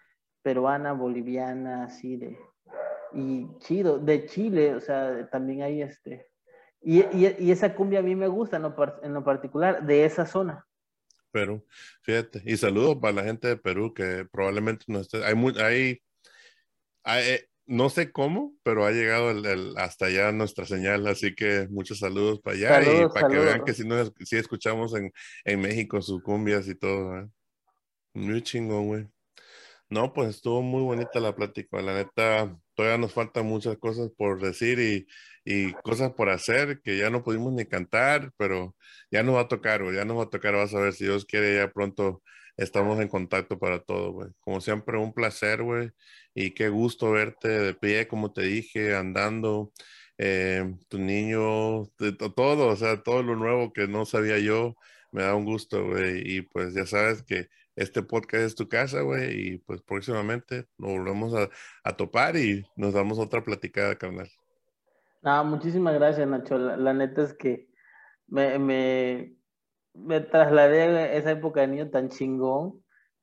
peruana, 0.42 0.92
boliviana, 0.92 1.84
así 1.84 2.16
de. 2.16 2.38
Y 3.12 3.46
chido, 3.58 3.98
de 3.98 4.24
Chile, 4.26 4.74
o 4.74 4.80
sea, 4.80 5.28
también 5.30 5.62
hay 5.62 5.82
este. 5.82 6.28
Y, 6.80 7.00
y- 7.00 7.36
y 7.38 7.50
esa 7.50 7.74
cumbia 7.74 7.98
a 7.98 8.02
mí 8.02 8.16
me 8.16 8.28
gusta 8.28 8.56
en 8.56 8.62
lo, 8.62 8.74
par- 8.74 9.00
en 9.02 9.12
lo 9.12 9.22
particular, 9.22 9.84
de 9.84 10.04
esa 10.06 10.24
zona. 10.24 10.66
Perú, 11.30 11.64
fíjate. 12.02 12.40
Y 12.44 12.56
saludos 12.56 12.96
para 12.96 13.12
la 13.14 13.22
gente 13.24 13.48
de 13.48 13.56
Perú 13.56 13.92
que 13.92 14.26
probablemente 14.32 14.84
no 14.88 15.00
esté. 15.00 15.22
Hay, 15.24 15.34
muy, 15.34 15.52
hay, 15.58 16.02
hay, 17.04 17.28
eh, 17.28 17.49
no 17.70 17.88
sé 17.88 18.10
cómo, 18.12 18.54
pero 18.62 18.84
ha 18.84 18.90
llegado 18.90 19.30
el- 19.30 19.46
el- 19.46 19.74
hasta 19.78 20.06
allá 20.06 20.32
nuestra 20.32 20.66
señal, 20.66 21.06
así 21.06 21.34
que 21.34 21.68
muchos 21.70 22.00
saludos 22.00 22.40
para 22.40 22.56
allá 22.56 22.82
y 22.82 22.84
Saludos, 22.86 23.12
para 23.14 23.28
que 23.28 23.34
vean 23.36 23.46
saludos. 23.48 23.64
que 23.66 23.74
si, 23.74 23.88
no, 23.88 24.04
si 24.26 24.36
escuchamos 24.36 24.94
en, 24.94 25.12
en 25.44 25.60
México 25.60 26.02
sus 26.02 26.22
cumbias 26.22 26.66
y 26.68 26.74
todo. 26.74 27.18
¿eh? 27.18 27.26
Muy 28.14 28.42
chingón, 28.42 28.86
güey. 28.88 29.06
No, 29.88 30.12
pues 30.12 30.30
estuvo 30.30 30.62
muy 30.62 30.82
bonita 30.82 31.18
la 31.20 31.34
plática. 31.34 31.80
La 31.82 31.94
neta, 31.94 32.56
todavía 32.74 32.98
nos 32.98 33.12
faltan 33.12 33.46
muchas 33.46 33.76
cosas 33.78 34.10
por 34.16 34.40
decir 34.40 34.78
y, 34.78 35.06
y 35.44 35.72
cosas 35.82 36.12
por 36.12 36.28
hacer 36.28 36.80
que 36.82 36.96
ya 36.98 37.10
no 37.10 37.24
pudimos 37.24 37.52
ni 37.52 37.66
cantar, 37.66 38.32
pero 38.36 38.76
ya 39.10 39.22
nos 39.24 39.34
va 39.36 39.40
a 39.42 39.48
tocar, 39.48 39.82
güey. 39.82 39.96
Ya 39.96 40.04
nos 40.04 40.16
va 40.18 40.24
a 40.24 40.30
tocar. 40.30 40.54
Vas 40.54 40.74
a 40.74 40.80
ver 40.80 40.92
si 40.92 41.04
Dios 41.04 41.24
quiere, 41.24 41.56
ya 41.56 41.72
pronto 41.72 42.22
estamos 42.56 43.00
en 43.00 43.08
contacto 43.08 43.58
para 43.58 43.80
todo, 43.80 44.12
güey. 44.12 44.28
Como 44.40 44.60
siempre, 44.60 44.96
un 44.98 45.12
placer, 45.12 45.62
güey. 45.62 45.90
Y 46.34 46.52
qué 46.52 46.68
gusto 46.68 47.10
verte 47.12 47.48
de 47.48 47.74
pie, 47.74 48.08
como 48.08 48.32
te 48.32 48.42
dije, 48.42 48.94
andando. 48.96 49.72
eh, 50.18 50.74
tu 50.88 50.98
niño, 50.98 51.86
todo, 52.36 52.68
o 52.68 52.76
sea, 52.76 53.02
todo 53.02 53.22
lo 53.22 53.36
nuevo 53.36 53.72
que 53.72 53.88
no 53.88 54.04
sabía 54.04 54.38
yo, 54.38 54.76
me 55.12 55.22
da 55.22 55.34
un 55.34 55.46
gusto, 55.46 55.86
güey. 55.86 56.22
Y 56.36 56.42
pues 56.42 56.74
ya 56.74 56.84
sabes 56.84 57.22
que 57.22 57.48
este 57.76 58.02
podcast 58.02 58.44
es 58.44 58.54
tu 58.54 58.68
casa, 58.68 59.00
güey, 59.00 59.54
y 59.54 59.58
pues 59.58 59.80
próximamente 59.82 60.66
nos 60.76 60.90
volvemos 60.90 61.32
a, 61.34 61.96
topar 61.96 62.36
y 62.36 62.64
nos 62.76 62.92
damos 62.92 63.18
otra 63.18 63.42
platicada, 63.42 63.96
carnal. 63.96 64.28
No, 65.22 65.44
muchísimas 65.44 65.94
gracias, 65.94 66.28
Nacho. 66.28 66.58
La, 66.58 66.76
la 66.76 66.92
neta 66.92 67.22
es 67.22 67.32
que 67.32 67.68
me, 68.26 68.58
me, 68.58 69.34
me 69.94 70.20
trasladé 70.20 70.82
a 70.82 71.14
esa 71.14 71.30
época 71.30 71.62
de 71.62 71.68
niño 71.68 71.90
tan 71.90 72.08
chingón. 72.08 72.82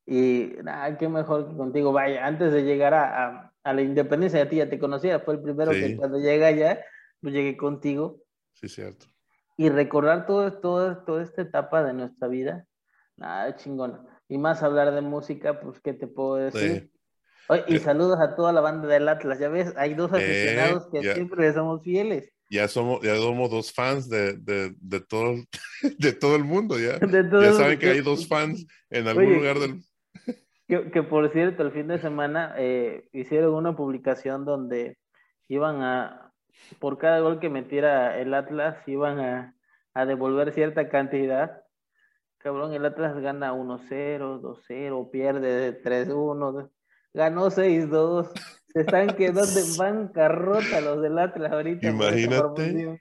Y 0.09 0.53
nada, 0.63 0.97
qué 0.97 1.09
mejor 1.09 1.49
que 1.49 1.55
contigo. 1.57 1.91
Vaya, 1.91 2.25
antes 2.25 2.53
de 2.53 2.63
llegar 2.63 2.93
a, 2.93 3.25
a, 3.27 3.53
a 3.63 3.73
la 3.73 3.81
independencia, 3.81 4.41
a 4.41 4.47
ti 4.49 4.55
ya 4.55 4.69
te 4.69 4.79
conocía, 4.79 5.19
fue 5.19 5.33
el 5.35 5.41
primero 5.41 5.73
Sí. 5.73 5.81
que 5.81 5.97
cuando 5.97 6.17
llegué 6.17 6.45
allá, 6.45 6.79
pues 7.21 7.33
llegué 7.33 7.57
contigo. 7.57 8.21
Sí, 8.53 8.69
cierto. 8.69 9.07
Y 9.57 9.69
recordar 9.69 10.25
todo, 10.25 10.53
todo, 10.59 11.03
toda 11.03 11.23
esta 11.23 11.41
etapa 11.41 11.83
de 11.83 11.93
nuestra 11.93 12.27
vida, 12.29 12.65
nada, 13.17 13.55
chingón. 13.57 14.07
Y 14.29 14.37
más 14.37 14.63
hablar 14.63 14.93
de 14.93 15.01
música, 15.01 15.59
pues, 15.59 15.79
¿qué 15.81 15.93
te 15.93 16.07
puedo 16.07 16.35
decir? 16.35 16.89
Sí. 16.89 16.91
Oye, 17.49 17.63
y 17.67 17.75
Eh. 17.75 17.79
saludos 17.79 18.19
a 18.19 18.35
toda 18.35 18.53
la 18.53 18.61
banda 18.61 18.87
del 18.87 19.07
Atlas, 19.09 19.39
ya 19.39 19.49
ves, 19.49 19.73
hay 19.77 19.93
dos 19.93 20.11
Eh, 20.13 20.15
aficionados 20.17 20.87
que 20.91 21.03
ya. 21.03 21.15
siempre 21.15 21.51
somos 21.53 21.81
fieles. 21.83 22.31
Ya 22.49 22.67
somos, 22.69 23.01
ya 23.01 23.15
somos 23.17 23.49
dos 23.49 23.73
fans 23.73 24.07
de, 24.07 24.37
de, 24.37 24.73
de 24.79 24.99
todo, 25.01 25.35
de 25.99 26.13
todo 26.13 26.35
el 26.37 26.45
mundo, 26.45 26.77
ya. 26.79 26.97
De 26.99 27.23
todo 27.25 27.41
Ya 27.41 27.51
saben 27.53 27.77
que 27.79 27.89
hay 27.89 28.01
dos 28.01 28.25
fans 28.27 28.65
en 28.89 29.07
algún 29.07 29.25
Oye, 29.25 29.35
lugar 29.35 29.59
del... 29.59 29.81
Que, 30.67 30.91
que 30.91 31.01
por 31.01 31.31
cierto, 31.31 31.63
el 31.63 31.71
fin 31.71 31.87
de 31.87 31.97
semana 31.97 32.53
eh, 32.57 33.07
hicieron 33.13 33.53
una 33.53 33.77
publicación 33.77 34.43
donde 34.43 34.97
iban 35.47 35.81
a, 35.81 36.33
por 36.79 36.97
cada 36.97 37.21
gol 37.21 37.39
que 37.39 37.49
metiera 37.49 38.19
el 38.19 38.33
Atlas, 38.33 38.77
iban 38.85 39.17
a, 39.19 39.55
a 39.93 40.05
devolver 40.05 40.51
cierta 40.51 40.89
cantidad. 40.89 41.63
Cabrón, 42.37 42.73
el 42.73 42.85
Atlas 42.85 43.17
gana 43.19 43.53
1-0, 43.53 44.41
2-0, 44.41 45.09
pierde 45.09 45.81
3-1. 45.81 46.69
ganó 47.13 47.49
6-2. 47.49 48.29
Se 48.67 48.81
están 48.81 49.07
quedando 49.15 49.41
en 49.41 49.77
bancarrota 49.77 50.81
los 50.81 51.01
del 51.01 51.17
Atlas 51.17 51.51
ahorita. 51.51 51.87
Imagínate. 51.87 52.99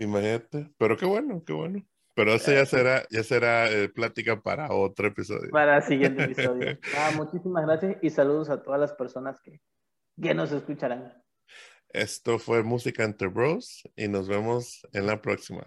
Imagínate. 0.00 0.70
Pero 0.76 0.96
qué 0.96 1.06
bueno, 1.06 1.42
qué 1.46 1.52
bueno. 1.52 1.80
Pero 2.14 2.32
eso 2.34 2.52
ya 2.52 2.64
será, 2.64 3.04
ya 3.10 3.22
será 3.24 3.70
eh, 3.70 3.88
plática 3.88 4.40
para 4.40 4.72
otro 4.72 5.08
episodio. 5.08 5.50
Para 5.50 5.78
el 5.78 5.82
siguiente 5.82 6.24
episodio. 6.24 6.78
Ah, 6.96 7.10
muchísimas 7.16 7.66
gracias 7.66 7.96
y 8.02 8.10
saludos 8.10 8.50
a 8.50 8.62
todas 8.62 8.80
las 8.80 8.92
personas 8.92 9.40
que, 9.40 9.60
que 10.20 10.34
nos 10.34 10.52
escucharán. 10.52 11.12
Esto 11.88 12.38
fue 12.38 12.62
Música 12.62 13.04
Entre 13.04 13.28
Bros 13.28 13.88
y 13.96 14.08
nos 14.08 14.28
vemos 14.28 14.86
en 14.92 15.06
la 15.06 15.20
próxima. 15.20 15.66